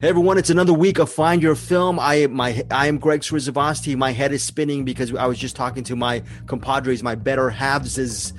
Hey 0.00 0.10
everyone, 0.10 0.38
it's 0.38 0.48
another 0.48 0.72
week 0.72 1.00
of 1.00 1.10
Find 1.10 1.42
Your 1.42 1.56
Film. 1.56 1.98
I 1.98 2.28
my 2.28 2.64
I 2.70 2.86
am 2.86 2.98
Greg 2.98 3.22
Srizavasti. 3.22 3.96
My 3.96 4.12
head 4.12 4.30
is 4.30 4.44
spinning 4.44 4.84
because 4.84 5.12
I 5.12 5.26
was 5.26 5.40
just 5.40 5.56
talking 5.56 5.82
to 5.82 5.96
my 5.96 6.22
compadres, 6.46 7.02
my 7.02 7.16
better 7.16 7.50
halves 7.50 7.98
is 7.98 8.32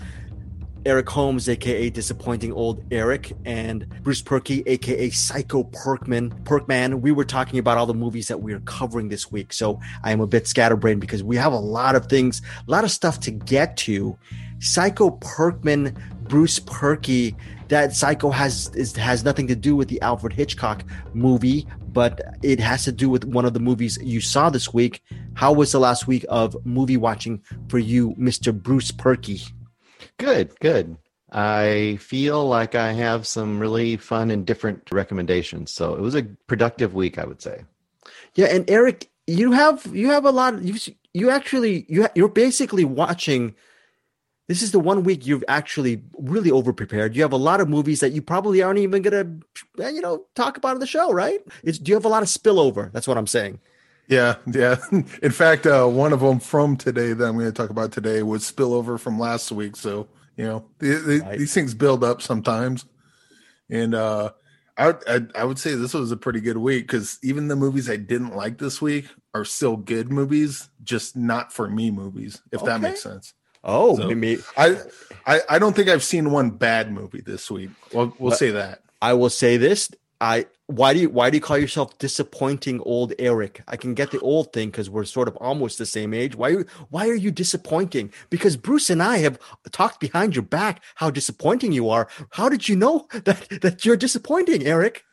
Eric 0.86 1.10
Holmes, 1.10 1.50
aka 1.50 1.90
Disappointing 1.90 2.52
Old 2.54 2.84
Eric, 2.92 3.34
and 3.46 3.88
Bruce 4.02 4.22
Purkey, 4.22 4.64
aka 4.66 5.10
Psycho 5.10 5.64
Perkman. 5.64 6.44
Perkman. 6.44 7.02
We 7.02 7.12
were 7.12 7.26
talking 7.26 7.60
about 7.60 7.78
all 7.78 7.86
the 7.86 7.94
movies 7.94 8.28
that 8.30 8.42
we 8.42 8.54
are 8.54 8.62
covering 8.62 9.10
this 9.10 9.32
week, 9.32 9.52
so 9.54 9.80
I 10.04 10.12
am 10.12 10.22
a 10.22 10.28
bit 10.28 10.48
scatterbrained 10.48 11.02
because 11.02 11.24
we 11.24 11.36
have 11.36 11.54
a 11.54 11.60
lot 11.60 11.96
of 11.96 12.06
things, 12.08 12.42
a 12.68 12.72
lot 12.72 12.84
of 12.84 12.92
stuff 12.92 13.20
to 13.22 13.32
get 13.32 13.78
to. 13.78 14.18
Psycho 14.60 15.12
Perkman, 15.12 15.98
Bruce 16.24 16.60
Purkey, 16.60 17.36
that 17.70 17.96
Psycho 17.96 18.30
has 18.30 18.74
is, 18.76 18.96
has 18.96 19.24
nothing 19.24 19.48
to 19.48 19.56
do 19.56 19.76
with 19.76 19.90
the 19.90 20.02
Alfred 20.02 20.34
Hitchcock 20.34 20.84
movie, 21.14 21.68
but 21.94 22.22
it 22.42 22.60
has 22.60 22.84
to 22.86 22.92
do 22.92 23.10
with 23.10 23.26
one 23.26 23.46
of 23.46 23.54
the 23.54 23.60
movies 23.60 23.98
you 24.02 24.22
saw 24.22 24.50
this 24.50 24.74
week. 24.74 25.04
How 25.34 25.54
was 25.54 25.72
the 25.72 25.80
last 25.80 26.08
week 26.08 26.26
of 26.30 26.56
movie 26.66 26.98
watching 26.98 27.42
for 27.68 27.80
you, 27.80 28.14
Mister 28.18 28.52
Bruce 28.52 28.92
Purkey? 28.92 29.52
Good, 30.20 30.60
good. 30.60 30.98
I 31.32 31.98
feel 32.02 32.46
like 32.46 32.76
I 32.76 32.92
have 32.92 33.26
some 33.26 33.60
really 33.60 33.98
fun 33.98 34.30
and 34.32 34.46
different 34.46 34.92
recommendations. 34.92 35.72
So 35.72 35.96
it 35.96 36.02
was 36.02 36.14
a 36.14 36.24
productive 36.48 36.94
week, 36.94 37.18
I 37.18 37.26
would 37.26 37.42
say. 37.42 37.64
Yeah, 38.36 38.48
and 38.48 38.70
Eric, 38.70 39.10
you 39.28 39.52
have 39.54 39.86
you 39.94 40.10
have 40.10 40.26
a 40.26 40.32
lot. 40.32 40.62
you 40.62 40.76
you 41.14 41.30
actually 41.30 41.86
you 41.88 42.08
you're 42.16 42.28
basically 42.30 42.86
watching 42.86 43.56
this 44.48 44.64
is 44.64 44.72
the 44.72 44.80
one 44.80 45.04
week 45.04 45.28
you've 45.28 45.44
actually 45.48 46.02
really 46.18 46.50
over 46.50 46.74
prepared. 46.74 47.16
You 47.16 47.22
have 47.22 47.32
a 47.32 47.38
lot 47.38 47.62
of 47.62 47.70
movies 47.70 48.00
that 48.00 48.14
you 48.14 48.22
probably 48.22 48.64
aren't 48.64 48.80
even 48.80 49.04
gonna, 49.04 49.38
you 49.78 50.02
know, 50.02 50.26
talk 50.34 50.58
about 50.58 50.74
on 50.74 50.80
the 50.80 50.88
show, 50.88 51.14
right? 51.14 51.40
It's, 51.64 51.78
do 51.78 51.92
you 51.92 51.96
have 51.96 52.06
a 52.06 52.10
lot 52.10 52.24
of 52.24 52.30
spillover? 52.30 52.92
That's 52.92 53.08
what 53.08 53.18
I'm 53.18 53.28
saying. 53.28 53.60
Yeah, 54.10 54.36
yeah. 54.48 54.78
In 54.92 55.32
fact, 55.32 55.68
uh, 55.68 55.86
one 55.86 56.14
of 56.14 56.20
them 56.20 56.40
from 56.40 56.76
today 56.76 57.14
that 57.14 57.26
I'm 57.26 57.36
going 57.36 57.46
to 57.46 57.52
talk 57.52 57.70
about 57.70 57.92
today 57.92 58.24
was 58.24 58.44
spillover 58.52 59.00
from 59.00 59.20
last 59.20 59.52
week. 59.52 59.76
So 59.76 60.08
you 60.36 60.46
know, 60.46 60.66
right. 60.82 61.38
these 61.38 61.54
things 61.54 61.74
build 61.74 62.04
up 62.04 62.22
sometimes, 62.22 62.86
and 63.70 63.94
uh, 63.94 64.32
I, 64.78 64.94
I, 65.08 65.22
I 65.36 65.44
would 65.44 65.60
say 65.60 65.76
this 65.76 65.94
was 65.94 66.12
a 66.12 66.18
pretty 66.18 66.40
good 66.40 66.58
week 66.58 66.88
because 66.88 67.20
even 67.22 67.50
the 67.50 67.56
movies 67.56 67.90
I 67.90 67.98
didn't 67.98 68.36
like 68.36 68.58
this 68.58 68.82
week 68.82 69.06
are 69.36 69.46
still 69.46 69.78
good 69.78 70.12
movies, 70.12 70.70
just 70.84 71.16
not 71.16 71.54
for 71.54 71.70
me 71.70 71.92
movies. 71.92 72.42
If 72.52 72.62
okay. 72.62 72.72
that 72.72 72.82
makes 72.82 73.04
sense. 73.04 73.34
Oh, 73.64 73.96
so 73.98 74.08
maybe 74.08 74.42
I, 74.58 74.78
I 75.28 75.42
I 75.50 75.60
don't 75.60 75.76
think 75.76 75.90
I've 75.90 76.04
seen 76.04 76.32
one 76.32 76.50
bad 76.50 76.92
movie 76.92 77.22
this 77.22 77.52
week. 77.52 77.70
We'll 77.94 78.16
we'll 78.18 78.32
say 78.32 78.52
that. 78.52 78.82
I 79.02 79.14
will 79.14 79.30
say 79.30 79.58
this. 79.58 79.92
I 80.20 80.48
why 80.70 80.94
do 80.94 81.00
you 81.00 81.10
why 81.10 81.32
do 81.32 81.38
you 81.38 81.42
call 81.42 81.58
yourself 81.58 81.98
disappointing 81.98 82.80
old 82.82 83.14
Eric? 83.18 83.64
I 83.68 83.76
can 83.76 83.96
get 83.96 84.12
the 84.12 84.20
old 84.20 84.54
thing 84.54 84.70
because 84.70 84.88
we're 84.88 85.04
sort 85.04 85.28
of 85.28 85.36
almost 85.38 85.80
the 85.80 85.86
same 85.86 86.14
age. 86.14 86.36
Why 86.36 86.58
why 86.90 87.10
are 87.10 87.16
you 87.16 87.32
disappointing? 87.32 88.14
Because 88.30 88.56
Bruce 88.56 88.92
and 88.92 89.02
I 89.02 89.18
have 89.18 89.40
talked 89.72 90.00
behind 90.00 90.36
your 90.36 90.44
back 90.44 90.84
how 90.96 91.10
disappointing 91.10 91.72
you 91.72 91.90
are. 91.90 92.08
How 92.34 92.50
did 92.50 92.70
you 92.70 92.76
know 92.76 93.08
that 93.26 93.48
that 93.62 93.84
you're 93.84 93.98
disappointing, 93.98 94.66
Eric? 94.68 95.06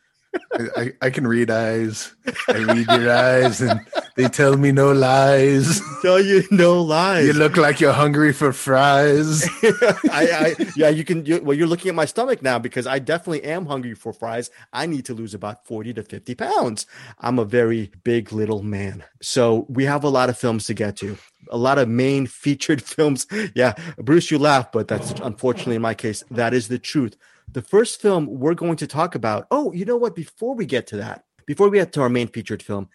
I, 0.75 0.93
I, 1.01 1.09
can 1.09 1.27
read 1.27 1.49
eyes. 1.49 2.13
I 2.47 2.57
read 2.57 2.87
your 2.87 3.11
eyes, 3.11 3.61
and 3.61 3.79
they 4.15 4.27
tell 4.27 4.57
me 4.57 4.71
no 4.71 4.91
lies. 4.91 5.81
Tell 6.01 6.19
you 6.19 6.43
no 6.51 6.81
lies. 6.81 7.27
You 7.27 7.33
look 7.33 7.57
like 7.57 7.79
you're 7.79 7.93
hungry 7.93 8.33
for 8.33 8.51
fries. 8.53 9.47
I, 9.63 9.97
I, 10.11 10.55
yeah, 10.75 10.89
you 10.89 11.03
can. 11.03 11.25
You, 11.25 11.41
well, 11.41 11.57
you're 11.57 11.67
looking 11.67 11.89
at 11.89 11.95
my 11.95 12.05
stomach 12.05 12.41
now 12.41 12.59
because 12.59 12.87
I 12.87 12.99
definitely 12.99 13.43
am 13.43 13.65
hungry 13.65 13.93
for 13.93 14.13
fries. 14.13 14.49
I 14.73 14.85
need 14.85 15.05
to 15.05 15.13
lose 15.13 15.33
about 15.33 15.65
forty 15.65 15.93
to 15.93 16.03
fifty 16.03 16.35
pounds. 16.35 16.85
I'm 17.19 17.39
a 17.39 17.45
very 17.45 17.91
big 18.03 18.31
little 18.31 18.63
man, 18.63 19.03
so 19.21 19.65
we 19.69 19.85
have 19.85 20.03
a 20.03 20.09
lot 20.09 20.29
of 20.29 20.37
films 20.37 20.65
to 20.65 20.73
get 20.73 20.97
to. 20.97 21.17
A 21.49 21.57
lot 21.57 21.77
of 21.77 21.87
main 21.87 22.27
featured 22.27 22.81
films. 22.95 23.27
Yeah, 23.55 23.73
Bruce, 23.97 24.31
you 24.31 24.39
laugh, 24.39 24.71
but 24.71 24.87
that's 24.87 25.11
unfortunately 25.21 25.75
in 25.75 25.81
my 25.81 25.93
case 25.93 26.23
that 26.31 26.53
is 26.53 26.67
the 26.67 26.79
truth. 26.79 27.15
The 27.51 27.61
first 27.61 28.01
film 28.01 28.27
we're 28.27 28.53
going 28.53 28.75
to 28.77 28.87
talk 28.87 29.15
about. 29.15 29.47
Oh, 29.51 29.71
you 29.71 29.85
know 29.85 29.97
what? 29.97 30.15
Before 30.15 30.55
we 30.55 30.65
get 30.65 30.87
to 30.87 30.97
that, 30.97 31.23
before 31.45 31.69
we 31.69 31.77
get 31.77 31.93
to 31.93 32.01
our 32.01 32.09
main 32.09 32.27
featured 32.27 32.61
film, 32.61 32.89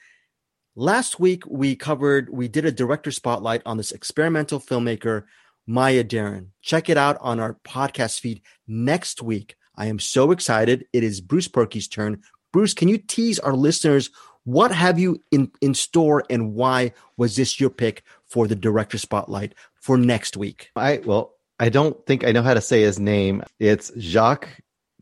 last 0.77 1.19
week 1.19 1.45
we 1.47 1.75
covered, 1.75 2.29
we 2.31 2.49
did 2.49 2.65
a 2.65 2.73
director 2.73 3.11
spotlight 3.11 3.63
on 3.65 3.77
this 3.77 3.93
experimental 3.93 4.61
filmmaker, 4.61 5.25
Maya 5.67 6.05
Deren. 6.05 6.49
Check 6.61 6.89
it 6.89 6.97
out 6.97 7.17
on 7.21 7.41
our 7.41 7.55
podcast 7.65 8.21
feed 8.21 8.43
next 8.67 9.23
week. 9.23 9.57
I 9.77 9.87
am 9.87 9.99
so 9.99 10.31
excited. 10.31 10.87
It 10.93 11.03
is 11.03 11.21
Bruce 11.21 11.49
Purkey's 11.49 11.89
turn. 11.89 12.23
Bruce, 12.53 12.75
can 12.75 12.89
you 12.89 12.99
tease 12.99 13.39
our 13.39 13.55
listeners 13.55 14.11
what 14.45 14.73
have 14.73 14.99
you 14.99 15.23
in, 15.31 15.51
in 15.61 15.73
store 15.73 16.25
and 16.29 16.55
why 16.55 16.93
was 17.17 17.37
this 17.37 17.61
your 17.61 17.71
pick 17.71 18.03
for 18.27 18.47
the 18.47 18.57
director 18.57 18.99
spotlight 18.99 19.55
for 19.75 19.97
next 19.97 20.37
week? 20.37 20.71
I 20.75 21.01
well, 21.05 21.32
I 21.59 21.69
don't 21.69 22.05
think 22.07 22.25
I 22.25 22.33
know 22.33 22.43
how 22.43 22.55
to 22.55 22.61
say 22.61 22.83
his 22.83 22.99
name. 22.99 23.43
It's 23.59 23.93
Jacques 23.99 24.49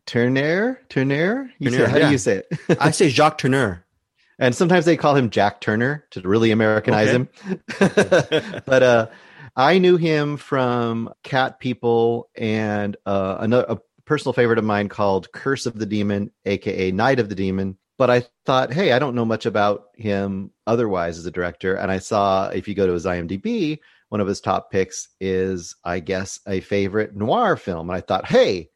Turner. 0.07 0.81
Turner. 0.89 1.53
You 1.59 1.71
Tourneur, 1.71 1.87
say, 1.87 1.91
how 1.91 1.99
yeah. 1.99 2.07
do 2.07 2.13
you 2.13 2.19
say 2.19 2.37
it? 2.37 2.79
I 2.81 2.91
say 2.91 3.09
Jacques 3.09 3.39
Turner. 3.39 3.85
And 4.43 4.55
sometimes 4.55 4.87
they 4.87 4.97
call 4.97 5.15
him 5.15 5.29
Jack 5.29 5.61
Turner 5.61 6.07
to 6.13 6.23
really 6.23 6.51
Americanize 6.51 7.09
okay. 7.09 7.29
him. 7.43 8.63
but 8.65 8.83
uh, 8.83 9.07
I 9.55 9.77
knew 9.77 9.99
him 9.99 10.39
from 10.39 11.13
Cat 11.23 11.61
People 11.61 12.31
and 12.35 12.97
uh, 13.05 13.37
another 13.39 13.67
a 13.69 13.79
personal 14.07 14.33
favorite 14.33 14.59
of 14.59 14.65
mine 14.65 14.89
called 14.89 15.31
Curse 15.31 15.67
of 15.67 15.79
the 15.79 15.85
Demon, 15.85 16.31
aka 16.47 16.91
Night 16.91 17.21
of 17.21 17.29
the 17.29 17.35
Demon. 17.35 17.77
But 17.99 18.09
I 18.09 18.25
thought, 18.47 18.73
hey, 18.73 18.93
I 18.93 18.99
don't 18.99 19.15
know 19.15 19.27
much 19.27 19.45
about 19.45 19.89
him 19.95 20.53
otherwise 20.67 21.19
as 21.19 21.27
a 21.27 21.31
director. 21.31 21.75
And 21.75 21.93
I 21.93 21.99
saw 21.99 22.49
if 22.49 22.67
you 22.67 22.75
go 22.75 22.87
to 22.87 22.95
his 22.95 23.05
IMDb, 23.05 23.81
one 24.11 24.21
of 24.21 24.27
his 24.27 24.41
top 24.41 24.71
picks 24.71 25.09
is, 25.21 25.77
I 25.85 26.01
guess, 26.01 26.41
a 26.47 26.61
favorite 26.61 27.17
noir 27.17 27.57
film. 27.57 27.89
And 27.89 27.97
I 27.97 28.01
thought, 28.01 28.27
hey, 28.27 28.69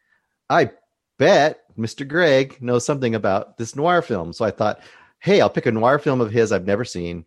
I 0.49 0.71
bet 1.19 1.61
Mr. 1.77 2.07
Greg 2.07 2.57
knows 2.63 2.87
something 2.87 3.15
about 3.15 3.59
this 3.59 3.77
noir 3.77 4.01
film. 4.01 4.33
So 4.33 4.45
I 4.45 4.53
thought, 4.53 4.81
hey, 5.19 5.41
I'll 5.41 5.51
pick 5.51 5.67
a 5.67 5.73
noir 5.73 5.99
film 5.99 6.21
of 6.21 6.31
his 6.31 6.53
I've 6.53 6.67
never 6.67 6.85
seen. 6.85 7.25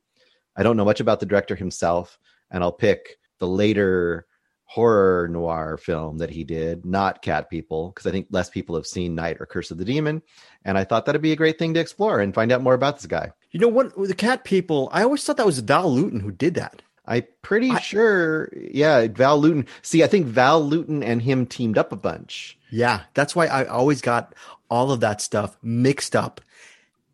I 0.55 0.63
don't 0.63 0.77
know 0.77 0.85
much 0.85 1.01
about 1.01 1.19
the 1.19 1.25
director 1.25 1.55
himself, 1.55 2.17
and 2.49 2.63
I'll 2.63 2.71
pick 2.71 3.17
the 3.39 3.47
later 3.47 4.25
horror 4.63 5.27
noir 5.29 5.77
film 5.77 6.17
that 6.17 6.29
he 6.29 6.43
did, 6.43 6.85
not 6.85 7.21
Cat 7.21 7.49
People, 7.49 7.89
because 7.89 8.07
I 8.07 8.11
think 8.11 8.27
less 8.31 8.49
people 8.49 8.75
have 8.75 8.87
seen 8.87 9.15
Night 9.15 9.37
or 9.39 9.45
Curse 9.45 9.71
of 9.71 9.77
the 9.77 9.85
Demon. 9.85 10.21
And 10.63 10.77
I 10.77 10.83
thought 10.85 11.05
that'd 11.05 11.21
be 11.21 11.31
a 11.33 11.37
great 11.37 11.59
thing 11.59 11.73
to 11.73 11.79
explore 11.79 12.19
and 12.21 12.33
find 12.33 12.51
out 12.51 12.61
more 12.61 12.73
about 12.73 12.95
this 12.95 13.05
guy. 13.05 13.31
You 13.51 13.59
know 13.59 13.67
what? 13.67 13.95
The 13.95 14.15
Cat 14.15 14.43
People, 14.45 14.89
I 14.91 15.03
always 15.03 15.23
thought 15.23 15.37
that 15.37 15.45
was 15.45 15.59
Val 15.59 15.93
Lewton 15.93 16.21
who 16.21 16.31
did 16.31 16.55
that. 16.55 16.81
I'm 17.07 17.23
pretty 17.41 17.71
I, 17.71 17.79
sure. 17.79 18.49
Yeah, 18.53 19.07
Val 19.07 19.39
Lewton. 19.39 19.65
See, 19.81 20.03
I 20.03 20.07
think 20.07 20.25
Val 20.27 20.61
Lewton 20.61 21.01
and 21.01 21.21
him 21.21 21.45
teamed 21.45 21.77
up 21.77 21.91
a 21.91 21.95
bunch. 21.95 22.57
Yeah, 22.69 23.01
that's 23.13 23.35
why 23.35 23.47
I 23.47 23.65
always 23.65 24.01
got 24.01 24.35
all 24.69 24.91
of 24.91 24.99
that 24.99 25.21
stuff 25.21 25.57
mixed 25.63 26.15
up. 26.15 26.41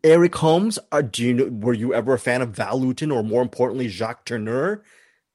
Eric 0.02 0.34
Holmes, 0.34 0.78
uh, 0.92 1.00
do 1.00 1.24
you 1.24 1.32
know, 1.32 1.48
were 1.50 1.72
you 1.72 1.94
ever 1.94 2.14
a 2.14 2.18
fan 2.18 2.42
of 2.42 2.50
Val 2.50 2.78
Lewton 2.78 3.10
or 3.10 3.22
more 3.22 3.40
importantly 3.40 3.88
Jacques 3.88 4.26
Tourneur? 4.26 4.82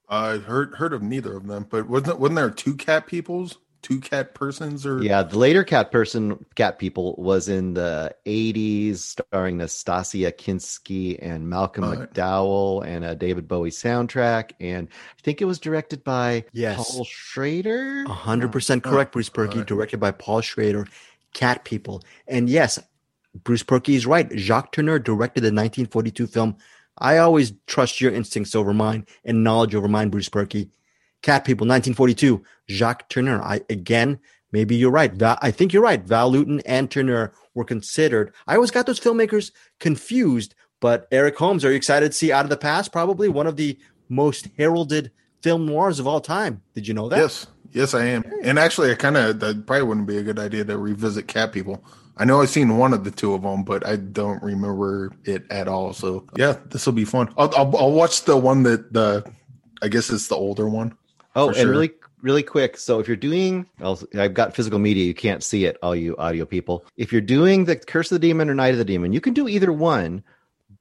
I 0.09 0.37
heard 0.37 0.75
heard 0.75 0.93
of 0.93 1.01
neither 1.01 1.37
of 1.37 1.47
them, 1.47 1.67
but 1.69 1.87
wasn't 1.87 2.19
wasn't 2.19 2.35
there 2.35 2.49
two 2.49 2.75
cat 2.75 3.07
peoples? 3.07 3.57
Two 3.81 3.99
cat 3.99 4.33
persons 4.33 4.85
or? 4.85 5.01
Yeah 5.01 5.23
the 5.23 5.37
later 5.37 5.63
cat 5.63 5.91
person 5.91 6.45
cat 6.55 6.79
people 6.79 7.15
was 7.17 7.47
in 7.47 7.73
the 7.73 8.13
80s 8.25 8.97
starring 8.97 9.57
nastassja 9.57 10.31
kinski 10.31 11.17
and 11.21 11.49
malcolm 11.49 11.85
uh, 11.85 11.95
mcdowell 11.95 12.85
and 12.85 13.05
a 13.05 13.15
david 13.15 13.47
bowie 13.47 13.71
soundtrack 13.71 14.51
and 14.59 14.89
i 14.91 15.21
think 15.21 15.41
it 15.41 15.45
was 15.45 15.59
directed 15.59 16.03
by 16.03 16.43
yes. 16.51 16.75
paul 16.91 17.05
schrader? 17.05 18.03
100% 18.05 18.83
correct 18.83 19.13
bruce 19.13 19.29
purkey 19.29 19.57
right. 19.57 19.67
directed 19.67 19.99
by 19.99 20.11
paul 20.11 20.41
schrader 20.41 20.85
cat 21.33 21.63
people. 21.63 22.01
And 22.27 22.49
yes 22.49 22.79
bruce 23.43 23.63
purkey 23.63 23.95
is 23.95 24.05
right. 24.05 24.29
Jacques 24.35 24.71
turner 24.71 24.99
directed 24.99 25.41
the 25.41 25.47
1942 25.47 26.27
film 26.27 26.57
i 26.97 27.17
always 27.17 27.53
trust 27.67 28.01
your 28.01 28.11
instincts 28.11 28.55
over 28.55 28.73
mine 28.73 29.05
and 29.23 29.43
knowledge 29.43 29.73
over 29.73 29.87
mine 29.87 30.09
bruce 30.09 30.29
purkey 30.29 30.69
Cat 31.21 31.45
People, 31.45 31.65
1942, 31.65 32.43
Jacques 32.69 33.09
Tourneur. 33.09 33.41
I 33.41 33.61
again, 33.69 34.19
maybe 34.51 34.75
you're 34.75 34.91
right. 34.91 35.13
Val, 35.13 35.37
I 35.41 35.51
think 35.51 35.73
you're 35.73 35.83
right. 35.83 36.03
Val 36.03 36.31
Lewton 36.31 36.61
and 36.65 36.89
Tourneur 36.89 37.33
were 37.53 37.65
considered. 37.65 38.33
I 38.47 38.55
always 38.55 38.71
got 38.71 38.85
those 38.85 38.99
filmmakers 38.99 39.51
confused. 39.79 40.55
But 40.79 41.07
Eric 41.11 41.37
Holmes, 41.37 41.65
are 41.65 41.71
you 41.71 41.75
excited 41.75 42.11
to 42.11 42.17
see 42.17 42.31
Out 42.31 42.45
of 42.45 42.49
the 42.49 42.57
Past? 42.57 42.91
Probably 42.91 43.27
one 43.27 43.47
of 43.47 43.57
the 43.57 43.77
most 44.07 44.47
heralded 44.57 45.11
film 45.41 45.65
noirs 45.65 45.99
of 45.99 46.07
all 46.07 46.21
time. 46.21 46.61
Did 46.73 46.87
you 46.87 46.93
know 46.93 47.09
that? 47.09 47.19
Yes, 47.19 47.47
yes, 47.71 47.93
I 47.93 48.05
am. 48.05 48.23
And 48.43 48.57
actually, 48.57 48.91
I 48.91 48.95
kind 48.95 49.17
of 49.17 49.39
that 49.41 49.65
probably 49.65 49.83
wouldn't 49.83 50.07
be 50.07 50.17
a 50.17 50.23
good 50.23 50.39
idea 50.39 50.63
to 50.65 50.77
revisit 50.77 51.27
Cat 51.27 51.51
People. 51.51 51.83
I 52.17 52.25
know 52.25 52.41
I've 52.41 52.49
seen 52.49 52.77
one 52.77 52.93
of 52.93 53.05
the 53.05 53.11
two 53.11 53.33
of 53.33 53.43
them, 53.43 53.63
but 53.63 53.85
I 53.87 53.95
don't 53.95 54.43
remember 54.43 55.13
it 55.23 55.49
at 55.49 55.69
all. 55.69 55.93
So 55.93 56.25
yeah, 56.35 56.57
this 56.65 56.85
will 56.85 56.93
be 56.93 57.05
fun. 57.05 57.33
I'll, 57.37 57.53
I'll, 57.55 57.77
I'll 57.77 57.91
watch 57.91 58.23
the 58.23 58.35
one 58.35 58.63
that 58.63 58.91
the 58.91 59.29
I 59.81 59.87
guess 59.87 60.09
it's 60.09 60.27
the 60.27 60.35
older 60.35 60.67
one. 60.67 60.97
Oh, 61.39 61.49
and 61.49 61.69
really 61.69 61.91
really 62.21 62.43
quick. 62.43 62.77
So 62.77 62.99
if 62.99 63.07
you're 63.07 63.17
doing, 63.17 63.65
I've 64.15 64.33
got 64.33 64.55
physical 64.55 64.79
media, 64.79 65.05
you 65.05 65.13
can't 65.13 65.43
see 65.43 65.65
it, 65.65 65.77
all 65.81 65.95
you 65.95 66.15
audio 66.17 66.45
people. 66.45 66.85
If 66.97 67.11
you're 67.11 67.21
doing 67.21 67.65
the 67.65 67.75
Curse 67.75 68.11
of 68.11 68.15
the 68.15 68.27
Demon 68.27 68.49
or 68.49 68.55
Night 68.55 68.73
of 68.73 68.77
the 68.77 68.85
Demon, 68.85 69.13
you 69.13 69.21
can 69.21 69.33
do 69.33 69.47
either 69.47 69.71
one, 69.71 70.23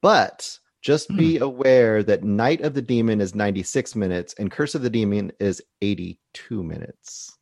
but 0.01 0.59
just 0.81 1.09
be 1.15 1.37
hmm. 1.37 1.43
aware 1.43 2.03
that 2.03 2.23
Night 2.23 2.61
of 2.61 2.73
the 2.73 2.81
Demon 2.81 3.21
is 3.21 3.35
96 3.35 3.95
minutes 3.95 4.33
and 4.35 4.51
Curse 4.51 4.75
of 4.75 4.81
the 4.81 4.89
Demon 4.89 5.31
is 5.39 5.61
82 5.81 6.63
minutes. 6.63 7.35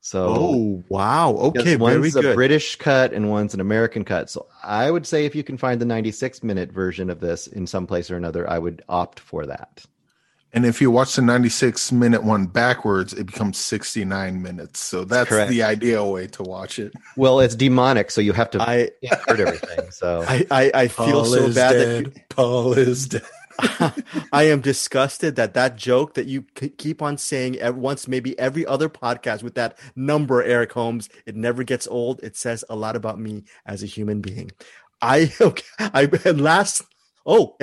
So, 0.00 0.26
oh 0.28 0.84
wow, 0.90 1.30
okay, 1.30 1.76
one's 1.76 2.14
a 2.14 2.20
good. 2.20 2.34
British 2.34 2.76
cut 2.76 3.14
and 3.14 3.30
one's 3.30 3.54
an 3.54 3.60
American 3.60 4.04
cut. 4.04 4.28
So, 4.28 4.46
I 4.62 4.90
would 4.90 5.06
say 5.06 5.24
if 5.24 5.34
you 5.34 5.42
can 5.42 5.56
find 5.56 5.80
the 5.80 5.86
96 5.86 6.42
minute 6.42 6.70
version 6.70 7.08
of 7.08 7.20
this 7.20 7.46
in 7.46 7.66
some 7.66 7.86
place 7.86 8.10
or 8.10 8.16
another, 8.18 8.48
I 8.48 8.58
would 8.58 8.82
opt 8.86 9.18
for 9.18 9.46
that. 9.46 9.82
And 10.54 10.64
if 10.64 10.80
you 10.80 10.88
watch 10.88 11.16
the 11.16 11.22
96 11.22 11.90
minute 11.90 12.22
one 12.22 12.46
backwards, 12.46 13.12
it 13.12 13.26
becomes 13.26 13.58
69 13.58 14.40
minutes. 14.40 14.78
So 14.78 15.04
that's 15.04 15.28
Correct. 15.28 15.50
the 15.50 15.64
ideal 15.64 16.12
way 16.12 16.28
to 16.28 16.42
watch 16.44 16.78
it. 16.78 16.92
Well, 17.16 17.38
it's 17.40 17.54
demonic, 17.54 18.10
so 18.10 18.20
you 18.20 18.32
have 18.32 18.50
to 18.50 18.60
I 18.62 18.90
heard 19.28 19.38
everything. 19.40 19.90
So 19.90 20.24
I, 20.28 20.44
I, 20.50 20.70
I 20.74 20.88
feel 20.88 21.24
so 21.24 21.52
bad 21.52 21.72
dead. 21.72 22.04
that 22.06 22.28
Paul 22.28 22.72
is 22.72 23.06
dead. 23.06 23.22
I 24.32 24.44
am 24.44 24.60
disgusted 24.60 25.36
that 25.36 25.54
that 25.54 25.76
joke 25.76 26.14
that 26.14 26.26
you 26.26 26.42
keep 26.42 27.02
on 27.02 27.18
saying 27.18 27.58
once, 27.76 28.08
maybe 28.08 28.36
every 28.36 28.66
other 28.66 28.88
podcast 28.88 29.44
with 29.44 29.54
that 29.54 29.78
number, 29.94 30.42
Eric 30.42 30.72
Holmes, 30.72 31.08
it 31.24 31.36
never 31.36 31.62
gets 31.62 31.86
old. 31.86 32.20
It 32.24 32.36
says 32.36 32.64
a 32.68 32.74
lot 32.74 32.96
about 32.96 33.20
me 33.20 33.44
as 33.64 33.84
a 33.84 33.86
human 33.86 34.20
being. 34.20 34.50
I 35.00 35.32
okay, 35.40 35.64
I 35.78 36.06
last. 36.32 36.82
Oh, 37.26 37.56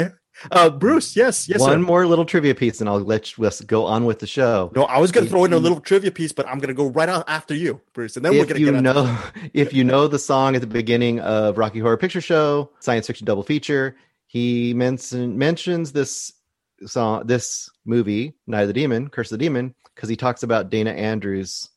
uh, 0.51 0.69
Bruce, 0.69 1.15
yes, 1.15 1.47
yes. 1.47 1.59
One 1.59 1.71
sir. 1.71 1.77
more 1.79 2.05
little 2.07 2.25
trivia 2.25 2.55
piece, 2.55 2.79
and 2.79 2.89
I'll 2.89 2.99
let 2.99 3.37
you 3.37 3.43
let's 3.43 3.61
go 3.61 3.85
on 3.85 4.05
with 4.05 4.19
the 4.19 4.27
show. 4.27 4.71
No, 4.75 4.83
I 4.83 4.99
was 4.99 5.11
going 5.11 5.25
to 5.25 5.29
throw 5.29 5.45
in 5.45 5.53
a 5.53 5.57
little 5.57 5.79
trivia 5.79 6.11
piece, 6.11 6.31
but 6.31 6.47
I'm 6.47 6.57
going 6.59 6.69
to 6.69 6.73
go 6.73 6.87
right 6.87 7.09
out 7.09 7.25
after 7.27 7.53
you, 7.53 7.81
Bruce, 7.93 8.15
and 8.15 8.25
then 8.25 8.33
if 8.33 8.39
we're 8.39 8.45
going 8.45 8.61
to 8.61 8.65
you 8.65 8.81
know 8.81 9.17
if 9.53 9.73
you 9.73 9.83
know 9.83 10.07
the 10.07 10.19
song 10.19 10.55
at 10.55 10.61
the 10.61 10.67
beginning 10.67 11.19
of 11.19 11.57
Rocky 11.57 11.79
Horror 11.79 11.97
Picture 11.97 12.21
Show, 12.21 12.71
science 12.79 13.07
fiction 13.07 13.25
double 13.25 13.43
feature. 13.43 13.95
He 14.27 14.73
mention, 14.73 15.37
mentions 15.37 15.91
this 15.91 16.31
song, 16.85 17.27
this 17.27 17.69
movie, 17.83 18.35
Night 18.47 18.61
of 18.61 18.67
the 18.69 18.73
Demon, 18.73 19.09
Curse 19.09 19.29
of 19.29 19.37
the 19.37 19.43
Demon, 19.43 19.75
because 19.93 20.07
he 20.07 20.15
talks 20.15 20.43
about 20.43 20.69
Dana 20.69 20.91
Andrews 20.91 21.67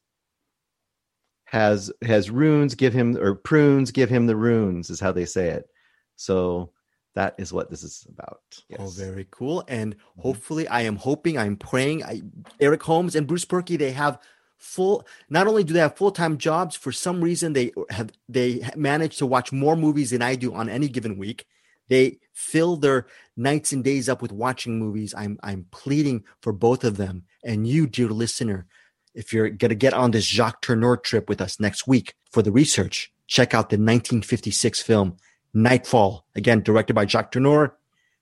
has 1.46 1.92
has 2.02 2.30
runes 2.30 2.74
give 2.74 2.92
him 2.92 3.16
or 3.16 3.34
prunes 3.34 3.92
give 3.92 4.10
him 4.10 4.26
the 4.26 4.36
runes 4.36 4.90
is 4.90 5.00
how 5.00 5.12
they 5.12 5.24
say 5.24 5.48
it. 5.50 5.68
So 6.16 6.70
that 7.14 7.34
is 7.38 7.52
what 7.52 7.70
this 7.70 7.82
is 7.82 8.06
about. 8.08 8.40
Oh, 8.52 8.62
yes. 8.68 8.80
Oh, 8.80 8.88
very 8.88 9.26
cool. 9.30 9.64
And 9.68 9.96
mm-hmm. 9.96 10.20
hopefully, 10.20 10.68
I 10.68 10.82
am 10.82 10.96
hoping, 10.96 11.38
I'm 11.38 11.56
praying. 11.56 12.04
I, 12.04 12.22
Eric 12.60 12.82
Holmes 12.82 13.14
and 13.14 13.26
Bruce 13.26 13.44
Purkey, 13.44 13.78
they 13.78 13.92
have 13.92 14.18
full. 14.58 15.06
Not 15.30 15.46
only 15.46 15.64
do 15.64 15.72
they 15.72 15.80
have 15.80 15.96
full 15.96 16.10
time 16.10 16.38
jobs, 16.38 16.76
for 16.76 16.92
some 16.92 17.22
reason 17.22 17.52
they 17.52 17.72
have 17.90 18.10
they 18.28 18.68
manage 18.76 19.16
to 19.18 19.26
watch 19.26 19.52
more 19.52 19.76
movies 19.76 20.10
than 20.10 20.22
I 20.22 20.34
do 20.34 20.54
on 20.54 20.68
any 20.68 20.88
given 20.88 21.16
week. 21.16 21.46
They 21.88 22.18
fill 22.32 22.76
their 22.76 23.06
nights 23.36 23.72
and 23.72 23.84
days 23.84 24.08
up 24.08 24.22
with 24.22 24.32
watching 24.32 24.78
movies. 24.78 25.14
I'm 25.16 25.38
I'm 25.42 25.66
pleading 25.70 26.24
for 26.40 26.52
both 26.52 26.82
of 26.82 26.96
them 26.96 27.24
and 27.44 27.66
you, 27.66 27.86
dear 27.86 28.08
listener. 28.08 28.66
If 29.14 29.32
you're 29.32 29.48
going 29.48 29.68
to 29.68 29.76
get 29.76 29.94
on 29.94 30.10
this 30.10 30.24
Jacques 30.24 30.62
Tourneur 30.62 30.96
trip 30.96 31.28
with 31.28 31.40
us 31.40 31.60
next 31.60 31.86
week 31.86 32.14
for 32.32 32.42
the 32.42 32.50
research, 32.50 33.12
check 33.28 33.54
out 33.54 33.70
the 33.70 33.76
1956 33.76 34.82
film 34.82 35.16
Nightfall, 35.54 36.26
again, 36.34 36.62
directed 36.62 36.94
by 36.94 37.06
Jacques 37.06 37.32
Tourneur, 37.32 37.72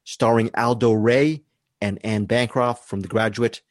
starring 0.05 0.51
Aldo 0.55 0.93
Ray 0.93 1.43
and 1.81 1.99
Anne 2.05 2.27
Bancroft 2.27 2.89
from 2.89 3.01
The 3.01 3.09
Graduate. 3.09 3.63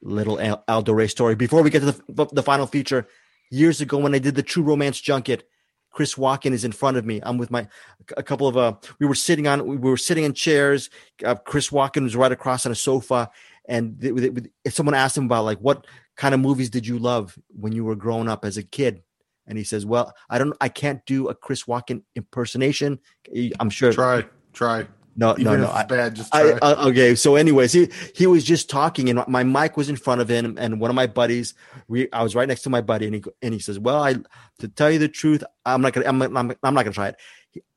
Little 0.00 0.62
Aldo 0.68 0.92
Ray 0.92 1.08
story. 1.08 1.34
Before 1.34 1.62
we 1.62 1.70
get 1.70 1.80
to 1.80 1.92
the, 2.08 2.26
the 2.26 2.42
final 2.42 2.66
feature, 2.66 3.08
years 3.50 3.80
ago 3.80 3.98
when 3.98 4.14
I 4.14 4.18
did 4.18 4.34
the 4.34 4.42
True 4.42 4.62
Romance 4.62 5.00
Junket, 5.00 5.42
Chris 5.90 6.14
Walken 6.14 6.52
is 6.52 6.64
in 6.64 6.72
front 6.72 6.96
of 6.96 7.04
me. 7.04 7.20
I'm 7.22 7.38
with 7.38 7.50
my 7.50 7.66
a 8.16 8.22
couple 8.22 8.46
of 8.46 8.56
uh 8.56 8.74
we 9.00 9.06
were 9.06 9.14
sitting 9.14 9.48
on 9.48 9.66
we 9.66 9.76
were 9.76 9.96
sitting 9.96 10.24
in 10.24 10.34
chairs. 10.34 10.90
Uh, 11.24 11.34
Chris 11.34 11.70
Walken 11.70 12.04
was 12.04 12.14
right 12.14 12.30
across 12.30 12.66
on 12.66 12.72
a 12.72 12.76
sofa 12.76 13.30
and 13.64 13.96
if 14.64 14.74
someone 14.74 14.94
asked 14.94 15.16
him 15.16 15.24
about 15.24 15.44
like 15.44 15.58
what 15.58 15.86
kind 16.16 16.34
of 16.34 16.40
movies 16.40 16.70
did 16.70 16.86
you 16.86 16.98
love 16.98 17.38
when 17.48 17.72
you 17.72 17.84
were 17.84 17.96
growing 17.96 18.28
up 18.28 18.44
as 18.44 18.56
a 18.56 18.62
kid 18.62 19.02
and 19.48 19.58
he 19.58 19.64
says, 19.64 19.84
"Well, 19.84 20.14
I 20.30 20.38
don't, 20.38 20.54
I 20.60 20.68
can't 20.68 21.04
do 21.06 21.28
a 21.28 21.34
Chris 21.34 21.64
Walken 21.64 22.02
impersonation. 22.14 23.00
I'm 23.58 23.70
sure. 23.70 23.92
Try, 23.92 24.24
try. 24.52 24.86
No, 25.18 25.32
Even 25.32 25.44
no, 25.44 25.56
no. 25.56 25.70
I, 25.72 25.82
bad. 25.82 26.14
Just 26.14 26.30
try. 26.30 26.52
I, 26.52 26.52
uh, 26.62 26.88
okay. 26.90 27.16
So, 27.16 27.34
anyways, 27.34 27.72
he 27.72 27.88
he 28.14 28.28
was 28.28 28.44
just 28.44 28.70
talking, 28.70 29.10
and 29.10 29.24
my 29.26 29.42
mic 29.42 29.76
was 29.76 29.88
in 29.88 29.96
front 29.96 30.20
of 30.20 30.28
him, 30.28 30.56
and 30.60 30.80
one 30.80 30.90
of 30.90 30.94
my 30.94 31.08
buddies, 31.08 31.54
we 31.88 32.08
I 32.12 32.22
was 32.22 32.36
right 32.36 32.46
next 32.46 32.62
to 32.62 32.70
my 32.70 32.80
buddy, 32.80 33.06
and 33.06 33.16
he 33.16 33.24
and 33.42 33.52
he 33.52 33.58
says, 33.58 33.80
"Well, 33.80 34.00
I 34.00 34.14
to 34.60 34.68
tell 34.68 34.92
you 34.92 35.00
the 35.00 35.08
truth, 35.08 35.42
I'm 35.66 35.82
not 35.82 35.92
gonna, 35.92 36.06
I'm, 36.06 36.22
I'm, 36.22 36.36
I'm 36.36 36.74
not 36.74 36.84
gonna 36.84 36.92
try 36.92 37.08
it. 37.08 37.16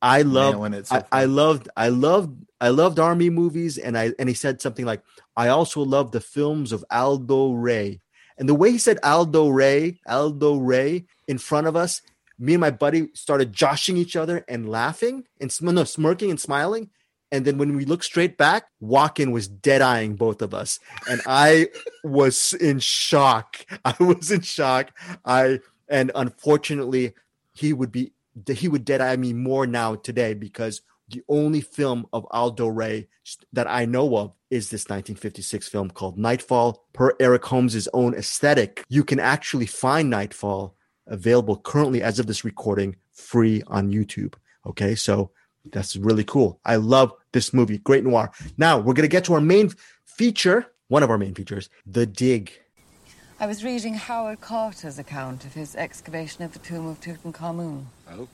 I 0.04 0.22
love, 0.22 0.86
so 0.86 0.98
I, 1.12 1.24
I 1.24 1.26
loved, 1.26 1.68
I 1.76 1.90
loved, 1.90 2.46
I 2.60 2.70
loved 2.70 3.00
army 3.00 3.32
movies, 3.32 3.80
and 3.80 3.98
I 3.98 4.14
and 4.20 4.30
he 4.30 4.36
said 4.36 4.62
something 4.62 4.86
like, 4.86 5.02
I 5.36 5.48
also 5.48 5.82
love 5.82 6.12
the 6.12 6.22
films 6.22 6.72
of 6.72 6.86
Aldo 6.92 7.54
Ray." 7.54 8.02
And 8.38 8.48
the 8.50 8.56
way 8.56 8.72
he 8.72 8.78
said 8.78 9.00
Aldo 9.04 9.50
Ray, 9.50 10.00
Aldo 10.08 10.58
Ray 10.58 11.06
in 11.32 11.38
front 11.38 11.66
of 11.66 11.78
us, 11.78 12.02
me 12.38 12.54
and 12.54 12.62
my 12.62 12.72
buddy 12.72 13.08
started 13.14 13.54
joshing 13.54 13.96
each 13.96 14.16
other 14.18 14.44
and 14.50 14.70
laughing 14.70 15.24
and 15.40 15.52
no, 15.62 15.86
smirking 15.86 16.30
and 16.30 16.40
smiling. 16.40 16.90
And 17.32 17.46
then 17.46 17.58
when 17.58 17.78
we 17.78 17.86
looked 17.86 18.04
straight 18.04 18.38
back, 18.38 18.66
Walken 18.84 19.32
was 19.32 19.48
dead 19.48 19.82
eyeing 19.82 20.16
both 20.16 20.42
of 20.42 20.54
us. 20.54 20.80
And 21.10 21.22
I 21.26 21.70
was 22.04 22.54
in 22.54 22.80
shock. 22.80 23.66
I 23.86 23.96
was 24.04 24.30
in 24.30 24.42
shock. 24.42 24.92
I 25.24 25.60
and 25.88 26.12
unfortunately, 26.14 27.14
he 27.54 27.72
would 27.72 27.92
be 27.92 28.12
he 28.52 28.68
would 28.68 28.84
dead 28.84 29.00
eye 29.00 29.16
me 29.16 29.32
more 29.32 29.66
now 29.66 29.96
today 29.96 30.34
because 30.34 30.82
the 31.08 31.24
only 31.30 31.62
film 31.62 32.06
of 32.12 32.26
Aldo 32.32 32.68
Ray 32.68 33.08
that 33.54 33.68
I 33.68 33.86
know 33.86 34.18
of 34.18 34.34
is 34.50 34.70
this 34.70 34.84
1956 34.86 35.70
film 35.70 35.90
called 35.92 36.18
Nightfall. 36.18 36.84
Per 36.92 37.14
Eric 37.20 37.46
Holmes' 37.46 37.88
own 37.94 38.14
aesthetic, 38.14 38.84
you 38.90 39.06
can 39.06 39.20
actually 39.20 39.68
find 39.68 40.10
Nightfall 40.10 40.76
available 41.12 41.58
currently 41.58 42.02
as 42.02 42.18
of 42.18 42.26
this 42.26 42.44
recording 42.44 42.96
free 43.12 43.62
on 43.68 43.92
YouTube. 43.92 44.34
Okay, 44.66 44.96
so 44.96 45.32
that's 45.72 45.96
really 45.96 46.24
cool. 46.24 46.60
I 46.66 46.78
love 46.78 47.14
this 47.34 47.54
movie, 47.54 47.78
Great 47.78 48.04
Noir. 48.04 48.32
Now 48.58 48.80
we're 48.80 48.94
going 48.94 49.04
to 49.04 49.08
get 49.08 49.26
to 49.26 49.34
our 49.34 49.42
main 49.42 49.72
feature, 50.06 50.66
one 50.88 51.04
of 51.04 51.10
our 51.10 51.18
main 51.18 51.36
features, 51.36 51.70
The 51.86 52.06
Dig. 52.06 52.52
I 53.40 53.48
was 53.48 53.64
reading 53.64 53.96
Howard 53.96 54.42
Carter's 54.42 55.00
account 55.00 55.46
of 55.46 55.54
his 55.54 55.76
excavation 55.76 56.44
of 56.44 56.54
the 56.54 56.60
tomb 56.60 56.88
of 56.88 57.02
Tutankhamun. 57.02 57.86
Oh? 58.12 58.28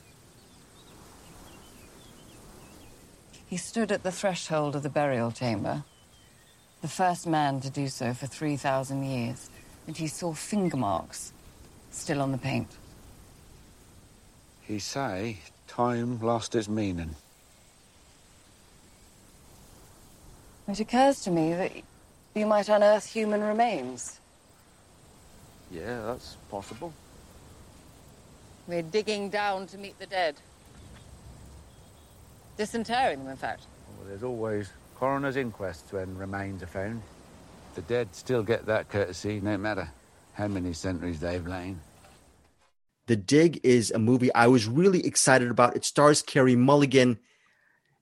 He 3.46 3.56
stood 3.56 3.92
at 3.94 4.04
the 4.04 4.12
threshold 4.12 4.76
of 4.76 4.84
the 4.84 4.90
burial 4.90 5.32
chamber, 5.32 5.86
the 6.82 6.90
first 6.90 7.26
man 7.26 7.62
to 7.62 7.70
do 7.70 7.88
so 7.88 8.14
for 8.14 8.28
3,000 8.28 9.04
years, 9.04 9.50
and 9.88 9.96
he 9.96 10.08
saw 10.08 10.34
finger 10.34 10.76
marks 10.76 11.32
still 12.00 12.22
on 12.22 12.32
the 12.32 12.38
paint. 12.38 12.70
He 14.62 14.80
say 14.80 15.40
time 15.68 16.20
lost 16.22 16.56
its 16.56 16.68
meaning. 16.68 17.16
It 20.68 20.80
occurs 20.80 21.22
to 21.22 21.32
me 21.32 21.54
that 21.54 21.72
you 22.36 22.46
might 22.46 22.68
unearth 22.68 23.06
human 23.06 23.42
remains. 23.42 24.20
Yeah, 25.72 26.02
that's 26.02 26.36
possible. 26.50 26.94
We're 28.68 28.82
digging 28.82 29.30
down 29.30 29.68
to 29.68 29.78
meet 29.78 29.98
the 29.98 30.06
dead. 30.06 30.36
Disinterring 32.58 33.20
them, 33.20 33.30
in 33.30 33.38
fact. 33.38 33.64
Well, 33.98 34.08
there's 34.10 34.24
always 34.24 34.70
coroner's 34.96 35.38
inquests 35.38 35.92
when 35.94 36.18
remains 36.18 36.64
are 36.64 36.68
found. 36.68 37.02
The 37.76 37.82
dead 37.84 38.14
still 38.14 38.44
get 38.44 38.66
that 38.66 38.90
courtesy, 38.90 39.40
no 39.40 39.58
matter 39.58 39.90
how 40.34 40.48
many 40.48 40.74
centuries 40.74 41.20
they've 41.20 41.46
lain. 41.46 41.80
The 43.08 43.16
Dig 43.16 43.62
is 43.64 43.90
a 43.90 44.00
movie 44.00 44.34
I 44.34 44.48
was 44.48 44.68
really 44.68 45.06
excited 45.06 45.50
about. 45.50 45.76
It 45.78 45.86
stars 45.86 46.22
Carey 46.22 46.58
Mulligan. 46.58 47.18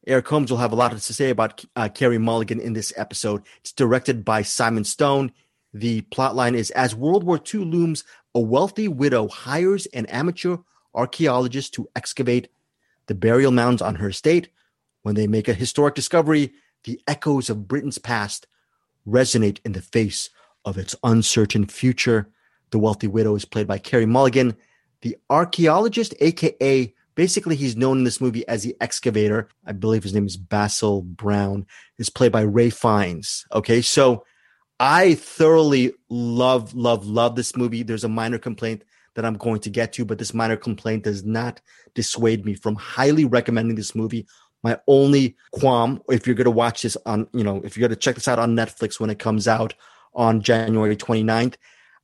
Eric 0.07 0.27
Holmes 0.27 0.50
will 0.50 0.57
have 0.57 0.71
a 0.71 0.75
lot 0.75 0.91
to 0.91 1.00
say 1.00 1.29
about 1.29 1.63
uh, 1.75 1.89
Carey 1.89 2.17
Mulligan 2.17 2.59
in 2.59 2.74
this 2.74 2.91
episode. 2.97 3.43
It's 3.62 3.71
directed 3.71 4.25
by 4.25 4.41
Simon 4.41 4.83
Stone. 4.83 5.31
The 5.74 6.01
plotline 6.01 6.55
is 6.55 6.71
as 6.71 6.95
World 6.95 7.24
War 7.24 7.39
II 7.53 7.65
looms, 7.65 8.03
a 8.33 8.39
wealthy 8.39 8.88
widow 8.88 9.27
hires 9.27 9.85
an 9.88 10.07
amateur 10.07 10.57
archaeologist 10.95 11.74
to 11.75 11.88
excavate 11.95 12.47
the 13.05 13.15
burial 13.15 13.51
mounds 13.51 13.83
on 13.83 13.95
her 13.95 14.09
estate. 14.09 14.50
When 15.03 15.13
they 15.13 15.27
make 15.27 15.47
a 15.47 15.53
historic 15.53 15.93
discovery, 15.93 16.51
the 16.83 17.00
echoes 17.07 17.50
of 17.51 17.67
Britain's 17.67 18.00
past 18.00 18.47
resonate 19.07 19.59
in 19.63 19.74
the 19.74 19.81
face 19.81 20.31
of 20.63 20.79
its 20.79 20.95
uncertain 21.03 21.67
future. 21.67 22.27
The 22.71 22.79
wealthy 22.79 23.07
widow 23.07 23.35
is 23.35 23.45
played 23.45 23.67
by 23.67 23.77
Carey 23.77 24.07
Mulligan. 24.07 24.57
The 25.05 25.17
archaeologist, 25.29 26.15
aka 26.19 26.91
basically 27.13 27.55
he's 27.55 27.77
known 27.77 28.00
in 28.00 28.05
this 28.05 28.19
movie 28.19 28.45
as 28.47 28.63
the 28.63 28.75
excavator. 28.81 29.50
I 29.63 29.71
believe 29.71 30.01
his 30.01 30.15
name 30.15 30.25
is 30.25 30.35
Basil 30.35 31.03
Brown, 31.03 31.67
is 32.00 32.09
played 32.09 32.31
by 32.31 32.43
Ralph 32.43 32.74
Fiennes. 32.74 33.45
Okay, 33.53 33.83
so 33.83 34.25
I 34.79 35.13
thoroughly 35.13 35.93
love, 36.09 36.74
love, 36.74 37.05
love 37.05 37.35
this 37.35 37.55
movie. 37.55 37.83
There's 37.83 38.03
a 38.03 38.09
minor 38.09 38.39
complaint 38.39 38.83
that 39.13 39.25
I'm 39.25 39.35
going 39.35 39.59
to 39.59 39.69
get 39.69 39.93
to, 39.93 40.05
but 40.05 40.17
this 40.17 40.33
minor 40.33 40.57
complaint 40.57 41.03
does 41.03 41.24
not 41.24 41.62
dissuade 41.93 42.43
me 42.43 42.55
from 42.55 42.74
highly 42.74 43.25
recommending 43.25 43.75
this 43.75 43.93
movie. 43.93 44.25
My 44.63 44.79
only 44.88 45.35
qualm, 45.51 46.01
if 46.09 46.25
you're 46.25 46.35
going 46.35 46.45
to 46.45 46.50
watch 46.50 46.81
this 46.81 46.97
on, 47.05 47.27
you 47.31 47.43
know, 47.43 47.62
if 47.63 47.77
you're 47.77 47.88
going 47.88 47.95
to 47.95 48.01
check 48.01 48.15
this 48.15 48.27
out 48.27 48.39
on 48.39 48.55
Netflix 48.55 49.00
when 49.00 49.12
it 49.12 49.19
comes 49.19 49.47
out 49.47 49.75
on 50.15 50.41
January 50.41 50.97
29th, 50.97 51.57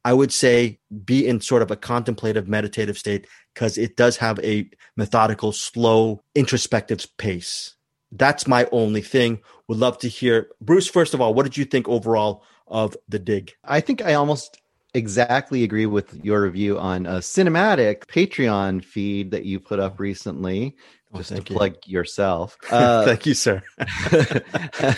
I 0.03 0.13
would 0.13 0.33
say 0.33 0.79
be 1.05 1.27
in 1.27 1.41
sort 1.41 1.61
of 1.61 1.71
a 1.71 1.75
contemplative, 1.75 2.47
meditative 2.47 2.97
state 2.97 3.27
because 3.53 3.77
it 3.77 3.95
does 3.95 4.17
have 4.17 4.39
a 4.39 4.69
methodical, 4.95 5.51
slow, 5.51 6.23
introspective 6.35 7.05
pace. 7.17 7.75
That's 8.11 8.47
my 8.47 8.67
only 8.71 9.01
thing. 9.01 9.41
Would 9.67 9.77
love 9.77 9.97
to 9.99 10.09
hear. 10.09 10.49
Bruce, 10.59 10.87
first 10.87 11.13
of 11.13 11.21
all, 11.21 11.33
what 11.33 11.43
did 11.43 11.57
you 11.57 11.65
think 11.65 11.87
overall 11.87 12.43
of 12.67 12.95
The 13.07 13.19
Dig? 13.19 13.53
I 13.63 13.79
think 13.79 14.01
I 14.01 14.15
almost 14.15 14.59
exactly 14.93 15.63
agree 15.63 15.85
with 15.85 16.19
your 16.23 16.41
review 16.41 16.77
on 16.77 17.05
a 17.05 17.19
cinematic 17.19 18.07
Patreon 18.07 18.83
feed 18.83 19.31
that 19.31 19.45
you 19.45 19.59
put 19.59 19.79
up 19.79 19.99
recently. 19.99 20.75
Oh, 21.13 21.17
just 21.17 21.35
to 21.35 21.41
plug 21.41 21.75
you. 21.85 21.99
yourself. 21.99 22.57
Uh, 22.71 23.05
thank 23.05 23.25
you, 23.25 23.33
sir. 23.33 23.61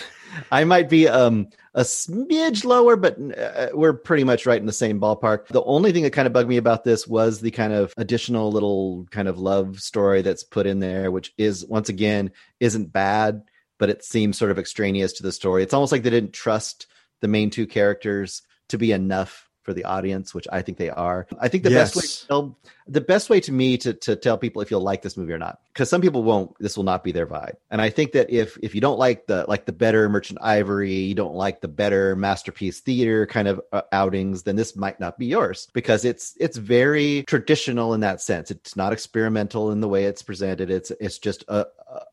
I 0.50 0.64
might 0.64 0.88
be 0.88 1.08
um, 1.08 1.48
a 1.74 1.82
smidge 1.82 2.64
lower, 2.64 2.96
but 2.96 3.18
uh, 3.36 3.68
we're 3.72 3.92
pretty 3.92 4.24
much 4.24 4.46
right 4.46 4.60
in 4.60 4.66
the 4.66 4.72
same 4.72 5.00
ballpark. 5.00 5.48
The 5.48 5.62
only 5.64 5.92
thing 5.92 6.02
that 6.04 6.12
kind 6.12 6.26
of 6.26 6.32
bugged 6.32 6.48
me 6.48 6.56
about 6.56 6.84
this 6.84 7.06
was 7.06 7.40
the 7.40 7.50
kind 7.50 7.72
of 7.72 7.92
additional 7.96 8.50
little 8.50 9.06
kind 9.10 9.28
of 9.28 9.38
love 9.38 9.80
story 9.80 10.22
that's 10.22 10.44
put 10.44 10.66
in 10.66 10.80
there, 10.80 11.10
which 11.10 11.32
is 11.38 11.66
once 11.66 11.88
again 11.88 12.32
isn't 12.60 12.92
bad, 12.92 13.42
but 13.78 13.90
it 13.90 14.04
seems 14.04 14.38
sort 14.38 14.50
of 14.50 14.58
extraneous 14.58 15.12
to 15.14 15.22
the 15.22 15.32
story. 15.32 15.62
It's 15.62 15.74
almost 15.74 15.92
like 15.92 16.02
they 16.02 16.10
didn't 16.10 16.32
trust 16.32 16.86
the 17.20 17.28
main 17.28 17.50
two 17.50 17.66
characters 17.66 18.42
to 18.68 18.78
be 18.78 18.92
enough 18.92 19.43
for 19.64 19.72
the 19.72 19.84
audience, 19.84 20.34
which 20.34 20.46
I 20.52 20.62
think 20.62 20.78
they 20.78 20.90
are. 20.90 21.26
I 21.40 21.48
think 21.48 21.64
the 21.64 21.70
yes. 21.70 21.94
best 21.94 21.96
way 21.96 22.02
to 22.02 22.26
tell, 22.26 22.58
the 22.86 23.00
best 23.00 23.30
way 23.30 23.40
to 23.40 23.52
me 23.52 23.78
to 23.78 23.94
to 23.94 24.16
tell 24.16 24.38
people 24.38 24.62
if 24.62 24.70
you'll 24.70 24.82
like 24.82 25.02
this 25.02 25.16
movie 25.16 25.32
or 25.32 25.38
not, 25.38 25.58
because 25.72 25.88
some 25.88 26.00
people 26.00 26.22
won't. 26.22 26.56
This 26.58 26.76
will 26.76 26.84
not 26.84 27.02
be 27.02 27.12
their 27.12 27.26
vibe, 27.26 27.56
and 27.70 27.80
I 27.80 27.90
think 27.90 28.12
that 28.12 28.30
if 28.30 28.58
if 28.62 28.74
you 28.74 28.80
don't 28.80 28.98
like 28.98 29.26
the 29.26 29.44
like 29.48 29.64
the 29.64 29.72
better 29.72 30.08
Merchant 30.08 30.38
Ivory, 30.42 30.94
you 30.94 31.14
don't 31.14 31.34
like 31.34 31.60
the 31.60 31.68
better 31.68 32.14
masterpiece 32.14 32.80
theater 32.80 33.26
kind 33.26 33.48
of 33.48 33.60
uh, 33.72 33.82
outings, 33.90 34.42
then 34.42 34.56
this 34.56 34.76
might 34.76 35.00
not 35.00 35.18
be 35.18 35.26
yours 35.26 35.68
because 35.72 36.04
it's 36.04 36.34
it's 36.38 36.56
very 36.56 37.24
traditional 37.26 37.94
in 37.94 38.00
that 38.00 38.20
sense. 38.20 38.50
It's 38.50 38.76
not 38.76 38.92
experimental 38.92 39.72
in 39.72 39.80
the 39.80 39.88
way 39.88 40.04
it's 40.04 40.22
presented. 40.22 40.70
It's 40.70 40.92
it's 41.00 41.18
just 41.18 41.44
a 41.48 41.66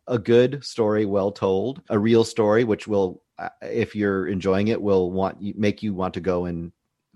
a 0.07 0.19
good 0.19 0.63
story, 0.63 1.05
well 1.05 1.31
told, 1.31 1.81
a 1.89 1.97
real 1.97 2.23
story, 2.23 2.63
which 2.63 2.87
will 2.87 3.21
uh, 3.37 3.49
if 3.61 3.95
you're 3.95 4.27
enjoying 4.27 4.67
it 4.67 4.81
will 4.81 5.11
want 5.11 5.57
make 5.57 5.81
you 5.81 5.93
want 5.93 6.13
to 6.13 6.21
go 6.21 6.45
and 6.45 6.71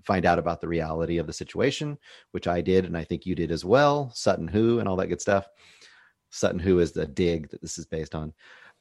find 0.06 0.24
out 0.24 0.38
about 0.38 0.60
the 0.60 0.68
reality 0.68 1.18
of 1.18 1.26
the 1.26 1.32
situation, 1.32 1.98
which 2.30 2.46
I 2.46 2.60
did, 2.60 2.84
and 2.84 2.96
I 2.96 3.04
think 3.04 3.26
you 3.26 3.34
did 3.34 3.50
as 3.50 3.64
well. 3.64 4.10
Sutton 4.14 4.48
Hoo 4.48 4.78
and 4.78 4.88
all 4.88 4.96
that 4.96 5.08
good 5.08 5.20
stuff. 5.20 5.48
Sutton 6.30 6.60
Hoo 6.60 6.78
is 6.78 6.92
the 6.92 7.06
dig 7.06 7.50
that 7.50 7.60
this 7.60 7.78
is 7.78 7.86
based 7.86 8.14
on. 8.14 8.32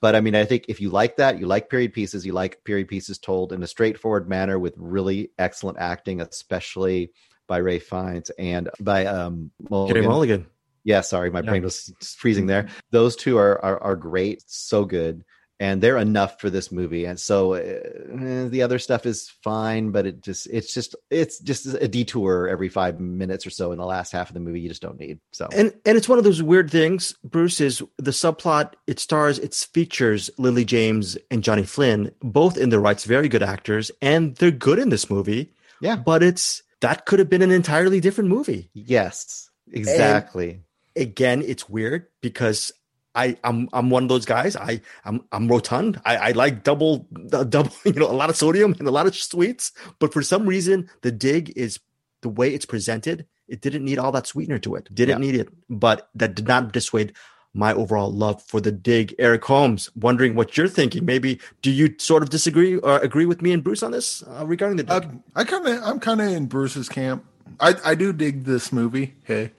But 0.01 0.15
I 0.15 0.21
mean, 0.21 0.35
I 0.35 0.45
think 0.45 0.65
if 0.67 0.81
you 0.81 0.89
like 0.89 1.17
that, 1.17 1.39
you 1.39 1.47
like 1.47 1.69
period 1.69 1.93
pieces, 1.93 2.25
you 2.25 2.33
like 2.33 2.63
period 2.63 2.87
pieces 2.87 3.17
told 3.17 3.53
in 3.53 3.63
a 3.63 3.67
straightforward 3.67 4.29
manner 4.29 4.59
with 4.59 4.75
really 4.77 5.31
excellent 5.39 5.79
acting, 5.79 6.21
especially 6.21 7.11
by 7.47 7.59
Ralph 7.59 7.83
Fiennes 7.83 8.29
and 8.37 8.69
by 8.79 9.05
um 9.05 9.51
Mulligan. 9.69 10.05
Mulligan. 10.05 10.45
Yeah, 10.83 11.01
sorry, 11.01 11.31
my 11.31 11.39
yeah. 11.39 11.49
brain 11.49 11.63
was 11.63 11.91
freezing 11.99 12.45
there. 12.45 12.67
Those 12.91 13.15
two 13.15 13.37
are, 13.37 13.63
are 13.63 13.81
are 13.81 13.95
great, 13.95 14.43
so 14.45 14.85
good 14.85 15.23
and 15.59 15.81
they're 15.81 15.97
enough 15.97 16.39
for 16.39 16.49
this 16.49 16.71
movie 16.71 17.05
and 17.05 17.19
so 17.19 17.53
uh, 17.53 18.49
the 18.49 18.61
other 18.61 18.79
stuff 18.79 19.05
is 19.05 19.29
fine 19.43 19.91
but 19.91 20.05
it 20.05 20.21
just 20.21 20.47
it's 20.47 20.73
just 20.73 20.95
it's 21.09 21.39
just 21.39 21.65
a 21.65 21.87
detour 21.87 22.47
every 22.47 22.69
five 22.69 22.99
minutes 22.99 23.47
or 23.47 23.49
so 23.49 23.71
in 23.71 23.77
the 23.77 23.85
last 23.85 24.11
half 24.11 24.29
of 24.29 24.33
the 24.33 24.39
movie 24.39 24.59
you 24.59 24.69
just 24.69 24.81
don't 24.81 24.99
need 24.99 25.19
so. 25.31 25.47
And 25.51 25.73
and 25.85 25.97
it's 25.97 26.09
one 26.09 26.17
of 26.17 26.23
those 26.23 26.43
weird 26.43 26.69
things 26.69 27.15
bruce 27.23 27.61
is 27.61 27.81
the 27.97 28.11
subplot 28.11 28.73
it 28.87 28.99
stars 28.99 29.39
it 29.39 29.53
features 29.53 30.29
lily 30.37 30.65
james 30.65 31.17
and 31.31 31.43
johnny 31.43 31.63
flynn 31.63 32.11
both 32.21 32.57
in 32.57 32.69
their 32.69 32.79
rights 32.79 33.05
very 33.05 33.29
good 33.29 33.43
actors 33.43 33.91
and 34.01 34.35
they're 34.35 34.51
good 34.51 34.79
in 34.79 34.89
this 34.89 35.09
movie. 35.09 35.53
Yeah. 35.81 35.95
But 35.95 36.23
it's 36.23 36.63
that 36.81 37.05
could 37.05 37.19
have 37.19 37.29
been 37.29 37.41
an 37.41 37.51
entirely 37.51 37.99
different 37.99 38.29
movie. 38.29 38.69
Yes 38.73 39.49
exactly. 39.71 40.61
And 40.95 41.07
again 41.07 41.41
it's 41.41 41.69
weird 41.69 42.07
because 42.21 42.71
I, 43.15 43.37
I'm 43.43 43.69
I'm 43.73 43.89
one 43.89 44.03
of 44.03 44.09
those 44.09 44.25
guys. 44.25 44.55
I 44.55 44.81
I'm 45.05 45.23
I'm 45.31 45.47
rotund. 45.47 46.01
I, 46.05 46.17
I 46.17 46.31
like 46.31 46.63
double 46.63 47.07
uh, 47.31 47.43
double 47.43 47.71
you 47.85 47.93
know 47.93 48.09
a 48.09 48.13
lot 48.13 48.29
of 48.29 48.35
sodium 48.35 48.75
and 48.77 48.87
a 48.87 48.91
lot 48.91 49.07
of 49.07 49.15
sweets. 49.15 49.71
But 49.99 50.13
for 50.13 50.21
some 50.21 50.45
reason, 50.45 50.89
the 51.01 51.11
dig 51.11 51.53
is 51.55 51.79
the 52.21 52.29
way 52.29 52.53
it's 52.53 52.65
presented. 52.65 53.25
It 53.47 53.61
didn't 53.61 53.85
need 53.85 53.99
all 53.99 54.11
that 54.11 54.27
sweetener 54.27 54.59
to 54.59 54.75
it. 54.75 54.93
Didn't 54.93 55.21
yeah. 55.21 55.31
need 55.31 55.39
it. 55.39 55.49
But 55.69 56.09
that 56.15 56.35
did 56.35 56.47
not 56.47 56.71
dissuade 56.71 57.13
my 57.53 57.73
overall 57.73 58.11
love 58.11 58.43
for 58.43 58.59
the 58.59 58.71
dig. 58.71 59.15
Eric 59.17 59.45
Holmes, 59.45 59.89
wondering 59.95 60.35
what 60.35 60.57
you're 60.57 60.67
thinking. 60.67 61.05
Maybe 61.05 61.39
do 61.61 61.71
you 61.71 61.95
sort 61.97 62.21
of 62.21 62.29
disagree 62.29 62.77
or 62.77 62.99
agree 62.99 63.25
with 63.25 63.41
me 63.41 63.53
and 63.53 63.63
Bruce 63.63 63.81
on 63.81 63.91
this 63.91 64.23
uh, 64.23 64.45
regarding 64.45 64.77
the 64.77 64.83
dig? 64.83 65.05
Uh, 65.05 65.07
I 65.35 65.43
kind 65.45 65.65
of 65.65 65.83
I'm 65.83 65.99
kind 65.99 66.21
of 66.21 66.27
in 66.27 66.47
Bruce's 66.47 66.89
camp. 66.89 67.23
I, 67.59 67.75
I 67.83 67.95
do 67.95 68.11
dig 68.11 68.43
this 68.43 68.71
movie. 68.71 69.15
Hey, 69.23 69.51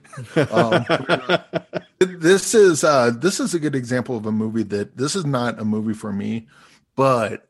um, 0.51 0.85
this 1.99 2.53
is 2.53 2.83
uh, 2.83 3.11
this 3.15 3.39
is 3.39 3.53
a 3.53 3.59
good 3.59 3.75
example 3.75 4.17
of 4.17 4.25
a 4.25 4.31
movie 4.31 4.63
that 4.63 4.97
this 4.97 5.15
is 5.15 5.25
not 5.25 5.59
a 5.59 5.65
movie 5.65 5.93
for 5.93 6.11
me, 6.11 6.47
but 6.95 7.47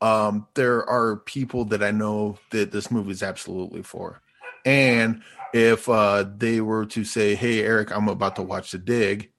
um, 0.00 0.46
there 0.54 0.88
are 0.88 1.16
people 1.16 1.64
that 1.66 1.82
I 1.82 1.90
know 1.90 2.38
that 2.50 2.72
this 2.72 2.90
movie 2.90 3.10
is 3.12 3.22
absolutely 3.22 3.82
for, 3.82 4.20
and 4.64 5.22
if 5.52 5.88
uh, 5.88 6.24
they 6.36 6.60
were 6.60 6.86
to 6.86 7.04
say, 7.04 7.34
"Hey, 7.34 7.62
Eric, 7.62 7.94
I'm 7.94 8.08
about 8.08 8.36
to 8.36 8.42
watch 8.42 8.70
The 8.70 8.78
Dig," 8.78 9.32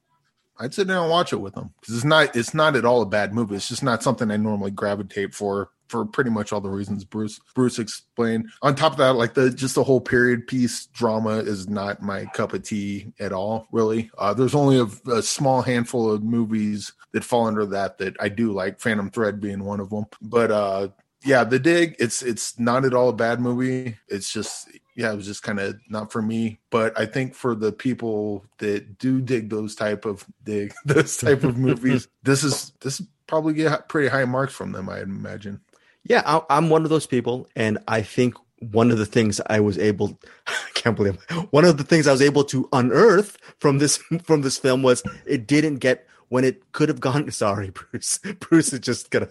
I'd 0.59 0.73
sit 0.73 0.87
down 0.87 1.03
and 1.03 1.11
watch 1.11 1.33
it 1.33 1.37
with 1.41 1.55
them 1.55 1.73
because 1.79 1.95
it's 1.95 2.05
not 2.05 2.35
it's 2.35 2.53
not 2.53 2.75
at 2.75 2.85
all 2.85 3.01
a 3.01 3.05
bad 3.07 3.33
movie. 3.33 3.55
It's 3.55 3.69
just 3.69 3.83
not 3.83 4.03
something 4.03 4.29
I 4.29 4.37
normally 4.37 4.71
gravitate 4.71 5.33
for 5.33 5.69
for 5.91 6.05
pretty 6.05 6.29
much 6.29 6.53
all 6.53 6.61
the 6.61 6.69
reasons 6.69 7.03
Bruce 7.03 7.39
Bruce 7.53 7.77
explained. 7.77 8.49
On 8.61 8.73
top 8.73 8.93
of 8.93 8.97
that, 8.99 9.15
like 9.15 9.33
the 9.33 9.51
just 9.51 9.75
the 9.75 9.83
whole 9.83 10.01
period 10.01 10.47
piece 10.47 10.87
drama 10.87 11.37
is 11.37 11.67
not 11.67 12.01
my 12.01 12.25
cup 12.25 12.53
of 12.53 12.63
tea 12.63 13.11
at 13.19 13.33
all. 13.33 13.67
Really, 13.71 14.09
uh, 14.17 14.33
there's 14.33 14.55
only 14.55 14.79
a, 14.79 15.11
a, 15.11 15.21
small 15.21 15.61
handful 15.61 16.09
of 16.09 16.23
movies 16.23 16.93
that 17.11 17.23
fall 17.23 17.45
under 17.45 17.65
that 17.67 17.97
that 17.97 18.15
I 18.19 18.29
do 18.29 18.53
like. 18.53 18.79
Phantom 18.79 19.09
Thread 19.09 19.39
being 19.41 19.63
one 19.63 19.81
of 19.81 19.89
them. 19.89 20.05
But 20.21 20.51
uh, 20.51 20.87
yeah, 21.23 21.43
The 21.43 21.59
Dig, 21.59 21.95
it's 21.99 22.23
it's 22.23 22.57
not 22.57 22.85
at 22.85 22.93
all 22.93 23.09
a 23.09 23.13
bad 23.13 23.39
movie. 23.39 23.97
It's 24.07 24.31
just 24.31 24.69
yeah, 24.95 25.11
it 25.11 25.15
was 25.15 25.25
just 25.25 25.43
kind 25.43 25.59
of 25.59 25.79
not 25.89 26.11
for 26.11 26.21
me. 26.21 26.59
But 26.69 26.97
I 26.99 27.05
think 27.05 27.35
for 27.35 27.55
the 27.55 27.71
people 27.71 28.45
that 28.57 28.97
do 28.97 29.21
dig 29.21 29.49
those 29.49 29.75
type 29.75 30.05
of 30.05 30.25
dig 30.43 30.73
those 30.85 31.17
type 31.17 31.43
of 31.43 31.57
movies, 31.57 32.07
this 32.23 32.43
is 32.43 32.73
this 32.81 33.01
probably 33.27 33.53
get 33.53 33.87
pretty 33.87 34.09
high 34.09 34.25
marks 34.25 34.53
from 34.53 34.71
them. 34.71 34.89
I 34.89 35.01
imagine. 35.01 35.61
Yeah, 36.03 36.23
I, 36.25 36.57
am 36.57 36.69
one 36.69 36.83
of 36.83 36.89
those 36.89 37.05
people, 37.05 37.47
and 37.55 37.77
I 37.87 38.01
think 38.01 38.35
one 38.59 38.91
of 38.91 38.97
the 38.97 39.05
things 39.05 39.41
I 39.47 39.59
was 39.59 39.77
able, 39.77 40.19
I 40.47 40.53
can't 40.73 40.95
believe, 40.95 41.17
one 41.51 41.65
of 41.65 41.77
the 41.77 41.83
things 41.83 42.07
I 42.07 42.11
was 42.11 42.21
able 42.21 42.43
to 42.45 42.67
unearth 42.73 43.37
from 43.59 43.79
this 43.79 43.97
from 44.23 44.41
this 44.41 44.57
film 44.57 44.83
was 44.83 45.03
it 45.25 45.47
didn't 45.47 45.77
get 45.77 46.07
when 46.29 46.45
it 46.45 46.71
could 46.71 46.87
have 46.87 46.99
gone. 46.99 47.29
Sorry, 47.31 47.71
Bruce. 47.71 48.19
Bruce 48.39 48.73
is 48.73 48.79
just 48.79 49.11
gonna, 49.11 49.29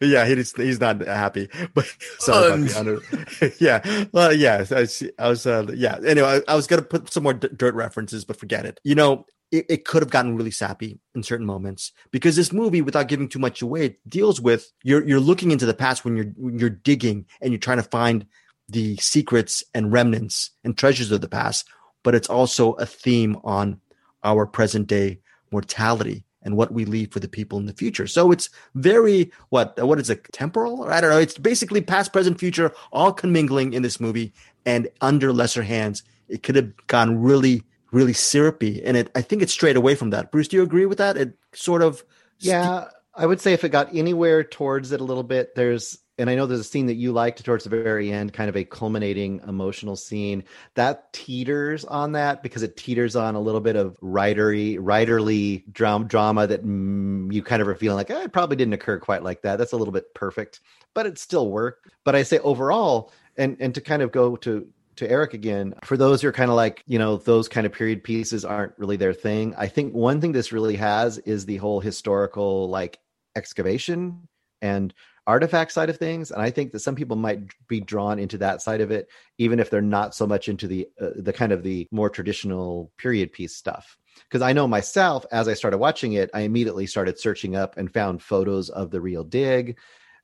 yeah, 0.00 0.26
he's 0.26 0.54
he's 0.56 0.80
not 0.80 1.00
happy, 1.00 1.48
but 1.74 1.86
sorry 2.18 2.52
um, 2.52 2.64
about 2.64 2.84
the 2.84 3.54
yeah, 3.60 4.06
well, 4.12 4.32
yeah, 4.32 4.64
I, 4.70 4.86
I 5.18 5.28
was, 5.28 5.46
uh, 5.46 5.66
yeah. 5.74 5.98
Anyway, 6.04 6.40
I, 6.46 6.52
I 6.52 6.56
was 6.56 6.66
gonna 6.66 6.82
put 6.82 7.12
some 7.12 7.22
more 7.22 7.34
d- 7.34 7.48
dirt 7.54 7.74
references, 7.74 8.24
but 8.24 8.38
forget 8.38 8.66
it. 8.66 8.80
You 8.82 8.94
know, 8.94 9.26
it, 9.50 9.66
it 9.68 9.84
could 9.84 10.02
have 10.02 10.10
gotten 10.10 10.36
really 10.36 10.50
sappy 10.50 10.98
in 11.14 11.22
certain 11.22 11.46
moments 11.46 11.92
because 12.10 12.36
this 12.36 12.52
movie, 12.52 12.82
without 12.82 13.08
giving 13.08 13.28
too 13.28 13.38
much 13.38 13.62
away, 13.62 13.98
deals 14.06 14.40
with 14.40 14.72
you're 14.82 15.06
you're 15.06 15.20
looking 15.20 15.50
into 15.50 15.66
the 15.66 15.74
past 15.74 16.04
when 16.04 16.16
you're 16.16 16.32
when 16.36 16.58
you're 16.58 16.70
digging 16.70 17.26
and 17.40 17.52
you're 17.52 17.60
trying 17.60 17.78
to 17.78 17.82
find 17.82 18.26
the 18.68 18.96
secrets 18.96 19.64
and 19.74 19.92
remnants 19.92 20.50
and 20.64 20.76
treasures 20.76 21.10
of 21.10 21.20
the 21.20 21.28
past, 21.28 21.68
but 22.02 22.14
it's 22.14 22.28
also 22.28 22.72
a 22.74 22.86
theme 22.86 23.38
on 23.44 23.80
our 24.22 24.46
present 24.46 24.86
day 24.86 25.20
mortality 25.50 26.24
and 26.42 26.56
what 26.56 26.72
we 26.72 26.84
leave 26.84 27.10
for 27.10 27.20
the 27.20 27.28
people 27.28 27.58
in 27.58 27.66
the 27.66 27.72
future. 27.72 28.06
So 28.06 28.30
it's 28.30 28.50
very 28.74 29.32
what 29.48 29.82
what 29.84 29.98
is 29.98 30.10
it 30.10 30.24
temporal? 30.32 30.84
I 30.84 31.00
don't 31.00 31.10
know. 31.10 31.18
It's 31.18 31.38
basically 31.38 31.80
past, 31.80 32.12
present, 32.12 32.38
future, 32.38 32.72
all 32.92 33.12
commingling 33.12 33.72
in 33.72 33.82
this 33.82 34.00
movie, 34.00 34.32
and 34.66 34.88
under 35.00 35.32
lesser 35.32 35.62
hands, 35.62 36.02
it 36.28 36.42
could 36.42 36.56
have 36.56 36.86
gone 36.86 37.18
really 37.18 37.62
really 37.90 38.12
syrupy, 38.12 38.82
and 38.84 38.96
it 38.96 39.10
I 39.14 39.22
think 39.22 39.42
it's 39.42 39.52
straight 39.52 39.76
away 39.76 39.94
from 39.94 40.10
that. 40.10 40.30
Bruce, 40.30 40.48
do 40.48 40.56
you 40.56 40.62
agree 40.62 40.86
with 40.86 40.98
that? 40.98 41.16
It 41.16 41.34
sort 41.52 41.82
of 41.82 42.04
yeah. 42.38 42.88
I 43.14 43.26
would 43.26 43.40
say 43.40 43.52
if 43.52 43.64
it 43.64 43.70
got 43.70 43.92
anywhere 43.94 44.44
towards 44.44 44.92
it 44.92 45.00
a 45.00 45.04
little 45.04 45.24
bit, 45.24 45.56
there's 45.56 45.98
and 46.18 46.28
I 46.28 46.34
know 46.34 46.46
there's 46.46 46.60
a 46.60 46.64
scene 46.64 46.86
that 46.86 46.94
you 46.94 47.12
liked 47.12 47.44
towards 47.44 47.64
the 47.64 47.70
very 47.70 48.12
end, 48.12 48.32
kind 48.32 48.48
of 48.48 48.56
a 48.56 48.64
culminating 48.64 49.40
emotional 49.46 49.94
scene 49.94 50.44
that 50.74 51.12
teeters 51.12 51.84
on 51.84 52.12
that 52.12 52.42
because 52.42 52.64
it 52.64 52.76
teeters 52.76 53.14
on 53.14 53.36
a 53.36 53.40
little 53.40 53.60
bit 53.60 53.76
of 53.76 53.96
writery, 54.00 54.78
writerly 54.78 55.64
drama, 55.72 56.46
that 56.46 56.64
mm, 56.64 57.32
you 57.32 57.42
kind 57.42 57.62
of 57.62 57.68
are 57.68 57.76
feeling 57.76 57.96
like 57.96 58.10
eh, 58.10 58.24
it 58.24 58.32
probably 58.32 58.56
didn't 58.56 58.74
occur 58.74 58.98
quite 58.98 59.22
like 59.22 59.42
that. 59.42 59.56
That's 59.56 59.72
a 59.72 59.76
little 59.76 59.92
bit 59.92 60.12
perfect, 60.14 60.60
but 60.92 61.06
it 61.06 61.18
still 61.18 61.50
worked. 61.50 61.88
But 62.04 62.16
I 62.16 62.24
say 62.24 62.38
overall, 62.40 63.12
and 63.36 63.56
and 63.60 63.74
to 63.76 63.80
kind 63.80 64.02
of 64.02 64.10
go 64.10 64.34
to 64.36 64.66
to 64.98 65.10
Eric 65.10 65.34
again, 65.34 65.74
for 65.84 65.96
those 65.96 66.22
who 66.22 66.28
are 66.28 66.32
kind 66.32 66.50
of 66.50 66.56
like, 66.56 66.82
you 66.86 66.98
know, 66.98 67.16
those 67.16 67.48
kind 67.48 67.66
of 67.66 67.72
period 67.72 68.04
pieces 68.04 68.44
aren't 68.44 68.78
really 68.78 68.96
their 68.96 69.14
thing. 69.14 69.54
I 69.56 69.66
think 69.66 69.94
one 69.94 70.20
thing 70.20 70.32
this 70.32 70.52
really 70.52 70.76
has 70.76 71.18
is 71.18 71.46
the 71.46 71.56
whole 71.56 71.80
historical 71.80 72.68
like 72.68 72.98
excavation 73.36 74.28
and 74.60 74.92
artifact 75.28 75.70
side 75.72 75.90
of 75.90 75.98
things 75.98 76.30
and 76.30 76.40
i 76.40 76.50
think 76.50 76.72
that 76.72 76.80
some 76.80 76.94
people 76.94 77.14
might 77.14 77.40
be 77.68 77.80
drawn 77.80 78.18
into 78.18 78.38
that 78.38 78.62
side 78.62 78.80
of 78.80 78.90
it 78.90 79.08
even 79.36 79.60
if 79.60 79.68
they're 79.68 79.82
not 79.82 80.14
so 80.14 80.26
much 80.26 80.48
into 80.48 80.66
the 80.66 80.88
uh, 80.98 81.10
the 81.16 81.34
kind 81.34 81.52
of 81.52 81.62
the 81.62 81.86
more 81.90 82.08
traditional 82.08 82.90
period 82.96 83.30
piece 83.30 83.54
stuff 83.54 83.98
because 84.24 84.40
i 84.40 84.54
know 84.54 84.66
myself 84.66 85.26
as 85.30 85.46
i 85.46 85.52
started 85.52 85.76
watching 85.76 86.14
it 86.14 86.30
i 86.32 86.40
immediately 86.40 86.86
started 86.86 87.18
searching 87.18 87.54
up 87.54 87.76
and 87.76 87.92
found 87.92 88.22
photos 88.22 88.70
of 88.70 88.90
the 88.90 89.02
real 89.02 89.22
dig 89.22 89.76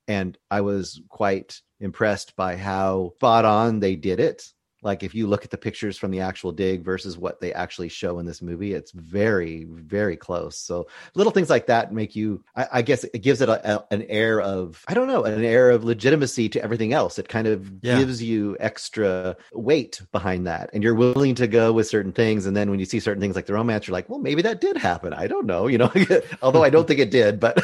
and 0.09 0.39
i 0.51 0.63
was 0.63 1.03
quite 1.11 1.61
impressed 1.81 2.35
by 2.35 2.57
how 2.57 3.13
spot 3.17 3.45
on 3.45 3.81
they 3.81 3.97
did 3.97 4.19
it 4.19 4.54
like 4.85 5.03
if 5.03 5.15
you 5.15 5.27
look 5.27 5.45
at 5.45 5.51
the 5.51 5.59
pictures 5.59 5.97
from 5.97 6.11
the 6.11 6.21
actual 6.21 6.53
dig 6.53 6.85
versus 6.85 7.17
what 7.17 7.41
they 7.41 7.53
actually 7.53 7.89
show 7.89 8.19
in 8.19 8.27
this 8.27 8.43
movie 8.43 8.75
it's 8.75 8.93
very 8.93 9.65
very 9.65 10.17
close. 10.17 10.57
So 10.57 10.87
little 11.15 11.33
things 11.33 11.51
like 11.51 11.67
that 11.67 11.93
make 11.93 12.15
you 12.15 12.45
i, 12.55 12.69
I 12.75 12.83
guess 12.83 13.05
it 13.05 13.23
gives 13.23 13.41
it 13.41 13.49
a, 13.49 13.77
a, 13.77 13.85
an 13.91 14.03
air 14.03 14.41
of 14.41 14.85
i 14.87 14.95
don't 14.95 15.09
know 15.09 15.25
an 15.25 15.45
air 15.45 15.71
of 15.71 15.85
legitimacy 15.85 16.49
to 16.51 16.63
everything 16.63 16.93
else. 16.93 17.19
It 17.19 17.29
kind 17.29 17.47
of 17.47 17.71
yeah. 17.83 17.99
gives 17.99 18.23
you 18.23 18.57
extra 18.61 19.37
weight 19.53 20.01
behind 20.13 20.47
that 20.47 20.71
and 20.73 20.83
you're 20.83 20.95
willing 20.95 21.35
to 21.37 21.47
go 21.47 21.73
with 21.73 21.87
certain 21.87 22.13
things 22.13 22.47
and 22.47 22.57
then 22.57 22.71
when 22.71 22.79
you 22.79 22.87
see 22.87 23.01
certain 23.01 23.21
things 23.21 23.35
like 23.35 23.47
the 23.47 23.55
romance 23.55 23.87
you're 23.87 23.93
like 23.93 24.09
well 24.09 24.19
maybe 24.19 24.43
that 24.43 24.61
did 24.61 24.77
happen. 24.77 25.13
I 25.13 25.27
don't 25.27 25.47
know 25.47 25.67
you 25.67 25.79
know? 25.79 25.93
Although 26.43 26.63
i 26.63 26.71
don't 26.71 26.87
think 26.87 27.01
it 27.01 27.11
did 27.11 27.41
but 27.41 27.59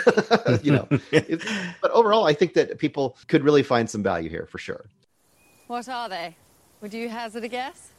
you 0.64 0.72
know. 0.72 0.88
But 1.82 1.90
overall 1.92 2.26
i 2.26 2.32
think 2.32 2.54
that 2.54 2.78
people 2.78 3.16
could 3.28 3.44
really 3.44 3.62
find 3.62 3.88
some 3.88 4.02
value 4.02 4.30
here 4.30 4.46
for 4.50 4.58
sure. 4.58 4.86
What 5.66 5.88
are 5.88 6.08
they 6.08 6.36
would 6.80 6.94
you 6.94 7.08
hazard 7.08 7.44
a 7.44 7.48
guess? 7.48 7.90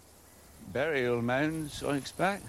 Burial 0.74 1.22
mounds, 1.22 1.84
I 1.84 1.96
expect. 1.96 2.46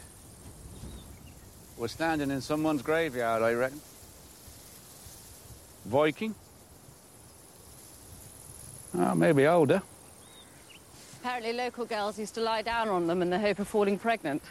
We're 1.77 1.89
standing 1.89 2.31
in 2.31 2.41
someone's 2.41 2.83
graveyard, 2.83 3.43
I 3.43 3.55
reckon. 3.55 3.81
Viking? 5.87 6.35
Oh, 8.95 9.15
maybe 9.15 9.47
older. 9.47 9.83
Apparently 11.21 11.53
local 11.53 11.85
girls 11.85 12.19
used 12.19 12.35
to 12.35 12.41
lie 12.41 12.63
down 12.63 12.89
on 12.89 13.07
them 13.07 13.23
in 13.23 13.31
the 13.31 13.39
hope 13.39 13.59
of 13.59 13.69
falling 13.69 13.99
pregnant. 13.99 14.43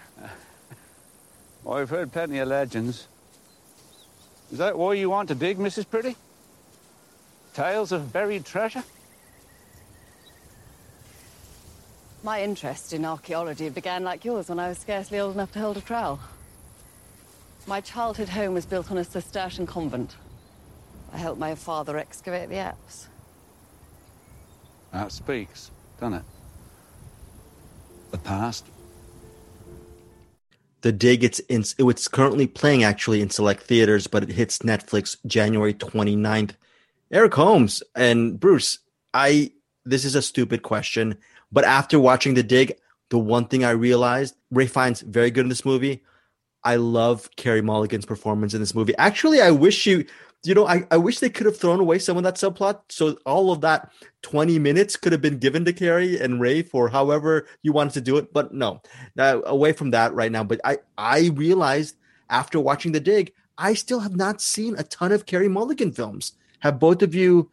well, 1.63 1.77
I've 1.77 1.89
heard 1.89 2.11
plenty 2.11 2.39
of 2.39 2.47
legends. 2.47 3.07
Is 4.51 4.57
that 4.57 4.77
why 4.77 4.93
you 4.93 5.09
want 5.09 5.29
to 5.29 5.35
dig, 5.35 5.57
Mrs. 5.57 5.89
Pretty? 5.89 6.15
Tales 7.53 7.91
of 7.91 8.11
buried 8.11 8.45
treasure? 8.45 8.83
My 12.23 12.43
interest 12.43 12.93
in 12.93 13.03
archaeology 13.03 13.69
began 13.69 14.03
like 14.03 14.23
yours 14.23 14.49
when 14.49 14.59
I 14.59 14.67
was 14.69 14.77
scarcely 14.77 15.19
old 15.19 15.33
enough 15.33 15.51
to 15.53 15.59
hold 15.59 15.77
a 15.77 15.81
trowel. 15.81 16.19
My 17.65 17.81
childhood 17.81 18.29
home 18.29 18.53
was 18.53 18.65
built 18.65 18.91
on 18.91 18.97
a 18.97 19.03
Cistercian 19.03 19.65
convent. 19.65 20.15
I 21.11 21.17
helped 21.17 21.39
my 21.39 21.55
father 21.55 21.97
excavate 21.97 22.49
the 22.49 22.57
apse. 22.57 23.07
That 24.93 25.11
speaks, 25.11 25.71
doesn't 25.99 26.15
it? 26.15 26.23
The 28.11 28.17
past. 28.19 28.67
The 30.81 30.91
Dig, 30.91 31.23
it's, 31.23 31.39
in, 31.39 31.63
it's 31.79 32.07
currently 32.07 32.45
playing 32.47 32.83
actually 32.83 33.21
in 33.21 33.29
select 33.29 33.63
theaters, 33.63 34.07
but 34.07 34.23
it 34.23 34.29
hits 34.29 34.59
Netflix 34.59 35.15
January 35.25 35.73
29th. 35.73 36.51
Eric 37.11 37.33
Holmes 37.33 37.83
and 37.95 38.39
Bruce, 38.39 38.79
I 39.13 39.51
this 39.85 40.05
is 40.05 40.15
a 40.15 40.21
stupid 40.21 40.61
question. 40.61 41.17
But 41.51 41.65
after 41.65 41.99
watching 41.99 42.33
The 42.33 42.43
Dig, 42.43 42.77
the 43.09 43.19
one 43.19 43.45
thing 43.45 43.63
I 43.63 43.71
realized, 43.71 44.35
Ralph 44.51 44.71
Fiennes 44.71 45.01
very 45.01 45.31
good 45.31 45.45
in 45.45 45.49
this 45.49 45.65
movie. 45.65 46.03
I 46.63 46.75
love 46.75 47.29
Carey 47.35 47.61
Mulligan's 47.61 48.05
performance 48.05 48.53
in 48.53 48.59
this 48.59 48.75
movie. 48.75 48.95
Actually, 48.97 49.41
I 49.41 49.51
wish 49.51 49.85
you, 49.85 50.05
you 50.43 50.53
know, 50.53 50.67
I, 50.67 50.85
I 50.91 50.97
wish 50.97 51.19
they 51.19 51.29
could 51.29 51.45
have 51.47 51.57
thrown 51.57 51.79
away 51.79 51.99
some 51.99 52.17
of 52.17 52.23
that 52.23 52.35
subplot. 52.35 52.81
So 52.89 53.17
all 53.25 53.51
of 53.51 53.61
that 53.61 53.91
20 54.21 54.59
minutes 54.59 54.95
could 54.95 55.11
have 55.11 55.21
been 55.21 55.39
given 55.39 55.65
to 55.65 55.73
Carey 55.73 56.19
and 56.19 56.39
Ralph 56.39 56.67
for 56.67 56.87
however 56.87 57.47
you 57.63 57.73
wanted 57.73 57.93
to 57.93 58.01
do 58.01 58.17
it. 58.17 58.31
But 58.31 58.53
no, 58.53 58.81
now, 59.15 59.41
away 59.45 59.73
from 59.73 59.91
that 59.91 60.13
right 60.13 60.31
now. 60.31 60.43
But 60.43 60.61
I, 60.63 60.77
I 60.97 61.31
realized 61.33 61.95
after 62.29 62.59
watching 62.59 62.91
The 62.91 62.99
Dig, 62.99 63.33
I 63.57 63.73
still 63.73 63.99
have 63.99 64.15
not 64.15 64.41
seen 64.41 64.75
a 64.77 64.83
ton 64.83 65.11
of 65.11 65.25
Carey 65.25 65.49
Mulligan 65.49 65.91
films. 65.91 66.33
Have 66.59 66.79
both 66.79 67.01
of 67.01 67.13
you 67.15 67.49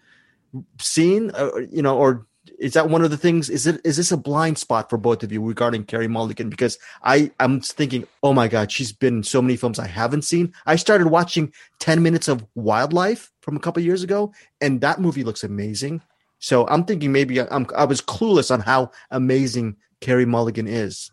seen, 0.80 1.30
uh, 1.34 1.50
you 1.70 1.82
know, 1.82 1.96
or 1.98 2.26
is 2.58 2.72
that 2.74 2.90
one 2.90 3.02
of 3.02 3.10
the 3.10 3.16
things? 3.16 3.48
Is 3.48 3.66
it 3.66 3.80
is 3.84 3.96
this 3.96 4.12
a 4.12 4.16
blind 4.16 4.58
spot 4.58 4.90
for 4.90 4.98
both 4.98 5.22
of 5.22 5.32
you 5.32 5.44
regarding 5.44 5.84
Carey 5.84 6.08
Mulligan? 6.08 6.50
Because 6.50 6.78
I 7.02 7.30
I'm 7.38 7.60
thinking, 7.60 8.06
oh 8.22 8.32
my 8.34 8.48
god, 8.48 8.72
she's 8.72 8.92
been 8.92 9.18
in 9.18 9.22
so 9.22 9.40
many 9.40 9.56
films 9.56 9.78
I 9.78 9.86
haven't 9.86 10.22
seen. 10.22 10.52
I 10.66 10.76
started 10.76 11.06
watching 11.06 11.52
Ten 11.78 12.02
Minutes 12.02 12.28
of 12.28 12.44
Wildlife 12.54 13.30
from 13.40 13.56
a 13.56 13.60
couple 13.60 13.82
years 13.82 14.02
ago, 14.02 14.32
and 14.60 14.80
that 14.80 15.00
movie 15.00 15.24
looks 15.24 15.44
amazing. 15.44 16.02
So 16.40 16.66
I'm 16.68 16.84
thinking 16.84 17.12
maybe 17.12 17.40
I'm 17.40 17.66
I 17.76 17.84
was 17.84 18.00
clueless 18.00 18.52
on 18.52 18.60
how 18.60 18.90
amazing 19.10 19.76
Carey 20.00 20.26
Mulligan 20.26 20.66
is. 20.66 21.10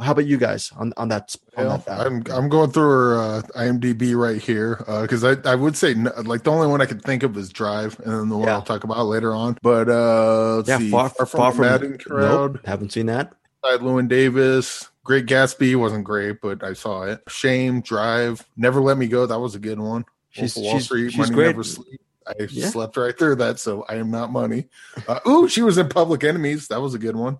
How 0.00 0.12
about 0.12 0.26
you 0.26 0.38
guys 0.38 0.72
on 0.76 0.92
on 0.96 1.08
that? 1.08 1.34
On 1.56 1.66
that 1.66 1.88
I'm 1.88 2.22
I'm 2.30 2.48
going 2.48 2.70
through 2.70 2.82
her 2.82 3.18
uh, 3.18 3.42
IMDb 3.56 4.16
right 4.16 4.40
here 4.40 4.76
because 5.02 5.24
uh, 5.24 5.36
I 5.44 5.52
I 5.52 5.54
would 5.54 5.76
say 5.76 5.94
no, 5.94 6.12
like 6.24 6.42
the 6.42 6.50
only 6.50 6.66
one 6.66 6.80
I 6.80 6.86
could 6.86 7.02
think 7.02 7.22
of 7.22 7.36
is 7.36 7.50
Drive, 7.50 7.98
and 8.00 8.12
then 8.12 8.28
the 8.28 8.36
one 8.36 8.48
yeah. 8.48 8.54
I'll 8.54 8.62
talk 8.62 8.84
about 8.84 9.06
later 9.06 9.34
on. 9.34 9.58
But 9.62 9.88
uh, 9.88 10.62
yeah, 10.66 10.78
see, 10.78 10.90
far, 10.90 11.08
far, 11.08 11.26
far 11.26 11.52
from, 11.52 11.66
Madding 11.66 11.98
Crowd. 11.98 12.54
Nope, 12.54 12.66
haven't 12.66 12.92
seen 12.92 13.06
that. 13.06 13.32
Llewyn 13.64 14.08
Davis, 14.08 14.90
Great 15.04 15.26
Gatsby 15.26 15.76
wasn't 15.76 16.04
great, 16.04 16.40
but 16.40 16.62
I 16.62 16.74
saw 16.74 17.04
it. 17.04 17.22
Shame, 17.28 17.80
Drive, 17.80 18.46
Never 18.56 18.80
Let 18.80 18.98
Me 18.98 19.06
Go. 19.06 19.26
That 19.26 19.38
was 19.38 19.54
a 19.54 19.58
good 19.58 19.80
one. 19.80 20.04
She's 20.30 20.56
Wall 20.56 20.74
she's, 20.74 20.84
Street, 20.84 21.10
she's 21.10 21.18
Money 21.18 21.34
great. 21.34 21.46
Never 21.46 21.64
Sleep. 21.64 22.00
I 22.26 22.32
yeah. 22.50 22.68
slept 22.68 22.96
right 22.96 23.16
through 23.16 23.36
that, 23.36 23.58
so 23.58 23.84
I 23.88 23.96
am 23.96 24.10
not 24.10 24.32
money. 24.32 24.68
Uh, 25.06 25.20
ooh, 25.28 25.48
she 25.48 25.62
was 25.62 25.76
in 25.78 25.88
Public 25.88 26.24
Enemies. 26.24 26.68
That 26.68 26.80
was 26.80 26.94
a 26.94 26.98
good 26.98 27.16
one 27.16 27.38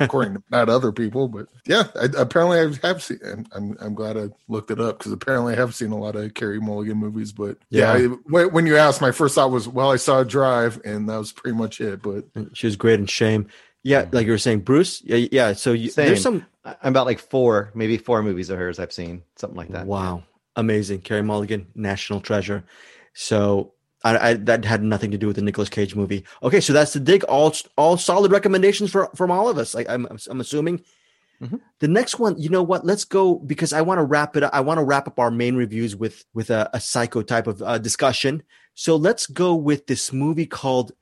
according 0.00 0.34
to 0.34 0.42
not 0.50 0.68
other 0.68 0.92
people, 0.92 1.28
but 1.28 1.46
yeah, 1.66 1.84
I, 1.94 2.08
apparently 2.16 2.58
I 2.58 2.86
have 2.86 3.02
seen. 3.02 3.18
I'm 3.52 3.76
I'm 3.80 3.94
glad 3.94 4.16
I 4.16 4.28
looked 4.48 4.70
it 4.70 4.80
up 4.80 4.98
because 4.98 5.12
apparently 5.12 5.54
I 5.54 5.56
have 5.56 5.74
seen 5.74 5.92
a 5.92 5.98
lot 5.98 6.16
of 6.16 6.34
Carey 6.34 6.60
Mulligan 6.60 6.98
movies. 6.98 7.32
But 7.32 7.58
yeah, 7.70 7.96
yeah 7.96 8.14
I, 8.38 8.44
when 8.46 8.66
you 8.66 8.76
asked, 8.76 9.00
my 9.00 9.12
first 9.12 9.34
thought 9.34 9.50
was, 9.50 9.68
well, 9.68 9.90
I 9.90 9.96
saw 9.96 10.22
Drive, 10.24 10.80
and 10.84 11.08
that 11.08 11.16
was 11.16 11.32
pretty 11.32 11.56
much 11.56 11.80
it. 11.80 12.02
But 12.02 12.24
she 12.52 12.66
was 12.66 12.76
great 12.76 13.00
in 13.00 13.06
Shame. 13.06 13.48
Yeah, 13.82 14.04
mm. 14.04 14.14
like 14.14 14.26
you 14.26 14.32
were 14.32 14.38
saying, 14.38 14.60
Bruce. 14.60 15.02
Yeah, 15.04 15.26
yeah. 15.30 15.52
So 15.52 15.72
you, 15.72 15.90
there's 15.90 16.22
some. 16.22 16.46
I'm 16.64 16.92
about 16.92 17.06
like 17.06 17.18
four, 17.18 17.70
maybe 17.74 17.98
four 17.98 18.22
movies 18.22 18.50
of 18.50 18.58
hers 18.58 18.78
I've 18.78 18.92
seen, 18.92 19.22
something 19.36 19.56
like 19.56 19.68
that. 19.68 19.86
Wow, 19.86 20.24
amazing, 20.56 21.02
Carey 21.02 21.22
Mulligan, 21.22 21.66
national 21.74 22.20
treasure. 22.20 22.64
So 23.12 23.74
I, 24.04 24.30
I, 24.30 24.34
that 24.34 24.64
had 24.64 24.82
nothing 24.82 25.10
to 25.12 25.18
do 25.18 25.26
with 25.26 25.36
the 25.36 25.42
Nicolas 25.42 25.70
Cage 25.70 25.96
movie. 25.96 26.24
Okay, 26.42 26.60
so 26.60 26.72
that's 26.72 26.92
the 26.92 27.00
dig. 27.00 27.24
All 27.24 27.54
all 27.76 27.96
solid 27.96 28.30
recommendations 28.30 28.90
for 28.90 29.10
from 29.16 29.30
all 29.30 29.48
of 29.48 29.58
us. 29.58 29.74
I, 29.74 29.86
I'm 29.88 30.06
I'm 30.28 30.40
assuming. 30.40 30.84
Mm-hmm. 31.42 31.56
The 31.80 31.88
next 31.88 32.18
one, 32.18 32.38
you 32.38 32.48
know 32.48 32.62
what? 32.62 32.86
Let's 32.86 33.04
go 33.04 33.34
because 33.34 33.72
I 33.72 33.82
want 33.82 33.98
to 33.98 34.04
wrap 34.04 34.36
it. 34.36 34.44
up. 34.44 34.54
I 34.54 34.60
want 34.60 34.78
to 34.78 34.84
wrap 34.84 35.08
up 35.08 35.18
our 35.18 35.30
main 35.30 35.56
reviews 35.56 35.96
with 35.96 36.24
with 36.32 36.50
a, 36.50 36.70
a 36.72 36.80
psycho 36.80 37.22
type 37.22 37.46
of 37.46 37.60
uh, 37.62 37.78
discussion. 37.78 38.42
So 38.74 38.96
let's 38.96 39.26
go 39.26 39.54
with 39.54 39.86
this 39.86 40.12
movie 40.12 40.46
called 40.46 40.92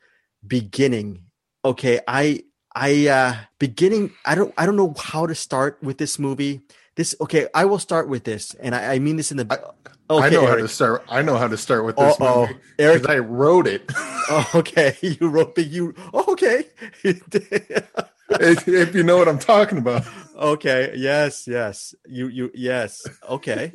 Beginning. 0.46 1.24
Okay, 1.64 2.00
I 2.08 2.44
I 2.74 3.08
uh 3.08 3.34
beginning. 3.58 4.12
I 4.24 4.34
don't 4.34 4.54
I 4.56 4.64
don't 4.64 4.76
know 4.76 4.94
how 4.98 5.26
to 5.26 5.34
start 5.34 5.78
with 5.82 5.98
this 5.98 6.18
movie. 6.18 6.62
This 6.94 7.14
okay. 7.20 7.46
I 7.54 7.64
will 7.64 7.78
start 7.78 8.08
with 8.08 8.24
this, 8.24 8.54
and 8.54 8.74
I, 8.74 8.94
I 8.94 8.98
mean 8.98 9.16
this 9.16 9.30
in 9.30 9.38
the. 9.38 9.46
I, 9.50 10.12
okay, 10.12 10.26
I 10.26 10.28
know 10.28 10.42
Eric. 10.42 10.50
how 10.50 10.56
to 10.56 10.68
start. 10.68 11.04
I 11.08 11.22
know 11.22 11.38
how 11.38 11.48
to 11.48 11.56
start 11.56 11.84
with 11.86 11.96
this 11.96 12.16
oh 12.20 12.46
movie 12.46 12.60
Eric, 12.78 13.08
I 13.08 13.18
wrote 13.18 13.66
it. 13.66 13.90
oh, 13.96 14.50
okay, 14.56 14.96
you 15.00 15.28
wrote 15.28 15.54
the 15.54 15.62
you. 15.62 15.94
Oh, 16.12 16.32
okay. 16.32 16.66
if, 17.02 18.68
if 18.68 18.94
you 18.94 19.02
know 19.02 19.16
what 19.16 19.28
I'm 19.28 19.38
talking 19.38 19.78
about. 19.78 20.04
Okay. 20.36 20.92
Yes. 20.96 21.46
Yes. 21.46 21.94
You. 22.06 22.28
You. 22.28 22.50
Yes. 22.54 23.06
Okay. 23.28 23.72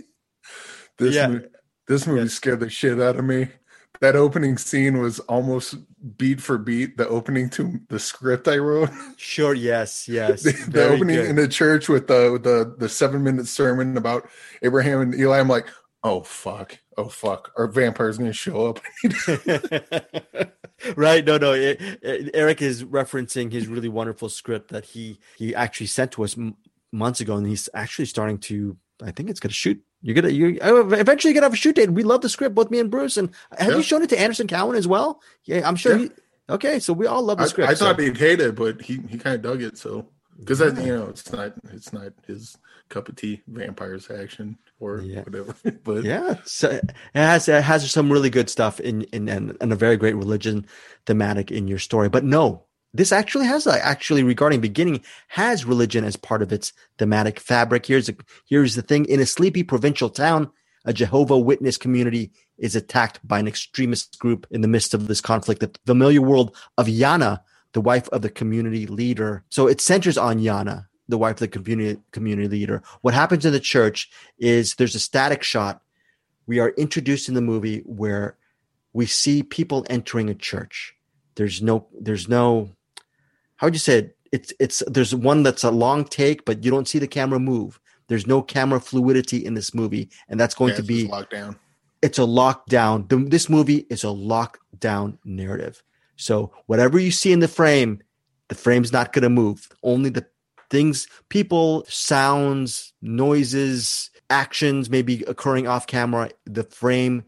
this 0.97 1.15
yeah. 1.15 1.27
movie, 1.27 1.45
this 1.87 2.05
movie 2.05 2.21
yes. 2.21 2.33
scared 2.33 2.59
the 2.59 2.69
shit 2.69 2.99
out 2.99 3.17
of 3.17 3.25
me 3.25 3.49
that 4.01 4.15
opening 4.15 4.57
scene 4.57 4.99
was 4.99 5.19
almost 5.21 5.75
beat 6.17 6.41
for 6.41 6.57
beat 6.57 6.97
the 6.97 7.07
opening 7.07 7.49
to 7.51 7.79
the 7.89 7.99
script 7.99 8.47
I 8.47 8.57
wrote. 8.57 8.89
Sure. 9.17 9.53
Yes. 9.53 10.07
Yes. 10.07 10.43
the, 10.43 10.51
the 10.69 10.87
opening 10.87 11.15
good. 11.15 11.29
in 11.29 11.35
the 11.35 11.47
church 11.47 11.89
with 11.89 12.07
the 12.07 12.39
the 12.41 12.75
the 12.77 12.89
seven 12.89 13.23
minute 13.23 13.47
sermon 13.47 13.97
about 13.97 14.29
Abraham 14.61 15.01
and 15.01 15.15
Eli. 15.15 15.39
I'm 15.39 15.47
like, 15.47 15.67
oh 16.03 16.21
fuck, 16.21 16.77
oh 16.97 17.09
fuck, 17.09 17.51
our 17.57 17.67
vampire's 17.67 18.17
gonna 18.17 18.33
show 18.33 18.67
up. 18.67 18.79
right? 20.95 21.25
No, 21.25 21.37
no. 21.37 21.53
It, 21.53 21.81
it, 22.01 22.31
Eric 22.33 22.61
is 22.61 22.83
referencing 22.83 23.51
his 23.51 23.67
really 23.67 23.89
wonderful 23.89 24.29
script 24.29 24.69
that 24.71 24.85
he 24.85 25.19
he 25.37 25.53
actually 25.55 25.87
sent 25.87 26.11
to 26.13 26.23
us 26.23 26.37
m- 26.37 26.55
months 26.91 27.19
ago, 27.19 27.37
and 27.37 27.47
he's 27.47 27.69
actually 27.73 28.05
starting 28.05 28.37
to. 28.39 28.77
I 29.03 29.11
think 29.11 29.29
it's 29.29 29.39
to 29.39 29.49
shoot. 29.49 29.81
You're 30.01 30.15
gonna 30.15 30.29
you 30.29 30.59
oh, 30.61 30.91
eventually 30.93 31.31
you're 31.31 31.41
gonna 31.41 31.45
have 31.45 31.53
a 31.53 31.57
shoot 31.57 31.75
date. 31.75 31.91
We 31.91 32.03
love 32.03 32.21
the 32.21 32.29
script, 32.29 32.55
both 32.55 32.69
me 32.69 32.79
and 32.79 32.91
Bruce. 32.91 33.17
And 33.17 33.31
have 33.57 33.69
yeah. 33.69 33.77
you 33.77 33.83
shown 33.83 34.03
it 34.03 34.09
to 34.09 34.19
Anderson 34.19 34.47
Cowan 34.47 34.75
as 34.75 34.87
well? 34.87 35.21
Yeah, 35.45 35.67
I'm 35.67 35.75
sure. 35.75 35.97
Yeah. 35.97 36.03
He, 36.03 36.53
okay, 36.53 36.79
so 36.79 36.93
we 36.93 37.07
all 37.07 37.23
love 37.23 37.39
the 37.39 37.47
script. 37.47 37.69
I, 37.69 37.71
I 37.71 37.75
thought 37.75 37.97
so. 37.97 38.03
he'd 38.03 38.17
hate 38.17 38.39
it, 38.39 38.55
but 38.55 38.81
he 38.81 38.99
he 39.09 39.17
kind 39.17 39.35
of 39.35 39.41
dug 39.41 39.61
it. 39.61 39.77
So 39.77 40.07
because 40.39 40.59
yeah. 40.59 40.79
you 40.79 40.95
know 40.95 41.07
it's 41.07 41.31
not 41.31 41.53
it's 41.71 41.91
not 41.91 42.13
his 42.27 42.57
cup 42.89 43.09
of 43.09 43.15
tea, 43.15 43.41
vampires 43.47 44.09
action 44.09 44.57
or 44.79 45.01
yeah. 45.01 45.21
whatever. 45.21 45.55
but 45.83 46.03
yeah, 46.03 46.35
so 46.45 46.69
it 46.69 46.95
has 47.13 47.47
it 47.49 47.63
has 47.63 47.89
some 47.91 48.11
really 48.11 48.29
good 48.29 48.49
stuff 48.49 48.79
in 48.79 49.03
in 49.03 49.29
and 49.29 49.73
a 49.73 49.75
very 49.75 49.97
great 49.97 50.15
religion 50.15 50.65
thematic 51.05 51.51
in 51.51 51.67
your 51.67 51.79
story. 51.79 52.09
But 52.09 52.23
no, 52.23 52.63
this 52.93 53.11
actually 53.11 53.45
has 53.45 53.67
a, 53.67 53.85
actually 53.85 54.23
regarding 54.23 54.61
beginning 54.61 55.01
has 55.29 55.65
religion 55.65 56.03
as 56.03 56.15
part 56.15 56.41
of 56.41 56.51
its 56.51 56.73
thematic 56.97 57.39
fabric. 57.39 57.85
Here's 57.85 58.09
a, 58.09 58.15
here's 58.47 58.75
the 58.75 58.81
thing: 58.81 59.05
in 59.05 59.19
a 59.19 59.25
sleepy 59.25 59.63
provincial 59.63 60.09
town, 60.09 60.49
a 60.85 60.93
Jehovah 60.93 61.37
Witness 61.37 61.77
community 61.77 62.31
is 62.57 62.75
attacked 62.75 63.25
by 63.27 63.39
an 63.39 63.47
extremist 63.47 64.17
group. 64.19 64.47
In 64.49 64.61
the 64.61 64.67
midst 64.67 64.93
of 64.93 65.07
this 65.07 65.21
conflict, 65.21 65.61
the 65.61 65.71
familiar 65.85 66.21
world 66.21 66.55
of 66.77 66.87
Yana, 66.87 67.41
the 67.73 67.81
wife 67.81 68.07
of 68.09 68.21
the 68.21 68.29
community 68.29 68.87
leader. 68.87 69.43
So 69.49 69.67
it 69.67 69.81
centers 69.81 70.17
on 70.17 70.39
Yana, 70.39 70.87
the 71.07 71.17
wife 71.17 71.35
of 71.35 71.39
the 71.39 71.47
community 71.49 72.01
community 72.11 72.47
leader. 72.47 72.81
What 73.01 73.13
happens 73.13 73.45
in 73.45 73.51
the 73.51 73.59
church 73.59 74.09
is 74.39 74.75
there's 74.75 74.95
a 74.95 74.99
static 74.99 75.43
shot. 75.43 75.81
We 76.47 76.59
are 76.59 76.69
introduced 76.69 77.27
in 77.27 77.35
the 77.35 77.41
movie 77.41 77.79
where 77.85 78.37
we 78.93 79.05
see 79.05 79.43
people 79.43 79.85
entering 79.89 80.29
a 80.29 80.33
church. 80.33 80.95
There's 81.35 81.61
no 81.61 81.87
there's 81.99 82.27
no 82.27 82.76
how 83.57 83.67
would 83.67 83.75
you 83.75 83.79
say 83.79 83.99
it? 83.99 84.17
It's 84.31 84.53
it's 84.59 84.83
there's 84.87 85.15
one 85.15 85.43
that's 85.43 85.63
a 85.63 85.71
long 85.71 86.03
take, 86.03 86.45
but 86.45 86.63
you 86.63 86.71
don't 86.71 86.87
see 86.87 86.99
the 86.99 87.07
camera 87.07 87.39
move. 87.39 87.79
There's 88.07 88.27
no 88.27 88.41
camera 88.41 88.79
fluidity 88.79 89.45
in 89.45 89.53
this 89.53 89.73
movie, 89.73 90.09
and 90.29 90.39
that's 90.39 90.55
going 90.55 90.71
yeah, 90.71 90.77
to 90.77 90.83
be 90.83 91.07
lockdown. 91.07 91.57
It's 92.01 92.19
a 92.19 92.23
lockdown. 92.23 93.09
The, 93.09 93.17
this 93.17 93.49
movie 93.49 93.85
is 93.89 94.03
a 94.03 94.07
lockdown 94.07 95.17
narrative. 95.25 95.81
So 96.15 96.51
whatever 96.65 96.99
you 96.99 97.11
see 97.11 97.31
in 97.31 97.39
the 97.39 97.47
frame, 97.47 98.01
the 98.49 98.55
frame's 98.55 98.91
not 98.91 99.13
going 99.13 99.23
to 99.23 99.29
move. 99.29 99.69
Only 99.83 100.09
the 100.09 100.25
things, 100.69 101.07
people, 101.29 101.85
sounds, 101.87 102.93
noises, 103.01 104.09
actions 104.29 104.89
may 104.89 105.01
be 105.01 105.23
occurring 105.27 105.67
off 105.67 105.87
camera. 105.87 106.29
The 106.45 106.63
frame 106.63 107.23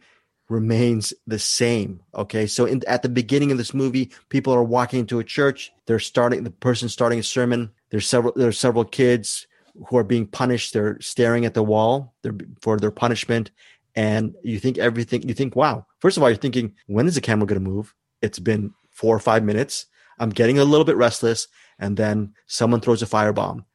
remains 0.50 1.14
the 1.28 1.40
same. 1.40 2.02
Okay. 2.14 2.48
So 2.48 2.66
in, 2.66 2.82
at 2.88 3.04
the 3.04 3.10
beginning 3.10 3.52
of 3.52 3.58
this 3.58 3.74
movie, 3.74 4.12
people 4.30 4.54
are 4.54 4.64
walking 4.64 5.00
into 5.00 5.20
a 5.20 5.24
church. 5.24 5.72
They're 5.86 6.00
starting, 6.00 6.44
the 6.44 6.52
person 6.52 6.90
starting 6.90 7.20
a 7.20 7.24
sermon. 7.24 7.72
There's 7.92 8.08
several, 8.08 8.34
there's 8.36 8.60
several 8.60 8.84
kids 8.84 9.48
who 9.88 9.98
are 9.98 10.04
being 10.04 10.26
punished. 10.28 10.74
They're 10.74 11.00
staring 11.00 11.46
at 11.46 11.54
the 11.54 11.64
wall 11.64 12.16
for 12.62 12.78
their 12.78 12.92
punishment. 12.92 13.52
And 13.96 14.36
you 14.44 14.60
think 14.60 14.78
everything, 14.78 15.28
you 15.28 15.34
think, 15.34 15.56
wow. 15.56 15.86
First 16.00 16.18
of 16.18 16.24
all, 16.24 16.30
you're 16.30 16.38
thinking, 16.38 16.74
when 16.88 17.08
is 17.08 17.16
the 17.16 17.22
camera 17.22 17.46
going 17.46 17.64
to 17.64 17.70
move? 17.70 17.94
It's 18.22 18.40
been 18.40 18.74
four 18.92 19.16
or 19.16 19.20
five 19.20 19.44
minutes. 19.44 19.86
I'm 20.20 20.30
getting 20.30 20.60
a 20.60 20.66
little 20.66 20.86
bit 20.86 20.98
restless 20.98 21.48
and 21.80 21.96
then 21.96 22.34
someone 22.48 22.82
throws 22.82 23.02
a 23.02 23.06
firebomb. 23.06 23.66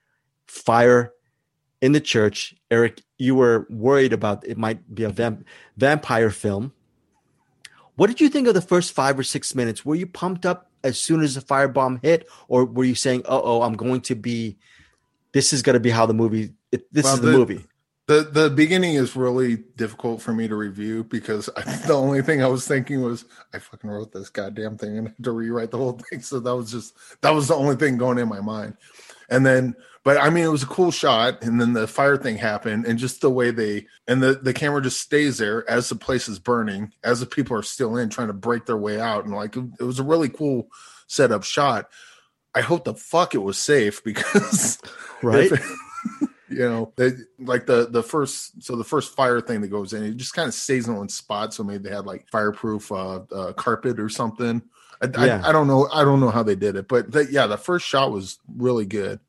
Fire 0.46 1.12
in 1.80 1.92
the 1.92 2.00
church. 2.00 2.54
Eric, 2.70 3.02
you 3.18 3.34
were 3.34 3.66
worried 3.70 4.12
about 4.12 4.46
it 4.46 4.58
might 4.58 4.94
be 4.94 5.04
a 5.04 5.10
vamp- 5.10 5.44
vampire 5.76 6.30
film. 6.30 6.72
What 7.96 8.08
did 8.08 8.20
you 8.20 8.28
think 8.28 8.48
of 8.48 8.54
the 8.54 8.60
first 8.60 8.92
five 8.92 9.18
or 9.18 9.22
six 9.22 9.54
minutes? 9.54 9.84
Were 9.84 9.94
you 9.94 10.06
pumped 10.06 10.44
up 10.44 10.70
as 10.84 10.98
soon 10.98 11.22
as 11.22 11.34
the 11.34 11.40
firebomb 11.40 12.00
hit, 12.02 12.28
or 12.46 12.64
were 12.64 12.84
you 12.84 12.94
saying, 12.94 13.22
"Oh, 13.24 13.40
oh, 13.42 13.62
I'm 13.62 13.74
going 13.74 14.02
to 14.02 14.14
be, 14.14 14.58
this 15.32 15.52
is 15.52 15.62
going 15.62 15.74
to 15.74 15.80
be 15.80 15.90
how 15.90 16.06
the 16.06 16.14
movie, 16.14 16.52
it, 16.70 16.92
this 16.92 17.04
well, 17.04 17.14
is 17.14 17.20
the, 17.20 17.26
the 17.26 17.38
movie"? 17.38 17.66
The 18.06 18.28
the 18.30 18.50
beginning 18.50 18.94
is 18.94 19.16
really 19.16 19.56
difficult 19.76 20.20
for 20.20 20.34
me 20.34 20.46
to 20.46 20.54
review 20.54 21.04
because 21.04 21.48
I, 21.56 21.62
the 21.86 21.94
only 21.94 22.20
thing 22.20 22.42
I 22.42 22.48
was 22.48 22.68
thinking 22.68 23.00
was 23.02 23.24
I 23.54 23.58
fucking 23.58 23.88
wrote 23.88 24.12
this 24.12 24.28
goddamn 24.28 24.76
thing 24.76 24.98
and 24.98 25.08
had 25.08 25.24
to 25.24 25.32
rewrite 25.32 25.70
the 25.70 25.78
whole 25.78 25.98
thing. 26.10 26.20
So 26.20 26.38
that 26.38 26.54
was 26.54 26.70
just 26.70 26.94
that 27.22 27.30
was 27.30 27.48
the 27.48 27.54
only 27.54 27.76
thing 27.76 27.96
going 27.96 28.18
in 28.18 28.28
my 28.28 28.40
mind. 28.40 28.76
And 29.30 29.44
then 29.44 29.74
but 30.04 30.18
I 30.18 30.30
mean 30.30 30.44
it 30.44 30.50
was 30.50 30.62
a 30.62 30.66
cool 30.66 30.92
shot 30.92 31.42
and 31.42 31.60
then 31.60 31.72
the 31.72 31.88
fire 31.88 32.16
thing 32.16 32.36
happened 32.36 32.86
and 32.86 32.98
just 32.98 33.20
the 33.20 33.30
way 33.30 33.50
they 33.50 33.86
and 34.06 34.22
the 34.22 34.34
the 34.34 34.52
camera 34.52 34.80
just 34.80 35.00
stays 35.00 35.38
there 35.38 35.68
as 35.68 35.88
the 35.88 35.96
place 35.96 36.28
is 36.28 36.38
burning 36.38 36.92
as 37.02 37.20
the 37.20 37.26
people 37.26 37.56
are 37.56 37.62
still 37.62 37.96
in 37.96 38.10
trying 38.10 38.28
to 38.28 38.34
break 38.34 38.66
their 38.66 38.76
way 38.76 39.00
out 39.00 39.24
and 39.24 39.34
like 39.34 39.56
it, 39.56 39.82
was 39.82 39.98
a 39.98 40.04
really 40.04 40.28
cool 40.28 40.68
setup 41.06 41.42
shot. 41.42 41.90
I 42.54 42.60
hope 42.60 42.84
the 42.84 42.94
fuck 42.94 43.34
it 43.34 43.38
was 43.38 43.58
safe 43.58 44.04
because 44.04 44.78
right 45.22 45.50
you 46.48 46.58
know 46.58 46.92
they, 46.96 47.12
like 47.38 47.66
the 47.66 47.88
the 47.90 48.02
first 48.02 48.62
so 48.62 48.76
the 48.76 48.84
first 48.84 49.16
fire 49.16 49.40
thing 49.40 49.60
that 49.62 49.68
goes 49.68 49.92
in 49.92 50.04
it 50.04 50.16
just 50.16 50.34
kind 50.34 50.48
of 50.48 50.54
stays 50.54 50.86
in 50.86 50.96
one 50.96 51.08
spot 51.08 51.54
so 51.54 51.64
maybe 51.64 51.88
they 51.88 51.94
had 51.94 52.06
like 52.06 52.28
fireproof 52.28 52.92
uh, 52.92 53.20
uh 53.32 53.52
carpet 53.54 53.98
or 53.98 54.08
something 54.08 54.62
I, 55.02 55.26
yeah. 55.26 55.42
I, 55.44 55.48
I, 55.48 55.52
don't 55.52 55.66
know 55.66 55.88
i 55.92 56.04
don't 56.04 56.20
know 56.20 56.30
how 56.30 56.42
they 56.42 56.54
did 56.54 56.76
it 56.76 56.86
but 56.86 57.10
the, 57.10 57.26
yeah 57.30 57.46
the 57.46 57.56
first 57.56 57.86
shot 57.86 58.12
was 58.12 58.38
really 58.46 58.86
good 58.86 59.20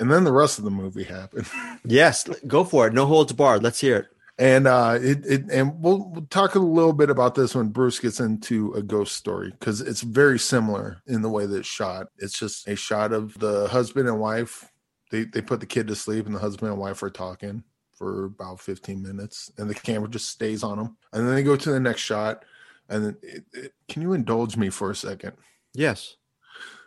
and 0.00 0.10
then 0.10 0.24
the 0.24 0.32
rest 0.32 0.58
of 0.58 0.64
the 0.64 0.70
movie 0.70 1.04
happened. 1.04 1.46
Yes 1.84 2.28
go 2.46 2.64
for 2.64 2.86
it. 2.86 2.92
No 2.92 3.06
holds 3.06 3.32
barred. 3.32 3.62
Let's 3.62 3.80
hear 3.80 3.96
it. 3.96 4.06
And 4.38 4.66
uh 4.66 4.98
it, 5.00 5.24
it 5.24 5.50
and 5.50 5.80
we'll, 5.82 6.10
we'll 6.10 6.26
talk 6.26 6.54
a 6.54 6.58
little 6.58 6.92
bit 6.92 7.10
about 7.10 7.34
this 7.34 7.54
when 7.54 7.68
bruce 7.68 7.98
gets 7.98 8.20
into 8.20 8.72
a 8.74 8.82
ghost 8.82 9.16
story 9.16 9.50
because 9.50 9.80
it's 9.80 10.02
very 10.02 10.38
similar 10.38 11.02
in 11.06 11.22
the 11.22 11.28
way 11.28 11.46
that 11.46 11.58
it's 11.58 11.68
shot. 11.68 12.08
It's 12.18 12.38
just 12.38 12.66
a 12.68 12.76
shot 12.76 13.12
of 13.12 13.38
the 13.38 13.68
husband 13.68 14.08
and 14.08 14.20
wife. 14.20 14.70
They 15.10 15.24
they 15.24 15.42
put 15.42 15.60
the 15.60 15.66
kid 15.66 15.86
to 15.88 15.94
sleep 15.94 16.26
and 16.26 16.34
the 16.34 16.40
husband 16.40 16.72
and 16.72 16.80
wife 16.80 17.02
are 17.02 17.10
talking 17.10 17.64
for 17.94 18.26
about 18.26 18.60
15 18.60 19.02
minutes 19.02 19.50
and 19.58 19.68
the 19.68 19.74
camera 19.74 20.08
just 20.08 20.30
stays 20.30 20.62
on 20.62 20.78
them 20.78 20.96
and 21.12 21.26
then 21.26 21.34
they 21.34 21.42
go 21.42 21.56
to 21.56 21.70
the 21.70 21.80
next 21.80 22.00
shot 22.00 22.44
and 22.88 23.16
it, 23.22 23.44
it, 23.52 23.72
can 23.88 24.02
you 24.02 24.12
indulge 24.12 24.56
me 24.56 24.70
for 24.70 24.90
a 24.90 24.96
second? 24.96 25.32
Yes. 25.74 26.16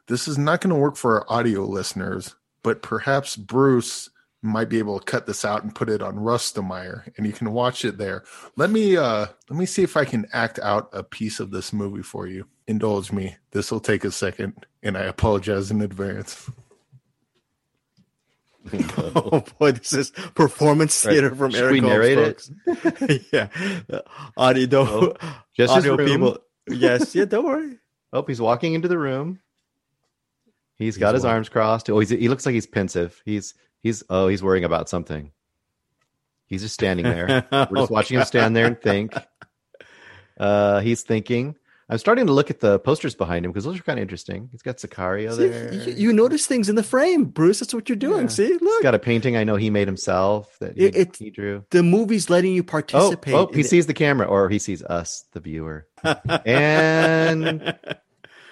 This 0.07 0.27
is 0.27 0.37
not 0.37 0.59
going 0.59 0.73
to 0.73 0.79
work 0.79 0.97
for 0.97 1.21
our 1.21 1.39
audio 1.39 1.65
listeners 1.65 2.35
but 2.63 2.81
perhaps 2.81 3.35
bruce 3.35 4.09
might 4.43 4.67
be 4.67 4.77
able 4.77 4.99
to 4.99 5.05
cut 5.05 5.25
this 5.25 5.45
out 5.45 5.63
and 5.63 5.73
put 5.73 5.89
it 5.89 6.01
on 6.01 6.17
Rustomire 6.17 7.09
and 7.15 7.25
you 7.25 7.31
can 7.31 7.53
watch 7.53 7.85
it 7.85 7.97
there. 7.97 8.23
Let 8.57 8.69
me 8.69 8.97
uh 8.97 9.27
let 9.49 9.57
me 9.57 9.65
see 9.65 9.83
if 9.83 9.95
I 9.95 10.03
can 10.05 10.27
act 10.33 10.59
out 10.59 10.89
a 10.91 11.01
piece 11.01 11.39
of 11.39 11.51
this 11.51 11.71
movie 11.71 12.03
for 12.03 12.27
you. 12.27 12.47
Indulge 12.67 13.11
me. 13.11 13.37
This 13.51 13.71
will 13.71 13.79
take 13.79 14.03
a 14.03 14.11
second 14.11 14.65
and 14.83 14.97
I 14.97 15.03
apologize 15.03 15.71
in 15.71 15.81
advance. 15.81 16.49
oh 18.97 19.43
boy, 19.59 19.71
this 19.71 19.93
is 19.93 20.11
performance 20.35 21.01
theater 21.01 21.29
right. 21.29 21.37
from 21.37 21.51
Should 21.51 21.61
Eric. 21.61 21.71
We 21.71 21.81
narrate 21.81 22.17
it. 22.17 23.25
yeah, 23.31 23.47
audio, 24.37 24.67
oh, 24.79 25.15
just 25.55 25.73
audio 25.73 25.97
people. 25.97 26.37
Yes, 26.69 27.13
yeah. 27.13 27.25
Don't 27.25 27.45
worry. 27.45 27.77
Oh, 28.13 28.23
he's 28.23 28.39
walking 28.39 28.73
into 28.73 28.87
the 28.87 28.97
room. 28.97 29.39
He's, 30.85 30.95
he's 30.95 30.99
got 30.99 31.15
his 31.15 31.25
arms 31.25 31.49
crossed. 31.49 31.89
Oh, 31.89 31.99
he's, 31.99 32.09
he 32.09 32.29
looks 32.29 32.45
like 32.45 32.53
he's 32.53 32.67
pensive. 32.67 33.21
He's 33.25 33.53
he's 33.81 34.03
oh, 34.09 34.27
he's 34.27 34.43
worrying 34.43 34.65
about 34.65 34.89
something. 34.89 35.31
He's 36.45 36.61
just 36.61 36.73
standing 36.73 37.05
there. 37.05 37.45
We're 37.51 37.65
just 37.65 37.91
oh, 37.91 37.93
watching 37.93 38.15
God. 38.15 38.21
him 38.21 38.27
stand 38.27 38.55
there 38.55 38.65
and 38.65 38.79
think. 38.79 39.13
Uh, 40.37 40.81
he's 40.81 41.03
thinking. 41.03 41.55
I'm 41.89 41.97
starting 41.97 42.27
to 42.27 42.33
look 42.33 42.49
at 42.49 42.59
the 42.59 42.79
posters 42.79 43.13
behind 43.13 43.45
him 43.45 43.51
because 43.51 43.65
those 43.65 43.77
are 43.77 43.83
kind 43.83 43.99
of 43.99 44.01
interesting. 44.01 44.47
He's 44.51 44.61
got 44.61 44.77
Sicario 44.77 45.35
See, 45.35 45.47
there. 45.47 45.73
You, 45.73 45.93
you, 45.93 46.13
notice 46.13 46.47
things 46.47 46.69
in 46.69 46.75
the 46.75 46.83
frame, 46.83 47.25
Bruce. 47.25 47.59
That's 47.59 47.73
what 47.73 47.89
you're 47.89 47.97
doing. 47.97 48.23
Yeah. 48.23 48.29
See, 48.29 48.47
look. 48.53 48.61
He's 48.61 48.81
got 48.81 48.95
a 48.95 48.99
painting 48.99 49.35
I 49.35 49.43
know 49.43 49.57
he 49.57 49.69
made 49.69 49.87
himself 49.87 50.57
that 50.59 50.77
he, 50.77 50.85
it, 50.85 51.17
he 51.17 51.29
drew. 51.29 51.65
The 51.71 51.83
movie's 51.83 52.29
letting 52.29 52.53
you 52.53 52.63
participate. 52.63 53.33
Oh, 53.33 53.47
oh 53.47 53.53
he 53.53 53.61
it. 53.61 53.67
sees 53.67 53.85
the 53.85 53.93
camera, 53.93 54.25
or 54.27 54.49
he 54.49 54.59
sees 54.59 54.81
us, 54.81 55.25
the 55.33 55.41
viewer, 55.41 55.87
and, 56.45 57.77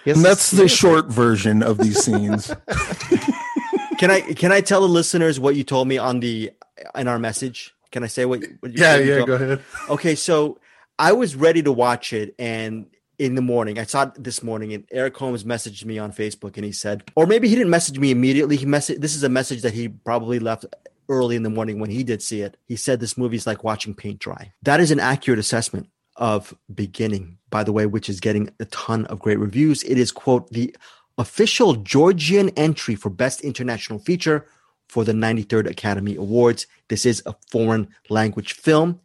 and 0.06 0.24
that's 0.24 0.52
the 0.52 0.68
short 0.68 1.08
version 1.08 1.64
of 1.64 1.78
these 1.78 2.04
scenes. 2.04 2.48
can 3.98 4.12
I 4.12 4.22
can 4.22 4.52
I 4.52 4.62
tell 4.62 4.82
the 4.82 4.88
listeners 4.88 5.40
what 5.40 5.56
you 5.56 5.64
told 5.64 5.88
me 5.88 5.98
on 5.98 6.20
the 6.20 6.52
in 6.96 7.08
our 7.08 7.20
message? 7.20 7.74
Can 7.92 8.04
I 8.04 8.08
say 8.08 8.26
what? 8.26 8.42
what 8.60 8.78
yeah, 8.78 8.98
yeah. 8.98 9.26
Go 9.26 9.34
ahead. 9.34 9.62
Okay, 9.90 10.16
so 10.16 10.60
I 10.98 11.12
was 11.12 11.36
ready 11.36 11.62
to 11.64 11.72
watch 11.72 12.14
it, 12.14 12.36
and 12.40 12.88
in 13.22 13.36
the 13.36 13.42
morning. 13.42 13.78
I 13.78 13.84
saw 13.84 14.04
it 14.04 14.24
this 14.24 14.42
morning, 14.42 14.74
and 14.74 14.84
Eric 14.92 15.16
Holmes 15.16 15.44
messaged 15.44 15.86
me 15.86 16.00
on 16.00 16.12
Facebook, 16.12 16.56
and 16.56 16.66
he 16.66 16.72
said, 16.72 17.04
or 17.16 17.28
maybe 17.28 17.48
he 17.48 17.54
didn't 17.54 17.70
message 17.70 18.00
me 18.00 18.10
immediately. 18.10 18.56
He 18.58 18.66
messaged. 18.66 19.00
This 19.00 19.16
is 19.16 19.22
a 19.22 19.30
message 19.30 19.62
that 19.62 19.74
he 19.74 19.90
probably 19.90 20.40
left 20.40 20.66
early 21.08 21.36
in 21.36 21.44
the 21.44 21.50
morning 21.50 21.80
when 21.80 21.92
he 21.92 22.04
did 22.04 22.24
see 22.24 22.42
it. 22.42 22.58
He 22.66 22.76
said 22.76 23.00
this 23.00 23.18
movie 23.18 23.36
is 23.36 23.46
like 23.46 23.64
watching 23.64 23.94
paint 23.94 24.18
dry. 24.18 24.54
That 24.64 24.80
is 24.80 24.90
an 24.90 25.00
accurate 25.00 25.38
assessment 25.40 25.90
of 26.16 26.56
Beginning, 26.74 27.38
by 27.52 27.64
the 27.64 27.72
way, 27.72 27.86
which 27.86 28.10
is 28.10 28.20
getting 28.20 28.50
a 28.60 28.66
ton 28.66 29.06
of 29.06 29.20
great 29.20 29.40
reviews. 29.40 29.84
It 29.84 29.98
is 30.00 30.12
quote 30.12 30.50
the 30.50 30.76
official 31.18 31.76
Georgian 31.76 32.50
entry 32.58 32.96
for 32.96 33.10
Best 33.12 33.42
International 33.42 34.00
Feature 34.00 34.48
for 34.88 35.04
the 35.04 35.14
93rd 35.14 35.70
Academy 35.70 36.16
Awards. 36.16 36.66
This 36.88 37.06
is 37.06 37.22
a 37.26 37.36
foreign 37.52 37.88
language 38.10 38.54
film. 38.54 39.00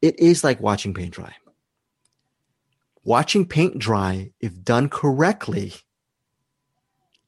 It 0.00 0.18
is 0.18 0.42
like 0.42 0.60
watching 0.60 0.92
paint 0.92 1.14
dry 1.14 1.32
watching 3.04 3.46
paint 3.46 3.78
dry, 3.78 4.32
if 4.40 4.62
done 4.62 4.88
correctly, 4.88 5.74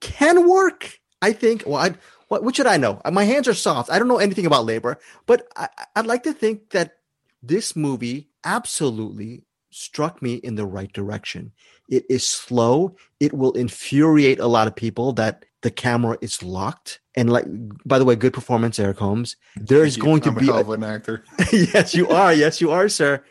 can 0.00 0.48
work. 0.48 1.00
I 1.22 1.32
think. 1.32 1.64
Well, 1.66 1.76
I, 1.76 1.94
what, 2.28 2.44
what 2.44 2.56
should 2.56 2.66
I 2.66 2.76
know? 2.76 3.00
My 3.10 3.24
hands 3.24 3.48
are 3.48 3.54
soft. 3.54 3.90
I 3.90 3.98
don't 3.98 4.08
know 4.08 4.18
anything 4.18 4.44
about 4.44 4.66
labor, 4.66 4.98
but 5.26 5.46
I, 5.56 5.68
I'd 5.96 6.06
like 6.06 6.22
to 6.24 6.34
think 6.34 6.70
that 6.70 6.98
this 7.42 7.74
movie 7.74 8.28
absolutely 8.44 9.44
struck 9.74 10.22
me 10.22 10.34
in 10.34 10.54
the 10.54 10.66
right 10.66 10.92
direction. 10.92 11.52
It 11.88 12.04
is 12.08 12.24
slow. 12.24 12.96
It 13.18 13.32
will 13.32 13.52
infuriate 13.52 14.38
a 14.38 14.46
lot 14.46 14.68
of 14.68 14.76
people 14.76 15.12
that 15.14 15.44
the 15.62 15.70
camera 15.70 16.16
is 16.20 16.42
locked. 16.42 17.00
And 17.16 17.30
like, 17.30 17.44
by 17.84 17.98
the 17.98 18.04
way, 18.04 18.14
good 18.14 18.32
performance, 18.32 18.78
Eric 18.78 18.98
Holmes. 18.98 19.36
There's 19.56 19.96
going 19.96 20.20
to 20.22 20.30
I'm 20.30 20.36
be 20.36 20.48
a 20.48 20.56
an 20.56 20.84
actor. 20.84 21.24
yes, 21.52 21.94
you 21.94 22.08
are. 22.08 22.32
Yes, 22.32 22.60
you 22.60 22.70
are, 22.70 22.88
sir. 22.88 23.24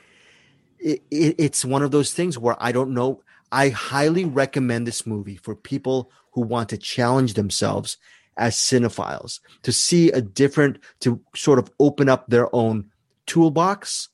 It, 0.79 1.01
it, 1.09 1.35
it's 1.37 1.63
one 1.63 1.81
of 1.81 1.91
those 1.91 2.13
things 2.13 2.37
where 2.37 2.57
I 2.59 2.71
don't 2.71 2.93
know. 2.93 3.21
I 3.51 3.69
highly 3.69 4.25
recommend 4.25 4.85
this 4.85 5.05
movie 5.05 5.37
for 5.37 5.55
people 5.55 6.11
who 6.31 6.41
want 6.41 6.69
to 6.69 6.77
challenge 6.77 7.35
themselves 7.35 7.97
as 8.35 8.55
cinephiles 8.55 9.39
to 9.61 9.71
see 9.71 10.11
a 10.11 10.21
different, 10.21 10.79
to 11.01 11.21
sort 11.35 11.59
of 11.59 11.71
open 11.79 12.09
up 12.09 12.27
their 12.27 12.53
own 12.53 12.89
toolbox, 13.27 14.09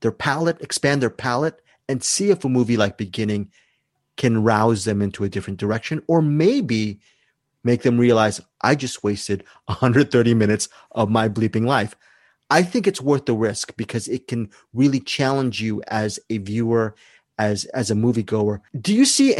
their 0.00 0.12
palette, 0.12 0.60
expand 0.60 1.00
their 1.00 1.10
palette, 1.10 1.61
and 1.88 2.02
see 2.02 2.30
if 2.30 2.44
a 2.44 2.48
movie 2.48 2.76
like 2.76 2.96
Beginning 2.96 3.50
can 4.16 4.42
rouse 4.42 4.84
them 4.84 5.00
into 5.02 5.24
a 5.24 5.28
different 5.28 5.58
direction, 5.58 6.02
or 6.06 6.22
maybe 6.22 7.00
make 7.64 7.82
them 7.82 7.98
realize 7.98 8.40
I 8.60 8.74
just 8.74 9.02
wasted 9.02 9.44
130 9.66 10.34
minutes 10.34 10.68
of 10.92 11.10
my 11.10 11.28
bleeping 11.28 11.66
life. 11.66 11.94
I 12.50 12.62
think 12.62 12.86
it's 12.86 13.00
worth 13.00 13.24
the 13.24 13.34
risk 13.34 13.74
because 13.76 14.08
it 14.08 14.28
can 14.28 14.50
really 14.74 15.00
challenge 15.00 15.62
you 15.62 15.82
as 15.88 16.20
a 16.28 16.38
viewer, 16.38 16.94
as 17.38 17.64
as 17.66 17.90
a 17.90 17.94
moviegoer. 17.94 18.60
Do 18.78 18.94
you 18.94 19.06
see 19.06 19.34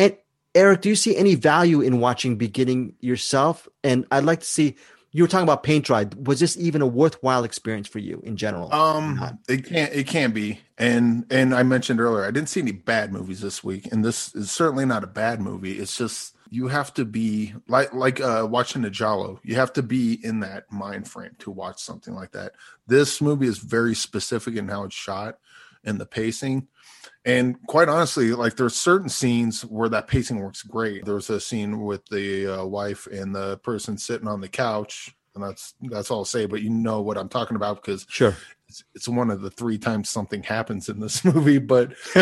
Eric? 0.54 0.80
Do 0.80 0.88
you 0.88 0.96
see 0.96 1.16
any 1.16 1.34
value 1.34 1.82
in 1.82 2.00
watching 2.00 2.36
Beginning 2.36 2.94
yourself? 3.00 3.68
And 3.84 4.06
I'd 4.10 4.24
like 4.24 4.40
to 4.40 4.46
see. 4.46 4.76
You 5.14 5.22
were 5.22 5.28
talking 5.28 5.44
about 5.44 5.62
paint 5.62 5.84
dry. 5.84 6.06
Was 6.24 6.40
this 6.40 6.56
even 6.56 6.80
a 6.80 6.86
worthwhile 6.86 7.44
experience 7.44 7.86
for 7.86 7.98
you 7.98 8.22
in 8.24 8.36
general? 8.36 8.72
Um, 8.72 9.38
it 9.46 9.66
can't. 9.66 9.92
It 9.92 10.06
can 10.06 10.32
be. 10.32 10.60
And 10.78 11.26
and 11.30 11.54
I 11.54 11.62
mentioned 11.62 12.00
earlier, 12.00 12.24
I 12.24 12.30
didn't 12.30 12.48
see 12.48 12.60
any 12.60 12.72
bad 12.72 13.12
movies 13.12 13.42
this 13.42 13.62
week, 13.62 13.92
and 13.92 14.02
this 14.02 14.34
is 14.34 14.50
certainly 14.50 14.86
not 14.86 15.04
a 15.04 15.08
bad 15.08 15.40
movie. 15.40 15.78
It's 15.78 15.96
just 15.96 16.34
you 16.48 16.68
have 16.68 16.94
to 16.94 17.04
be 17.04 17.54
like 17.68 17.92
like 17.92 18.20
uh 18.20 18.46
watching 18.50 18.82
the 18.82 18.90
Jalo. 18.90 19.38
You 19.42 19.56
have 19.56 19.72
to 19.74 19.82
be 19.82 20.18
in 20.24 20.40
that 20.40 20.72
mind 20.72 21.08
frame 21.08 21.36
to 21.40 21.50
watch 21.50 21.82
something 21.82 22.14
like 22.14 22.32
that. 22.32 22.52
This 22.86 23.20
movie 23.20 23.46
is 23.46 23.58
very 23.58 23.94
specific 23.94 24.56
in 24.56 24.68
how 24.68 24.84
it's 24.84 24.94
shot 24.94 25.38
and 25.84 26.00
the 26.00 26.06
pacing. 26.06 26.68
And 27.24 27.56
quite 27.66 27.88
honestly, 27.88 28.32
like 28.32 28.56
there's 28.56 28.76
certain 28.76 29.08
scenes 29.08 29.62
where 29.62 29.88
that 29.88 30.08
pacing 30.08 30.40
works 30.40 30.62
great. 30.62 31.04
There's 31.04 31.30
a 31.30 31.40
scene 31.40 31.80
with 31.80 32.04
the 32.06 32.60
uh, 32.60 32.64
wife 32.64 33.06
and 33.06 33.34
the 33.34 33.58
person 33.58 33.96
sitting 33.96 34.28
on 34.28 34.40
the 34.40 34.48
couch, 34.48 35.14
and 35.34 35.44
that's 35.44 35.74
that's 35.82 36.10
all 36.10 36.20
I'll 36.20 36.24
say. 36.24 36.46
But 36.46 36.62
you 36.62 36.70
know 36.70 37.00
what 37.00 37.18
I'm 37.18 37.28
talking 37.28 37.56
about 37.56 37.82
because 37.82 38.06
sure, 38.08 38.36
it's, 38.68 38.84
it's 38.94 39.08
one 39.08 39.30
of 39.30 39.40
the 39.40 39.50
three 39.50 39.78
times 39.78 40.08
something 40.08 40.42
happens 40.42 40.88
in 40.88 41.00
this 41.00 41.24
movie. 41.24 41.58
But 41.58 41.90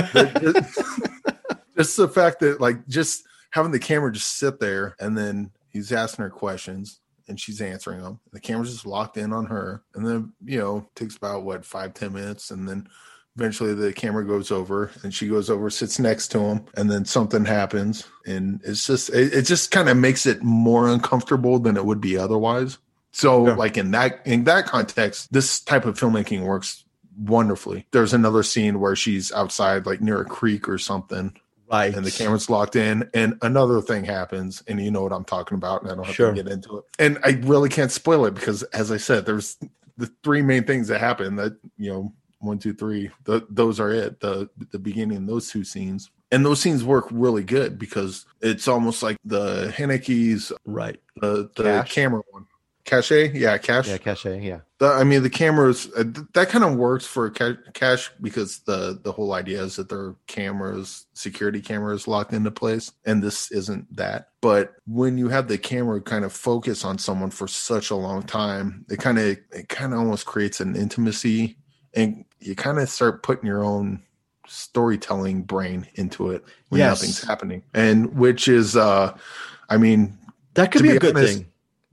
just 1.76 1.96
the 1.96 2.10
fact 2.12 2.40
that 2.40 2.60
like 2.60 2.86
just 2.86 3.24
having 3.50 3.72
the 3.72 3.78
camera 3.78 4.12
just 4.12 4.36
sit 4.36 4.60
there 4.60 4.94
and 5.00 5.16
then 5.16 5.50
he's 5.70 5.92
asking 5.92 6.24
her 6.24 6.30
questions 6.30 7.00
and 7.28 7.40
she's 7.40 7.60
answering 7.60 8.02
them. 8.02 8.20
The 8.32 8.40
camera's 8.40 8.72
just 8.72 8.86
locked 8.86 9.16
in 9.16 9.32
on 9.32 9.46
her. 9.46 9.82
And 9.94 10.06
then, 10.06 10.32
you 10.44 10.58
know, 10.58 10.88
takes 10.94 11.16
about 11.16 11.44
what, 11.44 11.64
five 11.64 11.94
ten 11.94 12.12
minutes. 12.12 12.50
And 12.50 12.68
then 12.68 12.88
eventually 13.40 13.74
the 13.74 13.92
camera 13.92 14.26
goes 14.26 14.50
over 14.50 14.90
and 15.02 15.14
she 15.14 15.26
goes 15.26 15.48
over, 15.48 15.70
sits 15.70 15.98
next 15.98 16.28
to 16.28 16.40
him, 16.40 16.66
and 16.74 16.90
then 16.90 17.04
something 17.04 17.44
happens. 17.44 18.06
And 18.26 18.60
it's 18.64 18.86
just, 18.86 19.08
it, 19.10 19.32
it 19.32 19.42
just 19.42 19.70
kind 19.70 19.88
of 19.88 19.96
makes 19.96 20.26
it 20.26 20.42
more 20.42 20.88
uncomfortable 20.88 21.58
than 21.58 21.76
it 21.76 21.84
would 21.84 22.00
be 22.00 22.18
otherwise. 22.18 22.78
So, 23.12 23.48
yeah. 23.48 23.54
like 23.54 23.76
in 23.76 23.90
that 23.92 24.20
in 24.24 24.44
that 24.44 24.66
context, 24.66 25.32
this 25.32 25.60
type 25.60 25.84
of 25.84 25.98
filmmaking 25.98 26.42
works 26.42 26.84
wonderfully. 27.18 27.86
There's 27.90 28.12
another 28.12 28.44
scene 28.44 28.78
where 28.78 28.94
she's 28.94 29.32
outside, 29.32 29.84
like 29.86 30.00
near 30.00 30.20
a 30.20 30.24
creek 30.24 30.68
or 30.68 30.78
something, 30.78 31.34
Right. 31.70 31.94
And 31.94 32.04
the 32.04 32.10
camera's 32.10 32.50
locked 32.50 32.74
in. 32.74 33.08
And 33.14 33.38
another 33.42 33.80
thing 33.80 34.04
happens, 34.04 34.62
and 34.66 34.80
you 34.80 34.90
know 34.90 35.02
what 35.02 35.12
I'm 35.12 35.24
talking 35.24 35.54
about, 35.54 35.82
and 35.82 35.90
I 35.90 35.94
don't 35.94 36.04
have 36.04 36.14
sure. 36.14 36.32
to 36.32 36.42
get 36.42 36.50
into 36.50 36.78
it. 36.78 36.84
And 36.98 37.18
I 37.22 37.40
really 37.42 37.68
can't 37.68 37.92
spoil 37.92 38.26
it 38.26 38.34
because, 38.34 38.64
as 38.64 38.90
I 38.90 38.96
said, 38.96 39.24
there's 39.24 39.56
the 39.96 40.10
three 40.24 40.42
main 40.42 40.64
things 40.64 40.88
that 40.88 40.98
happen 40.98 41.36
that, 41.36 41.56
you 41.76 41.92
know, 41.92 42.12
one, 42.40 42.58
two, 42.58 42.74
three, 42.74 43.10
the, 43.24 43.46
those 43.48 43.78
are 43.78 43.92
it. 43.92 44.20
The 44.20 44.50
the 44.70 44.78
beginning, 44.78 45.26
those 45.26 45.50
two 45.50 45.64
scenes. 45.64 46.10
And 46.32 46.44
those 46.44 46.60
scenes 46.60 46.84
work 46.84 47.06
really 47.10 47.42
good 47.42 47.78
because 47.78 48.24
it's 48.40 48.68
almost 48.68 49.02
like 49.02 49.16
the 49.24 49.72
Haneke's 49.76 50.52
right. 50.64 51.00
The 51.16 51.50
the 51.56 51.84
camera 51.88 52.22
one. 52.30 52.46
Cache, 52.84 53.10
yeah, 53.34 53.58
cache, 53.58 53.88
yeah, 53.88 53.98
cache, 53.98 54.24
yeah. 54.24 54.60
The, 54.78 54.86
I 54.86 55.04
mean, 55.04 55.22
the 55.22 55.30
cameras 55.30 55.88
uh, 55.96 56.04
that 56.32 56.48
kind 56.48 56.64
of 56.64 56.76
works 56.76 57.06
for 57.06 57.30
cache 57.30 58.10
because 58.20 58.60
the 58.60 58.98
the 59.00 59.12
whole 59.12 59.34
idea 59.34 59.62
is 59.62 59.76
that 59.76 59.88
there 59.88 59.98
are 59.98 60.16
cameras, 60.26 61.06
security 61.12 61.60
cameras 61.60 62.08
locked 62.08 62.32
into 62.32 62.50
place, 62.50 62.90
and 63.04 63.22
this 63.22 63.52
isn't 63.52 63.94
that. 63.96 64.30
But 64.40 64.72
when 64.86 65.18
you 65.18 65.28
have 65.28 65.46
the 65.46 65.58
camera 65.58 66.00
kind 66.00 66.24
of 66.24 66.32
focus 66.32 66.84
on 66.84 66.98
someone 66.98 67.30
for 67.30 67.46
such 67.46 67.90
a 67.90 67.96
long 67.96 68.22
time, 68.22 68.86
it 68.88 68.98
kind 68.98 69.18
of 69.18 69.36
it 69.52 69.68
kind 69.68 69.92
of 69.92 70.00
almost 70.00 70.26
creates 70.26 70.60
an 70.60 70.74
intimacy, 70.74 71.58
and 71.94 72.24
you 72.40 72.54
kind 72.54 72.78
of 72.78 72.88
start 72.88 73.22
putting 73.22 73.46
your 73.46 73.64
own 73.64 74.02
storytelling 74.46 75.42
brain 75.42 75.86
into 75.94 76.30
it 76.30 76.44
when 76.70 76.80
yes. 76.80 77.00
nothing's 77.00 77.22
happening, 77.22 77.62
and 77.74 78.16
which 78.16 78.48
is, 78.48 78.76
uh 78.76 79.16
I 79.68 79.76
mean, 79.76 80.18
that 80.54 80.72
could 80.72 80.82
be, 80.82 80.90
be, 80.90 80.96
a 80.96 81.00
good 81.00 81.14
thing 81.14 81.46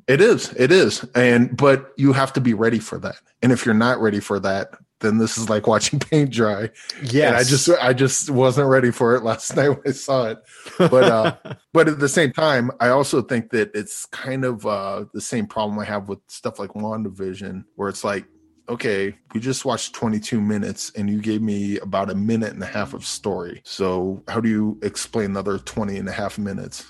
it 0.08 0.22
is. 0.22 0.54
It 0.54 0.72
is. 0.72 1.04
And 1.16 1.56
but 1.56 1.92
you 1.98 2.14
have 2.14 2.34
to 2.34 2.42
be 2.42 2.54
ready 2.54 2.80
for 2.80 2.98
that. 3.00 3.18
And 3.42 3.52
if 3.52 3.66
you're 3.66 3.76
not 3.76 4.02
ready 4.02 4.22
for 4.22 4.40
that, 4.40 4.72
then 5.00 5.20
this 5.20 5.38
is 5.38 5.50
like 5.50 5.68
watching 5.68 6.00
paint 6.00 6.32
dry. 6.32 6.70
Yeah. 7.04 7.36
I 7.38 7.44
just 7.44 7.70
I 7.70 7.94
just 7.94 8.30
wasn't 8.30 8.70
ready 8.70 8.92
for 8.92 9.16
it 9.16 9.24
last 9.24 9.56
night 9.56 9.70
when 9.70 9.82
I 9.86 9.92
saw 9.92 10.30
it. 10.30 10.38
But 10.78 11.04
uh 11.04 11.36
but 11.74 11.90
at 11.90 12.00
the 12.00 12.10
same 12.10 12.32
time, 12.32 12.72
I 12.80 12.90
also 12.90 13.22
think 13.22 13.52
that 13.52 13.72
it's 13.74 14.06
kind 14.08 14.46
of 14.46 14.66
uh 14.66 15.06
the 15.14 15.22
same 15.22 15.46
problem 15.46 15.78
I 15.78 15.86
have 15.86 16.08
with 16.08 16.20
stuff 16.28 16.58
like 16.58 16.72
WandaVision, 16.72 17.66
where 17.76 17.90
it's 17.90 18.06
like 18.06 18.26
okay, 18.70 19.16
we 19.34 19.40
just 19.40 19.66
watched 19.66 19.94
22 19.94 20.42
minutes 20.42 20.92
and 20.96 21.10
you 21.10 21.22
gave 21.22 21.42
me 21.42 21.80
about 21.80 22.10
a 22.10 22.16
minute 22.16 22.54
and 22.54 22.62
a 22.62 22.68
half 22.68 22.94
of 22.94 23.06
story. 23.06 23.62
So 23.64 24.22
how 24.28 24.40
do 24.40 24.50
you 24.50 24.78
explain 24.82 25.32
another 25.32 25.58
20 25.58 25.98
and 25.98 26.10
a 26.10 26.12
half 26.12 26.38
minutes? 26.38 26.86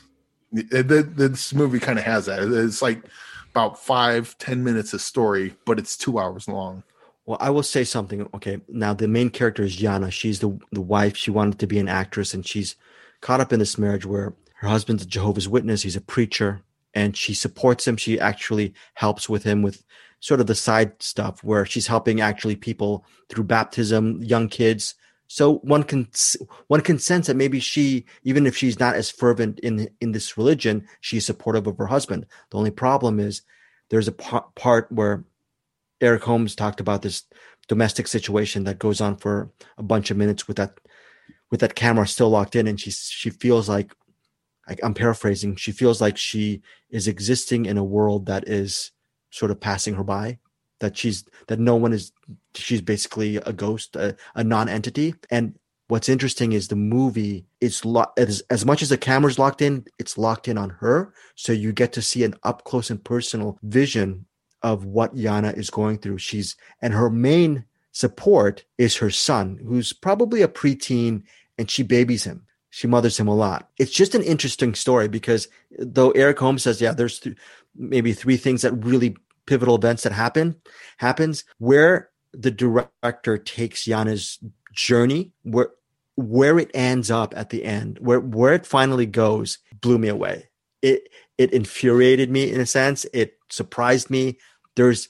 this 0.51 1.53
movie 1.53 1.79
kind 1.79 1.99
of 1.99 2.05
has 2.05 2.25
that. 2.27 2.39
It's 2.41 2.81
like 2.81 3.03
about 3.51 3.79
five, 3.79 4.37
ten 4.37 4.63
minutes 4.63 4.93
of 4.93 5.01
story, 5.01 5.55
but 5.65 5.79
it's 5.79 5.97
two 5.97 6.19
hours 6.19 6.47
long. 6.47 6.83
Well, 7.25 7.37
I 7.41 7.49
will 7.49 7.63
say 7.63 7.83
something. 7.83 8.29
Okay, 8.33 8.61
now 8.69 8.93
the 8.93 9.07
main 9.07 9.29
character 9.29 9.63
is 9.63 9.77
Yana. 9.77 10.11
She's 10.11 10.39
the 10.39 10.57
the 10.71 10.81
wife. 10.81 11.17
She 11.17 11.31
wanted 11.31 11.59
to 11.59 11.67
be 11.67 11.79
an 11.79 11.89
actress, 11.89 12.33
and 12.33 12.45
she's 12.45 12.75
caught 13.21 13.41
up 13.41 13.51
in 13.51 13.59
this 13.59 13.77
marriage 13.77 14.05
where 14.05 14.33
her 14.55 14.69
husband's 14.69 15.03
a 15.03 15.07
Jehovah's 15.07 15.49
Witness. 15.49 15.81
He's 15.81 15.95
a 15.95 16.01
preacher, 16.01 16.61
and 16.93 17.17
she 17.17 17.33
supports 17.33 17.85
him. 17.87 17.97
She 17.97 18.19
actually 18.19 18.73
helps 18.93 19.27
with 19.27 19.43
him 19.43 19.61
with 19.61 19.83
sort 20.19 20.39
of 20.39 20.47
the 20.47 20.55
side 20.55 21.01
stuff 21.01 21.43
where 21.43 21.65
she's 21.65 21.87
helping 21.87 22.21
actually 22.21 22.55
people 22.55 23.05
through 23.29 23.43
baptism, 23.43 24.21
young 24.23 24.47
kids 24.47 24.95
so 25.27 25.55
one 25.57 25.83
can 25.83 26.07
one 26.67 26.81
can 26.81 26.99
sense 26.99 27.27
that 27.27 27.35
maybe 27.35 27.59
she, 27.59 28.05
even 28.23 28.47
if 28.47 28.55
she's 28.55 28.79
not 28.79 28.95
as 28.95 29.11
fervent 29.11 29.59
in 29.59 29.89
in 29.99 30.13
this 30.13 30.37
religion, 30.37 30.87
she's 31.01 31.25
supportive 31.25 31.67
of 31.67 31.77
her 31.77 31.87
husband. 31.87 32.25
The 32.49 32.57
only 32.57 32.71
problem 32.71 33.19
is 33.19 33.41
there's 33.89 34.07
a 34.07 34.13
p- 34.13 34.37
part 34.55 34.91
where 34.91 35.25
Eric 35.99 36.23
Holmes 36.23 36.55
talked 36.55 36.79
about 36.79 37.01
this 37.01 37.23
domestic 37.67 38.07
situation 38.07 38.63
that 38.63 38.79
goes 38.79 39.01
on 39.01 39.17
for 39.17 39.51
a 39.77 39.83
bunch 39.83 40.11
of 40.11 40.17
minutes 40.17 40.47
with 40.47 40.57
that 40.57 40.79
with 41.51 41.59
that 41.59 41.75
camera 41.75 42.07
still 42.07 42.29
locked 42.29 42.55
in, 42.55 42.67
and 42.67 42.79
she 42.79 42.91
she 42.91 43.29
feels 43.29 43.67
like 43.67 43.93
I'm 44.81 44.93
paraphrasing. 44.93 45.57
She 45.57 45.73
feels 45.73 45.99
like 45.99 46.17
she 46.17 46.61
is 46.89 47.07
existing 47.07 47.65
in 47.65 47.77
a 47.77 47.83
world 47.83 48.27
that 48.27 48.47
is 48.47 48.91
sort 49.29 49.51
of 49.51 49.59
passing 49.59 49.93
her 49.95 50.03
by 50.03 50.39
that 50.79 50.97
she's 50.97 51.25
that 51.47 51.59
no 51.59 51.75
one 51.75 51.93
is 51.93 52.11
she's 52.55 52.81
basically 52.81 53.37
a 53.37 53.53
ghost 53.53 53.95
a, 53.95 54.15
a 54.35 54.43
non-entity. 54.43 55.15
And 55.31 55.57
what's 55.87 56.09
interesting 56.09 56.51
is 56.51 56.67
the 56.67 56.75
movie 56.75 57.45
is 57.61 57.81
as, 58.17 58.41
as 58.49 58.65
much 58.65 58.81
as 58.81 58.89
the 58.89 58.97
camera's 58.97 59.39
locked 59.39 59.61
in 59.61 59.85
it's 59.99 60.17
locked 60.17 60.47
in 60.47 60.57
on 60.57 60.69
her. 60.69 61.13
So 61.35 61.51
you 61.51 61.71
get 61.71 61.93
to 61.93 62.01
see 62.01 62.23
an 62.23 62.35
up 62.43 62.63
close 62.63 62.89
and 62.89 63.03
personal 63.03 63.57
vision 63.63 64.25
of 64.63 64.85
what 64.85 65.15
yana 65.15 65.55
is 65.57 65.69
going 65.69 65.99
through. 65.99 66.17
She's 66.17 66.55
and 66.81 66.93
her 66.93 67.09
main 67.09 67.65
support 67.91 68.65
is 68.77 68.97
her 68.97 69.09
son 69.09 69.59
who's 69.65 69.93
probably 69.93 70.41
a 70.41 70.47
preteen 70.47 71.23
and 71.57 71.69
she 71.69 71.83
babies 71.83 72.23
him. 72.23 72.43
She 72.69 72.85
mothers 72.85 73.19
him 73.19 73.27
a 73.27 73.35
lot. 73.35 73.69
It's 73.79 73.91
just 73.91 74.13
an 74.13 74.21
interesting 74.21 74.75
story 74.75 75.07
because 75.07 75.47
though 75.79 76.11
eric 76.11 76.39
holmes 76.39 76.63
says 76.63 76.79
yeah 76.81 76.93
there's 76.93 77.19
th- 77.19 77.35
maybe 77.77 78.13
three 78.13 78.37
things 78.37 78.61
that 78.63 78.73
really 78.73 79.15
pivotal 79.45 79.75
events 79.75 80.03
that 80.03 80.11
happen 80.11 80.55
happens 80.97 81.45
where 81.57 82.09
the 82.33 82.51
director 82.51 83.37
takes 83.37 83.85
Yana's 83.85 84.39
journey 84.73 85.31
where 85.43 85.69
where 86.17 86.57
it 86.57 86.71
ends 86.73 87.11
up 87.11 87.33
at 87.37 87.51
the 87.51 87.63
end, 87.63 87.99
where 88.01 88.19
where 88.19 88.53
it 88.53 88.65
finally 88.65 89.05
goes, 89.05 89.59
blew 89.81 89.97
me 89.97 90.09
away. 90.09 90.49
It 90.81 91.07
it 91.37 91.53
infuriated 91.53 92.29
me 92.29 92.51
in 92.51 92.59
a 92.59 92.65
sense. 92.65 93.05
It 93.13 93.37
surprised 93.49 94.09
me. 94.09 94.39
There's 94.75 95.09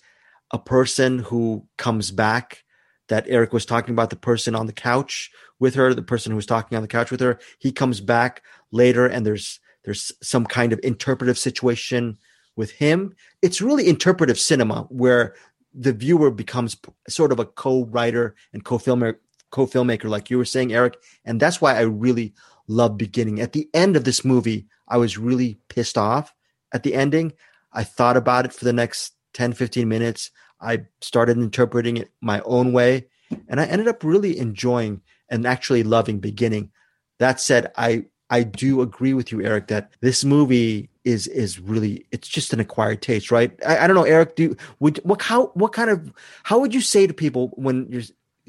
a 0.51 0.60
person 0.60 1.19
who 1.19 1.65
comes 1.77 2.12
back 2.12 2.63
that 3.08 3.25
Eric 3.27 3.53
was 3.53 3.65
talking 3.65 3.93
about, 3.93 4.10
the 4.10 4.17
person 4.17 4.53
on 4.53 4.67
the 4.67 4.73
couch 4.73 5.32
with 5.60 5.75
her, 5.75 5.93
the 5.93 6.01
person 6.01 6.32
who 6.32 6.36
was 6.36 6.45
talking 6.45 6.75
on 6.75 6.82
the 6.82 6.89
couch 6.89 7.10
with 7.10 7.21
her. 7.21 7.39
He 7.58 7.71
comes 7.71 8.01
back 8.01 8.43
later, 8.71 9.08
and 9.08 9.25
there's 9.25 9.62
there's 9.86 10.12
some 10.21 10.45
kind 10.45 10.73
of 10.73 10.80
interpretive 10.84 11.38
situation 11.38 12.17
with 12.58 12.72
him. 12.72 13.15
It's 13.41 13.62
really 13.62 13.88
interpretive 13.88 14.38
cinema 14.38 14.82
where 14.89 15.36
the 15.74 15.93
viewer 15.93 16.32
becomes 16.32 16.76
sort 17.08 17.32
of 17.32 17.39
a 17.39 17.46
co-writer 17.46 18.36
and 18.52 18.65
co-filmer 18.65 19.20
co-filmmaker 19.50 20.10
like 20.10 20.30
you 20.30 20.38
were 20.38 20.43
saying 20.43 20.74
eric 20.74 20.98
and 21.24 21.39
that's 21.39 21.62
why 21.62 21.74
i 21.74 21.82
really 21.82 22.34
love 22.67 22.98
beginning. 22.98 23.39
At 23.39 23.54
the 23.54 23.70
end 23.74 23.96
of 23.96 24.04
this 24.04 24.26
movie 24.26 24.65
i 24.89 24.98
was 24.98 25.17
really 25.17 25.58
pissed 25.70 25.98
off 25.98 26.34
at 26.74 26.84
the 26.84 26.96
ending. 26.96 27.32
I 27.72 27.86
thought 27.86 28.17
about 28.17 28.46
it 28.46 28.52
for 28.52 28.65
the 28.65 28.74
next 28.74 29.13
10 29.36 29.54
15 29.54 29.88
minutes. 29.88 30.32
I 30.60 30.86
started 31.00 31.38
interpreting 31.38 31.96
it 31.98 32.12
my 32.22 32.41
own 32.41 32.74
way 32.74 33.08
and 33.48 33.62
i 33.62 33.65
ended 33.65 33.88
up 33.88 34.04
really 34.04 34.38
enjoying 34.38 35.02
and 35.30 35.46
actually 35.46 35.84
loving 35.84 36.20
beginning. 36.20 36.72
That 37.20 37.39
said 37.39 37.72
i 37.78 38.06
i 38.30 38.43
do 38.43 38.82
agree 38.82 39.13
with 39.13 39.32
you 39.32 39.41
eric 39.41 39.67
that 39.67 39.91
this 40.02 40.26
movie 40.26 40.89
is 41.08 41.26
is 41.28 41.60
really 41.60 42.06
it's 42.12 42.28
just 42.28 42.54
an 42.54 42.60
acquired 42.60 43.02
taste, 43.02 43.32
right? 43.32 43.52
I, 43.65 43.80
I 43.80 43.88
don't 43.88 43.96
know, 43.96 44.04
Eric. 44.04 44.36
Do 44.36 44.43
you, 44.43 44.58
would 44.80 44.98
what 45.04 45.22
how 45.22 45.48
what 45.54 45.72
kind 45.72 45.89
of 45.89 46.12
how 46.43 46.60
would 46.60 46.74
you 46.74 46.82
say 46.82 47.08
to 47.08 47.13
people 47.13 47.50
when 47.56 47.88
you're 47.89 48.04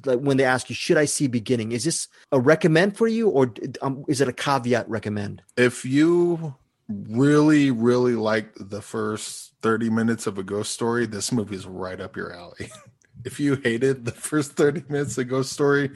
like 0.04 0.18
when 0.18 0.36
they 0.36 0.44
ask 0.44 0.68
you 0.68 0.74
should 0.74 0.98
I 0.98 1.04
see 1.04 1.28
beginning? 1.28 1.72
Is 1.72 1.84
this 1.84 2.08
a 2.32 2.40
recommend 2.40 2.96
for 2.96 3.06
you 3.06 3.28
or 3.28 3.54
um, 3.80 4.04
is 4.08 4.20
it 4.20 4.28
a 4.28 4.32
caveat 4.32 4.88
recommend? 4.90 5.42
If 5.56 5.84
you 5.84 6.56
really 6.88 7.70
really 7.70 8.14
like 8.14 8.52
the 8.58 8.82
first 8.82 9.54
30 9.62 9.90
minutes 9.90 10.26
of 10.26 10.36
a 10.38 10.42
ghost 10.42 10.72
story, 10.72 11.06
this 11.06 11.30
movie 11.30 11.56
is 11.56 11.66
right 11.66 12.00
up 12.00 12.16
your 12.16 12.32
alley. 12.32 12.70
if 13.24 13.38
you 13.38 13.54
hated 13.54 14.04
the 14.04 14.12
first 14.12 14.52
30 14.52 14.84
minutes 14.88 15.16
of 15.16 15.28
ghost 15.28 15.52
story, 15.52 15.90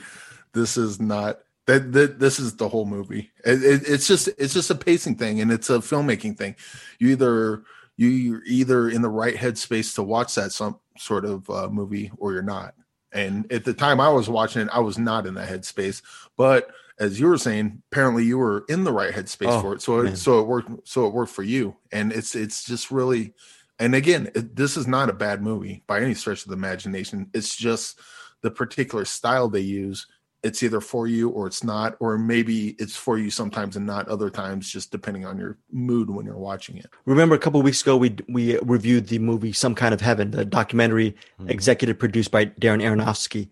this 0.52 0.76
is 0.76 1.00
not 1.00 1.40
that, 1.66 1.92
that 1.92 2.18
this 2.18 2.40
is 2.40 2.56
the 2.56 2.68
whole 2.68 2.86
movie. 2.86 3.30
It, 3.44 3.62
it, 3.62 3.82
it's 3.86 4.06
just 4.06 4.28
it's 4.38 4.54
just 4.54 4.70
a 4.70 4.74
pacing 4.74 5.16
thing 5.16 5.40
and 5.40 5.52
it's 5.52 5.70
a 5.70 5.78
filmmaking 5.78 6.36
thing. 6.36 6.56
You 6.98 7.10
either 7.10 7.62
you're 7.96 8.42
either 8.44 8.88
in 8.88 9.02
the 9.02 9.08
right 9.08 9.36
headspace 9.36 9.94
to 9.94 10.02
watch 10.02 10.34
that 10.34 10.52
some 10.52 10.78
sort 10.98 11.24
of 11.24 11.48
uh, 11.50 11.68
movie 11.68 12.10
or 12.18 12.32
you're 12.32 12.42
not. 12.42 12.74
And 13.12 13.50
at 13.52 13.64
the 13.64 13.74
time 13.74 14.00
I 14.00 14.08
was 14.08 14.28
watching 14.28 14.62
it, 14.62 14.68
I 14.72 14.80
was 14.80 14.98
not 14.98 15.26
in 15.26 15.34
that 15.34 15.48
headspace. 15.48 16.02
But 16.36 16.70
as 16.98 17.20
you 17.20 17.26
were 17.26 17.38
saying, 17.38 17.82
apparently 17.92 18.24
you 18.24 18.38
were 18.38 18.64
in 18.68 18.84
the 18.84 18.92
right 18.92 19.12
headspace 19.12 19.48
oh, 19.48 19.60
for 19.60 19.74
it. 19.74 19.82
So 19.82 20.00
it, 20.00 20.16
so 20.16 20.40
it 20.40 20.46
worked. 20.46 20.88
So 20.88 21.06
it 21.06 21.12
worked 21.12 21.32
for 21.32 21.42
you. 21.42 21.76
And 21.92 22.12
it's 22.12 22.34
it's 22.34 22.64
just 22.64 22.90
really. 22.90 23.34
And 23.78 23.94
again, 23.94 24.30
it, 24.34 24.54
this 24.54 24.76
is 24.76 24.86
not 24.86 25.10
a 25.10 25.14
bad 25.14 25.42
movie 25.42 25.82
by 25.86 26.00
any 26.00 26.14
stretch 26.14 26.42
of 26.42 26.48
the 26.48 26.56
imagination. 26.56 27.30
It's 27.34 27.56
just 27.56 27.98
the 28.40 28.50
particular 28.50 29.04
style 29.04 29.48
they 29.48 29.60
use 29.60 30.06
it's 30.42 30.62
either 30.62 30.80
for 30.80 31.06
you 31.06 31.28
or 31.28 31.46
it's 31.46 31.62
not, 31.62 31.96
or 32.00 32.18
maybe 32.18 32.70
it's 32.78 32.96
for 32.96 33.16
you 33.16 33.30
sometimes 33.30 33.76
and 33.76 33.86
not 33.86 34.08
other 34.08 34.28
times, 34.28 34.70
just 34.70 34.90
depending 34.90 35.24
on 35.24 35.38
your 35.38 35.56
mood 35.70 36.10
when 36.10 36.26
you're 36.26 36.36
watching 36.36 36.76
it. 36.76 36.90
Remember, 37.04 37.34
a 37.34 37.38
couple 37.38 37.62
weeks 37.62 37.82
ago, 37.82 37.96
we 37.96 38.16
we 38.28 38.58
reviewed 38.58 39.08
the 39.08 39.18
movie 39.18 39.52
Some 39.52 39.74
Kind 39.74 39.94
of 39.94 40.00
Heaven, 40.00 40.32
the 40.32 40.44
documentary 40.44 41.12
mm-hmm. 41.12 41.48
executive 41.48 41.98
produced 41.98 42.30
by 42.30 42.46
Darren 42.46 42.82
Aronofsky. 42.82 43.48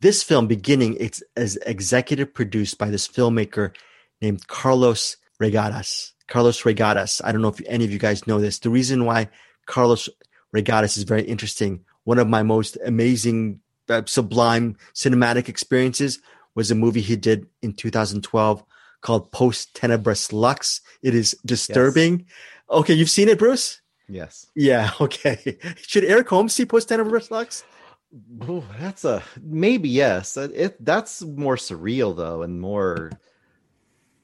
This 0.00 0.22
film, 0.22 0.46
beginning, 0.46 0.96
it's 1.00 1.22
as 1.36 1.56
executive 1.66 2.32
produced 2.32 2.78
by 2.78 2.90
this 2.90 3.08
filmmaker 3.08 3.74
named 4.20 4.46
Carlos 4.46 5.16
Reygadas. 5.40 6.12
Carlos 6.28 6.62
Reygadas. 6.62 7.20
I 7.24 7.32
don't 7.32 7.42
know 7.42 7.48
if 7.48 7.60
any 7.66 7.84
of 7.84 7.90
you 7.90 7.98
guys 7.98 8.26
know 8.26 8.40
this. 8.40 8.58
The 8.58 8.70
reason 8.70 9.06
why 9.06 9.30
Carlos 9.66 10.08
Reygadas 10.54 10.96
is 10.96 11.04
very 11.04 11.22
interesting. 11.22 11.84
One 12.04 12.18
of 12.18 12.28
my 12.28 12.42
most 12.42 12.76
amazing 12.84 13.60
uh, 13.88 14.02
sublime 14.06 14.76
cinematic 14.94 15.48
experiences 15.48 16.20
was 16.54 16.70
a 16.70 16.74
movie 16.74 17.00
he 17.00 17.16
did 17.16 17.46
in 17.62 17.72
2012 17.72 18.64
called 19.00 19.30
Post 19.30 19.74
Tenebras 19.74 20.32
Lux. 20.32 20.80
It 21.02 21.14
is 21.14 21.36
disturbing. 21.44 22.20
Yes. 22.20 22.28
Okay, 22.70 22.94
you've 22.94 23.10
seen 23.10 23.28
it, 23.28 23.38
Bruce? 23.38 23.80
Yes. 24.08 24.46
Yeah. 24.54 24.90
Okay. 25.00 25.58
Should 25.76 26.04
Eric 26.04 26.28
Holmes 26.28 26.54
see 26.54 26.66
Post 26.66 26.88
Tenebras 26.88 27.30
Lux? 27.30 27.64
Ooh, 28.48 28.64
that's 28.80 29.04
a 29.04 29.22
maybe 29.42 29.88
yes. 29.88 30.36
It 30.36 30.82
that's 30.84 31.22
more 31.22 31.56
surreal 31.56 32.16
though, 32.16 32.42
and 32.42 32.60
more 32.60 33.10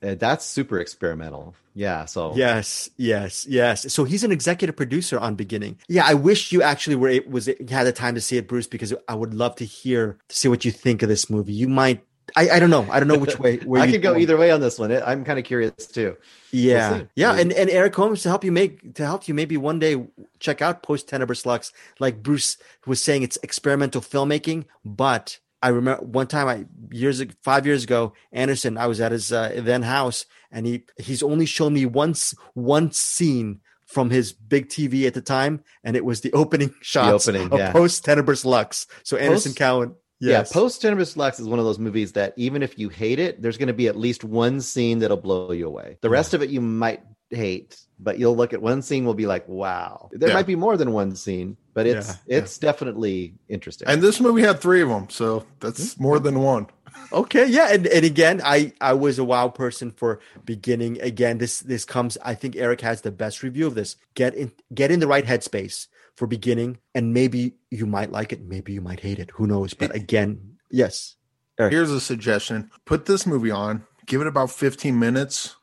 Uh, 0.05 0.15
that's 0.15 0.45
super 0.45 0.79
experimental. 0.79 1.55
Yeah. 1.75 2.05
So 2.05 2.35
yes, 2.37 2.91
yes, 2.97 3.47
yes. 3.47 3.93
So 3.93 4.05
he's 4.05 4.23
an 4.23 4.31
executive 4.33 4.77
producer 4.77 5.19
on 5.19 5.35
Beginning. 5.35 5.79
Yeah. 5.89 6.05
I 6.07 6.15
wish 6.15 6.53
you 6.53 6.63
actually 6.63 6.97
were 6.97 7.09
it 7.09 7.29
was 7.29 7.47
had 7.47 7.85
the 7.85 7.93
time 7.93 8.15
to 8.15 8.21
see 8.21 8.37
it, 8.37 8.47
Bruce, 8.47 8.67
because 8.67 8.95
I 9.09 9.15
would 9.15 9.35
love 9.35 9.57
to 9.57 9.65
hear 9.65 10.19
to 10.29 10.37
see 10.37 10.49
what 10.49 10.65
you 10.65 10.71
think 10.71 11.03
of 11.03 11.09
this 11.09 11.29
movie. 11.31 11.53
You 11.53 11.69
might. 11.69 12.05
I, 12.37 12.51
I 12.51 12.59
don't 12.59 12.71
know. 12.71 12.87
I 12.91 12.99
don't 12.99 13.09
know 13.09 13.19
which 13.19 13.39
way. 13.39 13.61
I 13.77 13.91
could 13.91 14.03
go 14.03 14.17
either 14.17 14.37
way 14.37 14.51
on 14.51 14.61
this 14.61 14.79
one. 14.79 14.91
I'm 14.91 15.25
kind 15.25 15.39
of 15.39 15.45
curious 15.45 15.87
too. 15.87 16.17
Yeah, 16.53 16.93
we'll 16.93 17.09
yeah, 17.15 17.35
and 17.37 17.53
and 17.53 17.69
Eric 17.69 17.95
Holmes 17.95 18.23
to 18.23 18.29
help 18.29 18.45
you 18.45 18.51
make 18.51 18.95
to 18.95 19.05
help 19.05 19.29
you 19.29 19.35
maybe 19.35 19.57
one 19.57 19.79
day 19.79 20.07
check 20.41 20.63
out 20.63 20.83
Post 20.83 21.09
Tenebras 21.09 21.45
Lux. 21.45 21.73
Like 22.01 22.23
Bruce 22.23 22.57
was 22.87 23.03
saying, 23.03 23.25
it's 23.25 23.39
experimental 23.43 24.01
filmmaking, 24.01 24.65
but 24.85 25.39
I 25.65 25.69
remember 25.69 26.05
one 26.05 26.27
time 26.27 26.47
I 26.47 26.67
years 26.95 27.25
five 27.43 27.65
years 27.65 27.85
ago, 27.85 28.13
Anderson, 28.33 28.77
I 28.77 28.87
was 28.87 29.01
at 29.01 29.13
his 29.13 29.33
uh, 29.33 29.51
event 29.55 29.85
house 29.85 30.27
and 30.53 30.67
he 30.67 30.85
he's 30.99 31.23
only 31.23 31.47
shown 31.47 31.73
me 31.73 31.87
once 31.87 32.35
one 32.53 32.93
scene 32.93 33.61
from 33.87 34.11
his 34.11 34.35
big 34.35 34.69
TV 34.69 35.07
at 35.07 35.15
the 35.15 35.23
time, 35.23 35.65
and 35.83 35.97
it 35.97 36.05
was 36.05 36.21
the 36.21 36.33
opening 36.35 36.75
shots 36.83 37.25
the 37.25 37.33
opening, 37.33 37.51
of 37.51 37.59
yeah. 37.59 37.73
Post 37.73 38.05
Tenebras 38.05 38.45
Lux. 38.45 38.87
So 39.05 39.17
Anderson 39.17 39.53
Post, 39.53 39.59
Cowan. 39.59 39.95
Yes. 40.21 40.51
Yeah, 40.51 40.61
Post 40.61 40.83
Tenebras 40.83 41.17
Lux 41.17 41.41
is 41.41 41.49
one 41.49 41.59
of 41.59 41.65
those 41.65 41.79
movies 41.79 42.13
that 42.13 42.35
even 42.37 42.63
if 42.63 42.79
you 42.79 42.91
hate 42.91 43.19
it, 43.19 43.41
there's 43.41 43.57
going 43.57 43.69
to 43.69 43.75
be 43.75 43.89
at 43.89 43.97
least 43.97 44.23
one 44.23 44.61
scene 44.61 44.99
that'll 44.99 45.17
blow 45.17 45.51
you 45.53 45.67
away. 45.67 45.97
The 46.03 46.11
rest 46.11 46.35
yeah. 46.35 46.37
of 46.37 46.43
it 46.43 46.51
you 46.51 46.61
might 46.61 47.01
hate, 47.35 47.81
but 47.99 48.19
you'll 48.19 48.37
look 48.37 48.53
at 48.53 48.63
one 48.63 48.83
scene 48.83 49.05
will 49.05 49.15
be 49.15 49.27
like, 49.27 49.49
wow. 49.49 50.09
There 50.13 50.29
yeah. 50.29 50.35
might 50.35 50.47
be 50.47 50.57
more 50.57 50.77
than 50.77 50.93
one 50.93 51.15
scene, 51.17 51.57
but 51.73 51.87
it's 51.87 52.09
yeah, 52.09 52.39
it's 52.39 52.59
yeah. 52.59 52.69
definitely 52.69 53.35
interesting. 53.49 53.89
And 53.89 54.03
this 54.03 54.21
movie 54.21 54.43
had 54.43 54.61
three 54.61 54.83
of 54.83 54.89
them, 54.89 55.09
so 55.11 55.45
that's 55.61 55.95
hmm. 55.95 56.03
more 56.03 56.19
than 56.19 56.41
one. 56.41 56.69
Okay, 57.13 57.47
yeah, 57.47 57.73
and, 57.73 57.87
and 57.87 58.05
again, 58.05 58.41
I 58.45 58.73
I 58.81 58.93
was 58.93 59.19
a 59.19 59.25
wow 59.25 59.49
person 59.49 59.91
for 59.91 60.21
beginning. 60.45 61.01
Again, 61.01 61.39
this 61.39 61.61
this 61.61 61.85
comes. 61.85 62.17
I 62.23 62.35
think 62.35 62.57
Eric 62.57 62.81
has 62.83 63.01
the 63.01 63.11
best 63.11 63.43
review 63.43 63.67
of 63.67 63.75
this. 63.75 63.97
Get 64.15 64.35
in 64.35 64.53
get 64.73 64.91
in 64.91 65.01
the 65.01 65.07
right 65.07 65.25
headspace 65.25 65.89
for 66.17 66.27
beginning, 66.27 66.79
and 66.95 67.13
maybe 67.13 67.55
you 67.71 67.87
might 67.87 68.13
like 68.13 68.33
it, 68.33 68.43
maybe 68.43 68.73
you 68.73 68.81
might 68.81 69.01
hate 69.01 69.19
it. 69.19 69.31
Who 69.35 69.47
knows? 69.47 69.75
But 69.75 69.95
again, 69.95 70.57
yes. 70.71 71.17
Eric. 71.59 71.73
Here's 71.73 71.91
a 71.91 72.01
suggestion: 72.01 72.71
put 72.85 73.07
this 73.07 73.27
movie 73.27 73.51
on, 73.51 73.85
give 74.07 74.21
it 74.21 74.27
about 74.27 74.51
15 74.51 74.99
minutes 74.99 75.57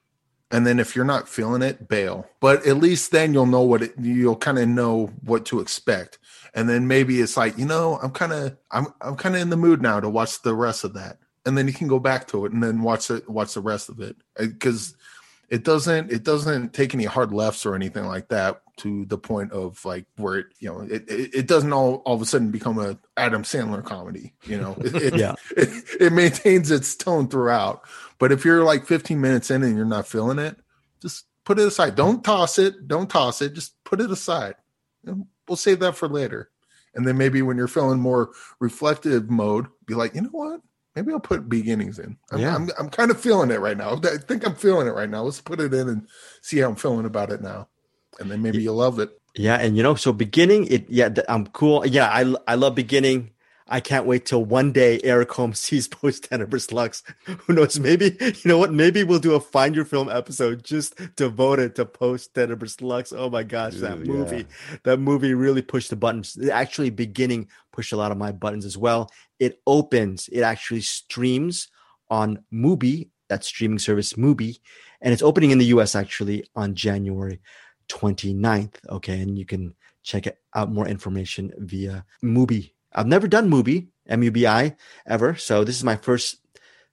and 0.52 0.68
then 0.68 0.80
if 0.80 0.96
you're 0.96 1.06
not 1.06 1.30
feeling 1.30 1.62
it 1.62 1.88
bail. 1.88 2.28
But 2.40 2.66
at 2.66 2.78
least 2.78 3.12
then 3.12 3.34
you'll 3.34 3.46
know 3.46 3.62
what 3.62 3.84
it 3.84 3.94
you'll 4.00 4.36
kind 4.36 4.60
of 4.60 4.68
know 4.68 5.08
what 5.24 5.46
to 5.48 5.60
expect. 5.60 6.20
And 6.54 6.68
then 6.68 6.88
maybe 6.88 7.22
it's 7.22 7.38
like 7.38 7.58
you 7.58 7.66
know 7.66 8.00
i'm 8.04 8.12
kind 8.12 8.34
of 8.34 8.58
i'm 8.72 8.88
i'm 9.02 9.16
kind 9.16 9.36
of 9.36 9.42
in 9.42 9.50
the 9.50 9.58
mood 9.58 9.82
now 9.82 10.00
to 10.00 10.10
watch 10.10 10.42
the 10.42 10.54
rest 10.54 10.84
of 10.84 10.94
that. 10.94 11.18
And 11.46 11.58
then 11.58 11.68
you 11.68 11.74
can 11.74 11.88
go 11.88 12.00
back 12.00 12.28
to 12.28 12.46
it 12.46 12.52
and 12.52 12.62
then 12.62 12.82
watch 12.82 13.10
it 13.10 13.30
watch 13.30 13.54
the 13.54 13.62
rest 13.62 13.90
of 13.90 14.00
it. 14.00 14.16
Uh, 14.40 14.46
because 14.46 14.96
it 15.52 15.66
doesn't 15.66 16.12
it 16.12 16.24
doesn't 16.24 16.74
take 16.74 16.96
any 16.96 17.04
hard 17.04 17.34
lefts 17.34 17.66
or 17.66 17.76
anything 17.76 18.06
like 18.06 18.30
that 18.30 18.62
to 18.78 19.06
the 19.06 19.18
point 19.18 19.52
of 19.52 19.84
like 19.86 20.06
where 20.16 20.38
it 20.38 20.48
you 20.60 20.70
know 20.70 20.80
it, 20.82 21.08
it, 21.10 21.36
it 21.36 21.48
doesn't 21.48 21.74
all, 21.74 21.96
all 22.06 22.16
of 22.16 22.22
a 22.22 22.26
sudden 22.26 22.50
become 22.50 22.80
a 22.80 22.98
adam 23.18 23.44
sandler 23.44 23.84
comedy 23.84 24.34
you 24.46 24.58
know? 24.58 24.76
It, 24.82 24.96
it 24.96 25.16
yeah. 25.18 25.36
it, 25.52 25.84
it 26.00 26.14
maintains 26.14 26.72
its 26.72 26.96
tone 26.96 27.28
throughout 27.28 27.84
but 28.22 28.32
if 28.32 28.46
you're 28.46 28.64
like 28.64 28.86
15 28.86 29.20
minutes 29.20 29.50
in 29.50 29.64
and 29.64 29.76
you're 29.76 29.84
not 29.84 30.08
feeling 30.08 30.38
it, 30.38 30.56
just 31.02 31.26
put 31.44 31.58
it 31.58 31.68
aside. 31.68 31.96
Don't 31.96 32.24
toss 32.24 32.60
it. 32.60 32.88
Don't 32.88 33.10
toss 33.10 33.42
it. 33.42 33.54
Just 33.54 33.84
put 33.84 34.00
it 34.00 34.12
aside. 34.12 34.54
We'll 35.04 35.58
save 35.58 35.80
that 35.80 35.96
for 35.98 36.08
later. 36.08 36.52
And 36.94 37.08
then 37.08 37.18
maybe 37.18 37.42
when 37.42 37.58
you're 37.58 37.68
feeling 37.68 38.00
more 38.00 38.30
reflective 38.60 39.32
mode, 39.32 39.66
be 39.88 39.96
like, 39.96 40.14
you 40.14 40.22
know 40.22 40.30
what? 40.30 40.62
Maybe 40.96 41.12
I'll 41.12 41.20
put 41.20 41.50
beginnings 41.50 41.98
in. 41.98 42.18
I'm, 42.32 42.40
yeah. 42.40 42.54
I'm, 42.54 42.70
I'm 42.78 42.90
kind 42.90 43.10
of 43.10 43.20
feeling 43.20 43.50
it 43.50 43.60
right 43.60 43.76
now. 43.76 43.94
I 43.96 44.18
think 44.18 44.46
I'm 44.46 44.56
feeling 44.56 44.88
it 44.88 44.92
right 44.92 45.10
now. 45.10 45.24
Let's 45.24 45.42
put 45.42 45.60
it 45.60 45.74
in 45.74 45.90
and 45.90 46.08
see 46.44 46.60
how 46.60 46.70
I'm 46.70 46.76
feeling 46.76 47.06
about 47.06 47.32
it 47.32 47.42
now. 47.42 47.70
And 48.20 48.30
then 48.30 48.44
maybe 48.44 48.62
you'll 48.62 48.76
love 48.76 49.00
it. 49.00 49.10
Yeah, 49.36 49.56
and 49.56 49.76
you 49.76 49.82
know, 49.82 49.96
so 49.96 50.14
beginning 50.14 50.68
it. 50.68 50.90
Yeah, 50.90 51.10
I'm 51.30 51.48
cool. 51.48 51.88
Yeah, 51.88 52.08
I 52.08 52.36
I 52.48 52.56
love 52.56 52.76
beginning. 52.76 53.32
I 53.68 53.80
can't 53.80 54.06
wait 54.06 54.26
till 54.26 54.44
one 54.44 54.72
day 54.72 55.00
Eric 55.04 55.32
Holmes 55.32 55.60
sees 55.72 55.88
Post 55.88 56.30
Tenebras 56.30 56.72
Lux. 56.72 57.04
Who 57.26 57.54
knows? 57.54 57.80
Maybe 57.80 58.18
you 58.20 58.34
know 58.46 58.58
what? 58.58 58.74
Maybe 58.74 59.04
we'll 59.04 59.20
do 59.20 59.36
a 59.36 59.40
Find 59.40 59.76
Your 59.76 59.86
Film 59.86 60.10
episode 60.10 60.64
just 60.64 61.00
devoted 61.16 61.76
to 61.76 61.86
Post 61.86 62.34
Tenebras 62.34 62.82
Lux. 62.82 63.14
Oh 63.14 63.30
my 63.30 63.44
gosh, 63.44 63.76
that 63.76 64.00
Ooh, 64.00 64.06
movie! 64.06 64.38
Yeah. 64.38 64.78
That 64.84 64.98
movie 64.98 65.34
really 65.34 65.62
pushed 65.62 65.90
the 65.90 65.96
buttons. 65.96 66.38
Actually, 66.50 66.90
beginning 66.90 67.48
pushed 67.72 67.94
a 67.94 67.98
lot 67.98 68.12
of 68.12 68.18
my 68.18 68.32
buttons 68.32 68.66
as 68.66 68.78
well. 68.78 69.10
It 69.40 69.62
opens. 69.66 70.28
It 70.30 70.42
actually 70.42 70.82
streams 70.82 71.70
on 72.10 72.44
Mubi, 72.54 73.10
that 73.30 73.44
streaming 73.44 73.80
service 73.80 74.14
Mubi, 74.14 74.60
and 75.02 75.14
it's 75.14 75.24
opening 75.24 75.52
in 75.52 75.58
the 75.58 75.66
US 75.66 75.96
actually 75.96 76.46
on 76.56 76.76
January 76.76 77.42
29th. 77.90 78.76
Okay, 78.90 79.22
and 79.22 79.38
you 79.38 79.46
can 79.46 79.74
check 80.04 80.28
out 80.56 80.72
more 80.72 80.88
information 80.88 81.52
via 81.58 82.06
Mubi. 82.24 82.74
I've 82.94 83.08
never 83.08 83.28
done 83.28 83.50
Mubi, 83.50 83.88
M 84.08 84.24
U 84.24 84.32
B 84.32 84.48
I, 84.48 84.76
ever. 85.06 85.36
So 85.36 85.64
this 85.64 85.78
is 85.78 85.84
my 85.84 85.96
first. 85.96 86.38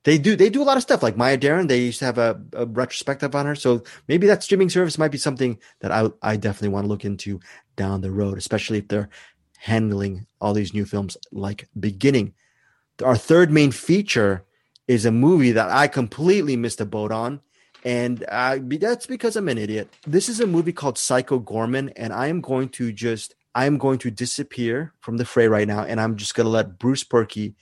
They 0.05 0.17
do 0.17 0.37
they 0.37 0.49
do 0.49 0.63
a 0.63 0.65
lot 0.65 0.77
of 0.77 0.83
stuff 0.83 1.03
like 1.03 1.17
Maya 1.17 1.37
Deren. 1.37 1.69
They 1.69 1.81
used 1.81 1.99
to 1.99 2.05
have 2.05 2.19
a, 2.19 2.41
a 2.53 2.67
retrospective 2.67 3.35
on 3.35 3.47
her, 3.47 3.55
so 3.55 3.83
maybe 4.07 4.27
that 4.29 4.43
streaming 4.43 4.71
service 4.71 4.97
might 4.97 5.11
be 5.11 5.19
something 5.19 5.59
that 5.81 5.91
I 5.91 6.09
I 6.23 6.37
definitely 6.37 6.69
want 6.69 6.85
to 6.85 6.89
look 6.89 7.05
into 7.05 7.41
down 7.77 8.01
the 8.01 8.11
road, 8.11 8.39
especially 8.39 8.79
if 8.79 8.89
they're 8.89 9.09
handling 9.59 10.27
all 10.41 10.55
these 10.55 10.73
new 10.73 10.85
films 10.85 11.17
like 11.33 11.69
Beginning. 11.79 12.35
Our 13.03 13.17
third 13.17 13.51
main 13.51 13.73
feature 13.73 14.45
is 14.87 15.05
a 15.05 15.11
movie 15.13 15.53
that 15.53 15.69
I 15.69 15.89
completely 15.89 16.57
missed 16.57 16.81
a 16.81 16.87
boat 16.87 17.13
on. 17.13 17.41
And 17.85 18.25
uh, 18.29 18.59
that's 18.63 19.07
because 19.07 19.37
I'm 19.37 19.49
an 19.49 19.59
idiot. 19.59 19.89
This 20.05 20.29
is 20.29 20.41
a 20.41 20.47
movie 20.47 20.73
called 20.73 20.99
Psycho 20.99 21.39
Goreman, 21.39 21.93
and 21.95 22.13
I 22.13 22.27
am 22.27 22.41
going 22.41 22.71
to 22.71 22.93
just 22.93 23.37
I 23.55 23.67
am 23.67 23.79
going 23.79 23.99
to 24.01 24.11
disappear 24.11 24.93
from 25.01 25.17
the 25.17 25.25
fray 25.25 25.49
right 25.49 25.67
now, 25.67 25.83
and 25.83 26.01
I'm 26.01 26.17
just 26.17 26.35
going 26.35 26.45
to 26.45 26.51
let 26.51 26.79
Bruce 26.79 27.05
Purkey 27.05 27.55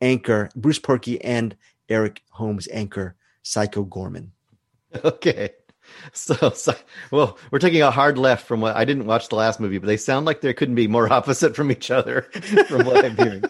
anchor 0.00 0.48
Bruce 0.54 0.78
Purkey 0.78 1.18
and 1.22 1.56
Eric 1.88 2.22
Holmes 2.30 2.68
anchor 2.72 3.16
Psycho 3.42 3.84
Goreman. 3.84 4.30
Okay. 5.04 5.50
So, 6.12 6.50
so, 6.50 6.74
well, 7.10 7.38
we're 7.50 7.58
taking 7.58 7.82
a 7.82 7.90
hard 7.90 8.18
left 8.18 8.46
from 8.46 8.60
what 8.60 8.76
I 8.76 8.84
didn't 8.84 9.06
watch 9.06 9.28
the 9.28 9.36
last 9.36 9.60
movie, 9.60 9.78
but 9.78 9.86
they 9.86 9.96
sound 9.96 10.26
like 10.26 10.40
they 10.40 10.54
couldn't 10.54 10.74
be 10.74 10.86
more 10.88 11.12
opposite 11.12 11.54
from 11.54 11.70
each 11.70 11.90
other 11.90 12.22
from 12.68 12.86
what 12.86 13.04
I'm 13.04 13.16
hearing. 13.16 13.44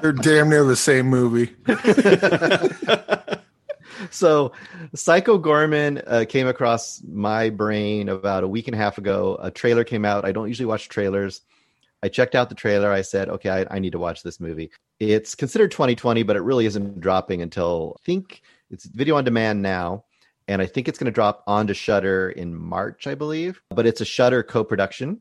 They're 0.00 0.12
damn 0.12 0.48
near 0.48 0.64
the 0.64 0.76
same 0.76 1.06
movie. 1.06 1.54
so, 4.10 4.52
Psycho 4.94 5.38
Goreman 5.38 6.02
uh, 6.06 6.24
came 6.26 6.46
across 6.46 7.02
my 7.02 7.50
brain 7.50 8.08
about 8.08 8.44
a 8.44 8.48
week 8.48 8.68
and 8.68 8.74
a 8.74 8.78
half 8.78 8.98
ago. 8.98 9.38
A 9.40 9.50
trailer 9.50 9.84
came 9.84 10.04
out. 10.04 10.24
I 10.24 10.32
don't 10.32 10.48
usually 10.48 10.66
watch 10.66 10.88
trailers. 10.88 11.42
I 12.02 12.08
checked 12.08 12.34
out 12.34 12.48
the 12.48 12.54
trailer. 12.54 12.90
I 12.90 13.02
said, 13.02 13.28
okay, 13.28 13.50
I, 13.50 13.76
I 13.76 13.78
need 13.78 13.92
to 13.92 13.98
watch 13.98 14.22
this 14.22 14.40
movie. 14.40 14.70
It's 15.00 15.34
considered 15.34 15.70
2020, 15.70 16.22
but 16.22 16.36
it 16.36 16.40
really 16.40 16.66
isn't 16.66 17.00
dropping 17.00 17.42
until 17.42 17.96
I 18.00 18.04
think 18.04 18.42
it's 18.70 18.84
video 18.86 19.16
on 19.16 19.24
demand 19.24 19.62
now 19.62 20.04
and 20.48 20.60
I 20.60 20.66
think 20.66 20.88
it's 20.88 20.98
going 20.98 21.06
to 21.06 21.12
drop 21.12 21.42
onto 21.46 21.74
Shudder 21.74 22.30
in 22.30 22.54
March, 22.54 23.06
I 23.06 23.14
believe. 23.14 23.62
But 23.70 23.86
it's 23.86 24.00
a 24.00 24.04
Shudder 24.04 24.42
co-production. 24.42 25.20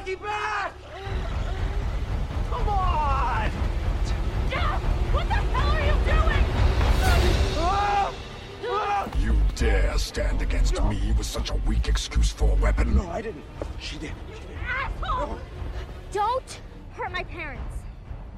My 0.00 0.06
lucky 0.06 0.14
bat! 0.14 0.72
Come 2.48 2.68
on! 2.68 3.50
Jeff! 4.50 4.80
What 5.12 5.28
the 5.28 5.34
hell 5.34 5.76
are 5.76 5.84
you 5.84 5.92
doing? 9.20 9.34
You 9.34 9.36
dare 9.56 9.98
stand 9.98 10.40
against 10.40 10.82
me 10.84 11.12
with 11.18 11.26
such 11.26 11.50
a 11.50 11.54
weak 11.66 11.86
excuse 11.86 12.32
for 12.32 12.48
a 12.48 12.54
weapon? 12.54 12.96
No, 12.96 13.10
I 13.10 13.20
didn't. 13.20 13.44
She 13.78 13.98
did. 13.98 14.12
Asshole! 14.66 15.38
Don't 16.12 16.60
hurt 16.92 17.12
my 17.12 17.24
parents. 17.24 17.76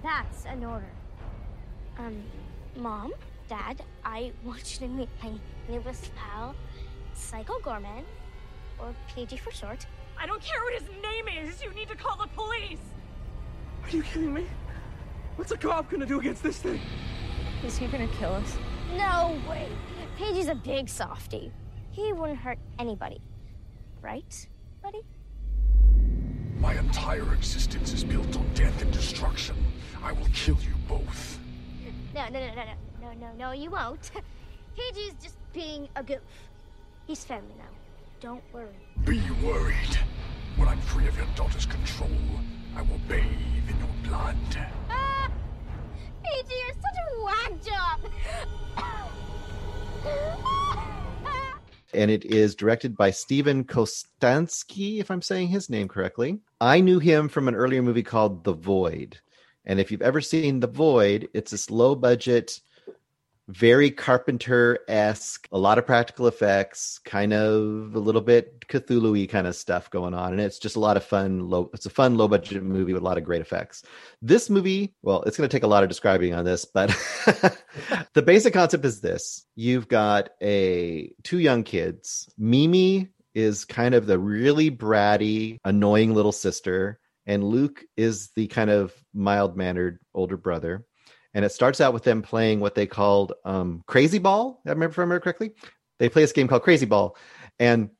That's 0.02 0.44
an 0.46 0.64
order. 0.64 0.90
Um, 1.96 2.24
Mom, 2.76 3.12
Dad, 3.48 3.84
I 4.04 4.32
want 4.44 4.80
you 4.80 4.88
to 4.88 4.92
meet 4.92 5.08
my 5.22 5.30
newest 5.68 6.12
pal, 6.16 6.56
Psycho 7.14 7.60
Goreman, 7.60 8.02
or 8.80 8.92
PG 9.14 9.36
for 9.36 9.52
short. 9.52 9.86
I 10.22 10.26
don't 10.26 10.40
care 10.40 10.62
what 10.62 10.80
his 10.80 10.88
name 11.02 11.48
is. 11.48 11.60
You 11.60 11.74
need 11.74 11.88
to 11.88 11.96
call 11.96 12.16
the 12.16 12.28
police. 12.28 12.78
Are 13.82 13.90
you 13.90 14.04
kidding 14.04 14.32
me? 14.32 14.46
What's 15.34 15.50
a 15.50 15.56
cop 15.56 15.90
gonna 15.90 16.06
do 16.06 16.20
against 16.20 16.44
this 16.44 16.58
thing? 16.58 16.80
Is 17.66 17.76
he 17.76 17.88
gonna 17.88 18.06
kill 18.06 18.32
us? 18.34 18.56
No 18.96 19.36
way. 19.50 19.66
Pagey's 20.16 20.46
a 20.46 20.54
big 20.54 20.88
softy. 20.88 21.50
He 21.90 22.12
wouldn't 22.12 22.38
hurt 22.38 22.58
anybody. 22.78 23.20
Right, 24.00 24.46
buddy? 24.80 25.00
My 26.60 26.78
entire 26.78 27.34
existence 27.34 27.92
is 27.92 28.04
built 28.04 28.36
on 28.36 28.46
death 28.54 28.80
and 28.80 28.92
destruction. 28.92 29.56
I 30.04 30.12
will 30.12 30.28
kill 30.32 30.58
you 30.60 30.74
both. 30.86 31.40
No, 32.14 32.28
no, 32.28 32.38
no, 32.38 32.54
no, 32.54 32.64
no, 32.64 32.74
no, 33.02 33.12
no, 33.14 33.32
no, 33.36 33.50
you 33.50 33.70
won't. 33.70 34.12
Pagey's 34.76 35.14
just 35.20 35.36
being 35.52 35.88
a 35.96 36.04
goof. 36.04 36.20
He's 37.08 37.24
family 37.24 37.54
now. 37.58 37.81
Don't 38.22 38.42
worry. 38.52 38.68
Be 39.04 39.20
worried. 39.44 39.98
When 40.54 40.68
I'm 40.68 40.80
free 40.82 41.08
of 41.08 41.16
your 41.16 41.26
daughter's 41.34 41.66
control, 41.66 42.08
I 42.76 42.82
will 42.82 43.00
bathe 43.08 43.24
in 43.68 43.76
your 43.76 43.88
blood. 44.04 44.36
Ah! 44.88 45.28
Pagey, 46.22 46.54
you're 46.64 46.74
such 46.74 46.98
a 47.02 47.24
whack 47.24 47.52
job! 47.64 47.98
and 51.92 52.12
it 52.12 52.24
is 52.24 52.54
directed 52.54 52.96
by 52.96 53.10
Steven 53.10 53.64
Kostanski, 53.64 55.00
if 55.00 55.10
I'm 55.10 55.20
saying 55.20 55.48
his 55.48 55.68
name 55.68 55.88
correctly. 55.88 56.38
I 56.60 56.80
knew 56.80 57.00
him 57.00 57.28
from 57.28 57.48
an 57.48 57.56
earlier 57.56 57.82
movie 57.82 58.04
called 58.04 58.44
The 58.44 58.54
Void. 58.54 59.18
And 59.64 59.80
if 59.80 59.90
you've 59.90 60.00
ever 60.00 60.20
seen 60.20 60.60
The 60.60 60.68
Void, 60.68 61.28
it's 61.34 61.50
this 61.50 61.72
low 61.72 61.96
budget, 61.96 62.60
very 63.52 63.90
Carpenter 63.90 64.78
esque, 64.88 65.46
a 65.52 65.58
lot 65.58 65.78
of 65.78 65.84
practical 65.84 66.26
effects, 66.26 66.98
kind 67.04 67.34
of 67.34 67.94
a 67.94 67.98
little 67.98 68.22
bit 68.22 68.66
Cthulhu 68.66 69.28
kind 69.28 69.46
of 69.46 69.54
stuff 69.54 69.90
going 69.90 70.14
on. 70.14 70.32
And 70.32 70.40
it's 70.40 70.58
just 70.58 70.76
a 70.76 70.80
lot 70.80 70.96
of 70.96 71.04
fun. 71.04 71.50
Low, 71.50 71.70
it's 71.74 71.84
a 71.84 71.90
fun, 71.90 72.16
low 72.16 72.28
budget 72.28 72.62
movie 72.62 72.94
with 72.94 73.02
a 73.02 73.04
lot 73.04 73.18
of 73.18 73.24
great 73.24 73.42
effects. 73.42 73.84
This 74.22 74.48
movie, 74.48 74.94
well, 75.02 75.22
it's 75.24 75.36
going 75.36 75.48
to 75.48 75.54
take 75.54 75.64
a 75.64 75.68
lot 75.68 75.82
of 75.82 75.90
describing 75.90 76.32
on 76.32 76.44
this, 76.44 76.64
but 76.64 76.88
the 78.14 78.22
basic 78.22 78.54
concept 78.54 78.84
is 78.84 79.00
this 79.00 79.46
you've 79.54 79.88
got 79.88 80.30
a 80.40 81.12
two 81.22 81.38
young 81.38 81.62
kids. 81.62 82.32
Mimi 82.38 83.08
is 83.34 83.64
kind 83.66 83.94
of 83.94 84.06
the 84.06 84.18
really 84.18 84.70
bratty, 84.70 85.58
annoying 85.64 86.14
little 86.14 86.32
sister. 86.32 86.98
And 87.26 87.44
Luke 87.44 87.84
is 87.96 88.30
the 88.34 88.48
kind 88.48 88.70
of 88.70 88.92
mild 89.14 89.56
mannered 89.56 90.00
older 90.14 90.36
brother 90.36 90.84
and 91.34 91.44
it 91.44 91.52
starts 91.52 91.80
out 91.80 91.94
with 91.94 92.04
them 92.04 92.22
playing 92.22 92.60
what 92.60 92.74
they 92.74 92.86
called 92.86 93.32
um, 93.44 93.82
Crazy 93.86 94.18
Ball. 94.18 94.60
I 94.66 94.70
remember 94.70 94.92
if 94.92 94.98
I 94.98 95.02
remember 95.02 95.20
correctly. 95.20 95.52
They 95.98 96.08
play 96.08 96.22
this 96.22 96.32
game 96.32 96.48
called 96.48 96.62
Crazy 96.62 96.86
Ball, 96.86 97.16
and 97.58 97.90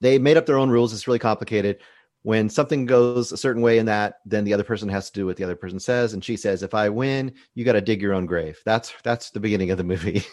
they 0.00 0.18
made 0.18 0.36
up 0.36 0.46
their 0.46 0.58
own 0.58 0.70
rules. 0.70 0.92
It's 0.92 1.06
really 1.06 1.18
complicated. 1.18 1.78
When 2.22 2.48
something 2.50 2.86
goes 2.86 3.30
a 3.30 3.36
certain 3.36 3.62
way 3.62 3.78
in 3.78 3.86
that, 3.86 4.16
then 4.24 4.44
the 4.44 4.54
other 4.54 4.64
person 4.64 4.88
has 4.88 5.10
to 5.10 5.20
do 5.20 5.26
what 5.26 5.36
the 5.36 5.44
other 5.44 5.56
person 5.56 5.80
says. 5.80 6.14
And 6.14 6.24
she 6.24 6.36
says, 6.36 6.62
"If 6.62 6.74
I 6.74 6.88
win, 6.88 7.34
you 7.54 7.64
got 7.64 7.74
to 7.74 7.80
dig 7.80 8.02
your 8.02 8.14
own 8.14 8.26
grave." 8.26 8.60
That's 8.64 8.92
that's 9.02 9.30
the 9.30 9.40
beginning 9.40 9.70
of 9.70 9.78
the 9.78 9.84
movie. 9.84 10.24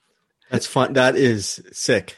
that's 0.50 0.66
fun. 0.66 0.94
That 0.94 1.16
is 1.16 1.62
sick. 1.72 2.16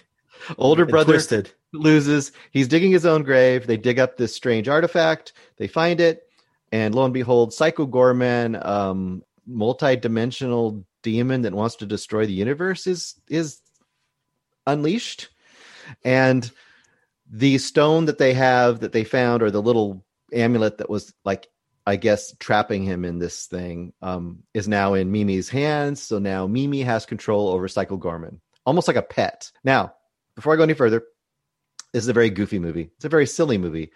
Older 0.59 0.83
and 0.83 0.91
brother 0.91 1.15
twisted. 1.15 1.51
loses. 1.73 2.33
He's 2.53 2.69
digging 2.69 2.93
his 2.93 3.07
own 3.07 3.23
grave. 3.25 3.67
They 3.67 3.77
dig 3.77 3.99
up 3.99 4.17
this 4.17 4.35
strange 4.35 4.69
artifact. 4.69 5.33
They 5.57 5.67
find 5.67 6.01
it 6.01 6.26
and 6.77 6.95
lo 6.95 7.05
and 7.05 7.15
behold, 7.15 7.55
Psycho 7.55 7.87
Goreman, 7.87 8.65
um, 8.65 9.23
multi-dimensional 9.47 10.85
demon 11.03 11.43
that 11.43 11.55
wants 11.55 11.77
to 11.77 11.87
destroy 11.87 12.27
the 12.27 12.33
universe, 12.33 12.87
is 12.87 13.15
is 13.29 13.61
unleashed, 14.67 15.31
and 16.05 16.51
the 17.31 17.59
stone 17.59 18.05
that 18.07 18.19
they 18.19 18.35
have 18.35 18.81
that 18.81 18.93
they 18.93 19.05
found, 19.05 19.43
or 19.43 19.51
the 19.51 19.63
little 19.63 20.05
amulet 20.33 20.79
that 20.79 20.91
was 20.91 21.15
like 21.25 21.49
I 21.87 21.97
guess 21.97 22.35
trapping 22.39 22.83
him 22.83 23.05
in 23.05 23.19
this 23.19 23.47
thing 23.47 23.93
um, 24.03 24.43
is 24.53 24.67
now 24.67 24.95
in 24.95 25.13
Mimi's 25.13 25.49
hands. 25.49 26.03
So 26.03 26.19
now 26.19 26.47
Mimi 26.47 26.83
has 26.83 27.07
control 27.07 27.49
over 27.49 27.69
Psycho 27.69 27.97
Goreman, 27.97 28.41
almost 28.67 28.89
like 28.89 28.97
a 28.97 29.03
pet. 29.03 29.51
Now, 29.63 29.95
before 30.35 30.53
I 30.53 30.57
go 30.57 30.65
any 30.65 30.75
further, 30.75 31.05
this 31.93 32.03
is 32.03 32.09
a 32.09 32.13
very 32.13 32.31
goofy 32.31 32.59
movie. 32.59 32.91
It's 32.97 33.05
a 33.05 33.09
very 33.09 33.27
silly 33.27 33.57
movie. 33.57 33.93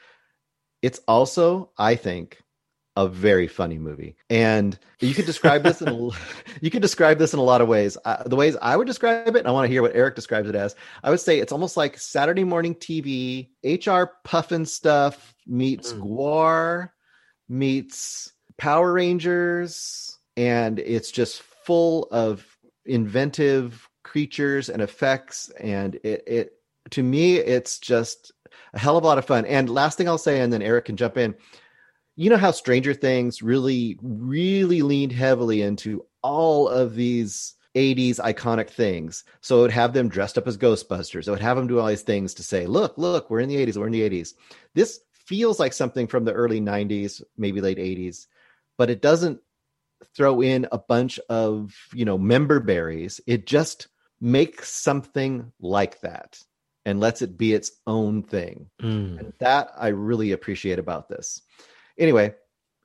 It's 0.83 1.01
also, 1.07 1.73
I 1.77 1.97
think, 1.97 2.41
a 2.97 3.09
very 3.09 3.47
funny 3.47 3.79
movie. 3.79 4.17
And 4.29 4.79
you 5.01 5.15
could 5.15 5.27
describe 5.27 5.63
this 5.63 5.81
in 5.81 5.89
a, 5.89 5.95
you 6.61 6.71
could 6.71 6.83
describe 6.83 7.19
this 7.19 7.33
in 7.33 7.39
a 7.39 7.43
lot 7.43 7.61
of 7.61 7.69
ways. 7.69 7.97
Uh, 8.05 8.23
the 8.25 8.37
ways 8.37 8.57
i 8.61 8.77
would 8.77 8.87
describe 8.87 9.35
it 9.35 9.39
and 9.39 9.49
i 9.49 9.51
want 9.51 9.67
to 9.67 9.73
hear 9.73 9.83
what 9.83 9.95
eric 9.95 10.15
describes 10.15 10.49
it 10.49 10.55
as 10.55 10.75
i 11.03 11.11
would 11.11 11.21
say 11.21 11.39
it's 11.39 11.53
almost 11.53 11.77
like 11.77 11.99
saturday 11.99 12.45
morning 12.45 12.75
tv 12.75 13.49
hr 13.65 14.11
Pufnstuf 14.27 15.17
meets 15.47 15.93
mm. 15.93 16.01
GWAR 16.01 16.91
meets 17.49 18.33
power 18.59 18.93
rangers 18.93 20.19
and 20.37 20.79
it's 20.79 21.11
just 21.11 21.43
full 21.43 22.09
of 22.11 22.47
inventive 22.87 23.89
creatures 24.03 24.69
and 24.69 24.83
effects 24.83 25.51
and 25.61 25.97
it, 25.97 26.23
it 26.27 26.53
to 26.91 27.03
me 27.03 27.37
it's 27.37 27.79
just 27.79 28.33
a 28.73 28.79
hell 28.79 28.97
of 28.97 29.05
a 29.05 29.07
lot 29.07 29.19
of 29.19 29.25
fun. 29.25 29.45
And 29.47 29.69
last 29.69 29.97
thing 29.99 30.09
i'll 30.09 30.19
say 30.19 30.41
and 30.41 30.53
then 30.53 30.63
eric 30.63 30.87
can 30.87 30.97
jump 30.97 31.17
in 31.17 31.35
you 32.21 32.29
know 32.29 32.37
how 32.37 32.51
Stranger 32.51 32.93
Things 32.93 33.41
really, 33.41 33.99
really 34.03 34.83
leaned 34.83 35.13
heavily 35.13 35.63
into 35.63 36.05
all 36.23 36.69
of 36.69 36.95
these 36.95 37.55
80s 37.75 38.17
iconic 38.17 38.69
things. 38.69 39.25
So 39.41 39.61
it 39.61 39.63
would 39.63 39.71
have 39.71 39.95
them 39.95 40.11
dressed 40.11 40.37
up 40.37 40.47
as 40.47 40.59
Ghostbusters. 40.59 41.27
It 41.27 41.31
would 41.31 41.41
have 41.41 41.57
them 41.57 41.67
do 41.67 41.79
all 41.79 41.87
these 41.87 42.03
things 42.03 42.35
to 42.35 42.43
say, 42.43 42.67
look, 42.67 42.99
look, 42.99 43.31
we're 43.31 43.41
in 43.41 43.49
the 43.49 43.57
80s, 43.57 43.79
we're 43.79 43.87
in 43.87 43.95
the 43.95 44.07
80s. 44.07 44.35
This 44.75 45.01
feels 45.13 45.59
like 45.59 45.73
something 45.73 46.07
from 46.07 46.27
the 46.27 46.35
early 46.35 46.61
90s, 46.61 47.23
maybe 47.39 47.63
late 47.63 47.79
80s, 47.79 48.27
but 48.77 48.91
it 48.91 49.01
doesn't 49.01 49.41
throw 50.15 50.43
in 50.43 50.69
a 50.73 50.79
bunch 50.79 51.19
of, 51.31 51.75
you 51.95 52.05
know, 52.05 52.19
member 52.19 52.61
berries. 52.61 53.23
It 53.27 53.47
just 53.47 53.89
makes 54.21 54.71
something 54.71 55.53
like 55.59 56.03
that 56.03 56.39
and 56.85 57.01
lets 57.01 57.23
it 57.23 57.39
be 57.39 57.55
its 57.55 57.71
own 57.87 58.25
thing. 58.25 58.69
Mm. 58.83 59.21
And 59.21 59.33
that 59.39 59.71
I 59.79 59.89
really 59.89 60.33
appreciate 60.33 60.79
about 60.79 61.09
this. 61.09 61.41
Anyway, 62.01 62.35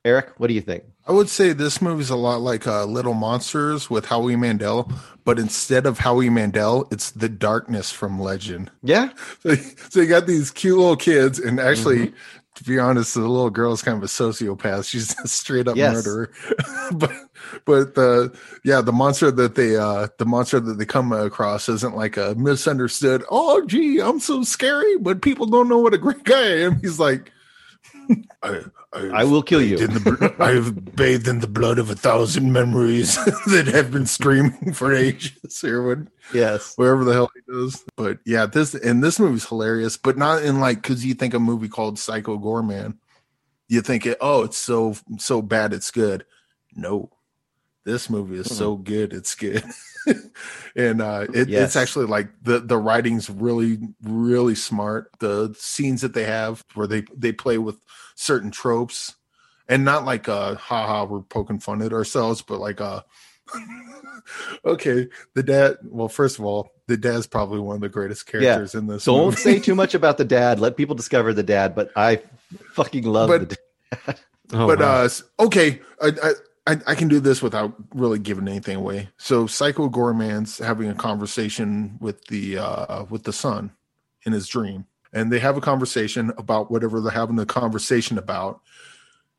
Eric, 0.04 0.34
what 0.38 0.46
do 0.46 0.54
you 0.54 0.60
think? 0.60 0.84
I 1.08 1.12
would 1.12 1.28
say 1.28 1.52
this 1.52 1.80
movie's 1.80 2.10
a 2.10 2.16
lot 2.16 2.40
like 2.40 2.66
uh, 2.66 2.84
Little 2.84 3.14
Monsters 3.14 3.88
with 3.88 4.06
Howie 4.06 4.36
Mandel, 4.36 4.90
but 5.24 5.38
instead 5.38 5.86
of 5.86 5.98
Howie 6.00 6.30
Mandel, 6.30 6.86
it's 6.90 7.10
the 7.12 7.28
darkness 7.28 7.90
from 7.90 8.20
Legend. 8.20 8.70
Yeah. 8.82 9.10
So, 9.40 9.54
so 9.88 10.00
you 10.00 10.08
got 10.08 10.26
these 10.26 10.50
cute 10.50 10.76
little 10.78 10.96
kids, 10.96 11.38
and 11.38 11.58
actually, 11.58 12.12
to 12.56 12.64
be 12.64 12.78
honest, 12.78 13.14
the 13.14 13.20
little 13.20 13.50
girl 13.50 13.72
is 13.72 13.82
kind 13.82 13.96
of 13.96 14.02
a 14.02 14.06
sociopath. 14.06 14.88
She's 14.88 15.18
a 15.20 15.28
straight 15.28 15.66
up 15.68 15.76
Yes. 15.76 15.94
murderer. 15.94 16.30
but 16.92 17.12
but 17.64 17.94
the 17.94 18.36
yeah, 18.64 18.80
the 18.80 18.92
monster 18.92 19.30
that 19.30 19.54
they 19.54 19.76
uh 19.76 20.08
the 20.18 20.26
monster 20.26 20.60
that 20.60 20.74
they 20.78 20.86
come 20.86 21.12
across 21.12 21.68
isn't 21.68 21.96
like 21.96 22.16
a 22.16 22.34
misunderstood. 22.36 23.24
Oh, 23.30 23.64
gee, 23.66 24.00
I'm 24.00 24.20
so 24.20 24.42
scary, 24.42 24.98
but 24.98 25.22
people 25.22 25.46
don't 25.46 25.68
know 25.68 25.78
what 25.78 25.94
a 25.94 25.98
great 25.98 26.24
guy 26.24 26.42
I 26.42 26.60
am. 26.62 26.80
He's 26.80 26.98
like. 27.00 27.32
I, 28.42 28.60
I 29.12 29.24
will 29.24 29.42
kill 29.42 29.62
you. 29.62 29.76
the, 29.78 30.34
I've 30.38 30.94
bathed 30.96 31.28
in 31.28 31.40
the 31.40 31.46
blood 31.46 31.78
of 31.78 31.90
a 31.90 31.94
thousand 31.96 32.52
memories 32.52 33.16
that 33.46 33.66
have 33.72 33.90
been 33.90 34.06
screaming 34.06 34.72
for 34.72 34.94
ages. 34.94 35.60
Here, 35.60 35.82
what, 35.86 35.98
Yes. 36.34 36.72
wherever 36.76 37.04
the 37.04 37.12
hell 37.12 37.30
he 37.34 37.52
does. 37.52 37.84
But 37.96 38.18
yeah, 38.24 38.46
this 38.46 38.74
and 38.74 39.02
this 39.02 39.18
movie's 39.20 39.46
hilarious, 39.46 39.96
but 39.96 40.16
not 40.16 40.42
in 40.42 40.60
like 40.60 40.82
because 40.82 41.04
you 41.04 41.14
think 41.14 41.34
a 41.34 41.38
movie 41.40 41.68
called 41.68 41.98
Psycho 41.98 42.38
Goreman, 42.38 42.96
you 43.68 43.80
think 43.80 44.06
it. 44.06 44.18
Oh, 44.20 44.42
it's 44.44 44.58
so 44.58 44.94
so 45.18 45.42
bad, 45.42 45.72
it's 45.72 45.90
good. 45.90 46.24
No, 46.74 47.10
this 47.84 48.10
movie 48.10 48.38
is 48.38 48.54
so 48.56 48.76
good, 48.76 49.12
it's 49.12 49.34
good. 49.34 49.64
and 50.76 51.00
uh, 51.02 51.26
it, 51.34 51.48
Yes. 51.48 51.64
it's 51.68 51.76
actually 51.76 52.06
like 52.06 52.28
the 52.42 52.60
the 52.60 52.78
writing's 52.78 53.28
really 53.30 53.78
really 54.02 54.54
smart. 54.54 55.10
The 55.20 55.54
scenes 55.58 56.00
that 56.02 56.14
they 56.14 56.24
have 56.24 56.64
where 56.74 56.86
they 56.86 57.04
they 57.16 57.32
play 57.32 57.58
with 57.58 57.76
certain 58.16 58.50
tropes. 58.50 59.14
And 59.68 59.84
not 59.84 60.04
like 60.04 60.28
uh 60.28 60.54
haha 60.56 61.04
we're 61.04 61.20
poking 61.22 61.58
fun 61.60 61.82
at 61.82 61.92
ourselves, 61.92 62.42
but 62.42 62.58
like 62.60 62.80
uh 62.80 63.02
okay, 64.64 65.08
the 65.34 65.42
dad. 65.42 65.76
Well, 65.84 66.08
first 66.08 66.38
of 66.38 66.44
all, 66.44 66.72
the 66.86 66.96
dad's 66.96 67.26
probably 67.26 67.60
one 67.60 67.76
of 67.76 67.80
the 67.80 67.88
greatest 67.88 68.26
characters 68.26 68.74
in 68.74 68.86
this. 68.86 69.04
Don't 69.04 69.26
movie. 69.26 69.36
say 69.36 69.58
too 69.58 69.74
much 69.82 69.94
about 69.94 70.18
the 70.18 70.24
dad. 70.24 70.60
Let 70.60 70.76
people 70.76 70.94
discover 70.94 71.32
the 71.32 71.42
dad, 71.42 71.74
but 71.74 71.90
I 71.96 72.22
fucking 72.72 73.04
love 73.04 73.28
But- 73.28 73.48
the 73.48 73.56
dad. 74.06 74.20
Oh, 74.52 74.68
but 74.68 74.78
wow. 74.78 75.02
uh, 75.02 75.08
okay, 75.40 75.80
I, 76.00 76.12
I 76.22 76.32
I 76.72 76.80
I 76.86 76.94
can 76.94 77.08
do 77.08 77.18
this 77.18 77.42
without 77.42 77.74
really 77.92 78.20
giving 78.20 78.46
anything 78.46 78.76
away. 78.76 79.08
So, 79.16 79.48
Psycho 79.48 79.88
Goreman's 79.88 80.58
having 80.58 80.88
a 80.88 80.94
conversation 80.94 81.98
with 82.00 82.24
the 82.26 82.58
uh 82.58 83.04
with 83.10 83.24
the 83.24 83.32
son 83.32 83.72
in 84.22 84.32
his 84.32 84.46
dream, 84.46 84.86
and 85.16 85.32
they 85.32 85.38
have 85.38 85.56
a 85.56 85.62
conversation 85.62 86.30
about 86.36 86.70
whatever 86.70 87.00
they're 87.00 87.10
having 87.10 87.36
the 87.36 87.46
conversation 87.46 88.18
about. 88.18 88.60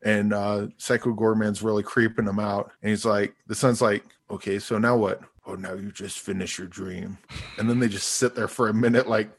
And 0.03 0.33
uh 0.33 0.67
Psycho 0.77 1.13
Goreman's 1.13 1.61
really 1.61 1.83
creeping 1.83 2.25
him 2.25 2.39
out, 2.39 2.71
and 2.81 2.89
he's 2.89 3.05
like, 3.05 3.35
the 3.45 3.55
son's 3.55 3.81
like, 3.81 4.03
okay, 4.29 4.57
so 4.59 4.79
now 4.79 4.97
what? 4.97 5.21
Oh, 5.45 5.53
now 5.53 5.73
you 5.73 5.91
just 5.91 6.19
finish 6.19 6.57
your 6.57 6.67
dream, 6.67 7.17
and 7.57 7.69
then 7.69 7.79
they 7.79 7.87
just 7.87 8.09
sit 8.09 8.35
there 8.35 8.47
for 8.47 8.67
a 8.67 8.73
minute, 8.73 9.07
like. 9.07 9.29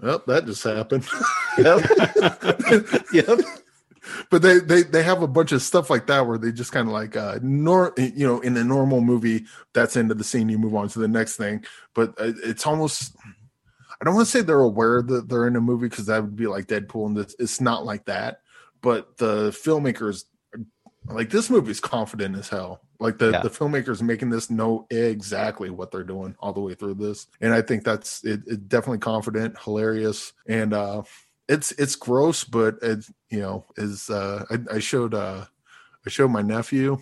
Well, 0.00 0.22
that 0.26 0.46
just 0.46 0.64
happened. 0.64 1.06
Yep. 1.58 1.80
yep. 3.12 3.40
but 4.30 4.42
they, 4.42 4.60
they 4.60 4.84
they 4.84 5.02
have 5.02 5.22
a 5.22 5.26
bunch 5.26 5.50
of 5.50 5.60
stuff 5.60 5.90
like 5.90 6.06
that 6.06 6.24
where 6.24 6.38
they 6.38 6.52
just 6.52 6.70
kind 6.70 6.86
of 6.86 6.94
like 6.94 7.16
uh 7.16 7.40
nor 7.42 7.94
you 7.96 8.24
know 8.24 8.38
in 8.38 8.56
a 8.56 8.62
normal 8.62 9.00
movie 9.00 9.44
that's 9.72 9.96
into 9.96 10.14
the 10.14 10.22
scene 10.22 10.48
you 10.48 10.56
move 10.56 10.76
on 10.76 10.86
to 10.86 11.00
the 11.00 11.08
next 11.08 11.34
thing 11.34 11.64
but 11.94 12.14
it's 12.18 12.64
almost 12.64 13.16
i 14.00 14.04
don't 14.04 14.14
want 14.14 14.26
to 14.26 14.30
say 14.30 14.40
they're 14.42 14.60
aware 14.60 15.02
that 15.02 15.28
they're 15.28 15.46
in 15.46 15.56
a 15.56 15.60
movie 15.60 15.88
because 15.88 16.06
that 16.06 16.22
would 16.22 16.36
be 16.36 16.46
like 16.46 16.66
deadpool 16.66 17.06
and 17.06 17.16
this 17.16 17.34
it's 17.38 17.60
not 17.60 17.84
like 17.84 18.04
that 18.06 18.40
but 18.80 19.16
the 19.18 19.50
filmmakers 19.50 20.24
like 21.06 21.30
this 21.30 21.48
movie's 21.48 21.80
confident 21.80 22.36
as 22.36 22.48
hell 22.48 22.80
like 23.00 23.16
the 23.18 23.30
Yeah. 23.30 23.42
the 23.42 23.48
filmmakers 23.50 24.02
making 24.02 24.30
this 24.30 24.50
know 24.50 24.86
exactly 24.90 25.70
what 25.70 25.90
they're 25.90 26.04
doing 26.04 26.34
all 26.40 26.52
the 26.52 26.60
way 26.60 26.74
through 26.74 26.94
this 26.94 27.26
and 27.40 27.54
i 27.54 27.62
think 27.62 27.84
that's 27.84 28.24
it, 28.24 28.40
it 28.46 28.68
definitely 28.68 28.98
confident 28.98 29.56
hilarious 29.64 30.32
and 30.46 30.74
uh 30.74 31.02
it's 31.48 31.72
it's 31.72 31.96
gross 31.96 32.44
but 32.44 32.76
it 32.82 33.06
you 33.30 33.40
know 33.40 33.64
is 33.76 34.10
uh 34.10 34.44
I, 34.50 34.76
I 34.76 34.78
showed 34.80 35.14
uh 35.14 35.44
i 36.06 36.10
showed 36.10 36.28
my 36.30 36.42
nephew 36.42 36.98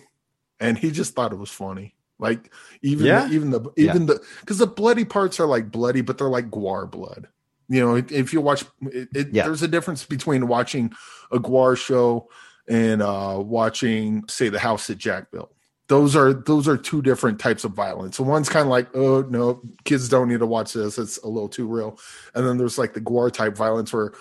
and 0.59 0.77
he 0.77 0.89
just 0.89 1.13
thought 1.13 1.33
it 1.33 1.37
was 1.37 1.51
funny 1.51 1.95
like 2.19 2.53
even 2.81 3.05
Yeah? 3.05 3.29
even 3.29 3.51
the 3.51 3.61
even 3.77 4.05
the 4.05 4.21
because 4.41 4.57
the 4.57 4.67
bloody 4.67 5.05
parts 5.05 5.39
are 5.39 5.45
like 5.47 5.71
bloody 5.71 6.01
but 6.01 6.17
they're 6.17 6.29
like 6.29 6.49
GWAR 6.49 6.89
blood 6.89 7.27
you 7.69 7.79
know 7.79 7.95
if 7.95 8.33
you 8.33 8.41
watch 8.41 8.63
it, 8.81 9.09
it 9.13 9.27
Yeah. 9.33 9.43
there's 9.43 9.63
a 9.63 9.67
difference 9.67 10.05
between 10.05 10.47
watching 10.47 10.91
a 11.31 11.39
GWAR 11.39 11.77
show 11.77 12.29
and 12.67 13.01
uh 13.01 13.41
watching 13.43 14.23
say 14.27 14.49
the 14.49 14.59
house 14.59 14.87
that 14.87 14.97
jack 14.97 15.31
built 15.31 15.53
those 15.87 16.15
are 16.15 16.33
those 16.33 16.67
are 16.67 16.77
two 16.77 17.01
different 17.01 17.39
types 17.39 17.63
of 17.63 17.71
violence. 17.71 18.17
So 18.17 18.23
one's 18.23 18.49
kind 18.49 18.63
of 18.63 18.69
like, 18.69 18.93
oh 18.93 19.21
no, 19.29 19.61
kids 19.85 20.09
don't 20.09 20.27
need 20.27 20.39
to 20.39 20.45
watch 20.45 20.73
this; 20.73 20.97
it's 20.97 21.17
a 21.19 21.27
little 21.29 21.47
too 21.47 21.65
real. 21.65 21.97
And 22.35 22.45
then 22.45 22.57
there's 22.57 22.77
like 22.77 22.93
the 22.93 22.99
gore 22.99 23.31
type 23.31 23.55
violence 23.55 23.93
where, 23.93 24.11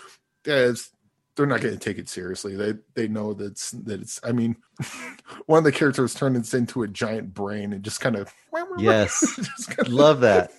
yeah, 0.47 0.55
it's, 0.69 0.91
they're 1.37 1.47
not 1.47 1.61
going 1.61 1.75
to 1.75 1.79
take 1.81 1.99
it 1.99 2.09
seriously. 2.09 2.57
They 2.57 2.75
they 2.95 3.09
know 3.09 3.35
that's 3.35 3.71
that 3.73 4.01
it's. 4.01 4.21
I 4.25 4.33
mean, 4.33 4.57
one 5.47 5.59
of 5.59 5.65
the 5.65 5.73
characters 5.73 6.15
turns 6.15 6.55
into 6.55 6.83
a 6.83 6.89
giant 6.89 7.35
brain 7.35 7.73
and 7.73 7.83
just 7.83 8.01
kind 8.01 8.17
of 8.17 8.33
Yes. 8.79 9.21
just 9.37 9.77
kinda- 9.77 9.91
Love 9.91 10.21
that. 10.21 10.51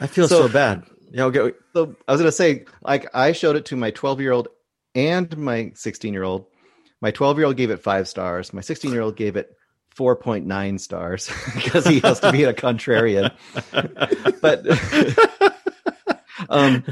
I 0.00 0.06
feel 0.06 0.28
so- 0.28 0.46
so, 0.46 0.52
bad. 0.52 0.84
Yeah, 1.12 1.24
okay. 1.24 1.52
So 1.74 1.94
I 2.08 2.12
was 2.12 2.20
gonna 2.20 2.32
say, 2.32 2.64
like, 2.82 3.08
I 3.14 3.32
showed 3.32 3.56
it 3.56 3.66
to 3.66 3.76
my 3.76 3.90
12 3.90 4.20
year 4.20 4.32
old 4.32 4.48
and 4.94 5.34
my 5.36 5.72
16 5.74 6.12
year 6.12 6.22
old. 6.22 6.46
My 7.00 7.10
12 7.10 7.38
year 7.38 7.46
old 7.46 7.56
gave 7.56 7.70
it 7.70 7.80
five 7.82 8.08
stars. 8.08 8.52
My 8.52 8.60
16 8.62 8.92
year 8.92 9.02
old 9.02 9.16
gave 9.16 9.36
it 9.36 9.54
4.9 9.96 10.80
stars 10.80 11.30
because 11.54 11.86
he 11.86 12.00
has 12.00 12.18
to 12.20 12.32
be 12.32 12.44
a 12.44 12.54
contrarian. 12.54 13.30
but 14.40 14.64
um 16.52 16.84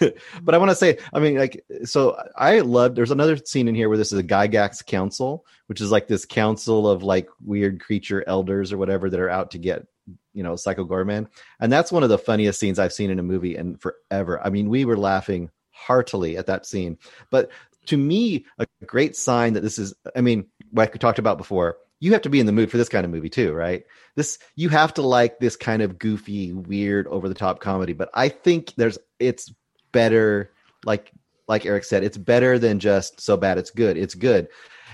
but 0.42 0.54
I 0.54 0.58
want 0.58 0.70
to 0.70 0.74
say, 0.74 0.98
I 1.12 1.20
mean, 1.20 1.38
like, 1.38 1.64
so 1.84 2.20
I 2.36 2.60
love 2.60 2.94
there's 2.94 3.10
another 3.10 3.36
scene 3.36 3.68
in 3.68 3.74
here 3.74 3.88
where 3.88 3.98
this 3.98 4.12
is 4.12 4.18
a 4.18 4.24
Gygax 4.24 4.84
council, 4.84 5.46
which 5.66 5.80
is 5.80 5.90
like 5.90 6.08
this 6.08 6.24
council 6.24 6.88
of 6.88 7.02
like 7.02 7.28
weird 7.44 7.80
creature 7.80 8.24
elders 8.26 8.72
or 8.72 8.78
whatever 8.78 9.08
that 9.08 9.20
are 9.20 9.30
out 9.30 9.52
to 9.52 9.58
get 9.58 9.86
you 10.34 10.42
know 10.42 10.56
Psycho 10.56 10.84
Goreman, 10.84 11.28
and 11.60 11.72
that's 11.72 11.92
one 11.92 12.02
of 12.02 12.08
the 12.08 12.18
funniest 12.18 12.60
scenes 12.60 12.78
I've 12.78 12.92
seen 12.92 13.10
in 13.10 13.18
a 13.18 13.22
movie 13.22 13.56
in 13.56 13.76
forever. 13.76 14.40
I 14.44 14.50
mean, 14.50 14.68
we 14.68 14.84
were 14.84 14.96
laughing 14.96 15.50
heartily 15.70 16.36
at 16.36 16.46
that 16.46 16.66
scene. 16.66 16.98
But 17.30 17.50
to 17.86 17.96
me, 17.96 18.44
a 18.58 18.66
great 18.86 19.16
sign 19.16 19.54
that 19.54 19.62
this 19.62 19.78
is, 19.78 19.94
I 20.14 20.20
mean, 20.20 20.46
like 20.72 20.92
we 20.92 20.98
talked 20.98 21.18
about 21.18 21.38
before, 21.38 21.78
you 22.00 22.12
have 22.12 22.22
to 22.22 22.30
be 22.30 22.40
in 22.40 22.46
the 22.46 22.52
mood 22.52 22.70
for 22.70 22.78
this 22.78 22.88
kind 22.88 23.04
of 23.04 23.10
movie 23.10 23.28
too, 23.28 23.52
right? 23.52 23.84
This 24.16 24.38
you 24.56 24.70
have 24.70 24.94
to 24.94 25.02
like 25.02 25.38
this 25.38 25.54
kind 25.56 25.82
of 25.82 25.98
goofy, 25.98 26.52
weird, 26.52 27.06
over 27.06 27.28
the 27.28 27.34
top 27.34 27.60
comedy. 27.60 27.92
But 27.92 28.10
I 28.14 28.30
think 28.30 28.74
there's 28.76 28.98
it's 29.18 29.52
better, 29.92 30.50
like 30.84 31.12
like 31.46 31.66
Eric 31.66 31.84
said, 31.84 32.02
it's 32.02 32.16
better 32.16 32.58
than 32.58 32.78
just 32.78 33.20
so 33.20 33.36
bad 33.36 33.58
it's 33.58 33.70
good. 33.70 33.96
It's 33.96 34.14
good. 34.14 34.48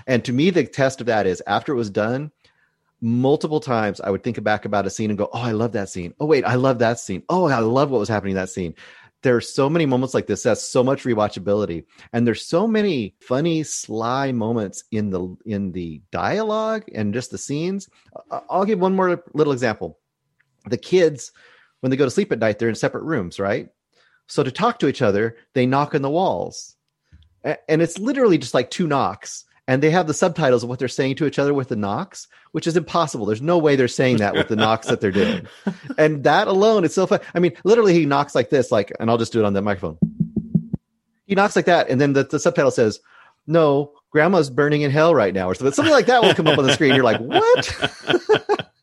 And 0.05 0.23
to 0.25 0.33
me, 0.33 0.49
the 0.49 0.65
test 0.65 1.01
of 1.01 1.07
that 1.07 1.25
is 1.25 1.41
after 1.47 1.71
it 1.71 1.77
was 1.77 1.89
done, 1.89 2.31
multiple 3.01 3.59
times 3.59 4.01
I 4.01 4.09
would 4.09 4.23
think 4.23 4.41
back 4.43 4.65
about 4.65 4.85
a 4.85 4.89
scene 4.89 5.09
and 5.09 5.17
go, 5.17 5.29
Oh, 5.31 5.41
I 5.41 5.51
love 5.51 5.73
that 5.73 5.89
scene. 5.89 6.13
Oh, 6.19 6.25
wait, 6.25 6.43
I 6.43 6.55
love 6.55 6.79
that 6.79 6.99
scene. 6.99 7.23
Oh, 7.29 7.47
I 7.47 7.59
love 7.59 7.89
what 7.89 7.99
was 7.99 8.09
happening 8.09 8.31
in 8.31 8.37
that 8.37 8.49
scene. 8.49 8.75
There 9.23 9.35
are 9.35 9.41
so 9.41 9.69
many 9.69 9.85
moments 9.85 10.13
like 10.13 10.27
this. 10.27 10.43
That's 10.43 10.61
so 10.61 10.83
much 10.83 11.03
rewatchability. 11.03 11.85
And 12.13 12.25
there's 12.25 12.45
so 12.45 12.67
many 12.67 13.15
funny, 13.19 13.63
sly 13.63 14.31
moments 14.31 14.83
in 14.91 15.09
the 15.09 15.35
in 15.45 15.71
the 15.71 16.01
dialogue 16.11 16.83
and 16.93 17.13
just 17.13 17.31
the 17.31 17.37
scenes. 17.37 17.89
I'll 18.49 18.65
give 18.65 18.79
one 18.79 18.95
more 18.95 19.23
little 19.33 19.53
example. 19.53 19.99
The 20.69 20.77
kids, 20.77 21.31
when 21.79 21.89
they 21.89 21.97
go 21.97 22.05
to 22.05 22.11
sleep 22.11 22.31
at 22.31 22.39
night, 22.39 22.59
they're 22.59 22.69
in 22.69 22.75
separate 22.75 23.03
rooms, 23.03 23.39
right? 23.39 23.69
So 24.27 24.43
to 24.43 24.51
talk 24.51 24.79
to 24.79 24.87
each 24.87 25.01
other, 25.01 25.37
they 25.53 25.65
knock 25.65 25.95
on 25.95 26.01
the 26.01 26.09
walls. 26.09 26.75
And 27.43 27.81
it's 27.81 27.97
literally 27.97 28.37
just 28.37 28.53
like 28.53 28.69
two 28.69 28.87
knocks 28.87 29.45
and 29.67 29.83
they 29.83 29.89
have 29.91 30.07
the 30.07 30.13
subtitles 30.13 30.63
of 30.63 30.69
what 30.69 30.79
they're 30.79 30.87
saying 30.87 31.15
to 31.15 31.25
each 31.25 31.37
other 31.37 31.53
with 31.53 31.67
the 31.67 31.75
knocks, 31.75 32.27
which 32.51 32.67
is 32.67 32.77
impossible. 32.77 33.25
There's 33.25 33.41
no 33.41 33.57
way 33.57 33.75
they're 33.75 33.89
saying 33.89 34.17
that 34.17 34.33
with 34.33 34.47
the 34.47 34.55
knocks 34.55 34.87
that 34.87 35.01
they're 35.01 35.11
doing. 35.11 35.47
And 35.97 36.23
that 36.23 36.47
alone, 36.47 36.85
it's 36.85 36.95
so 36.95 37.07
fun. 37.07 37.19
I 37.33 37.39
mean, 37.39 37.53
literally, 37.63 37.93
he 37.93 38.05
knocks 38.05 38.35
like 38.35 38.49
this, 38.49 38.71
like, 38.71 38.91
and 38.99 39.09
I'll 39.09 39.17
just 39.17 39.33
do 39.33 39.39
it 39.39 39.45
on 39.45 39.53
the 39.53 39.61
microphone. 39.61 39.97
He 41.25 41.35
knocks 41.35 41.55
like 41.55 41.65
that, 41.65 41.89
and 41.89 41.99
then 41.99 42.13
the, 42.13 42.23
the 42.23 42.39
subtitle 42.39 42.71
says, 42.71 42.99
"No, 43.47 43.93
Grandma's 44.11 44.49
burning 44.49 44.81
in 44.83 44.91
hell 44.91 45.13
right 45.13 45.33
now," 45.33 45.49
or 45.49 45.55
something. 45.55 45.73
Something 45.73 45.93
like 45.93 46.05
that 46.05 46.21
will 46.21 46.33
come 46.33 46.47
up 46.47 46.57
on 46.57 46.65
the 46.65 46.73
screen. 46.73 46.93
You're 46.95 47.03
like, 47.03 47.19
"What?" 47.19 47.65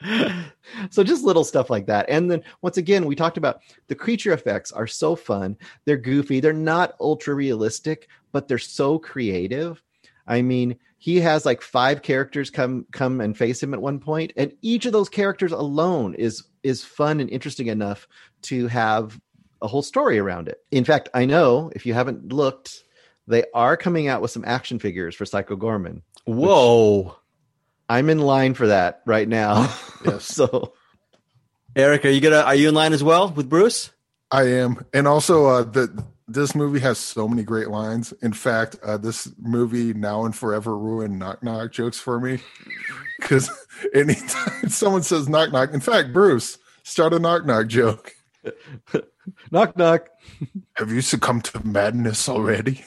so 0.90 1.04
just 1.04 1.24
little 1.24 1.44
stuff 1.44 1.70
like 1.70 1.86
that. 1.86 2.06
And 2.08 2.30
then 2.30 2.42
once 2.62 2.76
again, 2.76 3.06
we 3.06 3.14
talked 3.14 3.38
about 3.38 3.60
the 3.88 3.94
creature 3.94 4.32
effects 4.32 4.72
are 4.72 4.86
so 4.86 5.16
fun. 5.16 5.56
They're 5.84 5.96
goofy. 5.96 6.40
They're 6.40 6.52
not 6.52 6.94
ultra 7.00 7.34
realistic, 7.34 8.08
but 8.32 8.48
they're 8.48 8.58
so 8.58 8.98
creative. 8.98 9.82
I 10.26 10.42
mean, 10.42 10.76
he 10.98 11.20
has 11.20 11.44
like 11.44 11.60
five 11.60 12.02
characters 12.02 12.50
come 12.50 12.86
come 12.92 13.20
and 13.20 13.36
face 13.36 13.62
him 13.62 13.74
at 13.74 13.82
one 13.82 13.98
point, 13.98 14.32
and 14.36 14.52
each 14.62 14.86
of 14.86 14.92
those 14.92 15.08
characters 15.08 15.52
alone 15.52 16.14
is 16.14 16.44
is 16.62 16.84
fun 16.84 17.20
and 17.20 17.28
interesting 17.30 17.66
enough 17.66 18.08
to 18.42 18.66
have 18.68 19.20
a 19.60 19.66
whole 19.66 19.82
story 19.82 20.18
around 20.18 20.48
it. 20.48 20.58
In 20.70 20.84
fact, 20.84 21.08
I 21.14 21.26
know 21.26 21.70
if 21.74 21.86
you 21.86 21.94
haven't 21.94 22.32
looked, 22.32 22.84
they 23.26 23.44
are 23.54 23.76
coming 23.76 24.08
out 24.08 24.22
with 24.22 24.30
some 24.30 24.44
action 24.46 24.78
figures 24.78 25.14
for 25.14 25.24
Psycho 25.24 25.56
Goreman. 25.56 26.02
Whoa. 26.24 27.16
I'm 27.88 28.08
in 28.08 28.18
line 28.18 28.54
for 28.54 28.68
that 28.68 29.02
right 29.06 29.28
now. 29.28 29.74
Yes. 30.04 30.26
so 30.26 30.74
Eric, 31.74 32.04
are 32.04 32.10
you 32.10 32.20
gonna 32.20 32.40
are 32.40 32.54
you 32.54 32.68
in 32.68 32.74
line 32.74 32.92
as 32.92 33.02
well 33.02 33.30
with 33.30 33.48
Bruce? 33.48 33.90
I 34.30 34.48
am, 34.48 34.84
and 34.92 35.08
also 35.08 35.46
uh, 35.46 35.62
the 35.62 36.04
this 36.26 36.54
movie 36.54 36.80
has 36.80 36.98
so 36.98 37.28
many 37.28 37.42
great 37.42 37.68
lines. 37.68 38.12
In 38.22 38.32
fact, 38.32 38.76
uh, 38.82 38.96
this 38.96 39.30
movie 39.38 39.92
now 39.92 40.24
and 40.24 40.34
forever 40.34 40.76
ruined 40.76 41.18
knock 41.18 41.42
knock 41.42 41.72
jokes 41.72 41.98
for 41.98 42.18
me 42.18 42.38
because 43.20 43.50
anytime 43.94 44.68
someone 44.68 45.02
says 45.02 45.28
knock 45.28 45.52
knock, 45.52 45.74
in 45.74 45.80
fact, 45.80 46.12
Bruce 46.12 46.58
start 46.82 47.12
a 47.12 47.18
knock 47.18 47.44
knock 47.44 47.66
joke. 47.66 48.12
knock 49.50 49.76
knock. 49.76 50.08
Have 50.76 50.90
you 50.90 51.00
succumbed 51.00 51.44
to 51.44 51.66
madness 51.66 52.28
already? 52.28 52.84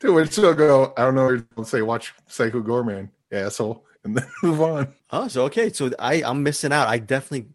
to 0.00 0.12
which 0.12 0.34
she'll 0.34 0.54
go, 0.54 0.92
I 0.96 1.04
don't 1.04 1.14
know. 1.14 1.42
I'll 1.56 1.64
say, 1.64 1.82
watch 1.82 2.14
Psycho 2.26 2.62
Goreman, 2.62 3.10
asshole, 3.32 3.84
and 4.04 4.16
then 4.16 4.26
move 4.42 4.60
on. 4.60 4.94
Oh, 5.10 5.28
so 5.28 5.44
okay. 5.44 5.72
So 5.72 5.90
I 5.98 6.22
I'm 6.22 6.42
missing 6.42 6.72
out. 6.72 6.88
I 6.88 6.98
definitely 6.98 7.48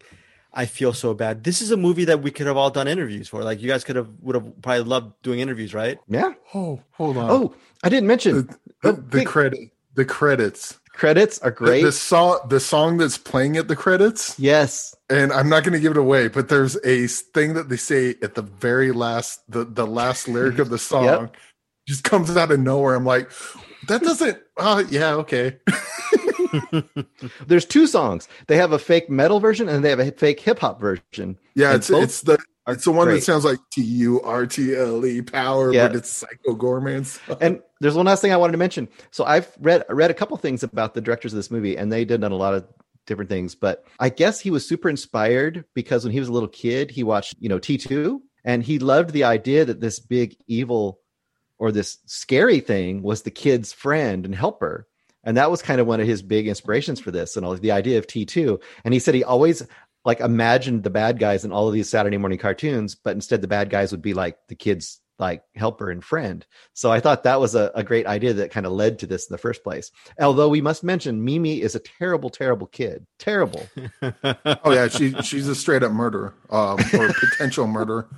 I 0.54 0.66
feel 0.66 0.92
so 0.92 1.14
bad. 1.14 1.42
This 1.44 1.60
is 1.60 1.70
a 1.72 1.76
movie 1.76 2.04
that 2.06 2.22
we 2.22 2.30
could 2.30 2.46
have 2.46 2.56
all 2.56 2.70
done 2.70 2.86
interviews 2.88 3.28
for. 3.28 3.42
Like 3.42 3.60
you 3.60 3.68
guys 3.68 3.82
could 3.84 3.96
have 3.96 4.08
would 4.22 4.34
have 4.36 4.62
probably 4.62 4.84
loved 4.84 5.12
doing 5.22 5.40
interviews, 5.40 5.74
right? 5.74 5.98
Yeah. 6.08 6.32
Oh, 6.54 6.80
hold 6.92 7.16
on. 7.16 7.30
Oh, 7.30 7.54
I 7.82 7.88
didn't 7.88 8.06
mention 8.06 8.36
the, 8.36 8.42
the, 8.42 8.88
oh, 8.90 8.92
the 8.92 9.24
credit. 9.24 9.58
The 9.96 10.04
credits. 10.04 10.78
credits 10.92 11.38
are 11.40 11.50
The, 11.50 11.56
great. 11.56 11.82
the 11.82 11.92
song. 11.92 12.40
The 12.48 12.60
song 12.60 12.96
that's 12.98 13.18
playing 13.18 13.56
at 13.56 13.68
the 13.68 13.76
credits. 13.76 14.38
yes. 14.38 14.94
And 15.10 15.32
I'm 15.32 15.48
not 15.48 15.62
going 15.64 15.74
to 15.74 15.78
give 15.80 15.92
it 15.92 15.98
away, 15.98 16.28
but 16.28 16.48
there's 16.48 16.76
a 16.84 17.06
thing 17.06 17.54
that 17.54 17.68
they 17.68 17.76
say 17.76 18.14
at 18.22 18.34
the 18.34 18.42
very 18.42 18.90
last, 18.90 19.40
the 19.50 19.64
the 19.64 19.86
last 19.86 20.28
lyric 20.28 20.58
of 20.58 20.70
the 20.70 20.78
song, 20.92 21.04
Yep. 21.04 21.36
just 21.86 22.04
comes 22.04 22.36
out 22.36 22.50
of 22.50 22.58
nowhere. 22.60 22.94
I'm 22.94 23.04
like, 23.04 23.30
that 23.88 24.02
doesn't. 24.02 24.38
Oh 24.56 24.78
yeah, 24.90 25.14
okay. 25.14 25.58
There's 27.46 27.64
two 27.64 27.86
songs. 27.86 28.28
They 28.46 28.56
have 28.56 28.72
a 28.72 28.78
fake 28.78 29.08
metal 29.10 29.40
version 29.40 29.68
and 29.68 29.84
they 29.84 29.90
have 29.90 30.00
a 30.00 30.10
fake 30.12 30.40
hip 30.40 30.58
hop 30.58 30.80
version. 30.80 31.38
Yeah, 31.54 31.74
it's 31.74 31.90
it's 31.90 32.22
the 32.22 32.38
it's 32.66 32.84
the 32.84 32.92
one 32.92 33.06
great. 33.08 33.16
that 33.16 33.22
sounds 33.24 33.44
like 33.44 33.58
T 33.72 33.82
U 33.82 34.20
R 34.22 34.46
T 34.46 34.74
L 34.74 35.04
E 35.04 35.22
power, 35.22 35.72
Yeah. 35.72 35.88
but 35.88 35.96
it's 35.96 36.10
Psycho 36.10 36.54
Goreman. 36.56 37.04
stuff. 37.04 37.38
And 37.40 37.60
there's 37.80 37.94
one 37.94 38.06
last 38.06 38.20
thing 38.22 38.32
I 38.32 38.36
wanted 38.36 38.52
to 38.52 38.58
mention. 38.58 38.88
So 39.10 39.24
I've 39.24 39.50
read 39.60 39.84
read 39.88 40.10
a 40.10 40.14
couple 40.14 40.36
things 40.36 40.62
about 40.62 40.94
the 40.94 41.00
directors 41.00 41.32
of 41.32 41.36
this 41.36 41.50
movie, 41.50 41.76
and 41.76 41.92
they 41.92 42.04
did 42.04 42.20
done 42.20 42.32
a 42.32 42.36
lot 42.36 42.54
of 42.54 42.66
different 43.06 43.28
things. 43.30 43.54
But 43.54 43.84
I 44.00 44.08
guess 44.08 44.40
he 44.40 44.50
was 44.50 44.66
super 44.66 44.88
inspired 44.88 45.64
because 45.74 46.04
when 46.04 46.12
he 46.12 46.18
was 46.20 46.28
a 46.28 46.32
little 46.32 46.48
kid, 46.48 46.90
he 46.90 47.02
watched 47.02 47.34
you 47.38 47.48
know 47.48 47.58
T2, 47.58 48.18
and 48.44 48.62
he 48.62 48.78
loved 48.78 49.10
the 49.10 49.24
idea 49.24 49.64
that 49.66 49.80
this 49.80 49.98
big 50.00 50.36
evil 50.46 51.00
or 51.58 51.70
this 51.70 51.98
scary 52.06 52.60
thing 52.60 53.02
was 53.02 53.22
the 53.22 53.30
kid's 53.30 53.72
friend 53.72 54.24
and 54.24 54.34
helper. 54.34 54.88
And 55.24 55.36
that 55.36 55.50
was 55.50 55.62
kind 55.62 55.80
of 55.80 55.86
one 55.86 56.00
of 56.00 56.06
his 56.06 56.22
big 56.22 56.48
inspirations 56.48 57.00
for 57.00 57.10
this 57.10 57.36
and 57.36 57.44
all 57.44 57.54
the 57.54 57.72
idea 57.72 57.98
of 57.98 58.06
T2. 58.06 58.60
And 58.84 58.94
he 58.94 59.00
said 59.00 59.14
he 59.14 59.24
always 59.24 59.66
like 60.04 60.20
imagined 60.20 60.82
the 60.82 60.90
bad 60.90 61.18
guys 61.18 61.44
in 61.44 61.52
all 61.52 61.66
of 61.66 61.74
these 61.74 61.88
Saturday 61.88 62.18
morning 62.18 62.38
cartoons, 62.38 62.94
but 62.94 63.14
instead 63.14 63.40
the 63.40 63.48
bad 63.48 63.70
guys 63.70 63.90
would 63.90 64.02
be 64.02 64.14
like 64.14 64.36
the 64.48 64.54
kid's 64.54 65.00
like 65.18 65.42
helper 65.54 65.90
and 65.90 66.04
friend. 66.04 66.44
So 66.72 66.90
I 66.90 67.00
thought 67.00 67.22
that 67.22 67.40
was 67.40 67.54
a, 67.54 67.70
a 67.74 67.84
great 67.84 68.06
idea 68.06 68.34
that 68.34 68.50
kind 68.50 68.66
of 68.66 68.72
led 68.72 68.98
to 68.98 69.06
this 69.06 69.28
in 69.28 69.32
the 69.32 69.38
first 69.38 69.62
place. 69.62 69.90
Although 70.20 70.48
we 70.48 70.60
must 70.60 70.82
mention 70.82 71.24
Mimi 71.24 71.62
is 71.62 71.74
a 71.74 71.80
terrible, 71.80 72.30
terrible 72.30 72.66
kid. 72.66 73.06
Terrible. 73.18 73.66
oh 74.02 74.72
yeah, 74.72 74.88
she 74.88 75.12
she's 75.22 75.48
a 75.48 75.54
straight 75.54 75.82
up 75.82 75.92
murderer, 75.92 76.34
um, 76.50 76.78
or 76.92 77.12
potential 77.12 77.66
murderer. 77.66 78.08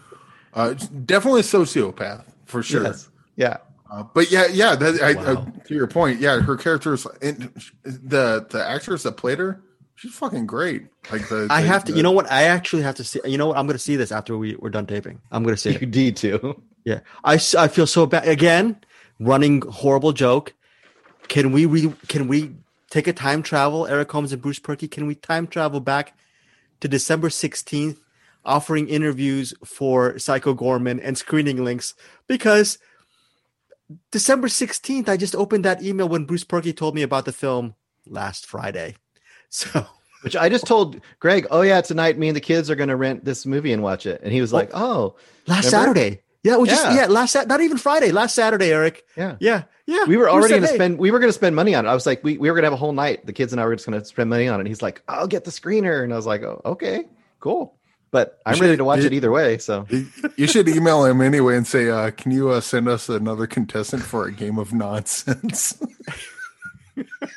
Uh, 0.55 0.73
definitely 1.05 1.41
a 1.41 1.45
sociopath 1.45 2.25
for 2.47 2.63
sure. 2.63 2.85
Yes. 2.85 3.11
Yeah. 3.37 3.59
Uh, 3.91 4.03
but 4.15 4.31
yeah, 4.31 4.47
yeah. 4.51 4.75
That, 4.75 5.01
I, 5.01 5.13
Wow. 5.15 5.47
I, 5.47 5.59
to 5.69 5.75
your 5.75 5.87
point, 5.87 6.21
yeah, 6.21 6.41
her 6.41 6.57
character's 6.57 7.07
and 7.23 7.53
the 7.85 8.47
the 8.51 8.65
actress 8.67 9.05
that 9.05 9.13
played 9.17 9.39
her, 9.39 9.63
she's 9.95 10.13
fucking 10.15 10.47
great. 10.47 10.87
Like 11.13 11.29
the, 11.29 11.47
I 11.51 11.63
the- 11.63 11.69
have 11.69 11.85
to. 11.85 11.93
the- 11.93 11.97
You 11.99 12.03
know 12.03 12.11
what? 12.13 12.31
I 12.31 12.45
actually 12.45 12.83
have 12.83 12.97
to 12.97 13.05
see. 13.05 13.21
You 13.25 13.39
know 13.39 13.47
what? 13.47 13.57
I'm 13.57 13.67
going 13.67 13.75
to 13.77 13.83
see 13.83 13.97
this 13.97 14.11
after 14.11 14.37
we 14.37 14.57
we're 14.57 14.71
done 14.71 14.87
taping. 14.87 15.21
I'm 15.31 15.43
going 15.45 15.55
to 15.55 15.61
see 15.61 15.71
You 15.73 15.79
it. 15.83 15.95
need 15.95 16.17
to. 16.19 16.61
Yeah. 16.85 17.01
I 17.25 17.35
I 17.59 17.69
feel 17.69 17.87
so 17.87 18.07
bad 18.07 18.27
again. 18.27 18.79
Running 19.21 19.63
horrible 19.63 20.13
joke. 20.13 20.53
Can 21.29 21.53
we 21.53 21.65
re, 21.67 21.93
Can 22.09 22.29
we 22.29 22.55
take 22.91 23.07
a 23.07 23.13
time 23.13 23.43
travel? 23.43 23.87
Eric 23.87 24.11
Holmes 24.11 24.33
and 24.33 24.43
Bruce 24.43 24.59
Purkey. 24.61 24.91
Can 24.91 25.07
we 25.07 25.15
time 25.15 25.47
travel 25.47 25.81
back 25.81 26.17
to 26.81 26.89
December 26.89 27.29
16th, 27.31 27.99
offering 28.45 28.89
interviews 28.89 29.55
for 29.65 30.19
Psycho 30.19 30.55
Goreman 30.55 30.99
and 31.05 31.17
screening 31.17 31.63
links 31.65 31.95
because. 32.27 32.79
December 34.11 34.49
16th, 34.49 35.09
I 35.09 35.17
just 35.17 35.37
opened 35.37 35.65
that 35.65 35.83
email 35.83 36.09
when 36.09 36.25
Bruce 36.25 36.45
Purkey 36.45 36.77
told 36.77 36.95
me 36.95 37.03
about 37.03 37.25
the 37.25 37.33
film 37.33 37.75
last 38.07 38.47
Friday. 38.47 38.97
So 39.49 39.87
Which 40.23 40.35
I 40.35 40.49
just 40.49 40.67
told 40.67 41.01
Greg, 41.21 41.47
oh 41.53 41.63
yeah, 41.63 41.81
tonight 41.81 42.19
me 42.19 42.27
and 42.27 42.37
the 42.37 42.41
kids 42.41 42.69
are 42.69 42.75
going 42.75 42.89
to 42.89 42.97
rent 42.97 43.25
this 43.25 43.47
movie 43.47 43.73
and 43.73 43.81
watch 43.81 44.07
it. 44.07 44.21
And 44.25 44.33
he 44.33 44.41
was 44.41 44.53
like, 44.53 44.71
oh, 44.75 44.81
oh 44.85 45.17
last 45.47 45.67
Remember? 45.67 45.71
Saturday. 45.71 46.23
Yeah, 46.43 46.57
we 46.57 46.69
just 46.69 46.85
Yeah. 46.85 46.95
yeah, 46.95 47.07
last 47.07 47.37
not 47.47 47.61
even 47.61 47.79
Friday, 47.79 48.11
last 48.11 48.35
Saturday, 48.35 48.73
Eric. 48.73 49.05
yeah. 49.17 49.37
Yeah, 49.39 49.63
yeah. 49.87 50.05
We 50.05 50.17
were 50.17 50.29
already 50.29 50.51
going 50.51 50.63
to 50.63 50.69
spend. 50.69 50.99
We 50.99 51.13
were 51.13 51.21
going 51.21 51.29
to 51.29 51.33
spend 51.33 51.55
money 51.55 51.77
on 51.77 51.87
it. 51.87 51.89
I 51.89 51.95
was 51.95 52.07
like, 52.07 52.25
we, 52.25 52.39
we 52.39 52.51
were 52.51 52.55
going 52.55 52.65
to 52.65 52.67
have 52.67 52.73
a 52.73 52.77
whole 52.77 52.93
night. 52.93 53.25
The 53.25 53.33
kids 53.33 53.53
and 53.53 53.61
I 53.61 53.67
were 53.67 53.77
just 53.77 53.87
going 53.87 54.01
to 54.01 54.05
spend 54.05 54.29
money 54.29 54.49
on 54.49 54.57
it. 54.57 54.63
And 54.63 54.69
he's 54.69 54.83
like, 54.83 55.01
I'll 55.07 55.29
get 55.29 55.45
the 55.45 55.53
screener, 55.53 56.03
and 56.03 56.13
I 56.13 56.17
was 56.17 56.27
like, 56.27 56.43
oh, 56.43 56.61
okay, 56.65 57.05
cool. 57.39 57.76
But 58.11 58.39
I'm 58.47 58.55
should- 58.55 58.63
ready 58.63 58.77
to 58.77 58.85
watch 58.85 59.01
you- 59.01 59.07
it 59.07 59.13
either 59.13 59.31
way. 59.31 59.59
So 59.59 59.87
You 60.37 60.47
should 60.47 60.69
email 60.69 61.05
him 61.05 61.21
anyway 61.21 61.57
and 61.57 61.67
say, 61.67 61.89
uh, 61.91 62.11
"Can 62.13 62.31
you 62.33 62.51
uh, 62.51 62.61
send 62.61 62.89
us 62.89 63.09
another 63.09 63.47
contestant 63.47 64.03
for 64.03 64.27
a 64.27 64.33
game 64.33 64.59
of 64.59 64.73
nonsense?" 64.73 65.77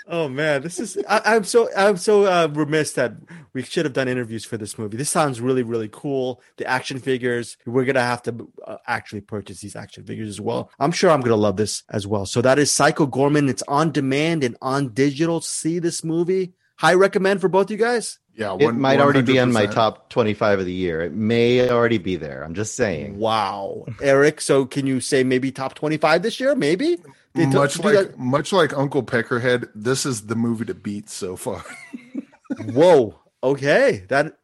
Oh 0.07 0.29
man, 0.29 0.61
this 0.61 0.79
is 0.79 0.97
I, 1.07 1.21
I'm 1.35 1.43
so 1.43 1.67
I'm 1.75 1.97
so 1.97 2.23
uh, 2.23 2.47
remiss 2.53 2.93
that 2.93 3.11
we 3.53 3.61
should 3.61 3.83
have 3.85 3.93
done 3.93 4.07
interviews 4.07 4.45
for 4.45 4.55
this 4.57 4.77
movie. 4.79 4.95
This 4.95 5.09
sounds 5.09 5.41
really 5.41 5.63
really 5.63 5.89
cool. 5.91 6.41
The 6.57 6.65
action 6.65 6.97
figures, 6.97 7.57
we're 7.65 7.83
gonna 7.83 8.01
have 8.01 8.23
to 8.23 8.49
uh, 8.65 8.77
actually 8.87 9.19
purchase 9.21 9.59
these 9.59 9.75
action 9.75 10.05
figures 10.05 10.29
as 10.29 10.39
well. 10.39 10.71
I'm 10.79 10.91
sure 10.93 11.09
I'm 11.11 11.19
gonna 11.21 11.35
love 11.35 11.57
this 11.57 11.83
as 11.89 12.07
well. 12.07 12.25
So 12.25 12.41
that 12.41 12.57
is 12.57 12.71
Psycho 12.71 13.05
Goreman. 13.05 13.49
It's 13.49 13.63
on 13.67 13.91
demand 13.91 14.43
and 14.45 14.55
on 14.61 14.93
digital. 14.93 15.41
See 15.41 15.77
this 15.79 16.03
movie. 16.05 16.53
High 16.77 16.93
recommend 16.93 17.41
for 17.41 17.49
both 17.49 17.69
you 17.69 17.77
guys. 17.77 18.17
Yeah, 18.39 18.55
it 18.57 18.71
might 18.73 19.01
already 19.01 19.21
be 19.21 19.37
on 19.37 19.51
my 19.51 19.65
top 19.65 20.09
25 20.09 20.59
of 20.59 20.65
the 20.65 20.73
year. 20.73 21.01
It 21.01 21.11
may 21.13 21.69
already 21.69 21.97
be 21.97 22.15
there. 22.15 22.41
I'm 22.43 22.53
just 22.53 22.73
saying. 22.75 23.17
Wow, 23.19 23.85
Eric. 24.01 24.39
So 24.39 24.65
can 24.65 24.87
you 24.87 25.01
say 25.01 25.25
maybe 25.25 25.51
top 25.51 25.73
25 25.75 26.21
this 26.23 26.39
year? 26.39 26.55
Maybe. 26.55 26.97
They 27.35 27.43
took- 27.45 27.53
Much 27.55 27.73
do 27.75 27.83
like 27.83 27.93
that- 27.95 28.17
much 28.17 28.53
like 28.53 28.75
Uncle 28.77 29.03
Peckerhead, 29.03 29.67
this 29.75 30.05
is 30.05 30.27
the 30.27 30.35
movie 30.35 30.63
to 30.65 30.73
beat 30.73 31.09
so 31.09 31.35
far. 31.35 31.63
Whoa. 32.73 33.19
Okay. 33.43 34.05
That. 34.07 34.37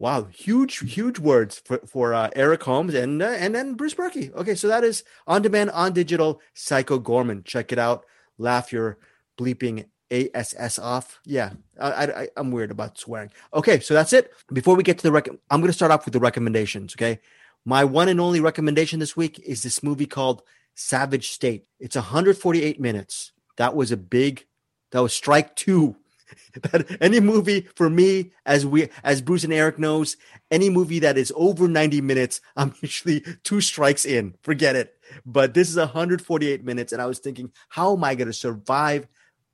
Wow. 0.00 0.24
Huge, 0.24 0.78
huge 0.78 1.18
words 1.18 1.62
for 1.64 1.78
for 1.86 2.12
uh, 2.14 2.30
Eric 2.36 2.62
Holmes 2.64 2.94
and 2.94 3.22
uh, 3.22 3.26
and 3.26 3.54
then 3.54 3.74
Bruce 3.74 3.94
Purkey. 3.94 4.32
Okay, 4.34 4.54
so 4.54 4.68
that 4.68 4.84
is 4.84 5.04
on 5.26 5.42
demand, 5.42 5.70
on 5.70 5.92
digital. 5.92 6.40
Psycho 6.54 6.98
Goreman. 6.98 7.44
Check 7.44 7.72
it 7.72 7.78
out. 7.78 8.04
Laugh 8.36 8.72
your 8.72 8.98
bleeping 9.38 9.86
ass 10.10 10.78
off. 10.78 11.20
Yeah, 11.24 11.52
I, 11.80 12.06
I 12.06 12.28
I'm 12.36 12.50
weird 12.50 12.70
about 12.70 12.98
swearing. 12.98 13.30
Okay, 13.54 13.80
so 13.80 13.94
that's 13.94 14.12
it. 14.12 14.32
Before 14.52 14.76
we 14.76 14.82
get 14.82 14.98
to 14.98 15.02
the 15.02 15.12
rec, 15.12 15.28
I'm 15.50 15.60
going 15.60 15.68
to 15.68 15.72
start 15.72 15.92
off 15.92 16.04
with 16.04 16.12
the 16.12 16.20
recommendations. 16.20 16.94
Okay, 16.94 17.20
my 17.64 17.84
one 17.84 18.08
and 18.08 18.20
only 18.20 18.40
recommendation 18.40 18.98
this 18.98 19.16
week 19.16 19.38
is 19.40 19.62
this 19.62 19.82
movie 19.82 20.06
called 20.06 20.42
Savage 20.74 21.30
State. 21.30 21.66
It's 21.78 21.96
148 21.96 22.80
minutes. 22.80 23.32
That 23.56 23.74
was 23.74 23.92
a 23.92 23.96
big. 23.96 24.46
That 24.90 25.02
was 25.02 25.12
strike 25.12 25.54
two 25.54 25.96
that 26.62 26.96
any 27.00 27.20
movie 27.20 27.68
for 27.74 27.88
me 27.88 28.32
as 28.44 28.66
we 28.66 28.88
as 29.04 29.20
bruce 29.22 29.44
and 29.44 29.52
eric 29.52 29.78
knows 29.78 30.16
any 30.50 30.70
movie 30.70 30.98
that 30.98 31.16
is 31.16 31.32
over 31.36 31.68
90 31.68 32.00
minutes 32.00 32.40
i'm 32.56 32.74
usually 32.80 33.24
two 33.44 33.60
strikes 33.60 34.04
in 34.04 34.34
forget 34.42 34.76
it 34.76 34.94
but 35.24 35.54
this 35.54 35.68
is 35.68 35.76
148 35.76 36.64
minutes 36.64 36.92
and 36.92 37.00
i 37.00 37.06
was 37.06 37.18
thinking 37.18 37.50
how 37.68 37.94
am 37.94 38.04
i 38.04 38.14
going 38.14 38.26
to 38.26 38.32
survive 38.32 39.06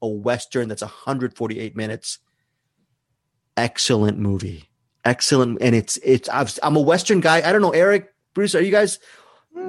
a 0.03 0.09
western 0.09 0.69
that's 0.69 0.83
148 0.83 1.77
minutes 1.77 2.19
excellent 3.57 4.19
movie 4.19 4.69
excellent 5.05 5.61
and 5.61 5.75
it's 5.75 5.97
it's 5.99 6.29
I've, 6.29 6.59
i'm 6.63 6.77
a 6.77 6.81
western 6.81 7.21
guy 7.21 7.49
i 7.49 7.53
don't 7.53 7.63
know 7.63 7.71
eric 7.71 8.13
bruce 8.35 8.55
are 8.55 8.63
you 8.63 8.73
guys 8.73 8.99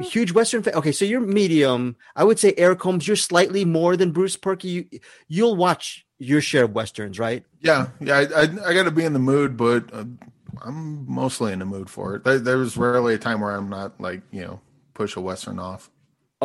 huge 0.02 0.32
Western 0.32 0.64
fan. 0.64 0.74
Okay, 0.76 0.92
so 0.92 1.06
you're 1.06 1.22
medium. 1.22 1.96
I 2.16 2.24
would 2.24 2.40
say 2.40 2.54
Eric 2.58 2.82
Holmes, 2.82 3.08
you're 3.08 3.16
slightly 3.16 3.66
more 3.66 3.96
than 3.96 4.12
Bruce 4.12 4.38
Purkey. 4.38 4.66
You, 4.66 5.00
you'll 5.28 5.56
watch 5.56 6.06
your 6.18 6.42
share 6.42 6.66
of 6.66 6.74
Westerns, 6.74 7.20
right? 7.20 7.44
Yeah, 7.62 7.88
yeah. 8.00 8.18
I, 8.18 8.42
I, 8.42 8.70
I 8.70 8.74
got 8.74 8.84
to 8.84 8.92
be 8.92 9.04
in 9.04 9.14
the 9.14 9.20
mood, 9.20 9.58
but 9.58 9.94
uh, 9.94 10.06
I'm 10.62 11.12
mostly 11.12 11.54
in 11.54 11.60
the 11.60 11.66
mood 11.66 11.90
for 11.90 12.16
it. 12.16 12.24
There, 12.24 12.40
there's 12.40 12.78
rarely 12.78 13.16
a 13.16 13.18
time 13.18 13.42
where 13.42 13.52
I'm 13.52 13.70
not 13.70 14.00
like, 14.00 14.22
you 14.32 14.42
know, 14.42 14.62
push 14.94 15.16
a 15.16 15.22
Western 15.22 15.60
off. 15.60 15.90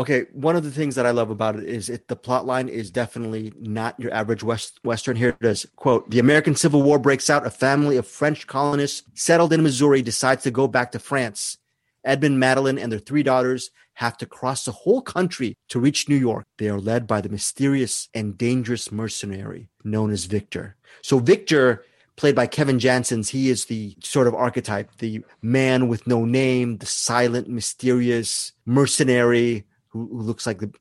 Okay, 0.01 0.25
one 0.33 0.57
of 0.57 0.65
the 0.65 0.71
things 0.71 0.95
that 0.95 1.05
I 1.05 1.11
love 1.11 1.29
about 1.29 1.57
it 1.57 1.65
is 1.65 1.91
it 1.91 2.09
the 2.09 2.17
plot 2.17 2.47
line 2.47 2.71
is 2.71 2.91
definitely 2.91 3.53
not 3.61 4.01
your 4.01 4.11
average 4.15 4.43
West, 4.43 4.81
Western. 4.83 5.15
Here 5.15 5.37
it 5.39 5.47
is. 5.47 5.67
Quote, 5.77 6.09
the 6.09 6.21
American 6.21 6.57
Civil 6.57 6.83
War 6.83 6.99
breaks 6.99 7.29
out. 7.29 7.47
A 7.47 7.51
family 7.51 7.99
of 7.99 8.07
French 8.07 8.47
colonists 8.47 9.03
settled 9.13 9.53
in 9.53 9.63
Missouri 9.63 10.01
decides 10.01 10.43
to 10.45 10.51
go 10.51 10.67
back 10.67 10.93
to 10.93 10.99
France. 10.99 11.59
Edmund, 12.03 12.41
Madeline, 12.41 12.79
and 12.79 12.91
their 12.91 12.99
three 12.99 13.23
daughters 13.23 13.73
have 13.93 14.17
to 14.17 14.25
cross 14.25 14.65
the 14.65 14.73
whole 14.73 15.03
country 15.03 15.55
to 15.69 15.79
reach 15.79 16.09
New 16.09 16.17
York. 16.17 16.47
They 16.57 16.71
are 16.71 16.81
led 16.81 17.07
by 17.07 17.21
the 17.21 17.29
mysterious 17.29 18.09
and 18.15 18.39
dangerous 18.39 18.91
mercenary 18.91 19.69
known 19.85 20.13
as 20.13 20.25
Victor. 20.25 20.77
So 21.03 21.19
Victor 21.19 21.85
played 22.17 22.35
by 22.35 22.47
Kevin 22.47 22.79
Janssens, 22.79 23.29
he 23.29 23.51
is 23.51 23.67
the 23.67 23.97
sort 24.03 24.29
of 24.29 24.35
archetype, 24.35 24.97
the 24.97 25.23
man 25.43 25.89
with 25.89 26.07
no 26.07 26.25
name, 26.25 26.79
the 26.79 26.87
silent, 26.87 27.51
mysterious 27.51 28.53
mercenary 28.65 29.67
who, 29.91 30.09
who 30.09 30.23
looks 30.23 30.47
like 30.47 30.59
the 30.59 30.73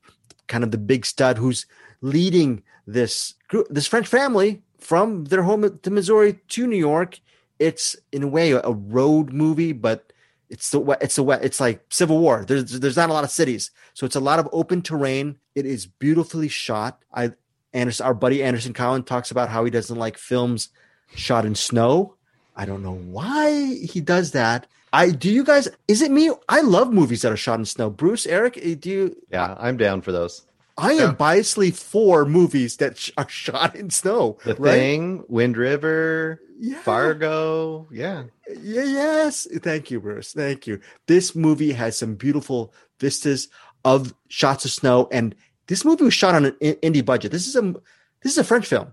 kind 0.48 0.64
of 0.64 0.70
the 0.70 0.78
big 0.78 1.06
stud 1.06 1.38
who's 1.38 1.66
leading 2.00 2.62
this 2.86 3.34
group, 3.48 3.66
this 3.70 3.86
French 3.86 4.06
family 4.06 4.62
from 4.78 5.24
their 5.26 5.42
home 5.42 5.78
to 5.78 5.90
Missouri 5.90 6.40
to 6.48 6.66
New 6.66 6.76
York. 6.76 7.20
It's 7.58 7.96
in 8.10 8.22
a 8.22 8.28
way 8.28 8.52
a 8.52 8.70
road 8.70 9.32
movie, 9.32 9.72
but 9.72 10.12
it's 10.48 10.70
the 10.70 10.80
it's 11.00 11.16
the 11.16 11.24
it's 11.42 11.60
like 11.60 11.84
Civil 11.90 12.18
War. 12.18 12.44
There's 12.46 12.80
there's 12.80 12.96
not 12.96 13.10
a 13.10 13.12
lot 13.12 13.24
of 13.24 13.30
cities, 13.30 13.70
so 13.94 14.04
it's 14.04 14.16
a 14.16 14.20
lot 14.20 14.38
of 14.38 14.48
open 14.52 14.82
terrain. 14.82 15.38
It 15.54 15.66
is 15.66 15.86
beautifully 15.86 16.48
shot. 16.48 17.04
I 17.14 17.32
Anderson, 17.72 18.06
our 18.06 18.14
buddy 18.14 18.42
Anderson 18.42 18.72
Cowan 18.72 19.04
talks 19.04 19.30
about 19.30 19.48
how 19.48 19.64
he 19.64 19.70
doesn't 19.70 19.96
like 19.96 20.18
films 20.18 20.70
shot 21.14 21.44
in 21.44 21.54
snow. 21.54 22.16
I 22.56 22.64
don't 22.66 22.82
know 22.82 22.94
why 22.96 23.74
he 23.74 24.00
does 24.00 24.32
that. 24.32 24.66
I 24.92 25.10
do 25.10 25.30
you 25.30 25.44
guys 25.44 25.68
is 25.88 26.02
it 26.02 26.10
me? 26.10 26.30
I 26.48 26.60
love 26.62 26.92
movies 26.92 27.22
that 27.22 27.32
are 27.32 27.36
shot 27.36 27.58
in 27.60 27.64
snow. 27.64 27.90
Bruce, 27.90 28.26
Eric, 28.26 28.58
eh, 28.62 28.74
do 28.78 28.90
you 28.90 29.16
Yeah, 29.30 29.56
I'm 29.58 29.76
down 29.76 30.00
for 30.02 30.12
those. 30.12 30.42
I 30.76 30.92
am 30.94 31.14
biasly 31.14 31.74
for 31.76 32.24
movies 32.24 32.76
that 32.78 32.96
sh- 32.96 33.10
are 33.18 33.28
shot 33.28 33.76
in 33.76 33.90
snow. 33.90 34.38
The 34.44 34.54
right? 34.54 34.72
Thing, 34.72 35.24
Wind 35.28 35.56
River, 35.58 36.40
Yeah. 36.58 36.80
Fargo. 36.80 37.86
Yeah. 37.92 38.24
Yeah, 38.48 38.84
yes. 38.84 39.46
Thank 39.62 39.90
you, 39.90 40.00
Bruce. 40.00 40.32
Thank 40.32 40.66
you. 40.66 40.80
This 41.06 41.36
movie 41.36 41.72
has 41.72 41.98
some 41.98 42.14
beautiful 42.14 42.72
vistas 42.98 43.48
of 43.84 44.14
shots 44.28 44.64
of 44.64 44.70
snow, 44.70 45.06
and 45.12 45.34
this 45.66 45.84
movie 45.84 46.04
was 46.04 46.14
shot 46.14 46.34
on 46.34 46.46
an 46.46 46.52
indie 46.60 47.04
budget. 47.04 47.30
This 47.30 47.46
is 47.46 47.56
a 47.56 47.62
this 48.22 48.32
is 48.32 48.38
a 48.38 48.44
French 48.44 48.66
film. 48.66 48.92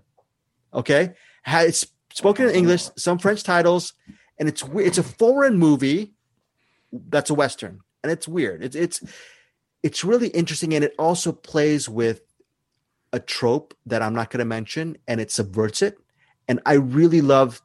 Okay, 0.74 1.14
Ha- 1.46 1.60
it's 1.62 1.86
spoken 2.12 2.48
in 2.48 2.54
English, 2.54 2.88
some 2.96 3.18
French 3.18 3.42
titles, 3.42 3.92
and 4.38 4.48
it's 4.48 4.62
it's 4.74 4.98
a 4.98 5.02
foreign 5.02 5.58
movie 5.58 6.14
that's 6.92 7.30
a 7.30 7.34
western, 7.34 7.80
and 8.02 8.12
it's 8.12 8.28
weird. 8.28 8.62
It's 8.62 8.76
it's 8.76 9.02
it's 9.82 10.04
really 10.04 10.28
interesting, 10.28 10.74
and 10.74 10.84
it 10.84 10.94
also 10.98 11.32
plays 11.32 11.88
with 11.88 12.22
a 13.12 13.20
trope 13.20 13.74
that 13.86 14.02
I'm 14.02 14.14
not 14.14 14.30
going 14.30 14.40
to 14.40 14.44
mention, 14.44 14.98
and 15.06 15.20
it 15.20 15.30
subverts 15.30 15.82
it. 15.82 15.98
And 16.46 16.60
I 16.66 16.74
really 16.74 17.20
love 17.20 17.62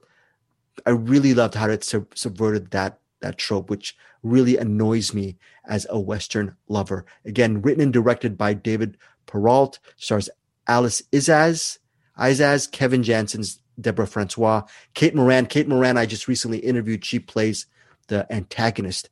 I 0.85 0.91
really 0.91 1.33
loved 1.33 1.55
how 1.55 1.69
it 1.69 1.83
sub- 1.83 2.17
subverted 2.17 2.71
that 2.71 2.99
that 3.21 3.37
trope, 3.37 3.69
which 3.69 3.95
really 4.21 4.57
annoys 4.57 5.13
me 5.13 5.37
as 5.65 5.87
a 5.89 5.99
Western 5.99 6.55
lover. 6.67 7.05
Again, 7.25 7.61
written 7.61 7.83
and 7.83 7.93
directed 7.93 8.37
by 8.37 8.53
David 8.53 8.97
Perrault, 9.25 9.79
stars 9.97 10.29
Alice 10.67 11.01
Isaaz, 11.11 11.79
Isaaz, 12.17 12.69
Kevin 12.71 13.03
Janssens, 13.03 13.59
Deborah 13.79 14.07
Francois, 14.07 14.63
Kate 14.93 15.15
Moran. 15.15 15.45
Kate 15.45 15.67
Moran, 15.67 15.97
I 15.97 16.05
just 16.05 16.27
recently 16.27 16.59
interviewed. 16.59 17.05
She 17.05 17.19
plays 17.19 17.65
the 18.07 18.31
antagonist 18.31 19.09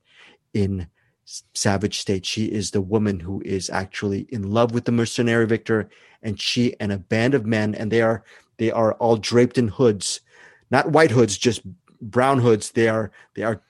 in 0.54 0.88
Savage 1.26 2.00
State. 2.00 2.26
She 2.26 2.46
is 2.46 2.72
the 2.72 2.82
woman 2.82 3.22
who 3.22 3.42
is 3.46 3.70
actually 3.70 4.28
in 4.30 4.52
love 4.52 4.74
with 4.74 4.86
the 4.86 4.92
mercenary 4.92 5.48
Victor, 5.48 5.90
and 6.22 6.40
she 6.40 6.76
and 6.80 6.92
a 6.92 6.98
band 6.98 7.34
of 7.34 7.46
men, 7.46 7.74
and 7.74 7.92
they 7.92 8.02
are 8.02 8.24
they 8.58 8.72
are 8.72 8.94
all 8.94 9.18
draped 9.18 9.58
in 9.58 9.70
hoods 9.70 10.22
not 10.72 10.92
white 10.92 11.12
hoods, 11.12 11.38
just 11.38 11.62
brown 12.02 12.40
hoods. 12.40 12.72
They 12.72 12.88
are 12.88 13.12
they 13.36 13.44
are 13.44 13.62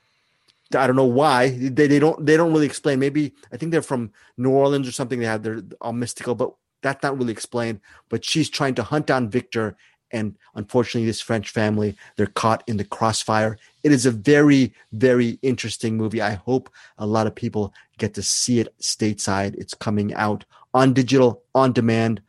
I 0.74 0.88
don't 0.88 0.96
know 0.96 1.04
why 1.04 1.50
they, 1.50 1.88
they 1.88 2.00
don't 2.00 2.26
they 2.26 2.38
don't 2.38 2.54
really 2.54 2.68
explain. 2.68 3.00
Maybe 3.00 3.34
I 3.52 3.58
think 3.58 3.72
they're 3.72 3.82
from 3.82 4.12
New 4.38 4.52
Orleans 4.52 4.88
or 4.88 4.92
something. 4.94 5.20
They 5.20 5.26
have 5.26 5.44
they're 5.44 5.64
all 5.82 5.94
mystical, 5.94 6.36
but 6.36 6.54
that's 6.82 7.04
not 7.04 7.18
really 7.18 7.34
explained. 7.34 7.82
But 8.08 8.24
she's 8.24 8.50
trying 8.50 8.76
to 8.76 8.84
hunt 8.84 9.08
down 9.08 9.30
Victor, 9.30 9.76
and 10.12 10.36
unfortunately, 10.56 11.06
this 11.06 11.22
French 11.22 11.50
family 11.50 11.96
they're 12.16 12.28
caught 12.28 12.64
in 12.68 12.78
the 12.78 12.86
crossfire. 12.86 13.58
It 13.84 13.92
is 13.92 14.06
a 14.06 14.12
very 14.12 14.74
very 14.92 15.40
interesting 15.42 15.98
movie. 15.98 16.22
I 16.22 16.34
hope 16.34 16.70
a 16.98 17.06
lot 17.06 17.28
of 17.28 17.36
people 17.36 17.74
get 17.98 18.14
to 18.16 18.22
see 18.22 18.60
it 18.60 18.74
stateside. 18.80 19.56
It's 19.56 19.74
coming 19.74 20.14
out 20.14 20.46
on 20.74 20.94
digital 20.94 21.44
on 21.56 21.74
demand 21.74 22.22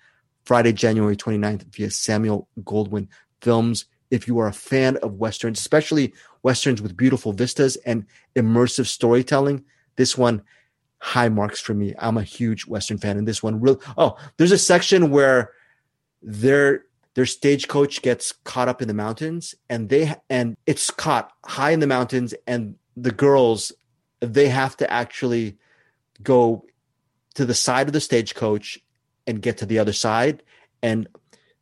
Friday, 0.45 0.73
January 0.73 1.17
29th 1.17 1.63
via 1.75 1.91
Samuel 1.91 2.49
Goldwyn 2.65 3.09
Films 3.41 3.87
if 4.13 4.29
you 4.29 4.39
are 4.39 4.47
a 4.47 4.53
fan 4.53 4.99
of 4.99 5.15
westerns, 5.15 5.59
especially 5.59 6.13
westerns 6.43 6.83
with 6.83 6.97
beautiful 6.97 7.33
vistas 7.33 7.77
and 7.77 8.05
immersive 8.37 8.87
storytelling, 8.87 9.65
this 9.97 10.19
one 10.19 10.43
high 10.99 11.31
marks 11.31 11.61
for 11.61 11.73
me. 11.73 11.95
I'm 11.99 12.19
a 12.19 12.23
huge 12.23 12.67
western 12.67 12.99
fan, 12.99 13.17
and 13.17 13.27
this 13.27 13.43
one 13.43 13.59
real. 13.59 13.81
Oh, 13.97 14.19
there's 14.37 14.53
a 14.53 14.59
section 14.59 15.11
where 15.11 15.53
their 16.21 16.85
their 17.15 17.27
stagecoach 17.27 18.03
gets 18.03 18.33
caught 18.45 18.69
up 18.69 18.81
in 18.83 18.89
the 18.89 18.95
mountains, 18.95 19.55
and 19.69 19.89
they 19.89 20.15
and 20.31 20.57
it's 20.67 20.91
caught 20.91 21.33
high 21.45 21.71
in 21.71 21.81
the 21.81 21.87
mountains, 21.87 22.35
and 22.47 22.77
the 22.97 23.13
girls 23.13 23.73
they 24.21 24.49
have 24.49 24.77
to 24.77 24.91
actually 24.91 25.57
go 26.23 26.65
to 27.35 27.45
the 27.45 27.55
side 27.55 27.87
of 27.89 27.93
the 27.93 28.01
stagecoach 28.01 28.79
and 29.27 29.43
get 29.43 29.59
to 29.59 29.67
the 29.67 29.79
other 29.79 29.93
side, 29.93 30.43
and 30.83 31.09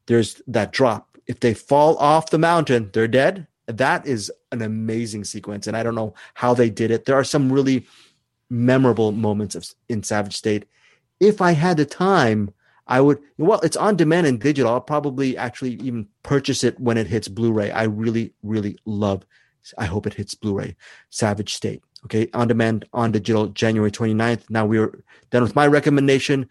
there's 0.07 0.42
that 0.46 0.72
drop 0.72 1.11
if 1.30 1.38
they 1.38 1.55
fall 1.55 1.96
off 1.98 2.30
the 2.30 2.38
mountain, 2.38 2.90
they're 2.92 3.07
dead. 3.07 3.46
That 3.66 4.05
is 4.05 4.32
an 4.51 4.62
amazing 4.62 5.22
sequence, 5.22 5.68
and 5.68 5.76
I 5.76 5.84
don't 5.84 5.94
know 5.94 6.12
how 6.34 6.55
they 6.55 6.70
did 6.70 6.90
it. 6.90 7.05
There 7.05 7.14
are 7.14 7.22
some 7.22 7.53
really 7.53 7.86
memorable 8.51 9.12
moments 9.12 9.55
of 9.55 9.64
in 9.88 10.03
Savage 10.03 10.36
State. 10.36 10.64
If 11.20 11.40
I 11.40 11.53
had 11.53 11.76
the 11.76 11.84
time, 11.84 12.53
I 12.91 13.01
would. 13.01 13.18
Well, 13.38 13.61
it's 13.61 13.76
on 13.76 13.97
demand 13.97 14.26
and 14.26 14.41
digital. 14.41 14.72
I'll 14.72 14.80
probably 14.80 15.36
actually 15.36 15.74
even 15.74 16.09
purchase 16.24 16.64
it 16.64 16.78
when 16.80 16.99
it 16.99 17.07
hits 17.07 17.28
Blu-ray. 17.28 17.70
I 17.70 17.84
really, 17.84 18.34
really 18.43 18.76
love. 18.84 19.24
I 19.78 19.86
hope 19.86 20.07
it 20.07 20.14
hits 20.14 20.34
Blu-ray. 20.34 20.76
Savage 21.09 21.55
State. 21.55 21.82
Okay, 22.05 22.28
on 22.34 22.49
demand, 22.49 22.86
on 22.93 23.12
digital, 23.12 23.47
January 23.49 23.91
29th. 23.91 24.51
Now 24.51 24.66
we're 24.66 25.05
done 25.30 25.43
with 25.43 25.55
my 25.55 25.66
recommendation. 25.66 26.49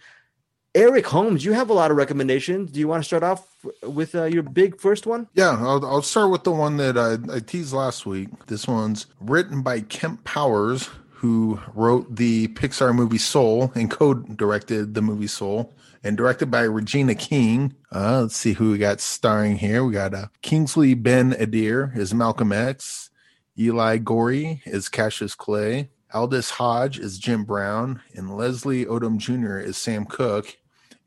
Eric 0.75 1.07
Holmes, 1.07 1.43
you 1.43 1.53
have 1.53 1.71
a 1.71 1.73
lot 1.73 1.89
of 1.89 1.97
recommendations. 1.97 2.71
Do 2.71 2.79
you 2.79 2.87
want 2.87 3.03
to 3.03 3.07
start 3.07 3.23
off 3.23 3.47
with 3.81 4.13
uh, 4.13 4.25
your 4.25 4.43
big 4.43 4.79
first 4.79 5.07
one? 5.07 5.27
Yeah, 5.33 5.57
I'll, 5.59 5.83
I'll 5.83 6.03
start 6.03 6.29
with 6.29 6.43
the 6.43 6.51
one 6.51 6.77
that 6.77 6.97
I, 6.97 7.17
I 7.33 7.39
teased 7.39 7.73
last 7.73 8.05
week. 8.05 8.29
This 8.45 8.67
one's 8.67 9.07
written 9.19 9.63
by 9.63 9.81
Kemp 9.81 10.23
Powers, 10.23 10.87
who 11.09 11.59
wrote 11.73 12.15
the 12.15 12.49
Pixar 12.49 12.93
movie 12.93 13.17
Soul 13.17 13.71
and 13.73 13.89
co-directed 13.89 14.93
the 14.93 15.01
movie 15.01 15.27
Soul, 15.27 15.73
and 16.03 16.17
directed 16.17 16.49
by 16.49 16.61
Regina 16.61 17.15
King. 17.15 17.75
Uh, 17.93 18.21
let's 18.21 18.35
see 18.35 18.53
who 18.53 18.71
we 18.71 18.77
got 18.77 19.01
starring 19.01 19.57
here. 19.57 19.83
We 19.83 19.93
got 19.93 20.13
uh, 20.13 20.27
Kingsley 20.41 20.93
Ben 20.93 21.33
Adir 21.33 21.95
as 21.97 22.13
Malcolm 22.13 22.51
X, 22.51 23.09
Eli 23.57 23.97
Goree 23.97 24.65
as 24.65 24.89
Cassius 24.89 25.35
Clay, 25.35 25.89
Aldis 26.11 26.51
Hodge 26.51 26.97
is 26.97 27.19
Jim 27.19 27.43
Brown, 27.43 28.01
and 28.15 28.35
Leslie 28.35 28.85
Odom 28.85 29.17
Jr. 29.17 29.59
is 29.59 29.77
Sam 29.77 30.05
Cooke. 30.05 30.57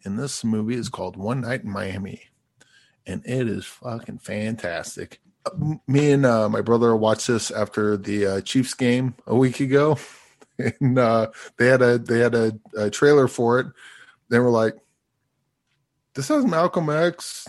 And 0.04 0.18
this 0.18 0.44
movie 0.44 0.76
is 0.76 0.88
called 0.88 1.16
One 1.16 1.40
Night 1.40 1.64
in 1.64 1.70
Miami, 1.70 2.22
and 3.06 3.24
it 3.24 3.48
is 3.48 3.64
fucking 3.64 4.18
fantastic. 4.18 5.20
Me 5.88 6.12
and 6.12 6.24
uh, 6.24 6.48
my 6.48 6.60
brother 6.60 6.94
watched 6.94 7.26
this 7.26 7.50
after 7.50 7.96
the 7.96 8.26
uh, 8.26 8.40
Chiefs 8.42 8.74
game 8.74 9.14
a 9.26 9.34
week 9.34 9.60
ago, 9.60 9.98
and 10.80 10.98
uh, 10.98 11.30
they 11.56 11.66
had 11.66 11.82
a 11.82 11.98
they 11.98 12.18
had 12.18 12.34
a, 12.34 12.52
a 12.76 12.90
trailer 12.90 13.28
for 13.28 13.60
it. 13.60 13.66
They 14.28 14.38
were 14.38 14.50
like, 14.50 14.76
"This 16.14 16.28
has 16.28 16.44
Malcolm 16.44 16.90
X, 16.90 17.48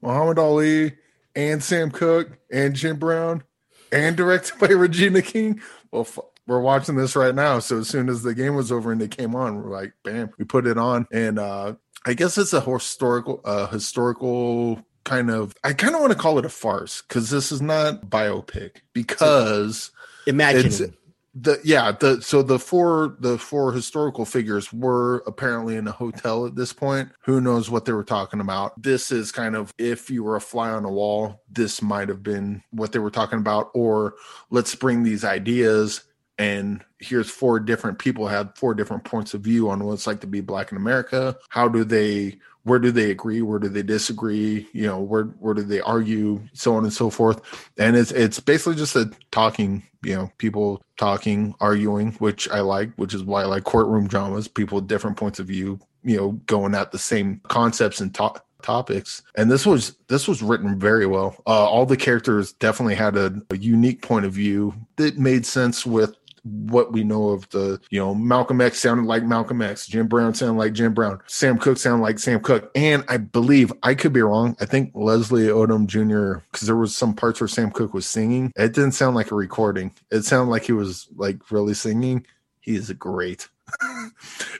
Muhammad 0.00 0.38
Ali, 0.38 0.94
and 1.34 1.62
Sam 1.62 1.90
Cooke, 1.90 2.38
and 2.50 2.74
Jim 2.74 2.98
Brown, 2.98 3.42
and 3.90 4.16
directed 4.16 4.58
by 4.58 4.66
Regina 4.70 5.22
King." 5.22 5.60
Well, 5.90 6.04
fu- 6.04 6.22
we're 6.46 6.60
watching 6.60 6.96
this 6.96 7.16
right 7.16 7.34
now. 7.34 7.58
So 7.58 7.78
as 7.78 7.88
soon 7.88 8.08
as 8.08 8.22
the 8.22 8.34
game 8.34 8.54
was 8.54 8.72
over 8.72 8.92
and 8.92 9.00
they 9.00 9.08
came 9.08 9.34
on, 9.34 9.62
we're 9.62 9.70
like, 9.70 9.92
bam, 10.02 10.30
we 10.38 10.44
put 10.44 10.66
it 10.66 10.78
on. 10.78 11.06
And 11.12 11.38
uh 11.38 11.74
I 12.04 12.14
guess 12.14 12.36
it's 12.36 12.52
a 12.52 12.60
historical 12.60 13.40
uh 13.44 13.68
historical 13.68 14.84
kind 15.04 15.30
of 15.30 15.54
I 15.62 15.72
kind 15.72 15.94
of 15.94 16.00
want 16.00 16.12
to 16.12 16.18
call 16.18 16.38
it 16.38 16.44
a 16.44 16.50
farce 16.50 17.02
because 17.02 17.30
this 17.30 17.52
is 17.52 17.62
not 17.62 18.06
biopic 18.06 18.78
because 18.92 19.90
Imagine. 20.26 20.94
The 21.34 21.58
yeah 21.64 21.92
the 21.92 22.20
so 22.20 22.42
the 22.42 22.58
four 22.58 23.16
the 23.20 23.38
four 23.38 23.72
historical 23.72 24.24
figures 24.26 24.70
were 24.72 25.22
apparently 25.26 25.76
in 25.76 25.88
a 25.88 25.92
hotel 25.92 26.46
at 26.46 26.56
this 26.56 26.72
point. 26.72 27.10
Who 27.24 27.40
knows 27.40 27.70
what 27.70 27.84
they 27.86 27.92
were 27.92 28.04
talking 28.04 28.40
about? 28.40 28.80
This 28.80 29.10
is 29.10 29.32
kind 29.32 29.56
of 29.56 29.72
if 29.78 30.10
you 30.10 30.24
were 30.24 30.36
a 30.36 30.40
fly 30.40 30.70
on 30.70 30.84
a 30.84 30.90
wall 30.90 31.42
this 31.50 31.80
might 31.80 32.08
have 32.08 32.22
been 32.22 32.62
what 32.70 32.92
they 32.92 32.98
were 32.98 33.10
talking 33.10 33.38
about. 33.38 33.70
Or 33.74 34.14
let's 34.50 34.74
bring 34.74 35.02
these 35.02 35.24
ideas 35.24 36.04
and 36.38 36.82
here's 36.98 37.30
four 37.30 37.60
different 37.60 37.98
people 37.98 38.26
have 38.26 38.56
four 38.56 38.74
different 38.74 39.04
points 39.04 39.34
of 39.34 39.42
view 39.42 39.68
on 39.70 39.84
what 39.84 39.92
it's 39.92 40.06
like 40.06 40.20
to 40.20 40.26
be 40.26 40.40
black 40.40 40.70
in 40.70 40.76
america. 40.76 41.36
How 41.48 41.68
do 41.68 41.84
they 41.84 42.38
where 42.64 42.78
do 42.78 42.90
they 42.90 43.10
agree 43.10 43.42
where 43.42 43.58
do 43.58 43.68
they 43.68 43.82
disagree 43.82 44.66
you 44.72 44.86
know 44.86 45.00
where 45.00 45.24
where 45.40 45.54
do 45.54 45.62
they 45.62 45.80
argue 45.80 46.40
so 46.52 46.74
on 46.74 46.84
and 46.84 46.92
so 46.92 47.10
forth. 47.10 47.40
And 47.78 47.96
it's 47.96 48.12
it's 48.12 48.40
basically 48.40 48.76
just 48.76 48.96
a 48.96 49.10
talking 49.30 49.82
you 50.02 50.14
know 50.14 50.30
people 50.38 50.82
talking 50.96 51.54
arguing 51.60 52.12
which 52.14 52.48
i 52.50 52.60
like 52.60 52.92
which 52.96 53.14
is 53.14 53.22
why 53.22 53.42
i 53.42 53.44
like 53.44 53.64
courtroom 53.64 54.08
dramas 54.08 54.48
people 54.48 54.76
with 54.76 54.88
different 54.88 55.16
points 55.16 55.38
of 55.38 55.46
view 55.46 55.78
you 56.02 56.16
know 56.16 56.32
going 56.46 56.74
at 56.74 56.90
the 56.92 56.98
same 56.98 57.40
concepts 57.48 58.00
and 58.00 58.14
to- 58.14 58.42
topics. 58.62 59.22
And 59.34 59.50
this 59.50 59.66
was 59.66 59.96
this 60.08 60.26
was 60.26 60.42
written 60.42 60.78
very 60.78 61.06
well. 61.06 61.36
Uh, 61.46 61.68
all 61.68 61.84
the 61.84 61.96
characters 61.96 62.52
definitely 62.54 62.94
had 62.94 63.16
a, 63.16 63.34
a 63.50 63.56
unique 63.56 64.02
point 64.02 64.24
of 64.24 64.32
view 64.32 64.74
that 64.96 65.18
made 65.18 65.44
sense 65.44 65.84
with 65.84 66.14
what 66.44 66.92
we 66.92 67.04
know 67.04 67.30
of 67.30 67.48
the, 67.50 67.80
you 67.90 68.00
know, 68.00 68.14
Malcolm 68.14 68.60
X 68.60 68.80
sounded 68.80 69.06
like 69.06 69.22
Malcolm 69.22 69.62
X, 69.62 69.86
Jim 69.86 70.08
Brown 70.08 70.34
sounded 70.34 70.58
like 70.58 70.72
Jim 70.72 70.92
Brown, 70.92 71.20
Sam 71.26 71.58
Cooke 71.58 71.78
sounded 71.78 72.02
like 72.02 72.18
Sam 72.18 72.40
Cooke. 72.40 72.70
And 72.74 73.04
I 73.08 73.16
believe, 73.16 73.72
I 73.82 73.94
could 73.94 74.12
be 74.12 74.22
wrong, 74.22 74.56
I 74.60 74.64
think 74.64 74.90
Leslie 74.94 75.46
Odom 75.46 75.86
Jr., 75.86 76.44
because 76.50 76.66
there 76.66 76.76
was 76.76 76.96
some 76.96 77.14
parts 77.14 77.40
where 77.40 77.48
Sam 77.48 77.70
Cooke 77.70 77.94
was 77.94 78.06
singing, 78.06 78.52
it 78.56 78.72
didn't 78.72 78.92
sound 78.92 79.14
like 79.14 79.30
a 79.30 79.36
recording. 79.36 79.92
It 80.10 80.22
sounded 80.22 80.50
like 80.50 80.64
he 80.64 80.72
was 80.72 81.08
like 81.16 81.50
really 81.50 81.74
singing. 81.74 82.26
He 82.60 82.74
is 82.74 82.90
great. 82.92 83.48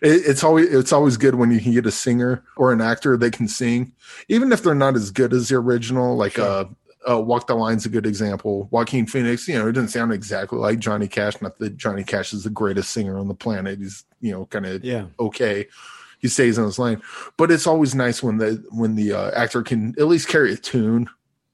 it, 0.02 0.22
it's 0.26 0.42
always 0.44 0.72
it's 0.72 0.92
always 0.92 1.16
good 1.16 1.34
when 1.34 1.50
you 1.50 1.60
can 1.60 1.72
get 1.72 1.86
a 1.86 1.90
singer 1.90 2.44
or 2.56 2.72
an 2.72 2.80
actor 2.80 3.16
that 3.16 3.32
can 3.32 3.48
sing, 3.48 3.92
even 4.28 4.52
if 4.52 4.62
they're 4.62 4.74
not 4.74 4.94
as 4.94 5.10
good 5.10 5.32
as 5.32 5.48
the 5.48 5.56
original. 5.56 6.16
Like 6.16 6.32
sure. 6.32 6.44
uh, 6.44 6.64
uh, 7.08 7.20
Walk 7.20 7.46
the 7.46 7.54
Line's 7.54 7.86
a 7.86 7.88
good 7.88 8.06
example. 8.06 8.68
Joaquin 8.70 9.06
Phoenix, 9.06 9.48
you 9.48 9.58
know, 9.58 9.68
it 9.68 9.72
doesn't 9.72 9.88
sound 9.88 10.12
exactly 10.12 10.58
like 10.58 10.78
Johnny 10.78 11.08
Cash. 11.08 11.40
Not 11.40 11.58
that 11.58 11.76
Johnny 11.76 12.04
Cash 12.04 12.32
is 12.32 12.44
the 12.44 12.50
greatest 12.50 12.92
singer 12.92 13.18
on 13.18 13.28
the 13.28 13.34
planet. 13.34 13.78
He's, 13.78 14.04
you 14.20 14.32
know, 14.32 14.46
kind 14.46 14.66
of 14.66 14.84
yeah. 14.84 15.06
okay. 15.18 15.66
He 16.18 16.28
stays 16.28 16.56
on 16.56 16.66
his 16.66 16.78
lane, 16.78 17.02
but 17.36 17.50
it's 17.50 17.66
always 17.66 17.96
nice 17.96 18.22
when 18.22 18.38
the 18.38 18.64
when 18.70 18.94
the 18.94 19.12
uh, 19.12 19.30
actor 19.32 19.62
can 19.62 19.94
at 19.98 20.06
least 20.06 20.28
carry 20.28 20.52
a 20.52 20.56
tune 20.56 21.08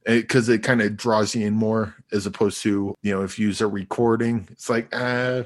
because 0.04 0.48
it, 0.50 0.56
it 0.56 0.62
kind 0.62 0.82
of 0.82 0.96
draws 0.96 1.34
you 1.34 1.46
in 1.46 1.54
more 1.54 1.94
as 2.12 2.26
opposed 2.26 2.62
to 2.62 2.94
you 3.02 3.14
know 3.14 3.22
if 3.22 3.38
you 3.38 3.46
use 3.46 3.62
a 3.62 3.66
recording, 3.66 4.46
it's 4.50 4.68
like 4.68 4.94
uh 4.94 5.44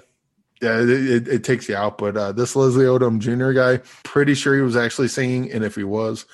yeah, 0.61 0.81
it, 0.81 0.89
it, 0.89 1.29
it 1.29 1.45
takes 1.45 1.69
you 1.69 1.75
out. 1.77 1.99
But 1.99 2.17
uh, 2.17 2.33
this 2.33 2.55
Leslie 2.55 2.85
Odom 2.85 3.19
Jr. 3.19 3.51
guy, 3.53 3.79
pretty 4.05 4.35
sure 4.35 4.55
he 4.55 4.63
was 4.63 4.77
actually 4.77 5.09
singing, 5.09 5.51
and 5.51 5.65
if 5.65 5.75
he 5.75 5.83
was, 5.83 6.25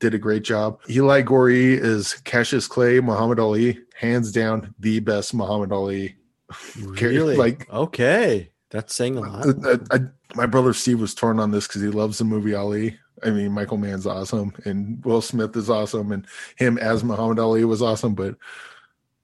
did 0.00 0.14
a 0.14 0.18
great 0.18 0.42
job. 0.42 0.80
Eli 0.88 1.22
Goree 1.22 1.78
is 1.78 2.14
Cassius 2.24 2.66
Clay, 2.66 3.00
Muhammad 3.00 3.38
Ali, 3.38 3.78
hands 3.94 4.32
down 4.32 4.74
the 4.78 5.00
best 5.00 5.32
Muhammad 5.34 5.72
Ali. 5.72 6.16
Really? 6.80 7.36
like 7.36 7.72
okay, 7.72 8.50
that's 8.70 8.92
saying 8.92 9.16
a 9.16 9.20
lot. 9.20 9.46
I, 9.64 9.96
I, 9.96 10.00
my 10.34 10.46
brother 10.46 10.72
Steve 10.72 11.00
was 11.00 11.14
torn 11.14 11.38
on 11.38 11.52
this 11.52 11.68
because 11.68 11.80
he 11.80 11.88
loves 11.88 12.18
the 12.18 12.24
movie 12.24 12.54
Ali. 12.54 12.98
I 13.22 13.30
mean, 13.30 13.52
Michael 13.52 13.76
Mann's 13.76 14.06
awesome, 14.06 14.52
and 14.64 15.04
Will 15.04 15.22
Smith 15.22 15.54
is 15.54 15.70
awesome, 15.70 16.10
and 16.10 16.26
him 16.56 16.76
as 16.78 17.04
Muhammad 17.04 17.38
Ali 17.38 17.64
was 17.64 17.82
awesome. 17.82 18.16
But 18.16 18.34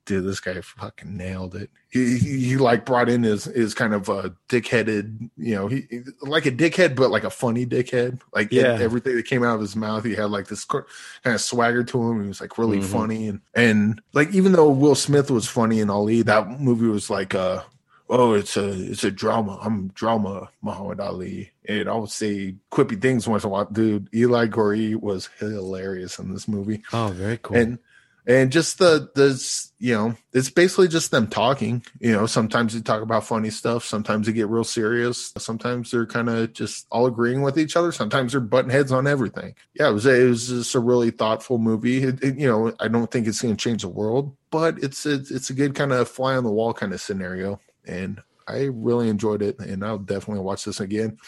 dude, 0.07 0.25
this 0.25 0.41
guy 0.41 0.59
fucking 0.61 1.17
nailed 1.17 1.55
it. 1.55 1.69
He, 1.91 2.17
he, 2.17 2.41
he 2.41 2.57
like 2.57 2.87
brought 2.87 3.09
in 3.09 3.23
his 3.23 3.45
his 3.45 3.75
kind 3.75 3.93
of 3.93 4.09
a 4.09 4.35
dickheaded, 4.49 5.31
you 5.37 5.55
know, 5.55 5.67
he 5.67 5.87
like 6.23 6.47
a 6.47 6.51
dickhead, 6.51 6.95
but 6.95 7.11
like 7.11 7.25
a 7.25 7.31
funny 7.31 7.67
dickhead. 7.67 8.21
Like 8.33 8.51
yeah. 8.51 8.79
everything 8.81 9.17
that 9.17 9.27
came 9.27 9.43
out 9.43 9.57
of 9.57 9.61
his 9.61 9.77
mouth, 9.77 10.05
he 10.05 10.15
had 10.15 10.31
like 10.31 10.47
this 10.47 10.65
kind 10.65 10.85
of 11.25 11.41
swagger 11.41 11.85
to 11.85 12.11
him. 12.11 12.23
He 12.23 12.29
was 12.29 12.41
like 12.41 12.57
really 12.57 12.79
mm-hmm. 12.79 12.93
funny 12.93 13.29
and 13.29 13.41
and 13.55 14.01
like 14.15 14.33
even 14.33 14.53
though 14.53 14.71
Will 14.71 14.95
Smith 14.95 15.31
was 15.31 15.49
funny 15.49 15.81
in 15.81 15.91
Ali, 15.91 16.23
that 16.23 16.49
movie 16.61 16.87
was 16.87 17.11
like 17.11 17.35
uh 17.35 17.63
oh 18.09 18.35
it's 18.35 18.57
a 18.57 18.69
it's 18.69 19.05
a 19.05 19.11
drama. 19.11 19.59
I'm 19.61 19.89
drama 19.89 20.49
Muhammad 20.63 21.01
Ali. 21.01 21.53
And 21.69 21.89
I 21.89 21.95
would 21.97 22.11
say 22.11 22.55
quippy 22.71 23.01
things 23.01 23.27
once 23.27 23.43
in 23.43 23.49
a 23.49 23.51
while. 23.51 23.65
Dude, 23.65 24.09
Eli 24.15 24.47
Goree 24.47 24.95
was 24.95 25.29
hilarious 25.39 26.19
in 26.21 26.33
this 26.33 26.47
movie. 26.47 26.83
Oh, 26.93 27.09
very 27.09 27.39
cool. 27.39 27.57
And 27.57 27.79
and 28.27 28.51
just 28.51 28.79
the 28.79 29.09
the 29.15 29.71
you 29.79 29.95
know 29.95 30.15
it's 30.33 30.51
basically 30.51 30.89
just 30.89 31.11
them 31.11 31.27
talking 31.27 31.85
you 32.01 32.13
know 32.13 32.27
sometimes 32.27 32.75
they 32.75 32.81
talk 32.81 33.03
about 33.03 33.25
funny 33.25 33.51
stuff 33.51 33.85
sometimes 33.85 34.27
they 34.27 34.33
get 34.33 34.49
real 34.49 34.65
serious 34.65 35.33
sometimes 35.39 35.91
they're 35.91 36.07
kind 36.07 36.29
of 36.29 36.53
just 36.53 36.87
all 36.91 37.07
agreeing 37.07 37.43
with 37.43 37.59
each 37.59 37.77
other 37.77 37.93
sometimes 37.93 38.33
they're 38.33 38.41
button 38.41 38.71
heads 38.71 38.93
on 38.93 39.07
everything. 39.07 39.55
Yeah 39.75 39.89
it 39.89 39.93
was 39.93 40.07
it 40.07 40.29
was 40.29 40.49
just 40.49 40.75
a 40.75 40.81
really 40.81 41.11
thoughtful 41.11 41.59
movie. 41.59 42.03
It, 42.03 42.23
it, 42.23 42.39
you 42.39 42.49
know 42.49 42.75
i 42.81 42.89
don't 42.89 43.11
think 43.11 43.27
it's 43.27 43.41
going 43.41 43.57
to 43.57 43.63
change 43.63 43.83
the 43.83 43.89
world 43.89 44.37
but 44.51 44.79
it's 44.83 45.07
it's, 45.07 45.31
it's 45.31 45.51
a 45.51 45.55
good 45.55 45.75
kind 45.75 45.93
of 45.93 46.09
fly 46.09 46.37
on 46.37 46.45
the 46.45 46.53
wall 46.53 46.73
kind 46.73 46.93
of 46.93 47.01
scenario 47.01 47.61
and 47.87 48.21
i 48.49 48.69
really 48.73 49.09
enjoyed 49.09 49.43
it 49.43 49.59
and 49.61 49.85
i'll 49.85 49.99
definitely 49.99 50.43
watch 50.43 50.65
this 50.65 50.81
again. 50.81 51.19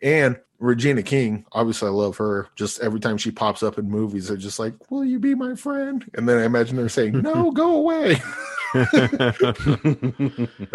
And 0.00 0.38
Regina 0.58 1.02
King, 1.02 1.46
obviously, 1.52 1.88
I 1.88 1.92
love 1.92 2.16
her. 2.16 2.48
Just 2.56 2.80
every 2.80 3.00
time 3.00 3.16
she 3.16 3.30
pops 3.30 3.62
up 3.62 3.78
in 3.78 3.88
movies, 3.88 4.28
they're 4.28 4.36
just 4.36 4.58
like, 4.58 4.90
"Will 4.90 5.04
you 5.04 5.18
be 5.18 5.34
my 5.34 5.54
friend?" 5.54 6.04
And 6.14 6.28
then 6.28 6.38
I 6.38 6.44
imagine 6.44 6.76
her 6.78 6.88
saying, 6.88 7.22
"No, 7.22 7.50
go 7.52 7.76
away." 7.76 8.20
but 8.72 8.92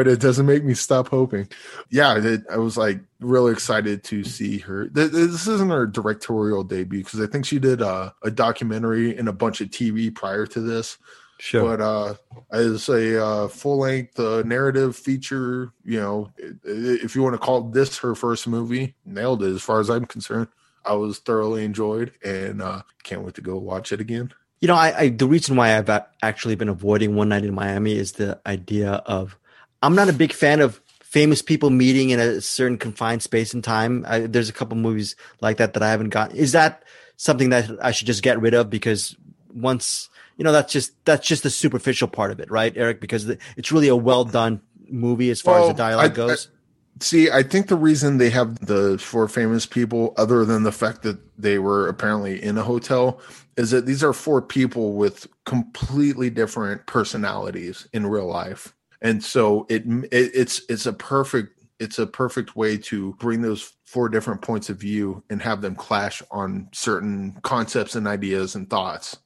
it 0.07 0.19
doesn't 0.19 0.45
make 0.45 0.63
me 0.63 0.73
stop 0.73 1.09
hoping. 1.09 1.47
Yeah, 1.89 2.17
it, 2.17 2.43
I 2.49 2.57
was 2.57 2.77
like 2.77 2.99
really 3.19 3.51
excited 3.51 4.03
to 4.05 4.23
see 4.23 4.57
her. 4.59 4.87
This 4.87 5.47
isn't 5.47 5.69
her 5.69 5.85
directorial 5.85 6.63
debut 6.63 7.03
because 7.03 7.19
I 7.19 7.27
think 7.27 7.45
she 7.45 7.59
did 7.59 7.81
a, 7.81 8.13
a 8.23 8.31
documentary 8.31 9.15
and 9.15 9.27
a 9.27 9.33
bunch 9.33 9.61
of 9.61 9.69
TV 9.69 10.13
prior 10.13 10.45
to 10.47 10.59
this. 10.59 10.97
Sure. 11.39 11.75
But 11.75 11.81
uh, 11.81 12.15
as 12.51 12.87
a 12.87 13.23
uh, 13.23 13.47
full 13.47 13.79
length 13.79 14.19
uh, 14.19 14.43
narrative 14.43 14.95
feature, 14.95 15.73
you 15.83 15.99
know, 15.99 16.31
if 16.63 17.15
you 17.15 17.23
want 17.23 17.33
to 17.33 17.39
call 17.39 17.63
this 17.63 17.97
her 17.99 18.15
first 18.15 18.47
movie, 18.47 18.95
nailed 19.05 19.43
it 19.43 19.53
as 19.53 19.61
far 19.61 19.79
as 19.79 19.89
I'm 19.89 20.05
concerned. 20.05 20.47
I 20.85 20.93
was 20.93 21.19
thoroughly 21.19 21.65
enjoyed 21.65 22.11
and 22.23 22.61
uh, 22.61 22.83
can't 23.03 23.23
wait 23.23 23.35
to 23.35 23.41
go 23.41 23.57
watch 23.57 23.91
it 23.91 24.01
again. 24.01 24.33
You 24.61 24.67
know, 24.67 24.75
I, 24.75 24.97
I 24.97 25.09
the 25.09 25.27
reason 25.27 25.55
why 25.55 25.77
I've 25.77 25.89
actually 26.21 26.55
been 26.55 26.69
avoiding 26.69 27.15
One 27.15 27.29
Night 27.29 27.43
in 27.43 27.53
Miami 27.53 27.97
is 27.97 28.13
the 28.13 28.39
idea 28.45 28.91
of 28.91 29.37
I'm 29.81 29.95
not 29.95 30.09
a 30.09 30.13
big 30.13 30.31
fan 30.31 30.61
of 30.61 30.79
famous 31.01 31.41
people 31.41 31.69
meeting 31.69 32.09
in 32.09 32.19
a 32.19 32.41
certain 32.41 32.77
confined 32.77 33.21
space 33.21 33.53
and 33.53 33.63
time. 33.63 34.05
I, 34.07 34.21
there's 34.21 34.49
a 34.49 34.53
couple 34.53 34.77
movies 34.77 35.15
like 35.41 35.57
that 35.57 35.73
that 35.73 35.83
I 35.83 35.91
haven't 35.91 36.09
got. 36.09 36.33
Is 36.33 36.53
that 36.53 36.83
something 37.17 37.49
that 37.49 37.69
I 37.81 37.91
should 37.91 38.07
just 38.07 38.23
get 38.23 38.39
rid 38.39 38.53
of 38.53 38.69
because 38.69 39.15
once 39.53 40.09
you 40.37 40.43
know 40.43 40.51
that's 40.51 40.71
just 40.71 40.93
that's 41.05 41.27
just 41.27 41.43
the 41.43 41.49
superficial 41.49 42.07
part 42.07 42.31
of 42.31 42.39
it, 42.39 42.49
right, 42.49 42.73
Eric? 42.75 42.99
Because 42.99 43.29
it's 43.57 43.71
really 43.71 43.87
a 43.87 43.95
well 43.95 44.25
done 44.25 44.61
movie 44.89 45.29
as 45.29 45.41
far 45.41 45.55
well, 45.55 45.63
as 45.63 45.75
the 45.75 45.77
dialogue 45.77 46.11
I, 46.11 46.13
goes. 46.13 46.47
I, 46.47 47.03
see, 47.03 47.31
I 47.31 47.43
think 47.43 47.67
the 47.67 47.75
reason 47.75 48.17
they 48.17 48.29
have 48.31 48.65
the 48.65 48.97
four 48.97 49.27
famous 49.27 49.65
people, 49.65 50.13
other 50.17 50.45
than 50.45 50.63
the 50.63 50.71
fact 50.71 51.03
that 51.03 51.19
they 51.39 51.59
were 51.59 51.87
apparently 51.87 52.41
in 52.41 52.57
a 52.57 52.63
hotel, 52.63 53.19
is 53.57 53.71
that 53.71 53.85
these 53.85 54.03
are 54.03 54.13
four 54.13 54.41
people 54.41 54.93
with 54.93 55.27
completely 55.45 56.29
different 56.29 56.85
personalities 56.87 57.87
in 57.93 58.07
real 58.07 58.27
life, 58.27 58.73
and 59.01 59.23
so 59.23 59.65
it, 59.69 59.83
it 59.85 60.31
it's 60.33 60.61
it's 60.69 60.85
a 60.85 60.93
perfect 60.93 61.59
it's 61.79 61.99
a 61.99 62.07
perfect 62.07 62.55
way 62.55 62.77
to 62.77 63.13
bring 63.15 63.41
those 63.41 63.73
four 63.83 64.09
different 64.09 64.41
points 64.41 64.69
of 64.69 64.77
view 64.77 65.21
and 65.29 65.41
have 65.41 65.61
them 65.61 65.75
clash 65.75 66.23
on 66.31 66.69
certain 66.71 67.33
concepts 67.43 67.95
and 67.95 68.07
ideas 68.07 68.55
and 68.55 68.69
thoughts 68.69 69.17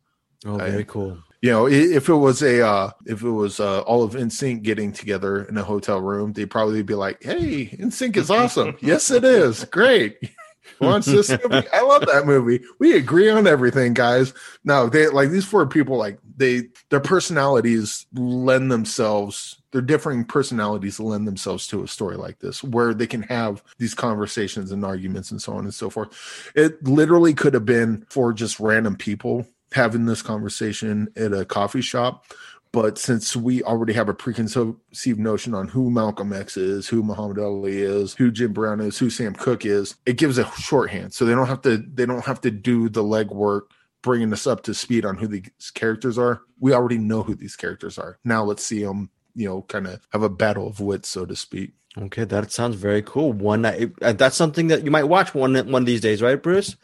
Oh, 0.48 0.58
very 0.58 0.86
cool. 0.86 1.18
You 1.42 1.52
know, 1.52 1.68
if 1.68 2.10
it 2.10 2.16
was 2.16 2.42
a 2.42 2.66
uh, 2.66 2.92
if 3.06 3.22
it 3.22 3.30
was 3.30 3.60
uh, 3.60 3.82
all 3.82 4.02
of 4.02 4.14
NSYNC 4.14 4.64
getting 4.64 4.92
together 4.92 5.44
in 5.44 5.58
a 5.58 5.64
hotel 5.64 6.02
room, 6.02 6.34
they'd 6.34 6.50
probably 6.50 6.82
be 6.82 6.96
like, 6.96 7.22
"Hey, 7.22 7.68
NSYNC 7.68 8.18
is 8.18 8.32
awesome. 8.32 8.76
yes, 8.82 9.12
it 9.12 9.24
is. 9.24 9.66
Great. 9.66 10.18
Watch 10.82 11.06
this 11.06 11.30
movie. 11.30 11.68
I 11.74 11.82
love 11.82 12.06
that 12.06 12.26
movie. 12.26 12.64
We 12.80 12.96
agree 12.96 13.30
on 13.30 13.48
everything, 13.48 13.94
guys. 13.94 14.34
No, 14.64 14.90
they 14.90 15.08
like 15.08 15.30
these 15.30 15.46
four 15.46 15.66
people. 15.66 15.98
Like 15.98 16.20
they, 16.36 16.64
their 16.90 17.00
personalities 17.00 18.06
lend 18.14 18.72
themselves. 18.72 19.62
Their 19.72 19.82
differing 19.82 20.26
personalities 20.26 21.00
lend 21.00 21.28
themselves 21.28 21.68
to 21.68 21.84
a 21.84 21.88
story 21.88 22.16
like 22.16 22.40
this, 22.40 22.64
where 22.64 22.94
they 22.94 23.08
can 23.08 23.24
have 23.24 23.64
these 23.78 23.94
conversations 23.94 24.72
and 24.72 24.86
arguments 24.86 25.32
and 25.32 25.42
so 25.42 25.54
on 25.54 25.66
and 25.66 25.74
so 25.74 25.90
forth. 25.90 26.52
It 26.56 26.84
literally 26.84 27.34
could 27.34 27.54
have 27.54 27.66
been 27.66 28.06
for 28.10 28.34
just 28.34 28.60
random 28.60 28.96
people 28.96 29.48
having 29.72 30.06
this 30.06 30.22
conversation 30.22 31.10
at 31.16 31.34
a 31.34 31.46
coffee 31.46 31.82
shop. 31.82 32.26
But 32.72 32.98
since 32.98 33.36
we 33.36 33.64
already 33.64 33.94
have 33.94 34.10
a 34.10 34.14
preconceived 34.14 35.20
notion 35.20 35.54
on 35.54 35.68
who 35.68 35.90
Malcolm 35.90 36.34
X 36.34 36.58
is, 36.58 36.88
who 36.88 37.02
Muhammad 37.02 37.40
Ali 37.40 37.82
is, 37.82 38.14
who 38.14 38.30
Jim 38.30 38.54
Brown 38.54 38.82
is, 38.82 38.98
who 38.98 39.10
Sam 39.10 39.34
Cooke 39.34 39.66
is, 39.66 39.96
it 40.06 40.18
gives 40.18 40.38
a 40.38 40.46
shorthand. 40.52 41.14
So 41.14 41.26
they 41.26 41.34
don't 41.34 41.48
have 41.48 41.62
to 41.62 41.78
they 41.78 42.06
don't 42.06 42.26
have 42.26 42.42
to 42.42 42.52
do 42.52 42.90
the 42.90 43.04
legwork 43.04 43.62
bringing 44.04 44.32
us 44.34 44.46
up 44.46 44.64
to 44.64 44.74
speed 44.74 45.06
on 45.06 45.18
who 45.18 45.28
these 45.28 45.72
characters 45.74 46.18
are. 46.18 46.42
We 46.60 46.74
already 46.74 46.98
know 46.98 47.24
who 47.24 47.36
these 47.36 47.56
characters 47.56 47.98
are. 47.98 48.20
Now 48.24 48.44
let's 48.44 48.64
see 48.64 48.84
them 48.84 49.10
you 49.38 49.48
know 49.48 49.62
kind 49.64 49.88
of 49.88 50.02
have 50.12 50.24
a 50.24 50.30
battle 50.30 50.68
of 50.68 50.82
wits, 50.82 51.08
so 51.08 51.26
to 51.26 51.36
speak. 51.36 51.72
Okay, 51.98 52.26
that 52.26 52.52
sounds 52.52 52.76
very 52.76 53.02
cool. 53.02 53.32
One 53.32 53.64
uh, 53.66 53.88
that's 54.02 54.36
something 54.36 54.68
that 54.68 54.84
you 54.84 54.92
might 54.92 55.06
watch 55.06 55.34
one 55.34 55.56
one 55.72 55.84
of 55.84 55.86
these 55.86 56.02
days, 56.02 56.22
right, 56.22 56.42
Bruce? 56.42 56.76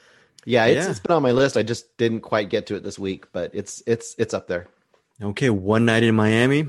Yeah, 0.45 0.65
it's, 0.65 0.85
Yeah. 0.85 0.91
it's 0.91 0.99
been 0.99 1.15
on 1.15 1.21
my 1.23 1.31
list. 1.31 1.57
I 1.57 1.63
just 1.63 1.95
didn't 1.97 2.21
quite 2.21 2.49
get 2.49 2.67
to 2.67 2.75
it 2.75 2.83
this 2.83 2.99
week, 2.99 3.25
but 3.31 3.51
it's 3.53 3.81
it's 3.87 4.15
it's 4.17 4.33
up 4.33 4.47
there. 4.47 4.67
Okay, 5.21 5.49
One 5.49 5.85
Night 5.85 6.03
in 6.03 6.15
Miami. 6.15 6.67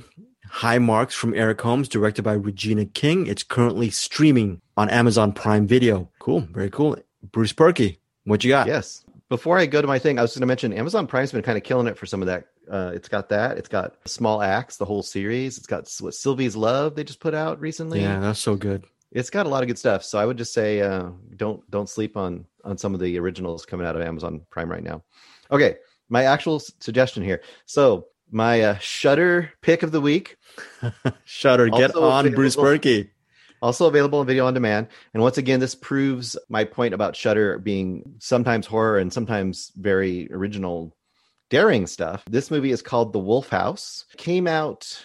High 0.48 0.78
Marks 0.78 1.14
from 1.14 1.34
Eric 1.34 1.60
Holmes, 1.60 1.88
directed 1.88 2.22
by 2.22 2.34
Regina 2.34 2.84
King. 2.84 3.26
It's 3.26 3.42
currently 3.42 3.90
streaming 3.90 4.60
on 4.76 4.88
Amazon 4.90 5.32
Prime 5.32 5.66
Video. 5.66 6.08
Cool, 6.20 6.40
very 6.52 6.70
cool. 6.70 6.96
Bruce 7.32 7.52
Purkey, 7.52 7.98
what 8.24 8.44
you 8.44 8.50
got? 8.50 8.66
Yes. 8.68 9.04
Before 9.30 9.58
I 9.58 9.66
go 9.66 9.80
to 9.80 9.88
my 9.88 9.98
thing, 9.98 10.18
I 10.18 10.22
was 10.22 10.34
going 10.34 10.42
to 10.42 10.46
mention 10.46 10.72
Amazon 10.72 11.06
Prime's 11.08 11.32
been 11.32 11.42
kind 11.42 11.56
of 11.58 11.64
killing 11.64 11.86
it 11.88 11.96
for 11.98 12.06
some 12.06 12.22
of 12.22 12.26
that. 12.26 12.44
Uh, 12.70 12.92
it's 12.94 13.08
got 13.08 13.30
that. 13.30 13.58
It's 13.58 13.68
got 13.68 13.96
Small 14.06 14.42
Axe, 14.42 14.76
the 14.76 14.84
whole 14.84 15.02
series. 15.02 15.58
It's 15.58 15.66
got 15.66 15.90
what 16.00 16.14
Sylvie's 16.14 16.54
Love 16.54 16.94
they 16.94 17.02
just 17.04 17.20
put 17.20 17.34
out 17.34 17.58
recently. 17.60 18.02
Yeah, 18.02 18.20
that's 18.20 18.38
so 18.38 18.54
good. 18.54 18.84
It's 19.14 19.30
got 19.30 19.46
a 19.46 19.48
lot 19.48 19.62
of 19.62 19.68
good 19.68 19.78
stuff. 19.78 20.04
So 20.04 20.18
I 20.18 20.26
would 20.26 20.36
just 20.36 20.52
say 20.52 20.82
uh, 20.82 21.10
don't 21.36 21.68
don't 21.70 21.88
sleep 21.88 22.16
on 22.16 22.44
on 22.64 22.76
some 22.76 22.92
of 22.94 23.00
the 23.00 23.18
originals 23.18 23.64
coming 23.64 23.86
out 23.86 23.96
of 23.96 24.02
Amazon 24.02 24.42
Prime 24.50 24.70
right 24.70 24.82
now. 24.82 25.02
Okay, 25.50 25.76
my 26.08 26.24
actual 26.24 26.60
suggestion 26.60 27.22
here. 27.22 27.40
So 27.64 28.08
my 28.30 28.60
uh, 28.60 28.78
Shudder 28.78 29.52
pick 29.62 29.82
of 29.82 29.92
the 29.92 30.00
week. 30.00 30.36
Shudder, 31.24 31.68
get 31.68 31.94
on 31.94 32.32
Bruce 32.32 32.56
Purkey. 32.56 33.10
Also 33.62 33.86
available 33.86 34.18
on 34.18 34.26
video 34.26 34.46
on 34.46 34.52
demand. 34.52 34.88
And 35.14 35.22
once 35.22 35.38
again, 35.38 35.60
this 35.60 35.74
proves 35.74 36.36
my 36.50 36.64
point 36.64 36.92
about 36.92 37.16
Shudder 37.16 37.58
being 37.58 38.16
sometimes 38.18 38.66
horror 38.66 38.98
and 38.98 39.10
sometimes 39.10 39.72
very 39.76 40.28
original, 40.30 40.94
daring 41.48 41.86
stuff. 41.86 42.22
This 42.28 42.50
movie 42.50 42.72
is 42.72 42.82
called 42.82 43.14
The 43.14 43.20
Wolf 43.20 43.48
House. 43.48 44.04
Came 44.18 44.46
out, 44.46 45.02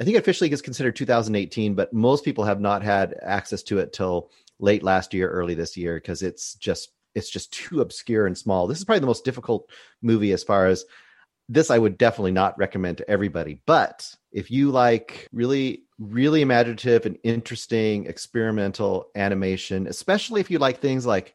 I 0.00 0.04
think 0.04 0.16
officially 0.16 0.48
gets 0.48 0.62
considered 0.62 0.96
2018, 0.96 1.74
but 1.74 1.92
most 1.92 2.24
people 2.24 2.44
have 2.44 2.60
not 2.60 2.82
had 2.82 3.14
access 3.22 3.62
to 3.64 3.78
it 3.78 3.92
till 3.92 4.30
late 4.58 4.82
last 4.82 5.12
year, 5.12 5.28
early 5.28 5.54
this 5.54 5.76
year, 5.76 5.96
because 5.96 6.22
it's 6.22 6.54
just 6.54 6.92
it's 7.14 7.28
just 7.28 7.52
too 7.52 7.80
obscure 7.80 8.26
and 8.26 8.36
small. 8.36 8.66
This 8.66 8.78
is 8.78 8.84
probably 8.84 9.00
the 9.00 9.06
most 9.06 9.24
difficult 9.24 9.68
movie 10.02 10.32
as 10.32 10.42
far 10.42 10.66
as 10.66 10.84
this 11.48 11.70
I 11.70 11.78
would 11.78 11.98
definitely 11.98 12.30
not 12.30 12.56
recommend 12.58 12.98
to 12.98 13.10
everybody. 13.10 13.60
But 13.66 14.14
if 14.32 14.50
you 14.50 14.70
like 14.70 15.28
really, 15.32 15.82
really 15.98 16.42
imaginative 16.42 17.06
and 17.06 17.18
interesting 17.24 18.06
experimental 18.06 19.08
animation, 19.16 19.88
especially 19.88 20.40
if 20.40 20.50
you 20.50 20.58
like 20.58 20.78
things 20.78 21.04
like 21.04 21.34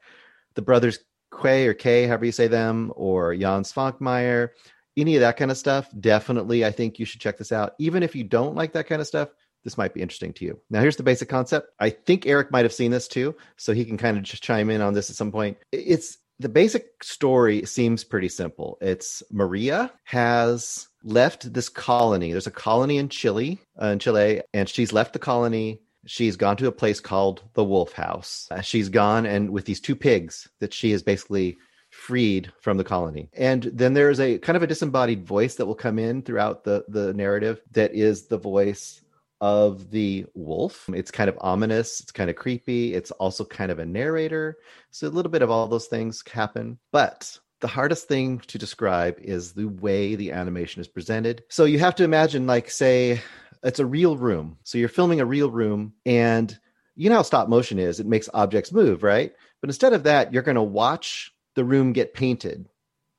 the 0.55 0.61
brothers 0.61 0.99
Quay 1.41 1.67
or 1.67 1.73
K, 1.73 2.07
however 2.07 2.25
you 2.25 2.31
say 2.31 2.47
them, 2.47 2.93
or 2.95 3.35
Jan 3.35 3.63
Svankmajer, 3.63 4.49
any 4.97 5.15
of 5.15 5.21
that 5.21 5.37
kind 5.37 5.51
of 5.51 5.57
stuff, 5.57 5.89
definitely 5.99 6.65
I 6.65 6.71
think 6.71 6.99
you 6.99 7.05
should 7.05 7.21
check 7.21 7.37
this 7.37 7.51
out. 7.51 7.73
Even 7.79 8.03
if 8.03 8.15
you 8.15 8.23
don't 8.23 8.55
like 8.55 8.73
that 8.73 8.87
kind 8.87 9.01
of 9.01 9.07
stuff, 9.07 9.29
this 9.63 9.77
might 9.77 9.93
be 9.93 10.01
interesting 10.01 10.31
to 10.33 10.45
you. 10.45 10.59
Now, 10.69 10.81
here's 10.81 10.95
the 10.95 11.03
basic 11.03 11.27
concept. 11.27 11.71
I 11.79 11.89
think 11.89 12.25
Eric 12.25 12.51
might 12.51 12.65
have 12.65 12.73
seen 12.73 12.91
this 12.91 13.07
too, 13.07 13.35
so 13.57 13.73
he 13.73 13.83
can 13.83 13.97
kind 13.97 14.15
of 14.15 14.23
just 14.23 14.43
chime 14.43 14.69
in 14.69 14.79
on 14.79 14.93
this 14.93 15.09
at 15.09 15.15
some 15.15 15.31
point. 15.31 15.57
It's 15.71 16.17
the 16.39 16.49
basic 16.49 17.03
story 17.03 17.65
seems 17.65 18.03
pretty 18.03 18.29
simple. 18.29 18.77
It's 18.81 19.23
Maria 19.31 19.91
has 20.03 20.87
left 21.03 21.51
this 21.51 21.69
colony. 21.69 22.31
There's 22.31 22.47
a 22.47 22.51
colony 22.51 22.97
in 22.97 23.09
Chile, 23.09 23.59
uh, 23.81 23.87
in 23.87 23.99
Chile, 23.99 24.41
and 24.53 24.67
she's 24.67 24.93
left 24.93 25.13
the 25.13 25.19
colony. 25.19 25.81
She's 26.05 26.35
gone 26.35 26.57
to 26.57 26.67
a 26.67 26.71
place 26.71 26.99
called 26.99 27.41
the 27.53 27.63
Wolf 27.63 27.93
House. 27.93 28.47
Uh, 28.51 28.61
she's 28.61 28.89
gone 28.89 29.25
and 29.25 29.49
with 29.49 29.65
these 29.65 29.81
two 29.81 29.95
pigs 29.95 30.47
that 30.59 30.73
she 30.73 30.91
has 30.91 31.01
basically 31.01 31.57
freed 31.95 32.51
from 32.61 32.77
the 32.77 32.83
colony. 32.83 33.29
And 33.33 33.63
then 33.63 33.93
there's 33.93 34.19
a 34.19 34.37
kind 34.39 34.57
of 34.57 34.63
a 34.63 34.67
disembodied 34.67 35.25
voice 35.25 35.55
that 35.55 35.65
will 35.65 35.75
come 35.75 35.97
in 35.97 36.21
throughout 36.21 36.63
the 36.63 36.85
the 36.87 37.13
narrative 37.13 37.61
that 37.71 37.95
is 37.95 38.27
the 38.27 38.37
voice 38.37 39.01
of 39.41 39.91
the 39.91 40.25
wolf. 40.33 40.87
It's 40.93 41.11
kind 41.11 41.29
of 41.29 41.37
ominous, 41.41 41.99
it's 42.01 42.11
kind 42.11 42.29
of 42.29 42.35
creepy, 42.35 42.93
it's 42.93 43.11
also 43.11 43.45
kind 43.45 43.71
of 43.71 43.79
a 43.79 43.85
narrator. 43.85 44.57
So 44.91 45.07
a 45.07 45.09
little 45.09 45.31
bit 45.31 45.41
of 45.41 45.49
all 45.49 45.67
those 45.67 45.87
things 45.87 46.23
happen. 46.27 46.79
But 46.91 47.37
the 47.61 47.67
hardest 47.67 48.07
thing 48.07 48.39
to 48.47 48.57
describe 48.57 49.17
is 49.19 49.53
the 49.53 49.67
way 49.67 50.15
the 50.15 50.31
animation 50.31 50.81
is 50.81 50.87
presented. 50.87 51.43
So 51.49 51.65
you 51.65 51.79
have 51.79 51.95
to 51.95 52.03
imagine 52.03 52.47
like 52.47 52.69
say 52.69 53.21
it's 53.63 53.79
a 53.79 53.85
real 53.85 54.15
room. 54.15 54.57
So 54.63 54.77
you're 54.77 54.89
filming 54.89 55.21
a 55.21 55.25
real 55.25 55.49
room 55.49 55.93
and 56.05 56.57
you 56.95 57.09
know 57.09 57.17
how 57.17 57.21
stop 57.23 57.49
motion 57.49 57.79
is, 57.79 57.99
it 57.99 58.05
makes 58.05 58.29
objects 58.33 58.71
move, 58.71 59.03
right? 59.03 59.33
But 59.59 59.69
instead 59.69 59.93
of 59.93 60.03
that, 60.03 60.33
you're 60.33 60.43
going 60.43 60.55
to 60.55 60.63
watch 60.63 61.33
the 61.55 61.65
room 61.65 61.93
get 61.93 62.13
painted 62.13 62.69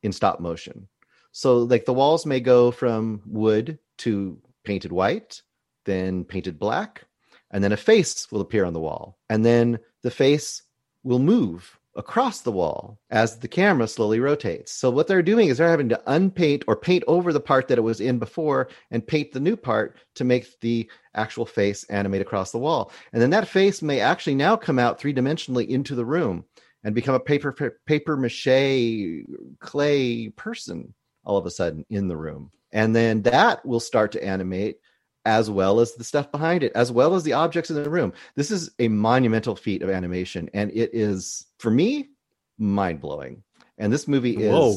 in 0.03 0.13
stop 0.13 0.41
motion. 0.41 0.89
So 1.33 1.59
like 1.59 1.85
the 1.85 1.93
walls 1.93 2.25
may 2.25 2.41
go 2.41 2.71
from 2.71 3.21
wood 3.27 3.79
to 3.99 4.39
painted 4.65 4.93
white, 4.93 5.43
then 5.85 6.25
painted 6.25 6.59
black, 6.59 7.05
and 7.51 7.63
then 7.63 7.73
a 7.73 7.77
face 7.77 8.31
will 8.31 8.41
appear 8.41 8.65
on 8.65 8.73
the 8.73 8.81
wall. 8.81 9.19
And 9.29 9.45
then 9.45 9.79
the 10.03 10.11
face 10.11 10.63
will 11.03 11.19
move 11.19 11.79
across 11.95 12.43
the 12.43 12.53
wall 12.53 12.99
as 13.11 13.39
the 13.39 13.49
camera 13.49 13.89
slowly 13.89 14.21
rotates. 14.21 14.73
So 14.73 14.91
what 14.91 15.07
they're 15.07 15.23
doing 15.23 15.49
is 15.49 15.59
they're 15.59 15.69
having 15.69 15.89
to 15.89 16.03
unpaint 16.07 16.65
or 16.69 16.77
paint 16.77 17.05
over 17.07 17.33
the 17.33 17.41
part 17.41 17.69
that 17.69 17.79
it 17.79 17.83
was 17.83 18.01
in 18.01 18.19
before 18.19 18.69
and 18.91 19.07
paint 19.07 19.33
the 19.33 19.41
new 19.41 19.57
part 19.57 19.97
to 20.17 20.25
make 20.25 20.61
the 20.61 20.89
actual 21.15 21.47
face 21.47 21.85
animate 21.85 22.21
across 22.21 22.53
the 22.53 22.59
wall. 22.59 22.93
And 23.13 23.23
then 23.23 23.31
that 23.31 23.49
face 23.49 23.81
may 23.81 24.01
actually 24.01 24.35
now 24.35 24.57
come 24.57 24.79
out 24.79 24.99
three-dimensionally 24.99 25.69
into 25.69 25.95
the 25.95 26.05
room 26.05 26.45
and 26.87 26.95
become 26.95 27.17
a 27.17 27.21
paper 27.21 27.53
paper 27.85 28.17
mache 28.17 29.25
clay 29.59 30.29
person 30.29 30.95
all 31.25 31.37
of 31.37 31.45
a 31.45 31.51
sudden 31.51 31.85
in 31.91 32.07
the 32.07 32.17
room. 32.17 32.53
And 32.71 32.95
then 32.95 33.23
that 33.23 33.67
will 33.67 33.81
start 33.81 34.13
to 34.13 34.25
animate 34.25 34.77
as 35.25 35.51
well 35.51 35.81
as 35.81 35.95
the 35.95 36.05
stuff 36.05 36.31
behind 36.31 36.63
it, 36.63 36.71
as 36.77 36.93
well 36.93 37.17
as 37.17 37.25
the 37.25 37.33
objects 37.33 37.71
in 37.71 37.83
the 37.83 37.91
room. 37.91 38.13
This 38.37 38.53
is 38.53 38.71
a 38.79 38.87
monumental 38.87 39.57
feat 39.57 39.83
of 39.83 39.91
animation, 39.91 40.49
and 40.55 40.71
it 40.71 40.91
is 40.93 41.47
for 41.59 41.73
me 41.73 42.11
mind 42.57 43.01
blowing. 43.01 43.43
And 43.79 43.93
this 43.93 44.07
movie 44.07 44.37
is 44.37 44.53
Whoa. 44.53 44.77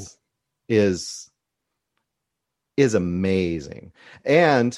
is 0.67 1.29
is 2.75 2.95
amazing. 2.95 3.91
And 4.25 4.77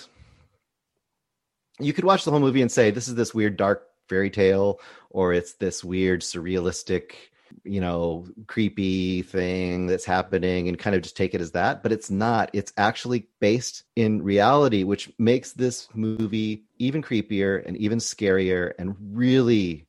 you 1.80 1.94
could 1.94 2.04
watch 2.04 2.26
the 2.26 2.32
whole 2.32 2.42
movie 2.42 2.62
and 2.62 2.72
say 2.72 2.92
this 2.92 3.08
is 3.08 3.16
this 3.16 3.34
weird 3.34 3.56
dark 3.56 3.88
fairy 4.12 4.30
tale, 4.30 4.80
or 5.10 5.34
it's 5.34 5.54
this 5.54 5.84
weird 5.84 6.22
surrealistic 6.22 7.14
you 7.64 7.82
know 7.82 8.26
creepy 8.48 9.22
thing 9.22 9.86
that's 9.86 10.06
happening 10.06 10.70
and 10.70 10.80
kind 10.80 10.96
of 10.96 11.02
just 11.02 11.18
take 11.18 11.34
it 11.34 11.42
as 11.42 11.52
that 11.52 11.84
but 11.84 11.92
it's 11.92 12.10
not. 12.10 12.50
It's 12.54 12.74
actually 12.78 13.28
based 13.40 13.84
in 13.96 14.22
reality 14.24 14.84
which 14.84 15.12
makes 15.18 15.54
this 15.54 15.88
movie 15.94 16.64
even 16.80 17.02
creepier 17.02 17.66
and 17.66 17.76
even 17.78 18.00
scarier 18.00 18.74
and 18.80 18.96
really 19.00 19.88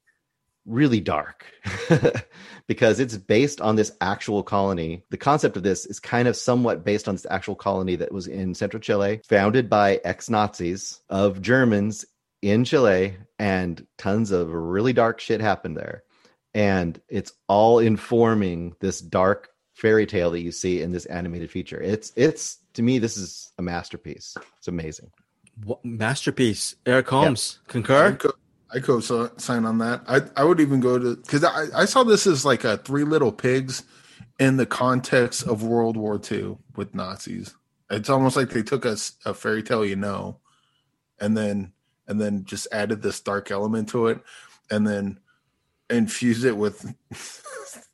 really 0.67 1.01
dark. 1.01 1.47
Because 2.69 3.01
it's 3.01 3.17
based 3.17 3.61
on 3.61 3.75
this 3.75 3.93
actual 4.01 4.43
colony. 4.43 5.03
The 5.11 5.17
concept 5.17 5.57
of 5.57 5.65
this 5.65 5.85
is 5.85 5.99
kind 5.99 6.29
of 6.29 6.37
somewhat 6.37 6.85
based 6.85 7.09
on 7.09 7.17
this 7.17 7.27
actual 7.29 7.57
colony 7.57 7.97
that 7.97 8.13
was 8.13 8.29
in 8.29 8.55
central 8.55 8.81
chile 8.81 9.21
founded 9.29 9.69
by 9.69 10.01
ex-nazis 10.05 11.01
of 11.11 11.43
germans 11.43 12.07
in 12.43 12.65
chile 12.65 13.17
and 13.39 13.87
tons 13.97 14.31
of 14.31 14.53
really 14.53 14.93
dark 14.93 15.21
shit 15.21 15.41
happened 15.41 15.77
there 15.77 16.03
and 16.55 17.01
it's 17.09 17.33
all 17.49 17.79
informing 17.79 18.75
this 18.81 19.01
dark 19.01 19.49
fairy 19.75 20.07
tale 20.07 20.31
that 20.31 20.41
you 20.41 20.53
see 20.53 20.83
in 20.83 20.93
this 20.93 21.07
animated 21.07 21.51
feature. 21.51 21.81
It's 21.81 22.13
it's 22.17 22.59
to 22.75 22.83
me 22.83 22.99
this 22.99 23.17
is 23.17 23.53
a 23.59 23.63
masterpiece. 23.63 24.37
It's 24.59 24.69
amazing. 24.69 25.11
What, 25.65 25.85
masterpiece. 25.85 26.77
Eric 26.87 27.09
Holmes, 27.09 27.61
I 27.69 27.73
concur? 27.73 28.17
co- 28.17 28.33
I 28.75 28.81
co-sign 28.81 29.67
on 29.67 29.79
that. 29.79 30.03
I 30.07 30.23
I 30.37 30.45
would 30.45 30.61
even 30.61 30.81
go 30.81 30.99
to 30.99 31.17
because 31.17 31.45
I, 31.45 31.67
I 31.75 31.85
saw 31.85 32.05
this 32.05 32.27
as 32.27 32.45
like 32.45 32.65
a 32.65 32.79
Three 32.79 33.05
Little 33.05 33.33
Pigs 33.33 33.85
in 34.39 34.57
the 34.57 34.67
context 34.67 35.47
of 35.47 35.63
World 35.63 35.97
War 35.97 36.21
II 36.31 36.59
with 36.77 36.95
Nazis. 36.95 37.55
It's 37.91 38.09
almost 38.09 38.37
like 38.37 38.51
they 38.51 38.63
took 38.63 38.87
us 38.87 39.13
a 39.27 39.35
fairy 39.35 39.63
tale 39.63 39.85
you 39.85 39.97
know, 39.97 40.39
and 41.21 41.37
then 41.37 41.73
and 42.13 42.21
then 42.21 42.45
just 42.45 42.69
added 42.71 43.01
this 43.01 43.21
dark 43.21 43.51
element 43.51 43.89
to 43.89 44.09
it, 44.09 44.21
and 44.71 44.87
then 44.87 45.19
infused 45.89 46.45
it 46.45 46.57
with. 46.57 46.95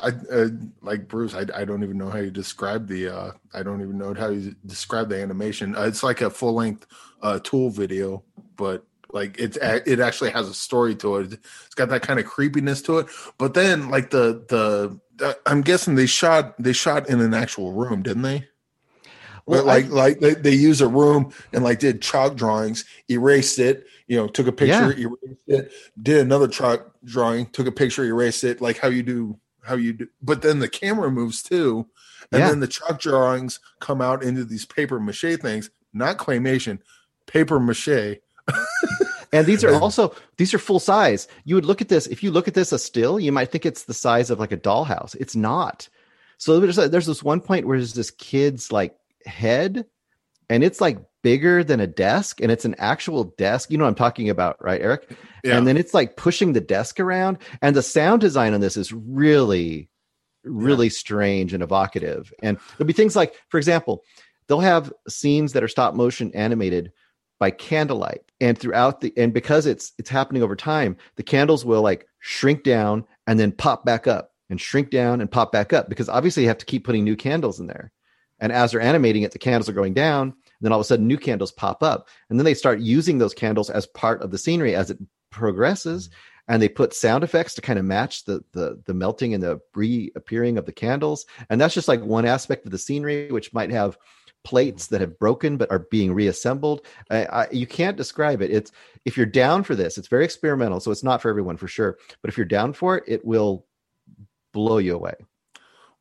I, 0.00 0.12
uh, 0.30 0.48
like 0.80 1.08
Bruce, 1.08 1.34
I, 1.34 1.44
I 1.54 1.64
don't 1.64 1.82
even 1.82 1.98
know 1.98 2.10
how 2.10 2.18
you 2.18 2.30
describe 2.30 2.86
the. 2.86 3.08
Uh, 3.08 3.32
I 3.54 3.62
don't 3.62 3.80
even 3.80 3.96
know 3.96 4.12
how 4.12 4.28
you 4.28 4.54
describe 4.66 5.08
the 5.08 5.20
animation. 5.20 5.74
Uh, 5.74 5.84
it's 5.84 6.02
like 6.02 6.20
a 6.20 6.28
full 6.28 6.52
length 6.52 6.86
uh, 7.22 7.40
tool 7.42 7.70
video, 7.70 8.22
but 8.56 8.84
like 9.10 9.38
it's 9.38 9.56
it 9.56 9.98
actually 9.98 10.30
has 10.30 10.48
a 10.48 10.54
story 10.54 10.94
to 10.96 11.16
it. 11.16 11.32
It's 11.32 11.74
got 11.74 11.88
that 11.88 12.02
kind 12.02 12.20
of 12.20 12.26
creepiness 12.26 12.82
to 12.82 12.98
it. 12.98 13.06
But 13.38 13.54
then 13.54 13.88
like 13.88 14.10
the 14.10 14.44
the, 14.48 15.00
the 15.16 15.38
I'm 15.46 15.62
guessing 15.62 15.94
they 15.94 16.06
shot 16.06 16.54
they 16.62 16.74
shot 16.74 17.08
in 17.08 17.20
an 17.20 17.34
actual 17.34 17.72
room, 17.72 18.02
didn't 18.02 18.22
they? 18.22 18.48
Well, 19.52 19.64
like 19.64 19.88
like 19.88 20.20
they, 20.20 20.34
they 20.34 20.52
use 20.54 20.80
a 20.80 20.88
room 20.88 21.32
and 21.52 21.62
like 21.62 21.78
did 21.78 22.02
chalk 22.02 22.36
drawings, 22.36 22.84
erased 23.08 23.58
it, 23.58 23.86
you 24.06 24.16
know, 24.16 24.28
took 24.28 24.46
a 24.46 24.52
picture, 24.52 24.92
erased 24.92 25.40
it, 25.46 25.72
did 26.00 26.18
another 26.20 26.48
chalk 26.48 26.94
drawing, 27.04 27.46
took 27.46 27.66
a 27.66 27.72
picture, 27.72 28.04
erased 28.04 28.44
it, 28.44 28.60
like 28.60 28.78
how 28.78 28.88
you 28.88 29.02
do 29.02 29.38
how 29.62 29.74
you 29.76 29.92
do. 29.92 30.08
But 30.20 30.42
then 30.42 30.58
the 30.58 30.68
camera 30.68 31.10
moves 31.10 31.42
too, 31.42 31.86
and 32.30 32.40
Yeah. 32.40 32.48
then 32.48 32.60
the 32.60 32.66
chalk 32.68 33.00
drawings 33.00 33.60
come 33.80 34.00
out 34.00 34.22
into 34.22 34.44
these 34.44 34.64
paper 34.64 34.98
mache 34.98 35.36
things, 35.40 35.70
not 35.92 36.16
claymation, 36.16 36.78
paper 37.26 37.60
mache. 37.60 38.18
and 39.32 39.46
these 39.46 39.62
are 39.64 39.74
also 39.74 40.14
these 40.36 40.52
are 40.54 40.58
full 40.58 40.80
size. 40.80 41.28
You 41.44 41.54
would 41.54 41.64
look 41.64 41.80
at 41.80 41.88
this 41.88 42.06
if 42.06 42.22
you 42.22 42.30
look 42.30 42.48
at 42.48 42.54
this 42.54 42.72
a 42.72 42.78
still, 42.78 43.20
you 43.20 43.32
might 43.32 43.50
think 43.50 43.66
it's 43.66 43.84
the 43.84 43.94
size 43.94 44.30
of 44.30 44.40
like 44.40 44.52
a 44.52 44.56
dollhouse. 44.56 45.14
It's 45.20 45.36
not. 45.36 45.88
So 46.38 46.58
there's, 46.58 46.74
there's 46.74 47.06
this 47.06 47.22
one 47.22 47.40
point 47.40 47.68
where 47.68 47.78
there's 47.78 47.94
this 47.94 48.10
kid's 48.10 48.72
like 48.72 48.96
head, 49.26 49.84
and 50.48 50.64
it's 50.64 50.80
like 50.80 50.98
bigger 51.22 51.62
than 51.64 51.80
a 51.80 51.86
desk, 51.86 52.40
and 52.40 52.50
it's 52.50 52.64
an 52.64 52.74
actual 52.78 53.24
desk. 53.38 53.70
You 53.70 53.78
know 53.78 53.84
what 53.84 53.90
I'm 53.90 53.94
talking 53.94 54.28
about, 54.28 54.62
right, 54.62 54.80
Eric? 54.80 55.10
Yeah. 55.44 55.56
And 55.56 55.66
then 55.66 55.76
it's 55.76 55.94
like 55.94 56.16
pushing 56.16 56.52
the 56.52 56.60
desk 56.60 57.00
around, 57.00 57.38
and 57.60 57.76
the 57.76 57.82
sound 57.82 58.20
design 58.20 58.54
on 58.54 58.60
this 58.60 58.76
is 58.76 58.92
really, 58.92 59.88
really 60.44 60.88
strange 60.88 61.52
and 61.52 61.62
evocative. 61.62 62.32
And 62.42 62.58
there'll 62.76 62.86
be 62.86 62.92
things 62.92 63.16
like, 63.16 63.34
for 63.48 63.58
example, 63.58 64.02
they'll 64.46 64.60
have 64.60 64.92
scenes 65.08 65.52
that 65.52 65.62
are 65.62 65.68
stop 65.68 65.94
motion 65.94 66.30
animated 66.34 66.92
by 67.42 67.50
candlelight 67.50 68.20
and 68.40 68.56
throughout 68.56 69.00
the 69.00 69.12
and 69.16 69.34
because 69.34 69.66
it's 69.66 69.92
it's 69.98 70.08
happening 70.08 70.44
over 70.44 70.54
time 70.54 70.96
the 71.16 71.24
candles 71.24 71.64
will 71.64 71.82
like 71.82 72.06
shrink 72.20 72.62
down 72.62 73.04
and 73.26 73.36
then 73.40 73.50
pop 73.50 73.84
back 73.84 74.06
up 74.06 74.30
and 74.48 74.60
shrink 74.60 74.90
down 74.90 75.20
and 75.20 75.28
pop 75.28 75.50
back 75.50 75.72
up 75.72 75.88
because 75.88 76.08
obviously 76.08 76.44
you 76.44 76.48
have 76.48 76.58
to 76.58 76.66
keep 76.66 76.84
putting 76.84 77.02
new 77.02 77.16
candles 77.16 77.58
in 77.58 77.66
there 77.66 77.90
and 78.42 78.52
as 78.52 78.72
they're 78.72 78.80
animating 78.80 79.22
it 79.22 79.32
the 79.32 79.38
candles 79.38 79.68
are 79.68 79.74
going 79.74 79.94
down 79.94 80.28
and 80.28 80.34
then 80.60 80.72
all 80.72 80.78
of 80.78 80.84
a 80.84 80.86
sudden 80.86 81.06
new 81.06 81.16
candles 81.16 81.52
pop 81.52 81.82
up 81.82 82.08
and 82.28 82.38
then 82.38 82.44
they 82.44 82.52
start 82.52 82.80
using 82.80 83.16
those 83.16 83.32
candles 83.32 83.70
as 83.70 83.86
part 83.86 84.20
of 84.20 84.30
the 84.30 84.38
scenery 84.38 84.74
as 84.74 84.90
it 84.90 84.98
progresses 85.30 86.08
mm-hmm. 86.08 86.52
and 86.52 86.62
they 86.62 86.68
put 86.68 86.92
sound 86.92 87.24
effects 87.24 87.54
to 87.54 87.62
kind 87.62 87.78
of 87.78 87.84
match 87.86 88.24
the 88.24 88.44
the 88.52 88.82
the 88.84 88.94
melting 88.94 89.32
and 89.32 89.42
the 89.42 89.58
reappearing 89.74 90.58
of 90.58 90.66
the 90.66 90.72
candles 90.72 91.24
and 91.48 91.58
that's 91.58 91.74
just 91.74 91.88
like 91.88 92.02
one 92.02 92.26
aspect 92.26 92.66
of 92.66 92.72
the 92.72 92.78
scenery 92.78 93.30
which 93.30 93.54
might 93.54 93.70
have 93.70 93.96
plates 94.44 94.88
that 94.88 95.00
have 95.00 95.18
broken 95.18 95.56
but 95.56 95.70
are 95.70 95.86
being 95.90 96.12
reassembled. 96.12 96.84
I, 97.10 97.24
I, 97.26 97.48
you 97.50 97.66
can't 97.66 97.96
describe 97.96 98.42
it. 98.42 98.50
It's 98.50 98.72
if 99.04 99.16
you're 99.16 99.26
down 99.26 99.62
for 99.62 99.74
this, 99.74 99.98
it's 99.98 100.08
very 100.08 100.24
experimental, 100.24 100.80
so 100.80 100.90
it's 100.90 101.04
not 101.04 101.22
for 101.22 101.28
everyone 101.28 101.56
for 101.56 101.68
sure. 101.68 101.98
But 102.20 102.30
if 102.30 102.36
you're 102.36 102.46
down 102.46 102.72
for 102.72 102.98
it, 102.98 103.04
it 103.06 103.24
will 103.24 103.66
blow 104.52 104.78
you 104.78 104.94
away. 104.94 105.14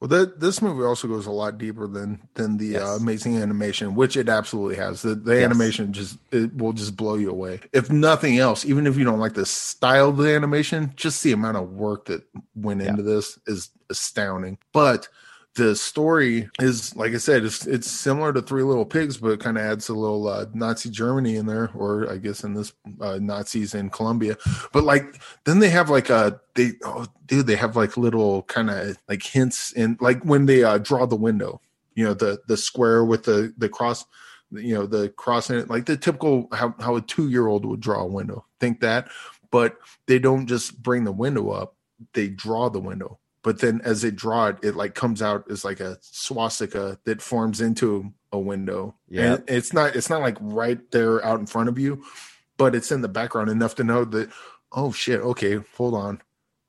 Well, 0.01 0.07
that 0.07 0.39
this 0.39 0.63
movie 0.63 0.83
also 0.83 1.07
goes 1.07 1.27
a 1.27 1.31
lot 1.31 1.59
deeper 1.59 1.85
than 1.87 2.27
than 2.33 2.57
the 2.57 2.65
Yes. 2.69 2.81
uh, 2.81 2.95
amazing 2.99 3.37
animation, 3.37 3.93
which 3.93 4.17
it 4.17 4.29
absolutely 4.29 4.75
has. 4.77 5.03
The 5.03 5.13
the 5.13 5.35
Yes. 5.35 5.45
animation 5.45 5.93
just 5.93 6.17
it 6.31 6.55
will 6.57 6.73
just 6.73 6.97
blow 6.97 7.15
you 7.15 7.29
away. 7.29 7.59
If 7.71 7.91
nothing 7.91 8.39
else, 8.39 8.65
even 8.65 8.87
if 8.87 8.97
you 8.97 9.05
don't 9.05 9.19
like 9.19 9.35
the 9.35 9.45
style 9.45 10.09
of 10.09 10.17
the 10.17 10.33
animation, 10.35 10.91
just 10.95 11.21
the 11.21 11.33
amount 11.33 11.57
of 11.57 11.69
work 11.69 12.05
that 12.05 12.23
went 12.55 12.81
into 12.81 13.03
this 13.03 13.37
is 13.45 13.69
astounding. 13.91 14.57
But 14.73 15.07
the 15.55 15.75
story 15.75 16.49
is, 16.59 16.95
like 16.95 17.13
I 17.13 17.17
said, 17.17 17.43
it's 17.43 17.67
it's 17.67 17.89
similar 17.89 18.31
to 18.31 18.41
Three 18.41 18.63
Little 18.63 18.85
Pigs, 18.85 19.17
but 19.17 19.41
kind 19.41 19.57
of 19.57 19.63
adds 19.63 19.89
a 19.89 19.93
little 19.93 20.27
uh, 20.27 20.45
Nazi 20.53 20.89
Germany 20.89 21.35
in 21.35 21.45
there, 21.45 21.71
or 21.75 22.09
I 22.09 22.17
guess 22.17 22.43
in 22.43 22.53
this 22.53 22.71
uh, 23.01 23.19
Nazis 23.21 23.75
in 23.75 23.89
Colombia. 23.89 24.37
But 24.71 24.85
like 24.85 25.21
then 25.43 25.59
they 25.59 25.69
have 25.69 25.89
like 25.89 26.09
a 26.09 26.39
they 26.55 26.71
oh 26.85 27.05
dude 27.25 27.47
they 27.47 27.57
have 27.57 27.75
like 27.75 27.97
little 27.97 28.43
kind 28.43 28.69
of 28.69 28.97
like 29.09 29.23
hints 29.23 29.73
in 29.73 29.97
like 29.99 30.23
when 30.23 30.45
they 30.45 30.63
uh, 30.63 30.77
draw 30.77 31.05
the 31.05 31.17
window, 31.17 31.59
you 31.95 32.05
know 32.05 32.13
the 32.13 32.41
the 32.47 32.55
square 32.55 33.03
with 33.03 33.23
the 33.23 33.53
the 33.57 33.67
cross, 33.67 34.05
you 34.51 34.73
know 34.73 34.85
the 34.85 35.09
cross 35.09 35.49
in 35.49 35.57
it, 35.57 35.69
like 35.69 35.85
the 35.85 35.97
typical 35.97 36.47
how 36.53 36.73
how 36.79 36.95
a 36.95 37.01
two 37.01 37.27
year 37.29 37.47
old 37.47 37.65
would 37.65 37.81
draw 37.81 38.03
a 38.03 38.07
window. 38.07 38.45
Think 38.61 38.79
that, 38.79 39.09
but 39.51 39.77
they 40.05 40.17
don't 40.17 40.47
just 40.47 40.81
bring 40.81 41.03
the 41.03 41.11
window 41.11 41.49
up; 41.49 41.75
they 42.13 42.29
draw 42.29 42.69
the 42.69 42.79
window. 42.79 43.19
But 43.43 43.59
then 43.59 43.81
as 43.83 44.01
they 44.01 44.11
draw 44.11 44.47
it, 44.47 44.57
it 44.61 44.75
like 44.75 44.93
comes 44.93 45.21
out 45.21 45.49
as 45.49 45.65
like 45.65 45.79
a 45.79 45.97
swastika 46.01 46.99
that 47.05 47.21
forms 47.21 47.59
into 47.59 48.13
a 48.31 48.39
window. 48.39 48.95
Yeah. 49.09 49.33
And 49.33 49.43
it's 49.47 49.73
not 49.73 49.95
it's 49.95 50.09
not 50.09 50.21
like 50.21 50.37
right 50.39 50.79
there 50.91 51.23
out 51.25 51.39
in 51.39 51.47
front 51.47 51.69
of 51.69 51.79
you, 51.79 52.03
but 52.57 52.75
it's 52.75 52.91
in 52.91 53.01
the 53.01 53.07
background 53.07 53.49
enough 53.49 53.75
to 53.75 53.83
know 53.83 54.05
that 54.05 54.29
oh 54.71 54.91
shit, 54.91 55.19
okay, 55.21 55.59
hold 55.75 55.95
on. 55.95 56.21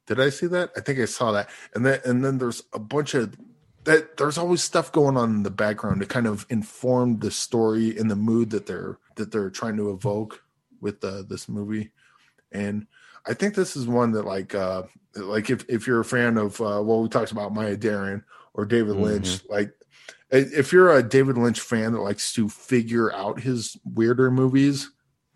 Did 0.07 0.18
I 0.18 0.31
see 0.31 0.47
that? 0.49 0.70
I 0.77 0.81
think 0.81 0.99
I 0.99 1.05
saw 1.05 1.33
that. 1.33 1.49
And 1.75 1.85
then 1.85 2.01
and 2.05 2.25
then 2.25 2.39
there's 2.39 2.62
a 2.73 2.79
bunch 2.79 3.14
of 3.14 3.37
that 3.85 4.16
there's 4.16 4.39
always 4.39 4.62
stuff 4.62 4.93
going 4.93 5.16
on 5.16 5.31
in 5.31 5.43
the 5.43 5.51
background 5.51 6.01
to 6.01 6.07
kind 6.07 6.27
of 6.27 6.47
inform 6.49 7.18
the 7.18 7.31
story 7.31 7.97
and 7.99 8.11
the 8.11 8.16
mood 8.16 8.51
that 8.51 8.66
they're 8.66 8.99
that 9.16 9.31
they're 9.31 9.51
trying 9.51 9.77
to 9.77 9.91
evoke 9.91 10.43
with 10.81 11.05
uh, 11.05 11.23
this 11.29 11.49
movie. 11.49 11.91
And 12.51 12.87
I 13.27 13.35
think 13.35 13.55
this 13.55 13.77
is 13.77 13.87
one 13.87 14.12
that 14.12 14.25
like 14.25 14.55
uh 14.55 14.85
like 15.14 15.51
if 15.51 15.64
if 15.68 15.87
you're 15.87 16.01
a 16.01 16.05
fan 16.05 16.39
of 16.39 16.61
uh 16.61 16.83
well 16.85 17.03
we 17.03 17.09
talked 17.09 17.33
about 17.33 17.55
Maya 17.55 17.77
Deren 17.77 18.25
or 18.55 18.64
David 18.64 18.97
Lynch, 18.97 19.41
like 19.49 19.73
if 20.31 20.73
you're 20.73 20.93
a 20.97 21.03
David 21.03 21.37
Lynch 21.37 21.61
fan 21.61 21.93
that 21.93 22.01
likes 22.01 22.33
to 22.35 22.49
figure 22.49 23.12
out 23.12 23.41
his 23.41 23.77
weirder 23.85 24.31
movies, 24.31 24.91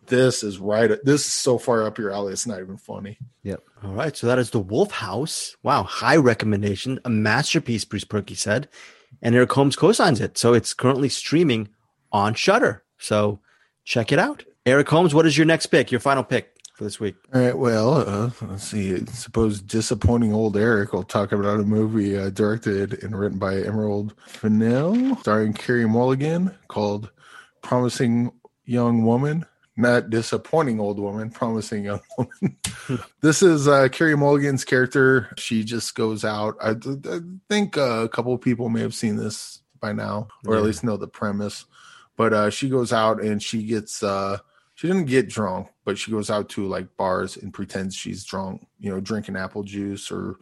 this 0.07 0.43
is 0.43 0.59
right 0.59 0.91
this 1.05 1.27
is 1.27 1.33
so 1.33 1.59
far 1.59 1.85
up 1.85 1.99
your 1.99 2.11
alley 2.11 2.33
it's 2.33 2.47
not 2.47 2.61
even 2.61 2.77
funny. 2.77 3.19
Yep. 3.43 3.63
All 3.85 3.93
right, 3.93 4.17
so 4.17 4.27
that 4.27 4.39
is 4.39 4.51
the 4.51 4.59
Wolf 4.59 4.91
House. 4.91 5.55
Wow, 5.63 5.83
high 5.83 6.17
recommendation, 6.17 6.99
a 7.05 7.11
masterpiece. 7.11 7.85
Bruce 7.85 8.05
Purkey 8.05 8.37
said, 8.37 8.69
and 9.23 9.35
Eric 9.35 9.53
Holmes 9.53 9.77
co-signs 9.77 10.21
it. 10.21 10.39
So 10.39 10.55
it's 10.55 10.75
currently 10.75 11.09
streaming 11.09 11.69
on 12.11 12.35
Shudder. 12.35 12.83
So 12.99 13.41
check 13.85 14.13
it 14.13 14.19
out. 14.19 14.45
Eric 14.65 14.89
Holmes, 14.89 15.15
what 15.15 15.27
is 15.27 15.37
your 15.37 15.47
next 15.47 15.67
pick? 15.67 15.93
Your 15.93 16.01
final 16.01 16.25
pick 16.25 16.56
for 16.77 16.85
this 16.85 17.01
week? 17.01 17.17
All 17.35 17.41
right. 17.41 17.57
Well, 17.57 17.95
uh, 17.95 18.31
let's 18.43 18.65
see. 18.65 18.95
I 18.95 19.05
suppose 19.07 19.61
disappointing 19.61 20.35
old 20.35 20.57
Eric 20.57 20.93
will 20.93 21.05
talk 21.05 21.33
about 21.33 21.61
a 21.61 21.65
movie 21.65 22.17
uh, 22.17 22.31
directed 22.31 23.03
and 23.03 23.19
written 23.19 23.39
by 23.39 23.57
Emerald 23.63 24.15
Fennell, 24.27 25.17
starring 25.17 25.55
Carey 25.55 25.89
Mulligan, 25.89 26.55
called 26.69 27.11
"Promising 27.63 28.31
Young 28.65 29.05
Woman." 29.05 29.47
Not 29.79 30.09
disappointing 30.09 30.81
old 30.81 30.99
woman, 30.99 31.29
promising 31.31 31.85
young 31.85 32.01
woman. 32.19 32.57
this 33.21 33.43
is 33.43 33.69
uh, 33.69 33.89
Carey 33.91 34.17
Mulligan's 34.17 34.65
character. 34.65 35.31
She 35.37 35.65
just 35.65 35.95
goes 35.95 36.25
out. 36.25 36.57
I, 36.63 36.71
I 36.71 37.21
think 37.51 37.77
uh, 37.77 38.05
a 38.05 38.09
couple 38.09 38.33
of 38.33 38.41
people 38.41 38.71
may 38.71 38.81
have 38.81 38.95
seen 38.95 39.17
this 39.17 39.61
by 39.79 39.93
now, 39.93 40.29
or 40.47 40.57
at 40.57 40.63
least 40.63 40.83
know 40.83 40.97
the 40.97 41.07
premise. 41.07 41.67
But 42.17 42.33
uh, 42.33 42.49
she 42.49 42.71
goes 42.71 42.91
out 42.93 43.23
and 43.23 43.43
she 43.43 43.65
gets. 43.65 44.03
She 44.77 44.87
didn't 44.89 45.07
get 45.07 45.31
drunk, 45.31 45.69
but 45.87 45.97
she 45.97 46.11
goes 46.11 46.29
out 46.29 46.51
to 46.51 46.69
like 46.69 46.99
bars 46.99 47.39
and 47.39 47.53
pretends 47.53 47.97
she's 47.97 48.25
drunk, 48.25 48.67
you 48.79 48.91
know, 48.91 49.01
drinking 49.01 49.35
apple 49.35 49.63
juice 49.63 50.13
or 50.13 50.37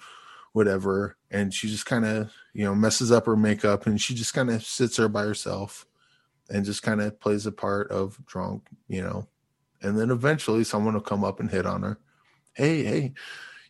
whatever. 0.52 1.16
And 1.30 1.54
she 1.54 1.68
just 1.68 1.86
kind 1.86 2.04
of, 2.04 2.32
you 2.52 2.64
know, 2.64 2.74
messes 2.74 3.12
up 3.12 3.26
her 3.26 3.36
makeup 3.36 3.86
and 3.86 4.00
she 4.00 4.12
just 4.12 4.34
kind 4.34 4.50
of 4.50 4.64
sits 4.64 4.96
there 4.96 5.08
by 5.08 5.22
herself 5.22 5.86
and 6.50 6.64
just 6.64 6.82
kind 6.82 7.00
of 7.00 7.20
plays 7.20 7.44
the 7.44 7.52
part 7.52 7.92
of 7.92 8.18
drunk, 8.26 8.66
you 8.88 9.02
know. 9.02 9.28
And 9.82 9.96
then 9.96 10.10
eventually 10.10 10.64
someone 10.64 10.94
will 10.94 11.00
come 11.00 11.22
up 11.22 11.38
and 11.38 11.48
hit 11.48 11.64
on 11.64 11.84
her. 11.84 12.00
Hey, 12.54 12.82
hey, 12.82 13.12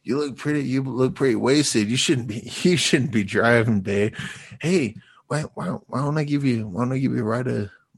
you 0.02 0.16
look 0.16 0.38
pretty, 0.38 0.62
you 0.62 0.82
look 0.82 1.14
pretty 1.14 1.36
wasted. 1.36 1.90
You 1.90 1.98
shouldn't 1.98 2.28
be, 2.28 2.50
you 2.62 2.78
shouldn't 2.78 3.12
be 3.12 3.22
driving, 3.22 3.82
babe. 3.82 4.14
Hey, 4.62 4.96
why, 5.26 5.42
why, 5.42 5.66
why 5.66 6.00
don't 6.00 6.16
I 6.16 6.24
give 6.24 6.42
you, 6.42 6.68
why 6.68 6.84
don't 6.84 6.92
I 6.94 6.98
give 7.00 7.12
you 7.12 7.20
a 7.20 7.22
ride, 7.22 7.48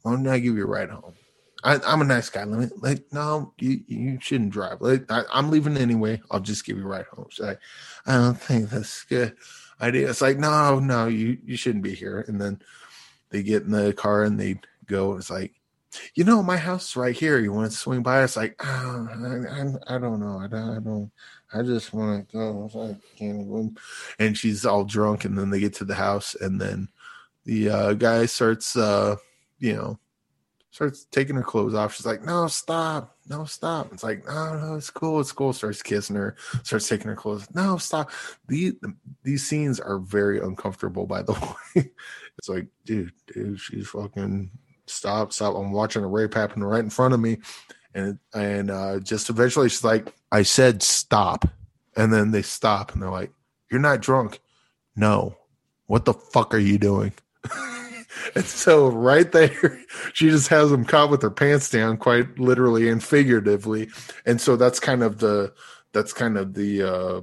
why 0.03 0.11
don't 0.11 0.27
I 0.27 0.41
give 0.41 0.57
you 0.57 0.65
a 0.65 0.67
ride 0.67 0.91
home? 0.91 1.15
I, 1.67 1.81
I'm 1.85 2.01
a 2.01 2.05
nice 2.05 2.31
guy. 2.31 2.45
Let 2.45 2.61
me 2.61 2.69
like 2.81 3.13
no, 3.13 3.53
you 3.59 3.81
you 3.89 4.19
shouldn't 4.21 4.51
drive. 4.51 4.81
Like 4.81 5.11
I, 5.11 5.25
I'm 5.33 5.51
leaving 5.51 5.77
anyway. 5.77 6.23
I'll 6.31 6.39
just 6.39 6.65
give 6.65 6.79
you 6.79 6.85
a 6.85 6.87
ride 6.87 7.07
home. 7.07 7.27
She's 7.29 7.45
like, 7.45 7.59
I 8.07 8.13
don't 8.15 8.41
think 8.41 8.71
that's 8.71 9.03
good 9.03 9.37
idea. 9.81 10.09
It's 10.09 10.21
like 10.21 10.39
no, 10.39 10.79
no, 10.79 11.09
you 11.09 11.39
you 11.45 11.57
shouldn't 11.57 11.83
be 11.83 11.93
here. 11.93 12.25
And 12.29 12.41
then 12.41 12.63
they 13.31 13.43
get 13.43 13.65
in 13.65 13.73
the 13.73 13.93
car 13.93 14.23
and 14.23 14.39
they 14.39 14.61
go. 14.87 15.17
It's 15.17 15.29
like, 15.29 15.55
you 16.15 16.23
know, 16.23 16.41
my 16.41 16.57
house 16.57 16.91
is 16.91 16.97
right 16.97 17.17
here. 17.17 17.41
You 17.41 17.53
want 17.53 17.69
to 17.69 17.77
swing 17.77 18.05
by? 18.05 18.23
It's 18.23 18.37
like, 18.37 18.55
oh, 18.61 19.09
I, 19.11 19.61
I, 19.61 19.97
I 19.97 19.99
don't 19.99 20.21
know. 20.21 20.39
I 20.39 20.47
don't. 20.47 20.71
I 20.71 20.79
don't. 20.79 21.11
I 21.53 21.63
just 21.63 21.93
want 21.93 22.29
to 22.29 22.37
go. 22.37 22.71
Like, 22.73 22.99
can't. 23.17 23.77
And 24.21 24.39
she's 24.39 24.65
all 24.65 24.85
drunk. 24.85 25.25
And 25.25 25.37
then 25.37 25.51
they 25.51 25.59
get 25.59 25.75
to 25.75 25.85
the 25.85 25.97
house, 25.97 26.37
and 26.41 26.61
then 26.61 26.91
the 27.45 27.71
uh, 27.71 27.93
guy 27.95 28.27
starts, 28.27 28.77
uh, 28.77 29.17
you 29.59 29.73
know 29.75 29.99
starts 30.77 31.07
taking 31.11 31.37
her 31.37 31.43
clothes 31.43 31.75
off. 31.75 31.95
She's 31.95 32.05
like, 32.05 32.23
"No, 32.23 32.47
stop! 32.49 33.17
No, 33.31 33.47
stop!" 33.47 33.91
It's 33.95 34.03
like, 34.03 34.27
"No, 34.27 34.59
no, 34.59 34.75
it's 34.75 34.91
cool, 34.91 35.21
it's 35.21 35.33
cool." 35.33 35.55
Starts 35.55 35.83
kissing 35.83 36.17
her, 36.17 36.37
starts 36.65 36.87
taking 36.87 37.07
her 37.07 37.17
clothes. 37.17 37.49
No, 37.55 37.79
stop! 37.79 38.11
These 38.47 38.75
these 39.23 39.49
scenes 39.49 39.81
are 39.81 39.99
very 39.99 40.39
uncomfortable. 40.39 41.07
By 41.07 41.23
the 41.23 41.33
way, 41.75 41.91
it's 42.37 42.51
like, 42.51 42.67
dude, 42.85 43.13
dude, 43.33 43.59
she's 43.59 43.89
fucking 43.89 44.51
stop, 44.87 45.33
stop! 45.33 45.57
I'm 45.57 45.73
watching 45.73 46.05
a 46.05 46.09
rape 46.09 46.35
happen 46.35 46.63
right 46.63 46.85
in 46.85 46.91
front 46.91 47.15
of 47.15 47.21
me, 47.21 47.39
and 47.95 48.19
and 48.35 48.71
uh, 48.71 49.01
just 49.01 49.31
eventually 49.31 49.71
she's 49.71 49.83
like, 49.83 50.15
"I 50.31 50.43
said 50.43 50.83
stop," 50.83 51.49
and 51.97 52.13
then 52.13 52.33
they 52.33 52.43
stop 52.43 52.93
and 52.93 53.01
they're 53.01 53.11
like, 53.11 53.33
"You're 53.71 53.81
not 53.81 54.03
drunk." 54.03 54.41
No, 54.95 55.39
what 55.87 56.05
the 56.05 56.13
fuck 56.13 56.53
are 56.53 56.59
you 56.59 56.77
doing? 56.77 57.15
And 58.35 58.45
so 58.45 58.89
right 58.89 59.31
there, 59.31 59.81
she 60.13 60.31
just 60.31 60.49
has 60.49 60.71
them 60.71 60.85
caught 60.85 61.11
with 61.11 61.23
her 61.23 61.31
pants 61.31 61.71
down, 61.71 61.97
quite 61.97 62.39
literally 62.39 62.89
and 62.89 63.03
figuratively. 63.03 63.89
And 64.25 64.41
so 64.41 64.57
that's 64.57 64.81
kind 64.81 65.03
of 65.03 65.19
the 65.19 65.53
that's 65.93 66.13
kind 66.13 66.37
of 66.37 66.55
the 66.55 66.83
uh 66.83 67.21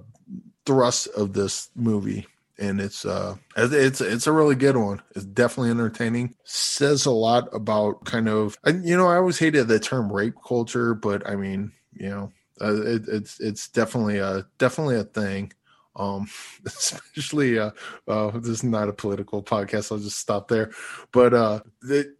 thrust 0.65 1.07
of 1.09 1.33
this 1.33 1.69
movie. 1.75 2.27
And 2.57 2.79
it's 2.79 3.05
uh 3.05 3.35
it's 3.57 4.01
it's 4.01 4.27
a 4.27 4.31
really 4.31 4.55
good 4.55 4.77
one. 4.77 5.01
It's 5.15 5.25
definitely 5.25 5.71
entertaining. 5.71 6.35
Says 6.43 7.05
a 7.05 7.11
lot 7.11 7.53
about 7.53 8.05
kind 8.05 8.29
of 8.29 8.57
you 8.65 8.95
know 8.95 9.07
i 9.07 9.15
always 9.15 9.39
hated 9.39 9.67
the 9.67 9.79
term 9.79 10.11
rape 10.11 10.35
culture 10.45 10.93
but 10.93 11.27
i 11.27 11.35
mean 11.35 11.71
you 11.93 12.09
know 12.09 12.31
uh, 12.61 12.81
it, 12.81 13.03
it's 13.07 13.39
it's 13.39 13.67
definitely 13.67 14.19
a 14.19 14.45
definitely 14.57 14.95
a 14.95 15.03
thing 15.03 15.51
um 15.95 16.27
especially 16.65 17.59
uh 17.59 17.71
uh 18.07 18.31
this 18.31 18.49
is 18.49 18.63
not 18.63 18.89
a 18.89 18.93
political 18.93 19.43
podcast 19.43 19.91
i'll 19.91 19.99
just 19.99 20.17
stop 20.17 20.47
there. 20.47 20.71
But 21.11 21.33
uh 21.33 21.59
the, 21.81 22.15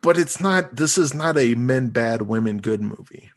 but 0.00 0.18
it's 0.18 0.40
not 0.40 0.76
this 0.76 0.98
is 0.98 1.14
not 1.14 1.38
a 1.38 1.54
men 1.54 1.88
bad 1.88 2.22
women 2.22 2.58
good 2.58 2.80
movie. 2.80 3.30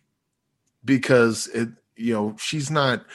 Because 0.84 1.48
it 1.48 1.70
you 1.96 2.14
know 2.14 2.36
she's 2.40 2.72
not 2.72 3.06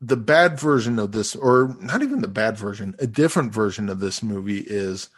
the 0.00 0.16
bad 0.16 0.60
version 0.60 0.98
of 0.98 1.12
this, 1.12 1.34
or 1.34 1.76
not 1.80 2.02
even 2.02 2.20
the 2.20 2.28
bad 2.28 2.58
version, 2.58 2.94
a 2.98 3.06
different 3.06 3.54
version 3.54 3.88
of 3.88 4.00
this 4.00 4.22
movie 4.22 4.58
is, 4.66 5.08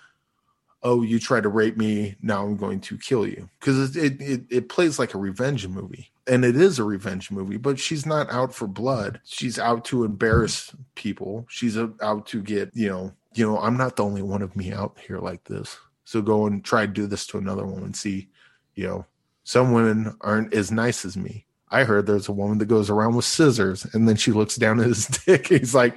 oh, 0.82 1.03
you 1.03 1.19
try 1.19 1.40
to 1.40 1.48
rape 1.48 1.77
me, 1.77 2.16
now 2.23 2.44
I'm 2.44 2.57
going 2.57 2.81
to 2.81 2.98
kill 2.98 3.27
you. 3.27 3.48
Because 3.59 3.97
it, 3.97 4.20
it, 4.20 4.43
it 4.51 4.69
plays 4.69 4.98
like 4.98 5.15
a 5.15 5.19
revenge 5.19 5.66
movie. 5.66 6.11
And 6.28 6.44
it 6.44 6.57
is 6.57 6.78
a 6.78 6.85
revenge 6.85 7.31
movie, 7.31 7.57
but 7.57 7.78
she's 7.78 8.05
not 8.05 8.31
out 8.31 8.55
for 8.55 8.66
blood. 8.66 9.20
She's 9.24 9.59
out 9.59 9.85
to 9.86 10.05
embarrass 10.05 10.74
people. 10.97 11.47
She's 11.48 11.78
out 11.78 12.27
to 12.27 12.43
get, 12.43 12.70
you 12.74 12.89
know, 12.89 13.12
you 13.35 13.47
know, 13.47 13.59
I'm 13.59 13.77
not 13.77 13.97
the 13.97 14.05
only 14.05 14.23
one 14.23 14.43
of 14.43 14.57
me 14.57 14.73
out 14.73 14.97
here 15.07 15.19
like 15.19 15.44
this. 15.44 15.77
So 16.05 16.23
go 16.23 16.47
and 16.47 16.65
try 16.65 16.86
to 16.86 16.93
do 16.93 17.07
this 17.07 17.27
to 17.28 17.39
another 17.39 17.66
woman. 17.66 17.94
See, 17.94 18.28
you 18.74 18.86
know, 18.86 19.07
some 19.44 19.73
women 19.73 20.16
aren't 20.20 20.55
as 20.55 20.73
nice 20.73 21.05
as 21.05 21.16
me. 21.16 21.47
I 21.70 21.85
heard 21.85 22.07
there's 22.07 22.28
a 22.28 22.32
woman 22.32 22.59
that 22.59 22.66
goes 22.66 22.90
around 22.90 23.16
with 23.16 23.24
scissors, 23.24 23.86
and 23.93 24.09
then 24.09 24.16
she 24.16 24.32
looks 24.32 24.57
down 24.57 24.81
at 24.81 24.86
his 24.86 25.07
dick. 25.27 25.48
He's 25.48 25.74
like, 25.74 25.97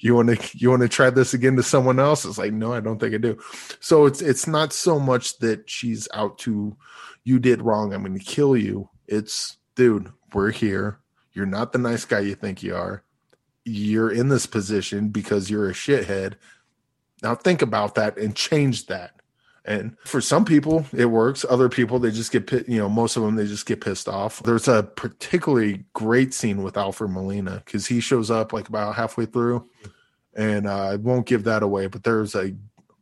"You 0.00 0.14
want 0.14 0.28
to 0.28 0.58
you 0.58 0.70
want 0.70 0.82
to 0.82 0.88
try 0.88 1.10
this 1.10 1.34
again 1.34 1.56
to 1.56 1.62
someone 1.62 1.98
else?" 1.98 2.24
It's 2.24 2.38
like, 2.38 2.52
"No, 2.52 2.72
I 2.72 2.80
don't 2.80 2.98
think 2.98 3.14
I 3.14 3.18
do." 3.18 3.38
So 3.80 4.06
it's 4.06 4.20
it's 4.22 4.46
not 4.46 4.72
so 4.72 4.98
much 4.98 5.38
that 5.38 5.68
she's 5.68 6.08
out 6.14 6.38
to, 6.38 6.76
you 7.24 7.38
did 7.38 7.62
wrong. 7.62 7.92
I'm 7.92 8.02
going 8.02 8.18
to 8.18 8.24
kill 8.24 8.56
you. 8.56 8.88
It's, 9.06 9.58
dude, 9.74 10.10
we're 10.32 10.50
here. 10.50 11.00
You're 11.32 11.46
not 11.46 11.72
the 11.72 11.78
nice 11.78 12.04
guy 12.04 12.20
you 12.20 12.34
think 12.34 12.62
you 12.62 12.74
are. 12.74 13.04
You're 13.64 14.10
in 14.10 14.28
this 14.28 14.46
position 14.46 15.10
because 15.10 15.50
you're 15.50 15.70
a 15.70 15.74
shithead. 15.74 16.34
Now 17.22 17.34
think 17.34 17.62
about 17.62 17.94
that 17.96 18.16
and 18.16 18.34
change 18.34 18.86
that. 18.86 19.19
And 19.70 19.96
for 20.04 20.20
some 20.20 20.44
people, 20.44 20.84
it 20.92 21.04
works. 21.04 21.46
Other 21.48 21.68
people, 21.68 22.00
they 22.00 22.10
just 22.10 22.32
get, 22.32 22.50
you 22.68 22.78
know, 22.78 22.88
most 22.88 23.16
of 23.16 23.22
them, 23.22 23.36
they 23.36 23.46
just 23.46 23.66
get 23.66 23.80
pissed 23.80 24.08
off. 24.08 24.42
There's 24.42 24.66
a 24.66 24.82
particularly 24.82 25.84
great 25.92 26.34
scene 26.34 26.64
with 26.64 26.76
Alfred 26.76 27.12
Molina 27.12 27.62
because 27.64 27.86
he 27.86 28.00
shows 28.00 28.32
up 28.32 28.52
like 28.52 28.68
about 28.68 28.96
halfway 28.96 29.26
through. 29.26 29.70
And 30.34 30.66
uh, 30.66 30.88
I 30.88 30.96
won't 30.96 31.24
give 31.24 31.44
that 31.44 31.62
away, 31.62 31.86
but 31.86 32.02
there's 32.02 32.34
a, 32.34 32.52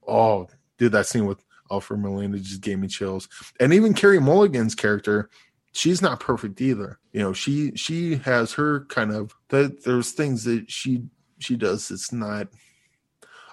oh, 0.07 0.47
dude, 0.77 0.93
that 0.93 1.07
scene 1.07 1.24
with 1.24 1.43
Alfred 1.70 2.01
Molina 2.01 2.39
just 2.39 2.61
gave 2.61 2.78
me 2.78 2.89
chills. 2.89 3.31
And 3.59 3.73
even 3.73 3.95
Carey 3.95 4.19
Mulligan's 4.19 4.74
character, 4.74 5.31
she's 5.73 6.03
not 6.03 6.20
perfect 6.20 6.61
either. 6.61 6.99
You 7.12 7.20
know, 7.20 7.32
she 7.32 7.73
she 7.77 8.16
has 8.16 8.53
her 8.53 8.85
kind 8.90 9.11
of 9.12 9.35
that 9.49 9.85
there's 9.85 10.12
things 10.12 10.45
that 10.45 10.70
she 10.70 11.05
she 11.39 11.57
does 11.57 11.90
it's 11.90 12.12
not 12.12 12.49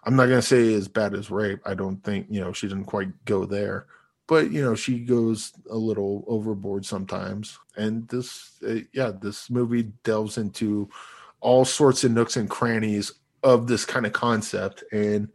I'm 0.06 0.16
not 0.16 0.28
to 0.28 0.42
say 0.42 0.74
as 0.76 0.88
bad 0.88 1.16
as 1.16 1.32
rape. 1.32 1.60
I 1.66 1.74
don't 1.74 2.04
think, 2.04 2.28
you 2.30 2.40
know, 2.40 2.54
she 2.54 2.68
didn't 2.68 2.86
quite 2.86 3.26
go 3.26 3.46
there. 3.46 3.88
But, 4.28 4.52
you 4.52 4.62
know, 4.64 4.76
she 4.76 5.00
goes 5.00 5.54
a 5.70 5.76
little 5.76 6.24
overboard 6.28 6.86
sometimes. 6.86 7.58
And 7.76 8.08
this, 8.08 8.52
uh, 8.68 8.80
yeah, 8.94 9.12
this 9.20 9.50
movie 9.50 9.92
delves 10.04 10.38
into 10.38 10.90
all 11.42 11.66
sorts 11.66 12.04
of 12.04 12.12
nooks 12.12 12.38
and 12.38 12.50
crannies 12.50 13.12
of 13.44 13.68
this 13.68 13.84
kind 13.84 14.06
of 14.06 14.14
concept. 14.14 14.84
And 14.92 15.30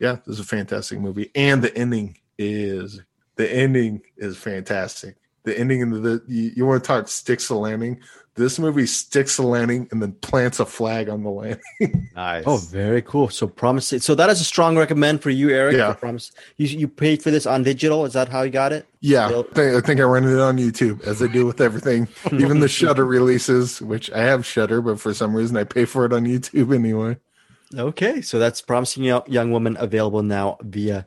yeah, 0.00 0.16
this 0.26 0.34
is 0.34 0.40
a 0.40 0.44
fantastic 0.44 1.00
movie. 1.00 1.30
And 1.34 1.62
the 1.62 1.74
ending 1.76 2.18
is, 2.38 3.00
the 3.36 3.50
ending 3.50 4.02
is 4.16 4.36
fantastic. 4.36 5.16
The 5.48 5.58
ending 5.58 5.80
in 5.80 5.90
the, 5.90 6.22
you, 6.28 6.52
you 6.56 6.66
want 6.66 6.82
to 6.82 6.86
talk 6.86 7.08
sticks 7.08 7.48
the 7.48 7.56
landing 7.56 8.00
this 8.38 8.58
movie 8.58 8.86
sticks 8.86 9.36
the 9.36 9.42
landing 9.42 9.88
and 9.90 10.00
then 10.00 10.12
plants 10.12 10.60
a 10.60 10.64
flag 10.64 11.08
on 11.08 11.24
the 11.24 11.30
landing. 11.30 12.08
nice. 12.14 12.44
Oh, 12.46 12.56
very 12.56 13.02
cool. 13.02 13.28
So 13.28 13.46
promise 13.46 13.92
it. 13.92 14.02
So 14.02 14.14
that 14.14 14.30
is 14.30 14.40
a 14.40 14.44
strong 14.44 14.78
recommend 14.78 15.22
for 15.22 15.30
you, 15.30 15.50
Eric. 15.50 15.76
Yeah. 15.76 15.92
Promise. 15.92 16.32
You 16.56 16.66
you 16.68 16.88
paid 16.88 17.22
for 17.22 17.30
this 17.30 17.46
on 17.46 17.64
digital. 17.64 18.06
Is 18.06 18.14
that 18.14 18.28
how 18.28 18.42
you 18.42 18.50
got 18.50 18.72
it? 18.72 18.86
Yeah. 19.00 19.26
I 19.26 19.42
think, 19.42 19.74
I 19.76 19.80
think 19.80 20.00
I 20.00 20.04
rented 20.04 20.32
it 20.32 20.40
on 20.40 20.56
YouTube, 20.56 21.02
as 21.02 21.20
I 21.20 21.26
do 21.26 21.44
with 21.44 21.60
everything, 21.60 22.08
even 22.32 22.60
the 22.60 22.68
Shudder 22.68 23.04
releases, 23.04 23.82
which 23.82 24.10
I 24.12 24.20
have 24.20 24.46
Shudder, 24.46 24.80
but 24.80 25.00
for 25.00 25.12
some 25.12 25.34
reason 25.34 25.56
I 25.56 25.64
pay 25.64 25.84
for 25.84 26.06
it 26.06 26.12
on 26.12 26.24
YouTube 26.24 26.74
anyway. 26.74 27.18
Okay, 27.74 28.22
so 28.22 28.38
that's 28.38 28.62
promising 28.62 29.04
young 29.04 29.50
woman 29.50 29.76
available 29.78 30.22
now 30.22 30.56
via 30.62 31.04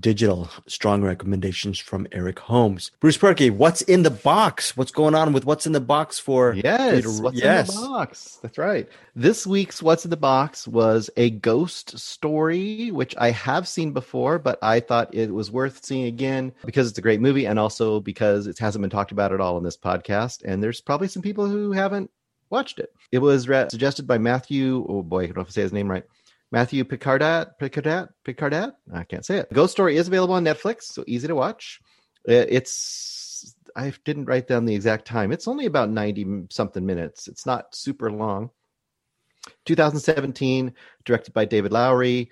digital. 0.00 0.48
Strong 0.66 1.02
recommendations 1.02 1.78
from 1.78 2.06
Eric 2.12 2.38
Holmes. 2.38 2.90
Bruce 3.00 3.18
Purkey, 3.18 3.50
what's 3.50 3.82
in 3.82 4.02
the 4.02 4.10
box? 4.10 4.76
What's 4.76 4.90
going 4.90 5.14
on 5.14 5.32
with 5.32 5.44
what's 5.44 5.66
in 5.66 5.72
the 5.72 5.80
box 5.80 6.18
for? 6.18 6.54
Yes, 6.54 7.06
what's 7.20 7.36
yes. 7.36 7.74
in 7.74 7.80
the 7.80 7.88
box? 7.88 8.38
That's 8.42 8.58
right. 8.58 8.88
This 9.14 9.46
week's 9.46 9.82
what's 9.82 10.04
in 10.04 10.10
the 10.10 10.16
box 10.16 10.66
was 10.66 11.10
a 11.16 11.30
ghost 11.30 11.98
story, 11.98 12.90
which 12.90 13.14
I 13.18 13.30
have 13.30 13.68
seen 13.68 13.92
before, 13.92 14.38
but 14.38 14.58
I 14.62 14.80
thought 14.80 15.14
it 15.14 15.32
was 15.32 15.50
worth 15.50 15.84
seeing 15.84 16.04
again 16.06 16.52
because 16.64 16.88
it's 16.88 16.98
a 16.98 17.02
great 17.02 17.20
movie, 17.20 17.46
and 17.46 17.58
also 17.58 18.00
because 18.00 18.46
it 18.46 18.58
hasn't 18.58 18.82
been 18.82 18.90
talked 18.90 19.12
about 19.12 19.32
at 19.32 19.40
all 19.40 19.58
in 19.58 19.64
this 19.64 19.76
podcast. 19.76 20.42
And 20.44 20.62
there's 20.62 20.80
probably 20.80 21.08
some 21.08 21.22
people 21.22 21.46
who 21.46 21.72
haven't 21.72 22.10
watched 22.50 22.78
it. 22.78 22.92
It 23.12 23.18
was 23.18 23.48
re- 23.48 23.68
suggested 23.70 24.06
by 24.06 24.18
Matthew. 24.18 24.86
Oh 24.88 25.02
boy, 25.02 25.24
I 25.24 25.26
don't 25.26 25.36
know 25.36 25.42
if 25.42 25.48
I 25.48 25.50
say 25.50 25.62
his 25.62 25.72
name 25.72 25.90
right. 25.90 26.04
Matthew 26.52 26.84
Picardat, 26.84 27.52
Picardat, 27.60 28.08
Picardat. 28.24 28.72
I 28.92 29.04
can't 29.04 29.24
say 29.24 29.38
it. 29.38 29.52
Ghost 29.52 29.72
Story 29.72 29.96
is 29.96 30.08
available 30.08 30.34
on 30.34 30.44
Netflix, 30.44 30.82
so 30.84 31.04
easy 31.06 31.26
to 31.26 31.34
watch. 31.34 31.80
It's 32.24 33.54
I 33.76 33.92
didn't 34.04 34.26
write 34.26 34.46
down 34.46 34.64
the 34.64 34.74
exact 34.74 35.04
time. 35.06 35.32
It's 35.32 35.48
only 35.48 35.66
about 35.66 35.90
ninety 35.90 36.26
something 36.50 36.86
minutes. 36.86 37.28
It's 37.28 37.44
not 37.44 37.74
super 37.74 38.10
long. 38.10 38.50
2017, 39.66 40.72
directed 41.04 41.34
by 41.34 41.44
David 41.44 41.72
Lowery. 41.72 42.30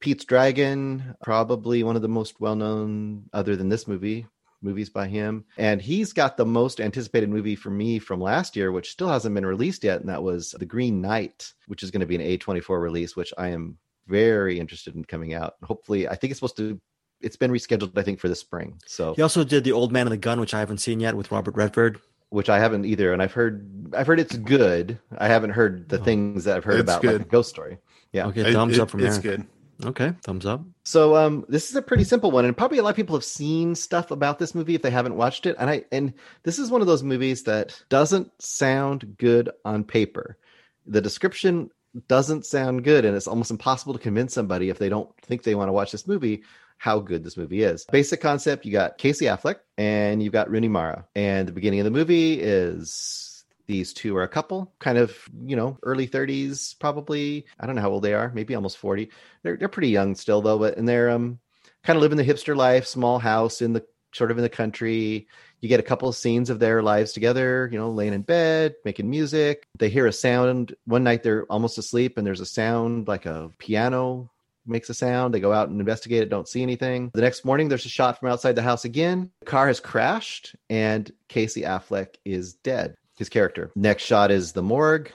Pete's 0.00 0.24
Dragon, 0.24 1.14
probably 1.22 1.82
one 1.82 1.96
of 1.96 2.02
the 2.02 2.08
most 2.08 2.40
well 2.40 2.54
known, 2.54 3.24
other 3.32 3.56
than 3.56 3.68
this 3.68 3.88
movie, 3.88 4.26
movies 4.62 4.90
by 4.90 5.06
him. 5.06 5.44
And 5.56 5.80
he's 5.80 6.12
got 6.12 6.36
the 6.36 6.46
most 6.46 6.80
anticipated 6.80 7.28
movie 7.28 7.56
for 7.56 7.70
me 7.70 7.98
from 7.98 8.20
last 8.20 8.56
year, 8.56 8.72
which 8.72 8.90
still 8.90 9.08
hasn't 9.08 9.34
been 9.34 9.46
released 9.46 9.84
yet. 9.84 10.00
And 10.00 10.08
that 10.08 10.22
was 10.22 10.52
The 10.58 10.66
Green 10.66 11.00
Knight, 11.00 11.52
which 11.66 11.82
is 11.82 11.90
going 11.90 12.00
to 12.00 12.06
be 12.06 12.16
an 12.16 12.38
A24 12.38 12.80
release, 12.80 13.16
which 13.16 13.32
I 13.38 13.48
am 13.48 13.78
very 14.06 14.58
interested 14.58 14.94
in 14.94 15.04
coming 15.04 15.34
out. 15.34 15.54
Hopefully, 15.62 16.08
I 16.08 16.14
think 16.14 16.30
it's 16.30 16.38
supposed 16.38 16.56
to. 16.58 16.80
It's 17.20 17.36
been 17.36 17.50
rescheduled, 17.50 17.96
I 17.96 18.02
think, 18.02 18.20
for 18.20 18.28
the 18.28 18.36
spring. 18.36 18.78
So 18.86 19.14
he 19.14 19.22
also 19.22 19.42
did 19.42 19.64
the 19.64 19.72
Old 19.72 19.90
Man 19.90 20.06
and 20.06 20.12
the 20.12 20.18
Gun, 20.18 20.38
which 20.38 20.52
I 20.52 20.60
haven't 20.60 20.78
seen 20.78 21.00
yet 21.00 21.16
with 21.16 21.32
Robert 21.32 21.56
Redford. 21.56 22.00
Which 22.28 22.50
I 22.50 22.58
haven't 22.58 22.84
either, 22.84 23.12
and 23.12 23.22
I've 23.22 23.32
heard 23.32 23.94
I've 23.96 24.06
heard 24.06 24.20
it's 24.20 24.36
good. 24.36 24.98
I 25.16 25.28
haven't 25.28 25.50
heard 25.50 25.88
the 25.88 26.00
oh, 26.00 26.04
things 26.04 26.44
that 26.44 26.56
I've 26.56 26.64
heard 26.64 26.80
about 26.80 27.00
good. 27.00 27.20
like 27.20 27.30
Ghost 27.30 27.48
Story. 27.48 27.78
Yeah, 28.12 28.26
okay, 28.26 28.52
thumbs 28.52 28.78
it, 28.78 28.80
up 28.80 28.90
from 28.90 29.00
it's 29.00 29.18
there. 29.18 29.34
It's 29.34 29.42
good. 29.42 29.48
Okay, 29.84 30.12
thumbs 30.22 30.46
up. 30.46 30.62
So 30.84 31.16
um 31.16 31.44
this 31.48 31.70
is 31.70 31.76
a 31.76 31.82
pretty 31.82 32.04
simple 32.04 32.30
one 32.30 32.44
and 32.44 32.56
probably 32.56 32.78
a 32.78 32.82
lot 32.82 32.90
of 32.90 32.96
people 32.96 33.16
have 33.16 33.24
seen 33.24 33.74
stuff 33.74 34.10
about 34.10 34.38
this 34.38 34.54
movie 34.54 34.74
if 34.74 34.82
they 34.82 34.90
haven't 34.90 35.16
watched 35.16 35.46
it 35.46 35.56
and 35.58 35.68
I 35.68 35.84
and 35.92 36.14
this 36.44 36.58
is 36.58 36.70
one 36.70 36.80
of 36.80 36.86
those 36.86 37.02
movies 37.02 37.42
that 37.44 37.82
doesn't 37.88 38.30
sound 38.42 39.16
good 39.18 39.50
on 39.64 39.84
paper. 39.84 40.38
The 40.86 41.00
description 41.00 41.70
doesn't 42.08 42.46
sound 42.46 42.84
good 42.84 43.04
and 43.04 43.16
it's 43.16 43.26
almost 43.26 43.50
impossible 43.50 43.92
to 43.92 43.98
convince 43.98 44.34
somebody 44.34 44.70
if 44.70 44.78
they 44.78 44.88
don't 44.88 45.10
think 45.22 45.42
they 45.42 45.54
want 45.54 45.68
to 45.68 45.72
watch 45.72 45.92
this 45.92 46.06
movie 46.06 46.42
how 46.78 46.98
good 46.98 47.24
this 47.24 47.36
movie 47.36 47.62
is. 47.62 47.86
Basic 47.86 48.20
concept, 48.20 48.66
you 48.66 48.72
got 48.72 48.98
Casey 48.98 49.24
Affleck 49.26 49.56
and 49.78 50.22
you've 50.22 50.32
got 50.32 50.50
Rooney 50.50 50.68
Mara. 50.68 51.06
And 51.14 51.48
the 51.48 51.52
beginning 51.52 51.80
of 51.80 51.84
the 51.84 51.90
movie 51.90 52.34
is 52.34 53.25
these 53.66 53.92
two 53.92 54.16
are 54.16 54.22
a 54.22 54.28
couple, 54.28 54.72
kind 54.78 54.98
of, 54.98 55.16
you 55.44 55.56
know, 55.56 55.78
early 55.82 56.06
30s, 56.06 56.78
probably. 56.78 57.46
I 57.58 57.66
don't 57.66 57.74
know 57.74 57.82
how 57.82 57.90
old 57.90 58.04
they 58.04 58.14
are, 58.14 58.30
maybe 58.34 58.54
almost 58.54 58.78
40. 58.78 59.10
They're, 59.42 59.56
they're 59.56 59.68
pretty 59.68 59.88
young 59.88 60.14
still, 60.14 60.40
though, 60.40 60.58
but 60.58 60.76
and 60.76 60.88
they're 60.88 61.10
um, 61.10 61.38
kind 61.84 61.96
of 61.96 62.02
living 62.02 62.18
the 62.18 62.24
hipster 62.24 62.56
life, 62.56 62.86
small 62.86 63.18
house 63.18 63.62
in 63.62 63.72
the 63.72 63.84
sort 64.12 64.30
of 64.30 64.38
in 64.38 64.42
the 64.42 64.48
country. 64.48 65.28
You 65.60 65.68
get 65.68 65.80
a 65.80 65.84
couple 65.84 66.08
of 66.08 66.16
scenes 66.16 66.50
of 66.50 66.58
their 66.58 66.82
lives 66.82 67.12
together, 67.12 67.68
you 67.70 67.78
know, 67.78 67.90
laying 67.90 68.12
in 68.12 68.22
bed, 68.22 68.74
making 68.84 69.10
music. 69.10 69.66
They 69.78 69.88
hear 69.88 70.06
a 70.06 70.12
sound. 70.12 70.74
One 70.84 71.04
night 71.04 71.22
they're 71.22 71.44
almost 71.50 71.78
asleep 71.78 72.18
and 72.18 72.26
there's 72.26 72.40
a 72.40 72.46
sound 72.46 73.08
like 73.08 73.26
a 73.26 73.50
piano 73.58 74.30
makes 74.66 74.90
a 74.90 74.94
sound. 74.94 75.32
They 75.32 75.40
go 75.40 75.52
out 75.52 75.68
and 75.68 75.78
investigate 75.80 76.22
it, 76.22 76.28
don't 76.28 76.48
see 76.48 76.62
anything. 76.62 77.10
The 77.14 77.20
next 77.20 77.44
morning, 77.44 77.68
there's 77.68 77.86
a 77.86 77.90
shot 77.90 78.18
from 78.18 78.30
outside 78.30 78.56
the 78.56 78.62
house 78.62 78.84
again. 78.84 79.30
The 79.40 79.46
car 79.46 79.68
has 79.68 79.80
crashed 79.80 80.56
and 80.68 81.10
Casey 81.28 81.62
Affleck 81.62 82.16
is 82.24 82.54
dead 82.54 82.96
his 83.16 83.28
character. 83.28 83.70
Next 83.74 84.04
shot 84.04 84.30
is 84.30 84.52
the 84.52 84.62
morgue. 84.62 85.12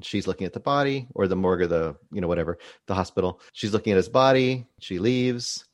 She's 0.00 0.26
looking 0.26 0.46
at 0.46 0.54
the 0.54 0.60
body, 0.60 1.06
or 1.14 1.28
the 1.28 1.36
morgue, 1.36 1.62
or 1.62 1.66
the 1.66 1.96
you 2.10 2.20
know 2.20 2.28
whatever 2.28 2.58
the 2.86 2.94
hospital. 2.94 3.40
She's 3.52 3.72
looking 3.72 3.92
at 3.92 3.98
his 3.98 4.08
body. 4.08 4.66
She 4.80 4.98
leaves, 4.98 5.64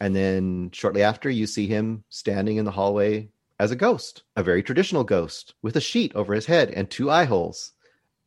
and 0.00 0.16
then 0.16 0.70
shortly 0.72 1.02
after, 1.02 1.30
you 1.30 1.46
see 1.46 1.66
him 1.66 2.04
standing 2.08 2.56
in 2.56 2.64
the 2.64 2.70
hallway 2.72 3.28
as 3.60 3.70
a 3.70 3.76
ghost, 3.76 4.22
a 4.36 4.42
very 4.42 4.62
traditional 4.62 5.04
ghost 5.04 5.54
with 5.62 5.76
a 5.76 5.80
sheet 5.80 6.12
over 6.14 6.34
his 6.34 6.46
head 6.46 6.70
and 6.70 6.90
two 6.90 7.10
eye 7.10 7.24
holes. 7.24 7.72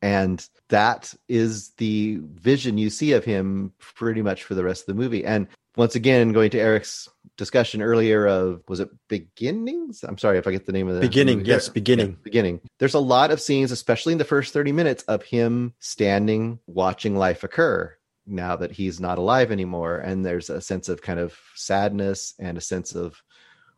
And 0.02 0.48
that 0.70 1.14
is 1.28 1.70
the 1.78 2.20
vision 2.22 2.78
you 2.78 2.90
see 2.90 3.14
of 3.14 3.26
him 3.26 3.74
pretty 3.80 4.22
much 4.22 4.44
for 4.44 4.54
the 4.54 4.64
rest 4.64 4.82
of 4.82 4.88
the 4.88 5.02
movie. 5.02 5.26
And 5.26 5.48
once 5.76 5.96
again, 5.96 6.34
going 6.34 6.52
to 6.52 6.60
Eric's 6.60 7.10
discussion 7.38 7.82
earlier 7.82 8.28
of 8.28 8.62
was 8.68 8.80
it 8.80 8.90
beginnings? 9.08 10.04
I'm 10.04 10.18
sorry 10.18 10.38
if 10.38 10.48
I 10.48 10.52
get 10.52 10.66
the 10.66 10.72
name 10.72 10.88
of 10.88 10.96
the 10.96 11.02
Beginning, 11.02 11.40
movie. 11.40 11.50
yes, 11.50 11.70
beginning. 11.70 12.10
yeah, 12.12 12.16
beginning. 12.24 12.62
There's 12.80 12.94
a 12.94 13.00
lot 13.00 13.32
of 13.32 13.42
scenes, 13.42 13.72
especially 13.72 14.12
in 14.14 14.20
the 14.20 14.24
first 14.26 14.54
30 14.54 14.72
minutes, 14.72 15.04
of 15.04 15.24
him 15.24 15.74
standing, 15.80 16.60
watching 16.68 17.16
life 17.16 17.44
occur 17.44 17.96
now 18.26 18.56
that 18.56 18.72
he's 18.72 19.00
not 19.00 19.18
alive 19.18 19.52
anymore. 19.52 19.98
And 19.98 20.26
there's 20.26 20.50
a 20.50 20.62
sense 20.62 20.90
of 20.90 21.02
kind 21.02 21.20
of 21.20 21.38
sadness 21.56 22.34
and 22.40 22.58
a 22.58 22.62
sense 22.62 22.96
of 22.96 23.22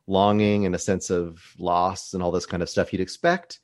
longing 0.07 0.65
and 0.65 0.75
a 0.75 0.79
sense 0.79 1.09
of 1.09 1.39
loss 1.57 2.13
and 2.13 2.21
all 2.21 2.31
this 2.31 2.45
kind 2.45 2.61
of 2.61 2.69
stuff 2.69 2.93
you'd 2.93 3.01
expect 3.01 3.59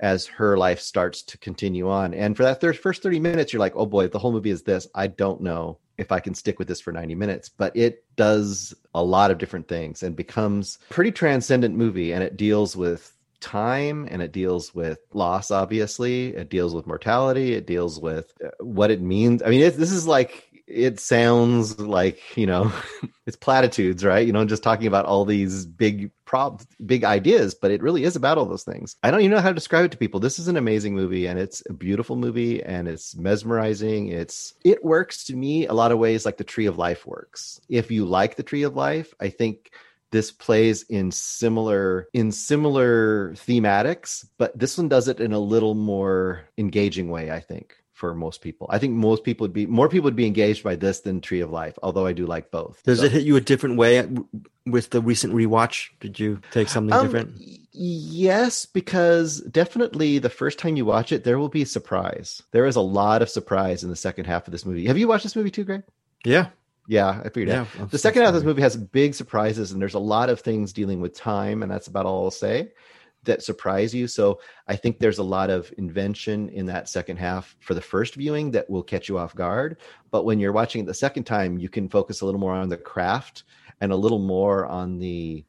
as 0.00 0.26
her 0.26 0.56
life 0.56 0.80
starts 0.80 1.22
to 1.22 1.38
continue 1.38 1.88
on. 1.88 2.14
And 2.14 2.36
for 2.36 2.42
that 2.42 2.60
first 2.76 3.02
30 3.02 3.20
minutes, 3.20 3.52
you're 3.52 3.60
like, 3.60 3.76
oh 3.76 3.86
boy, 3.86 4.08
the 4.08 4.18
whole 4.18 4.32
movie 4.32 4.50
is 4.50 4.62
this. 4.62 4.88
I 4.94 5.06
don't 5.06 5.42
know 5.42 5.78
if 5.98 6.10
I 6.10 6.20
can 6.20 6.34
stick 6.34 6.58
with 6.58 6.66
this 6.66 6.80
for 6.80 6.92
90 6.92 7.14
minutes, 7.14 7.50
but 7.50 7.76
it 7.76 8.04
does 8.16 8.74
a 8.94 9.04
lot 9.04 9.30
of 9.30 9.38
different 9.38 9.68
things 9.68 10.02
and 10.02 10.16
becomes 10.16 10.78
a 10.90 10.94
pretty 10.94 11.12
transcendent 11.12 11.76
movie. 11.76 12.12
And 12.12 12.24
it 12.24 12.38
deals 12.38 12.74
with 12.74 13.14
time 13.40 14.06
and 14.10 14.22
it 14.22 14.32
deals 14.32 14.74
with 14.74 15.00
loss, 15.12 15.50
obviously. 15.50 16.28
It 16.28 16.48
deals 16.48 16.74
with 16.74 16.86
mortality. 16.86 17.54
It 17.54 17.66
deals 17.66 18.00
with 18.00 18.32
uh, 18.44 18.48
what 18.60 18.90
it 18.90 19.02
means. 19.02 19.42
I 19.42 19.50
mean, 19.50 19.60
this 19.60 19.92
is 19.92 20.06
like, 20.06 20.49
it 20.70 21.00
sounds 21.00 21.78
like, 21.78 22.36
you 22.36 22.46
know, 22.46 22.72
it's 23.26 23.36
platitudes, 23.36 24.04
right? 24.04 24.26
You 24.26 24.32
know, 24.32 24.44
just 24.44 24.62
talking 24.62 24.86
about 24.86 25.04
all 25.04 25.24
these 25.24 25.66
big 25.66 26.10
prob 26.24 26.62
big 26.86 27.04
ideas, 27.04 27.54
but 27.54 27.70
it 27.70 27.82
really 27.82 28.04
is 28.04 28.16
about 28.16 28.38
all 28.38 28.46
those 28.46 28.62
things. 28.62 28.96
I 29.02 29.10
don't 29.10 29.20
even 29.20 29.32
know 29.32 29.40
how 29.40 29.48
to 29.48 29.54
describe 29.54 29.84
it 29.84 29.90
to 29.92 29.98
people. 29.98 30.20
This 30.20 30.38
is 30.38 30.48
an 30.48 30.56
amazing 30.56 30.94
movie 30.94 31.26
and 31.26 31.38
it's 31.38 31.62
a 31.68 31.72
beautiful 31.72 32.16
movie 32.16 32.62
and 32.62 32.86
it's 32.86 33.16
mesmerizing. 33.16 34.08
It's 34.08 34.54
it 34.64 34.84
works 34.84 35.24
to 35.24 35.36
me 35.36 35.66
a 35.66 35.74
lot 35.74 35.92
of 35.92 35.98
ways 35.98 36.24
like 36.24 36.36
the 36.36 36.44
Tree 36.44 36.66
of 36.66 36.78
Life 36.78 37.06
works. 37.06 37.60
If 37.68 37.90
you 37.90 38.04
like 38.06 38.36
the 38.36 38.42
Tree 38.42 38.62
of 38.62 38.76
Life, 38.76 39.12
I 39.20 39.28
think 39.28 39.72
this 40.12 40.30
plays 40.30 40.82
in 40.84 41.10
similar 41.10 42.08
in 42.12 42.32
similar 42.32 43.32
thematics, 43.34 44.26
but 44.38 44.56
this 44.58 44.78
one 44.78 44.88
does 44.88 45.08
it 45.08 45.20
in 45.20 45.32
a 45.32 45.38
little 45.38 45.74
more 45.74 46.42
engaging 46.58 47.10
way, 47.10 47.30
I 47.30 47.40
think 47.40 47.79
for 48.00 48.14
most 48.14 48.40
people. 48.40 48.66
I 48.70 48.78
think 48.78 48.94
most 48.94 49.24
people 49.24 49.44
would 49.44 49.52
be 49.52 49.66
more 49.66 49.88
people 49.90 50.04
would 50.06 50.16
be 50.16 50.26
engaged 50.26 50.64
by 50.64 50.74
this 50.74 51.00
than 51.00 51.20
Tree 51.20 51.40
of 51.40 51.50
Life, 51.50 51.78
although 51.82 52.06
I 52.06 52.14
do 52.14 52.24
like 52.26 52.50
both. 52.50 52.82
Does 52.84 53.00
So- 53.00 53.04
it 53.04 53.12
hit 53.12 53.24
you 53.24 53.36
a 53.36 53.40
different 53.42 53.76
way 53.76 54.08
with 54.66 54.88
the 54.90 55.02
recent 55.02 55.34
rewatch? 55.34 55.90
Did 56.00 56.18
you 56.18 56.40
take 56.50 56.68
something 56.70 56.94
Um, 56.94 57.04
different? 57.06 57.34
Yes, 57.72 58.64
because 58.64 59.42
definitely 59.42 60.18
the 60.18 60.30
first 60.30 60.58
time 60.58 60.76
you 60.76 60.86
watch 60.86 61.12
it, 61.12 61.24
there 61.24 61.38
will 61.38 61.50
be 61.50 61.64
surprise. 61.66 62.42
There 62.52 62.64
is 62.64 62.76
a 62.76 62.80
lot 62.80 63.20
of 63.20 63.28
surprise 63.28 63.84
in 63.84 63.90
the 63.90 63.96
second 63.96 64.24
half 64.24 64.48
of 64.48 64.52
this 64.52 64.64
movie. 64.64 64.86
Have 64.86 64.98
you 64.98 65.06
watched 65.06 65.24
this 65.24 65.36
movie 65.36 65.50
too, 65.50 65.64
Greg? 65.64 65.82
Yeah. 66.24 66.46
Yeah, 66.88 67.20
I 67.24 67.28
figured 67.28 67.48
Yeah, 67.48 67.62
it. 67.62 67.68
I'm 67.80 67.88
The 67.88 67.98
second 67.98 68.22
half 68.22 68.30
of 68.30 68.34
this 68.34 68.44
movie 68.44 68.62
has 68.62 68.76
big 68.76 69.14
surprises, 69.14 69.70
and 69.72 69.80
there's 69.80 69.94
a 69.94 69.98
lot 70.00 70.30
of 70.30 70.40
things 70.40 70.72
dealing 70.72 71.00
with 71.00 71.14
time, 71.14 71.62
and 71.62 71.70
that's 71.70 71.86
about 71.86 72.06
all 72.06 72.24
I'll 72.24 72.30
say 72.32 72.70
that 73.24 73.42
surprise 73.42 73.94
you. 73.94 74.06
So 74.06 74.40
I 74.66 74.76
think 74.76 74.98
there's 74.98 75.18
a 75.18 75.22
lot 75.22 75.50
of 75.50 75.72
invention 75.76 76.48
in 76.48 76.66
that 76.66 76.88
second 76.88 77.18
half 77.18 77.54
for 77.60 77.74
the 77.74 77.82
first 77.82 78.14
viewing 78.14 78.52
that 78.52 78.70
will 78.70 78.82
catch 78.82 79.08
you 79.08 79.18
off 79.18 79.34
guard. 79.34 79.76
But 80.10 80.24
when 80.24 80.40
you're 80.40 80.52
watching 80.52 80.82
it 80.82 80.86
the 80.86 80.94
second 80.94 81.24
time, 81.24 81.58
you 81.58 81.68
can 81.68 81.88
focus 81.88 82.20
a 82.20 82.24
little 82.24 82.40
more 82.40 82.54
on 82.54 82.68
the 82.68 82.76
craft 82.78 83.44
and 83.80 83.92
a 83.92 83.96
little 83.96 84.18
more 84.18 84.66
on 84.66 84.98
the 84.98 85.44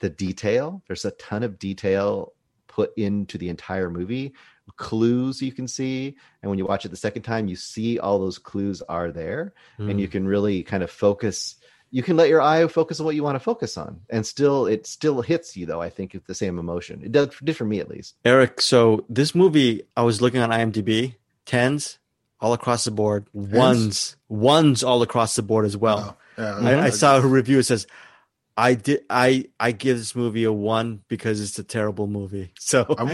the 0.00 0.10
detail. 0.10 0.82
There's 0.86 1.06
a 1.06 1.12
ton 1.12 1.42
of 1.42 1.58
detail 1.58 2.34
put 2.66 2.92
into 2.98 3.38
the 3.38 3.48
entire 3.48 3.88
movie, 3.88 4.34
clues 4.76 5.40
you 5.40 5.52
can 5.52 5.68
see, 5.68 6.16
and 6.42 6.50
when 6.50 6.58
you 6.58 6.66
watch 6.66 6.84
it 6.84 6.90
the 6.90 6.96
second 6.96 7.22
time, 7.22 7.46
you 7.46 7.56
see 7.56 7.98
all 7.98 8.18
those 8.18 8.36
clues 8.38 8.82
are 8.82 9.12
there, 9.12 9.54
and 9.78 10.00
you 10.00 10.08
Mm. 10.08 10.10
can 10.10 10.26
really 10.28 10.62
kind 10.64 10.82
of 10.82 10.90
focus. 10.90 11.54
You 11.94 12.02
can 12.02 12.16
let 12.16 12.28
your 12.28 12.42
eye 12.42 12.66
focus 12.66 12.98
on 12.98 13.06
what 13.06 13.14
you 13.14 13.22
want 13.22 13.36
to 13.36 13.40
focus 13.40 13.78
on, 13.78 14.00
and 14.10 14.26
still, 14.26 14.66
it 14.66 14.84
still 14.84 15.22
hits 15.22 15.56
you 15.56 15.64
though. 15.64 15.80
I 15.80 15.90
think 15.90 16.12
with 16.12 16.26
the 16.26 16.34
same 16.34 16.58
emotion. 16.58 17.02
It 17.04 17.12
does 17.12 17.28
did 17.44 17.56
for 17.56 17.64
me 17.64 17.78
at 17.78 17.88
least. 17.88 18.16
Eric, 18.24 18.60
so 18.60 19.04
this 19.08 19.32
movie, 19.32 19.84
I 19.96 20.02
was 20.02 20.20
looking 20.20 20.40
on 20.40 20.50
IMDb, 20.50 21.14
tens 21.46 22.00
all 22.40 22.52
across 22.52 22.84
the 22.84 22.90
board, 22.90 23.28
ones, 23.32 24.16
ones 24.28 24.82
all 24.82 25.02
across 25.02 25.36
the 25.36 25.42
board 25.42 25.66
as 25.66 25.76
well. 25.76 26.18
Yeah, 26.36 26.58
I, 26.58 26.86
I 26.86 26.90
saw 26.90 27.18
a 27.18 27.20
review. 27.20 27.60
It 27.60 27.62
says, 27.66 27.86
"I 28.56 28.74
did, 28.74 29.04
I, 29.08 29.44
I 29.60 29.70
give 29.70 29.96
this 29.96 30.16
movie 30.16 30.42
a 30.42 30.52
one 30.52 31.04
because 31.06 31.40
it's 31.40 31.60
a 31.60 31.64
terrible 31.64 32.08
movie." 32.08 32.50
So 32.58 32.92
I 32.98 33.04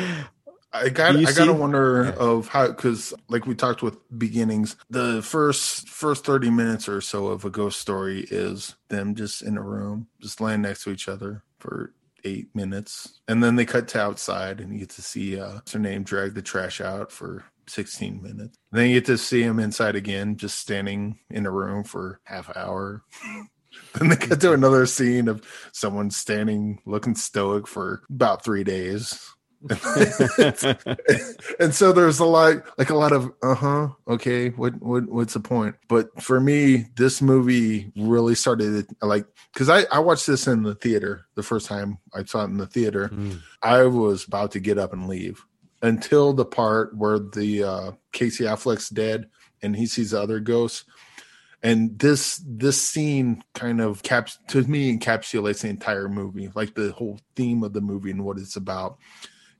got 0.88 1.16
I 1.16 1.32
gotta 1.32 1.52
wonder 1.52 2.12
of 2.12 2.48
how 2.48 2.68
because 2.68 3.12
like 3.28 3.46
we 3.46 3.54
talked 3.54 3.82
with 3.82 3.96
beginnings, 4.16 4.76
the 4.88 5.22
first 5.22 5.88
first 5.88 6.24
thirty 6.24 6.50
minutes 6.50 6.88
or 6.88 7.00
so 7.00 7.26
of 7.26 7.44
a 7.44 7.50
ghost 7.50 7.80
story 7.80 8.26
is 8.30 8.76
them 8.88 9.14
just 9.14 9.42
in 9.42 9.56
a 9.56 9.62
room, 9.62 10.06
just 10.20 10.40
laying 10.40 10.62
next 10.62 10.84
to 10.84 10.90
each 10.90 11.08
other 11.08 11.42
for 11.58 11.92
eight 12.24 12.54
minutes, 12.54 13.20
and 13.26 13.42
then 13.42 13.56
they 13.56 13.64
cut 13.64 13.88
to 13.88 14.00
outside 14.00 14.60
and 14.60 14.72
you 14.72 14.80
get 14.80 14.90
to 14.90 15.02
see 15.02 15.40
uh, 15.40 15.54
what's 15.54 15.72
her 15.72 15.78
name 15.78 16.02
drag 16.02 16.34
the 16.34 16.42
trash 16.42 16.80
out 16.80 17.10
for. 17.10 17.44
16 17.66 18.20
minutes. 18.20 18.58
Then 18.72 18.88
you 18.88 18.96
get 18.96 19.04
to 19.06 19.16
see 19.16 19.42
him 19.42 19.60
inside 19.60 19.94
again, 19.94 20.36
just 20.36 20.58
standing 20.58 21.20
in 21.30 21.46
a 21.46 21.52
room 21.52 21.84
for 21.84 22.20
half 22.24 22.48
an 22.48 22.54
hour. 22.56 23.04
then 23.94 24.08
they 24.08 24.16
cut 24.16 24.40
to 24.40 24.52
another 24.52 24.86
scene 24.86 25.28
of 25.28 25.44
someone 25.72 26.10
standing 26.10 26.80
looking 26.84 27.14
stoic 27.14 27.68
for 27.68 28.02
about 28.10 28.44
three 28.44 28.64
days. 28.64 29.32
and 31.60 31.74
so 31.74 31.92
there's 31.92 32.18
a 32.18 32.24
lot 32.24 32.56
like 32.78 32.88
a 32.88 32.96
lot 32.96 33.12
of 33.12 33.30
uh-huh 33.42 33.88
okay 34.08 34.48
what 34.50 34.80
what 34.80 35.06
what's 35.08 35.34
the 35.34 35.40
point? 35.40 35.76
But 35.86 36.22
for 36.22 36.40
me 36.40 36.86
this 36.96 37.20
movie 37.20 37.92
really 37.94 38.34
started 38.34 38.86
like 39.02 39.26
because 39.52 39.68
i 39.68 39.84
i 39.92 39.98
watched 39.98 40.26
this 40.26 40.46
in 40.46 40.62
the 40.62 40.74
theater 40.74 41.26
the 41.34 41.42
first 41.42 41.66
time 41.66 41.98
i 42.14 42.24
saw 42.24 42.42
it 42.42 42.46
in 42.46 42.56
the 42.56 42.66
theater. 42.66 43.10
Mm. 43.12 43.40
i 43.62 43.82
was 43.84 44.26
about 44.26 44.52
to 44.52 44.60
get 44.60 44.78
up 44.78 44.94
and 44.94 45.08
leave 45.08 45.44
until 45.82 46.32
the 46.32 46.46
part 46.46 46.96
where 46.96 47.18
the 47.18 47.62
uh 47.64 47.92
casey 48.12 48.44
affleck's 48.44 48.88
dead 48.88 49.28
and 49.62 49.76
he 49.76 49.86
sees 49.86 50.12
the 50.12 50.20
other 50.20 50.40
ghosts. 50.40 50.84
And 51.62 51.98
this 51.98 52.42
this 52.46 52.80
scene 52.80 53.44
kind 53.54 53.82
of 53.82 54.02
caps 54.02 54.38
to 54.48 54.62
me 54.62 54.96
encapsulates 54.96 55.60
the 55.60 55.68
entire 55.68 56.08
movie 56.08 56.50
like 56.54 56.74
the 56.74 56.92
whole 56.92 57.20
theme 57.36 57.62
of 57.62 57.74
the 57.74 57.82
movie 57.82 58.10
and 58.10 58.24
what 58.24 58.38
it's 58.38 58.56
about 58.56 58.96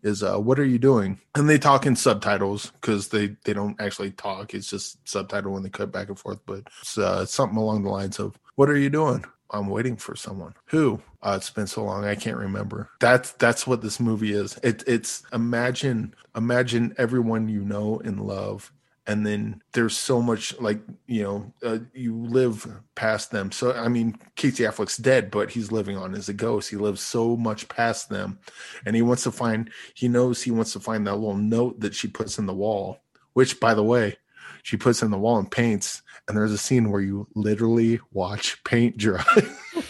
is 0.03 0.23
uh 0.23 0.39
what 0.39 0.59
are 0.59 0.65
you 0.65 0.79
doing? 0.79 1.19
And 1.35 1.49
they 1.49 1.59
talk 1.59 1.87
in 1.87 1.97
subtitles 1.97 2.73
because 2.81 3.09
they 3.09 3.37
they 3.45 3.53
don't 3.53 3.81
actually 3.81 4.13
talk. 4.13 4.55
It's 4.55 4.69
just 4.69 5.07
subtitle 5.09 5.53
when 5.53 5.63
they 5.63 5.71
cut 5.71 5.93
back 5.93 6.09
and 6.09 6.19
forth 6.19 6.41
but 6.47 6.65
it's 6.81 6.99
uh, 6.99 7.25
something 7.27 7.59
along 7.59 7.83
the 7.83 7.91
lines 7.91 8.19
of 8.19 8.39
what 8.57 8.69
are 8.69 8.77
you 8.77 8.91
doing? 8.91 9.25
I'm 9.53 9.69
waiting 9.69 9.97
for 9.97 10.15
someone. 10.15 10.55
Who? 10.67 11.01
Uh, 11.23 11.35
it's 11.37 11.51
been 11.51 11.67
so 11.67 11.85
long 11.85 12.05
i 12.05 12.15
can't 12.15 12.37
remember. 12.37 12.89
That's 13.01 13.33
that's 13.33 13.67
what 13.67 13.83
this 13.83 14.01
movie 14.01 14.33
is. 14.33 14.59
It, 14.63 14.83
it's 14.87 15.23
imagine 15.33 16.15
imagine 16.37 16.95
everyone 16.99 17.49
you 17.49 17.65
know 17.65 18.01
and 18.05 18.21
love 18.21 18.73
and 19.07 19.27
then 19.27 19.63
there's 19.73 19.97
so 19.97 20.21
much 20.21 20.59
like 20.61 20.81
you 21.07 21.23
know 21.23 21.53
uh, 21.63 21.79
you 21.95 22.17
live 22.17 22.67
past 22.95 23.31
them. 23.31 23.51
So 23.53 23.73
i 23.73 23.89
mean 23.89 24.19
casey 24.37 24.65
affleck's 24.65 24.97
dead 24.97 25.31
but 25.31 25.51
he's 25.51 25.73
living 25.73 25.97
on 25.97 26.15
as 26.15 26.29
a 26.29 26.35
ghost. 26.35 26.71
He 26.71 26.77
lives 26.77 27.01
so 27.01 27.37
much 27.37 27.69
past 27.69 28.09
them 28.09 28.39
and 28.87 28.95
he 28.95 29.03
wants 29.03 29.25
to 29.25 29.33
find 29.33 29.71
he 29.95 30.09
knows 30.09 30.43
he 30.43 30.51
wants 30.51 30.73
to 30.75 30.81
find 30.81 31.07
that 31.07 31.17
little 31.17 31.37
note 31.37 31.81
that 31.81 31.95
she 31.95 32.09
puts 32.09 32.39
in 32.39 32.47
the 32.47 32.55
wall 32.55 33.03
which 33.33 33.61
by 33.61 33.75
the 33.75 33.85
way 33.85 34.17
she 34.63 34.77
puts 34.77 35.03
in 35.03 35.11
the 35.11 35.19
wall 35.19 35.39
and 35.39 35.51
paints 35.51 36.03
and 36.29 36.37
there's 36.37 36.53
a 36.53 36.59
scene 36.59 36.91
where 36.91 37.01
you 37.01 37.27
literally 37.35 37.99
watch 38.13 38.63
paint 38.63 38.97
dry. 38.97 39.25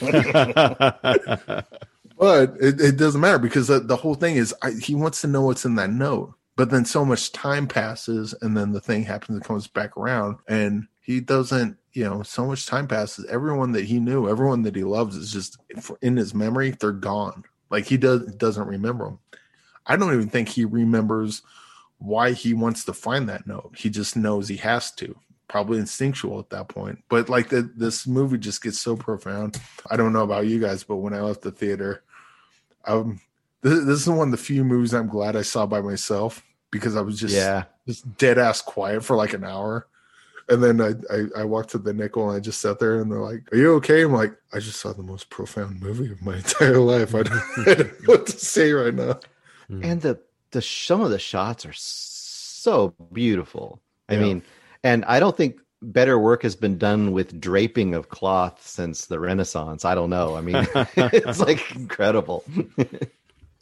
But 2.20 2.57
it, 2.61 2.78
it 2.78 2.97
doesn't 2.99 3.20
matter 3.20 3.39
because 3.39 3.69
the, 3.69 3.81
the 3.81 3.97
whole 3.97 4.15
thing 4.15 4.37
is 4.37 4.55
I, 4.62 4.73
he 4.73 4.95
wants 4.95 5.23
to 5.23 5.27
know 5.27 5.41
what's 5.41 5.65
in 5.65 5.77
that 5.77 5.91
note 5.91 6.35
but 6.61 6.69
then 6.69 6.85
so 6.85 7.07
much 7.07 7.32
time 7.32 7.66
passes 7.66 8.35
and 8.43 8.55
then 8.55 8.70
the 8.70 8.82
thing 8.82 9.03
happens 9.03 9.35
and 9.35 9.43
comes 9.43 9.66
back 9.66 9.97
around 9.97 10.37
and 10.47 10.87
he 11.01 11.19
doesn't 11.19 11.78
you 11.95 12.05
know 12.05 12.23
so 12.23 12.45
much 12.45 12.66
time 12.66 12.87
passes 12.87 13.24
everyone 13.31 13.73
that 13.73 13.87
he 13.87 13.99
knew 13.99 14.28
everyone 14.28 14.61
that 14.61 14.77
he 14.77 14.85
loves 14.85 15.16
is 15.16 15.32
just 15.32 15.57
in 16.03 16.19
his 16.19 16.35
memory 16.35 16.73
they're 16.73 16.93
gone. 16.93 17.45
Like 17.70 17.87
he 17.87 17.97
does 17.97 18.27
doesn't 18.35 18.69
remember 18.69 19.07
them 19.07 19.19
i 19.87 19.97
don't 19.97 20.12
even 20.12 20.28
think 20.28 20.51
he 20.51 20.66
remembers 20.66 21.41
why 21.97 22.32
he 22.32 22.53
wants 22.53 22.85
to 22.85 22.93
find 22.93 23.27
that 23.31 23.47
note. 23.47 23.73
He 23.74 23.89
just 23.89 24.15
knows 24.15 24.47
he 24.47 24.59
has 24.59 24.93
to. 24.97 25.19
Probably 25.49 25.78
instinctual 25.78 26.41
at 26.41 26.51
that 26.51 26.69
point. 26.69 27.03
But 27.09 27.31
like 27.31 27.49
the, 27.49 27.70
this 27.74 28.07
movie 28.07 28.37
just 28.37 28.62
gets 28.62 28.78
so 28.78 28.97
profound. 28.97 29.59
I 29.91 29.97
don't 29.97 30.12
know 30.12 30.24
about 30.24 30.47
you 30.47 30.61
guys 30.61 30.85
but 30.85 30.97
when 30.97 31.15
i 31.15 31.23
left 31.23 31.41
the 31.41 31.53
theater 31.53 32.03
um 32.85 33.19
this, 33.62 33.82
this 33.87 34.03
is 34.03 34.09
one 34.11 34.28
of 34.28 34.32
the 34.32 34.37
few 34.37 34.62
movies 34.62 34.93
i'm 34.93 35.09
glad 35.09 35.37
i 35.37 35.43
saw 35.43 35.65
by 35.65 35.81
myself 35.81 36.43
because 36.71 36.97
i 36.97 37.01
was 37.01 37.19
just 37.19 37.35
Yeah. 37.35 37.65
just 37.87 38.17
dead 38.19 38.39
ass 38.39 38.61
quiet 38.63 39.05
for 39.05 39.17
like 39.17 39.33
an 39.33 39.45
hour 39.45 39.87
and 40.49 40.63
then 40.63 40.81
I, 40.81 40.91
I 41.15 41.43
i 41.43 41.45
walked 41.45 41.71
to 41.71 41.79
the 41.79 41.93
nickel 41.93 42.29
and 42.29 42.37
i 42.37 42.41
just 42.41 42.61
sat 42.61 42.79
there 42.79 43.01
and 43.01 43.11
they're 43.11 43.21
like 43.21 43.53
are 43.53 43.57
you 43.57 43.75
okay 43.75 44.03
i'm 44.03 44.13
like 44.13 44.35
i 44.53 44.59
just 44.59 44.81
saw 44.81 44.93
the 44.93 45.03
most 45.03 45.31
profound 45.31 45.81
movie 45.81 46.11
of 46.11 46.23
my 46.23 46.37
entire 46.45 46.79
life 46.79 47.15
i 47.15 47.23
don't, 47.23 47.43
I 47.67 47.75
don't 47.75 47.79
know 47.79 47.91
what 48.07 48.27
to 48.27 48.33
say 48.39 48.73
right 48.73 48.95
now 48.95 49.21
mm. 49.71 49.85
and 49.85 50.01
the 50.01 50.19
the 50.53 50.61
some 50.63 51.01
of 51.01 51.11
the 51.11 51.19
shots 51.21 51.65
are 51.65 51.73
so 51.73 52.93
beautiful. 53.13 53.81
I 54.09 54.15
Yeah. 54.15 54.21
mean, 54.21 54.43
and 54.83 55.05
I 55.05 55.21
don't 55.21 55.37
think 55.37 55.61
better 55.81 56.19
work 56.19 56.43
has 56.43 56.57
been 56.57 56.77
done 56.77 57.13
with 57.13 57.41
draping 57.41 57.95
of 57.95 58.09
cloth 58.09 58.61
since 58.67 59.07
the 59.07 59.21
Renaissance. 59.21 59.85
I 59.85 59.95
don't 59.95 60.11
know. 60.11 60.35
I 60.35 60.41
mean, 60.41 60.67
it's 60.97 61.39
like 61.39 61.75
incredible. 61.77 62.43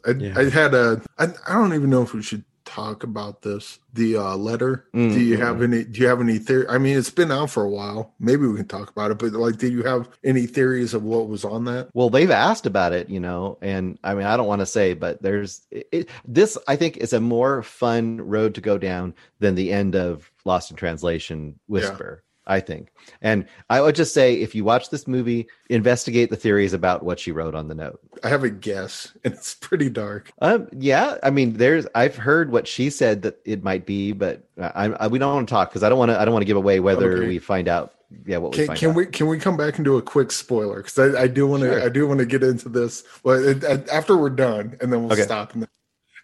I, 0.05 0.11
Yeah. 0.17 0.33
I 0.35 0.49
had 0.49 0.73
a. 0.73 0.99
I, 1.19 1.27
I 1.47 1.53
don't 1.53 1.75
even 1.75 1.91
know 1.91 2.01
if 2.01 2.13
we 2.15 2.23
should 2.23 2.43
talk 2.69 3.03
about 3.03 3.41
this. 3.41 3.79
The 3.93 4.17
uh, 4.17 4.35
letter. 4.35 4.85
Mm, 4.93 5.13
Do 5.13 5.19
you 5.19 5.37
have 5.37 5.61
any? 5.61 5.83
Do 5.83 6.01
you 6.01 6.07
have 6.07 6.21
any 6.21 6.37
theory? 6.37 6.67
I 6.67 6.77
mean, 6.77 6.97
it's 6.97 7.09
been 7.09 7.31
out 7.31 7.49
for 7.49 7.63
a 7.63 7.69
while. 7.69 8.13
Maybe 8.19 8.45
we 8.45 8.57
can 8.57 8.67
talk 8.67 8.89
about 8.89 9.11
it. 9.11 9.17
But 9.17 9.33
like, 9.33 9.57
did 9.57 9.73
you 9.73 9.83
have 9.83 10.07
any 10.23 10.45
theories 10.45 10.93
of 10.93 11.03
what 11.03 11.27
was 11.27 11.43
on 11.43 11.65
that? 11.65 11.89
Well, 11.93 12.09
they've 12.09 12.29
asked 12.29 12.65
about 12.65 12.93
it, 12.93 13.09
you 13.09 13.19
know, 13.19 13.57
and 13.61 13.97
I 14.03 14.13
mean, 14.13 14.25
I 14.25 14.37
don't 14.37 14.47
want 14.47 14.61
to 14.61 14.65
say, 14.67 14.93
but 14.93 15.21
there's 15.21 15.61
it, 15.71 15.87
it, 15.91 16.09
this. 16.25 16.57
I 16.67 16.75
think 16.75 16.97
is 16.97 17.13
a 17.13 17.19
more 17.19 17.63
fun 17.63 18.17
road 18.17 18.55
to 18.55 18.61
go 18.61 18.77
down 18.77 19.15
than 19.39 19.55
the 19.55 19.71
end 19.71 19.95
of 19.95 20.31
Lost 20.45 20.71
in 20.71 20.77
Translation 20.77 21.59
Whisper. 21.67 22.23
I 22.49 22.59
think, 22.59 22.91
and 23.21 23.45
I 23.69 23.79
would 23.79 23.95
just 23.95 24.13
say, 24.13 24.33
if 24.35 24.53
you 24.55 24.63
watch 24.65 24.89
this 24.89 25.07
movie, 25.07 25.47
investigate 25.69 26.29
the 26.31 26.35
theories 26.35 26.73
about 26.73 27.03
what 27.05 27.19
she 27.19 27.31
wrote 27.31 27.53
on 27.55 27.67
the 27.67 27.75
note. 27.75 27.99
I 28.23 28.29
have 28.29 28.43
a 28.43 28.49
guess, 28.49 29.13
and 29.23 29.33
it's 29.33 29.53
pretty 29.53 29.89
dark. 29.89 30.31
Um, 30.41 30.67
yeah, 30.75 31.17
I 31.23 31.29
mean, 31.29 31.53
there's 31.53 31.85
I've 31.95 32.15
heard 32.15 32.51
what 32.51 32.67
she 32.67 32.89
said 32.89 33.21
that 33.21 33.39
it 33.45 33.63
might 33.63 33.85
be, 33.85 34.11
but 34.11 34.43
I, 34.59 34.85
I 34.87 35.07
we 35.07 35.19
don't 35.19 35.33
want 35.33 35.47
to 35.47 35.53
talk 35.53 35.69
because 35.69 35.83
I 35.83 35.89
don't 35.89 35.99
want 35.99 36.09
to 36.09 36.19
I 36.19 36.25
don't 36.25 36.33
want 36.33 36.41
to 36.41 36.47
give 36.47 36.57
away 36.57 36.79
whether 36.79 37.13
Okay. 37.13 37.27
we 37.27 37.39
find 37.39 37.67
out. 37.67 37.93
Yeah, 38.25 38.37
what 38.37 38.53
we 38.53 38.57
Can, 38.57 38.67
find 38.67 38.79
can 38.79 38.89
out. 38.89 38.95
we 38.95 39.05
can 39.05 39.27
we 39.27 39.37
come 39.37 39.55
back 39.55 39.75
and 39.77 39.85
do 39.85 39.97
a 39.97 40.01
quick 40.01 40.31
spoiler? 40.31 40.77
Because 40.81 40.97
I, 41.15 41.21
I 41.23 41.27
do 41.27 41.45
want 41.45 41.61
to 41.61 41.69
Sure. 41.69 41.83
I 41.85 41.89
do 41.89 42.07
want 42.07 42.19
to 42.19 42.25
get 42.25 42.41
into 42.41 42.67
this. 42.67 43.03
Well, 43.23 43.37
it, 43.47 43.63
it- 43.63 43.87
after 43.89 44.17
we're 44.17 44.31
done, 44.31 44.75
and 44.81 44.91
then 44.91 45.03
we'll 45.03 45.13
Okay. 45.13 45.21
stop 45.21 45.53
and 45.53 45.61
then, 45.61 45.69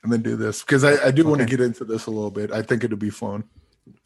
and 0.03 0.11
then 0.11 0.23
do 0.23 0.35
this 0.35 0.63
because 0.63 0.83
I, 0.83 1.07
I 1.07 1.11
do 1.11 1.25
want 1.27 1.41
to 1.41 1.45
get 1.45 1.61
into 1.61 1.85
this 1.85 2.07
a 2.07 2.11
little 2.11 2.31
bit. 2.31 2.51
I 2.51 2.63
think 2.63 2.83
it'll 2.83 2.97
be 2.97 3.11
fun. 3.11 3.43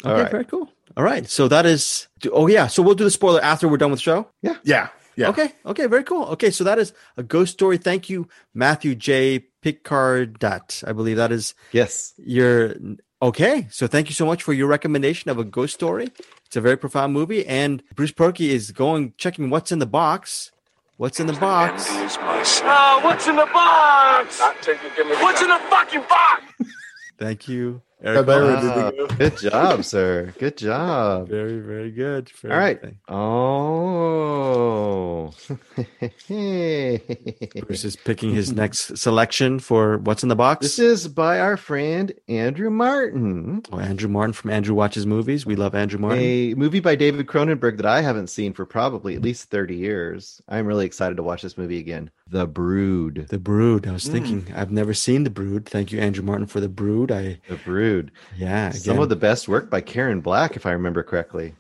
All 0.04 0.12
okay, 0.12 0.24
right. 0.24 0.32
very 0.32 0.44
cool. 0.46 0.70
All 0.98 1.04
right, 1.04 1.30
so 1.30 1.48
that 1.48 1.66
is. 1.66 2.08
Oh 2.32 2.48
yeah, 2.48 2.68
so 2.68 2.82
we'll 2.84 2.96
do 2.96 3.04
the 3.04 3.12
spoiler 3.12 3.42
after 3.42 3.68
we're 3.68 3.78
done 3.78 3.92
with 3.92 4.00
the 4.00 4.04
show. 4.04 4.28
Yeah, 4.42 4.56
yeah. 4.64 4.90
Yeah. 5.16 5.30
Okay. 5.30 5.52
Okay. 5.66 5.86
Very 5.88 6.04
cool. 6.06 6.24
Okay. 6.28 6.50
So 6.50 6.64
that 6.64 6.80
is 6.80 6.94
a 7.18 7.24
ghost 7.24 7.52
story. 7.52 7.78
Thank 7.78 8.10
you, 8.10 8.30
Matthew 8.54 8.96
J. 8.96 9.48
Picardat. 9.62 10.88
I 10.88 10.94
believe 10.94 11.18
that 11.18 11.32
is 11.34 11.56
Yes. 11.74 12.14
your. 12.18 12.76
Okay. 13.22 13.68
So 13.70 13.86
thank 13.86 14.08
you 14.08 14.14
so 14.14 14.26
much 14.26 14.44
for 14.44 14.54
your 14.54 14.68
recommendation 14.68 15.30
of 15.30 15.38
a 15.38 15.44
ghost 15.44 15.74
story. 15.74 16.10
It's 16.46 16.56
a 16.56 16.62
very 16.62 16.78
profound 16.78 17.12
movie. 17.12 17.46
And 17.46 17.84
Bruce 17.96 18.14
Purkey 18.14 18.48
is 18.50 18.72
going, 18.72 19.14
checking 19.18 19.50
what's 19.50 19.74
in 19.74 19.80
the 19.80 19.86
box. 19.86 20.52
What's 20.96 21.20
in 21.20 21.28
the 21.28 21.34
box? 21.34 21.86
Oh, 21.90 23.00
what's 23.04 23.28
in 23.28 23.36
the 23.36 23.46
box? 23.54 24.40
What's 24.40 25.42
in 25.42 25.48
the 25.50 25.60
fucking 25.70 26.04
box? 26.08 26.44
Thank 27.18 27.48
you. 27.50 27.82
Have 28.04 28.30
Eric 28.30 28.30
I 28.30 28.62
Holmes. 28.62 28.66
Wow. 28.66 28.92
did? 28.92 29.18
Good 29.18 29.38
job, 29.52 29.84
sir. 29.84 30.34
Good 30.40 30.58
job. 30.58 31.28
Very, 31.28 31.60
very 31.60 31.92
good. 31.92 32.30
Very 32.30 32.54
All 32.54 32.60
right. 32.60 32.82
good. 32.82 32.98
Oh. 33.10 35.34
Bruce 36.28 37.84
is 37.84 37.96
picking 37.98 38.34
his 38.34 38.52
next 38.54 38.98
selection 38.98 39.60
for 39.60 39.98
what's 39.98 40.24
in 40.24 40.30
the 40.30 40.36
box. 40.36 40.64
this 40.66 40.80
is 40.80 41.08
by 41.08 41.40
our 41.40 41.58
friend 41.58 42.14
Andrew 42.28 42.70
Martin. 42.70 43.64
oh, 43.72 43.80
Andrew 43.80 44.10
Martin 44.10 44.34
from 44.34 44.52
Andrew 44.52 44.76
Watches 44.76 45.06
Movies. 45.06 45.46
We 45.46 45.56
love 45.56 45.76
Andrew 45.76 46.00
Martin. 46.00 46.20
A 46.24 46.54
movie 46.56 46.80
by 46.80 46.96
David 46.96 47.28
Cronenberg 47.28 47.78
that 47.78 47.86
I 47.86 48.02
haven't 48.02 48.28
seen 48.28 48.54
for 48.54 48.66
probably 48.66 49.16
at 49.16 49.22
least 49.22 49.50
30 49.50 49.76
years. 49.76 50.42
I'm 50.48 50.66
really 50.66 50.86
excited 50.86 51.18
to 51.18 51.24
watch 51.24 51.42
this 51.42 51.58
movie 51.58 51.80
again. 51.80 52.12
The 52.28 52.48
Brood. 52.48 53.28
The 53.30 53.40
Brood. 53.40 53.88
I 53.88 53.92
was 53.92 54.06
Mm. 54.06 54.12
thinking, 54.12 54.54
I've 54.56 54.72
never 54.72 54.94
seen 54.94 55.24
The 55.24 55.30
Brood. 55.30 55.66
Thank 55.66 55.92
you, 55.92 56.00
Andrew 56.00 56.24
Martin, 56.24 56.46
for 56.48 56.60
The 56.60 56.70
Brood. 56.70 57.12
I 57.12 57.40
The 57.50 57.56
Brood. 57.58 57.89
Yeah. 58.38 58.72
Some 58.72 59.00
of 59.00 59.10
the 59.10 59.16
best 59.16 59.48
work 59.48 59.70
by 59.70 59.82
Karen 59.82 60.22
Black, 60.22 60.56
if 60.56 60.66
I 60.66 60.72
remember 60.72 61.04
correctly. 61.04 61.54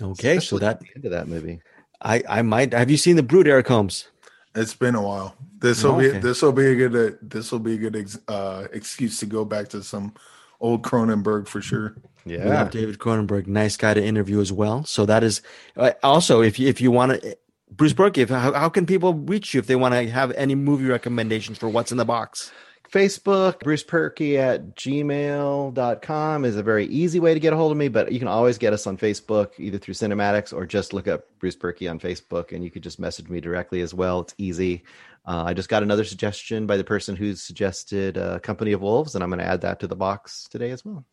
okay. 0.00 0.38
So 0.40 0.58
that 0.58 0.76
at 0.76 0.80
the 0.80 0.88
end 0.96 1.04
of 1.04 1.10
that 1.12 1.28
movie. 1.28 1.60
I 2.02 2.22
I 2.28 2.42
might 2.42 2.72
have 2.74 2.90
you 2.90 2.96
seen 2.96 3.16
The 3.16 3.22
Brood, 3.22 3.48
Eric 3.48 3.68
Holmes? 3.68 4.08
It's 4.54 4.74
been 4.74 4.94
a 4.94 5.02
while. 5.02 5.34
This 5.60 5.82
will 5.82 5.92
Oh, 5.96 5.98
be 5.98 6.08
this 6.10 6.42
will 6.42 6.52
be 6.52 6.66
a 6.66 6.74
good 6.74 6.94
uh, 6.96 7.16
this 7.22 7.50
will 7.52 7.58
be 7.58 7.74
a 7.74 7.78
good 7.78 7.96
ex, 7.96 8.18
uh, 8.28 8.66
excuse 8.72 9.18
to 9.20 9.26
go 9.26 9.44
back 9.44 9.68
to 9.70 9.82
some 9.82 10.12
old 10.60 10.82
Cronenberg 10.82 11.46
for 11.48 11.60
sure. 11.60 11.96
We 12.24 12.34
Yeah. 12.36 12.48
love 12.48 12.70
David 12.70 12.98
Cronenberg, 12.98 13.46
nice 13.46 13.76
guy 13.76 13.94
to 13.94 14.02
interview 14.04 14.40
as 14.40 14.52
well. 14.52 14.84
So 14.84 15.06
that 15.06 15.22
is 15.22 15.40
uh, 15.76 15.92
also 16.02 16.42
if 16.42 16.58
you 16.58 16.68
if 16.68 16.80
you 16.80 16.90
want 16.90 17.20
to. 17.22 17.36
Bruce 17.68 17.92
Purkey, 17.94 18.18
if, 18.18 18.28
how, 18.30 18.52
how 18.52 18.68
can 18.68 18.86
people 18.86 19.12
reach 19.12 19.52
you 19.52 19.58
if 19.58 19.66
they 19.66 19.74
want 19.74 19.92
to 19.92 20.08
have 20.08 20.30
any 20.32 20.54
movie 20.54 20.86
recommendations 20.86 21.58
for 21.58 21.68
what's 21.68 21.90
in 21.90 21.98
the 21.98 22.04
box? 22.04 22.52
Facebook, 22.90 23.60
Bruce 23.60 23.84
Purkey 23.84 24.36
at 24.38 24.76
gmail.com 24.76 26.44
is 26.44 26.56
a 26.56 26.62
very 26.62 26.86
easy 26.86 27.20
way 27.20 27.34
to 27.34 27.40
get 27.40 27.52
a 27.52 27.56
hold 27.56 27.72
of 27.72 27.78
me, 27.78 27.88
but 27.88 28.12
you 28.12 28.18
can 28.18 28.28
always 28.28 28.58
get 28.58 28.72
us 28.72 28.86
on 28.86 28.96
Facebook, 28.96 29.52
either 29.58 29.78
through 29.78 29.94
Cinematics 29.94 30.52
or 30.52 30.66
just 30.66 30.92
look 30.92 31.08
up 31.08 31.24
Bruce 31.38 31.56
Purkey 31.56 31.90
on 31.90 31.98
Facebook 31.98 32.52
and 32.52 32.62
you 32.62 32.70
could 32.70 32.82
just 32.82 33.00
message 33.00 33.28
me 33.28 33.40
directly 33.40 33.80
as 33.80 33.92
well. 33.92 34.20
It's 34.20 34.34
easy. 34.38 34.84
Uh, 35.26 35.44
I 35.46 35.54
just 35.54 35.68
got 35.68 35.82
another 35.82 36.04
suggestion 36.04 36.66
by 36.66 36.76
the 36.76 36.84
person 36.84 37.16
who's 37.16 37.42
suggested 37.42 38.16
uh, 38.16 38.38
Company 38.38 38.72
of 38.72 38.80
Wolves, 38.80 39.14
and 39.14 39.24
I'm 39.24 39.30
going 39.30 39.40
to 39.40 39.46
add 39.46 39.62
that 39.62 39.80
to 39.80 39.88
the 39.88 39.96
box 39.96 40.46
today 40.48 40.70
as 40.70 40.84
well. 40.84 41.04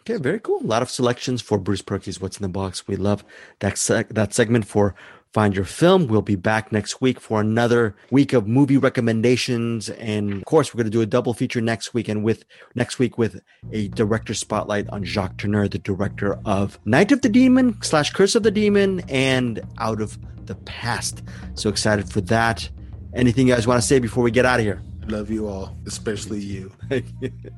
Okay, 0.00 0.16
very 0.16 0.40
cool. 0.40 0.60
A 0.62 0.66
lot 0.66 0.82
of 0.82 0.90
selections 0.90 1.42
for 1.42 1.58
Bruce 1.58 1.82
Purkey's 1.82 2.20
What's 2.20 2.38
in 2.38 2.42
the 2.42 2.48
Box. 2.48 2.88
We 2.88 2.96
love 2.96 3.22
that 3.60 3.76
that 4.10 4.34
segment 4.34 4.66
for 4.66 4.94
Find 5.32 5.54
Your 5.54 5.64
Film. 5.64 6.08
We'll 6.08 6.22
be 6.22 6.34
back 6.34 6.72
next 6.72 7.00
week 7.00 7.20
for 7.20 7.40
another 7.40 7.94
week 8.10 8.32
of 8.32 8.48
movie 8.48 8.76
recommendations, 8.76 9.88
and 9.90 10.32
of 10.32 10.44
course, 10.44 10.74
we're 10.74 10.78
going 10.78 10.90
to 10.90 10.96
do 10.98 11.02
a 11.02 11.06
double 11.06 11.34
feature 11.34 11.60
next 11.60 11.94
week, 11.94 12.08
and 12.08 12.24
with 12.24 12.44
next 12.74 12.98
week 12.98 13.16
with 13.16 13.40
a 13.70 13.88
director 13.88 14.34
spotlight 14.34 14.88
on 14.88 15.04
Jacques 15.04 15.36
Tourneur, 15.36 15.68
the 15.68 15.78
director 15.78 16.36
of 16.44 16.80
Night 16.84 17.12
of 17.12 17.22
the 17.22 17.28
Demon 17.28 17.80
slash 17.80 18.10
Curse 18.12 18.34
of 18.34 18.42
the 18.42 18.50
Demon 18.50 19.02
and 19.08 19.62
Out 19.78 20.00
of 20.00 20.18
the 20.46 20.56
Past. 20.56 21.22
So 21.54 21.70
excited 21.70 22.10
for 22.10 22.20
that. 22.22 22.68
Anything 23.14 23.46
you 23.46 23.54
guys 23.54 23.68
want 23.68 23.80
to 23.80 23.86
say 23.86 24.00
before 24.00 24.24
we 24.24 24.32
get 24.32 24.44
out 24.44 24.58
of 24.58 24.64
here? 24.64 24.82
Love 25.06 25.30
you 25.30 25.46
all, 25.46 25.76
especially 25.86 26.40
you. 26.40 26.72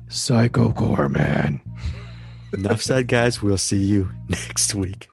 Psycho 0.09 0.71
Goreman. 0.73 1.59
Enough 2.53 2.83
said, 2.83 3.07
guys. 3.07 3.41
We'll 3.41 3.57
see 3.57 3.77
you 3.77 4.11
next 4.29 4.75
week. 4.75 5.01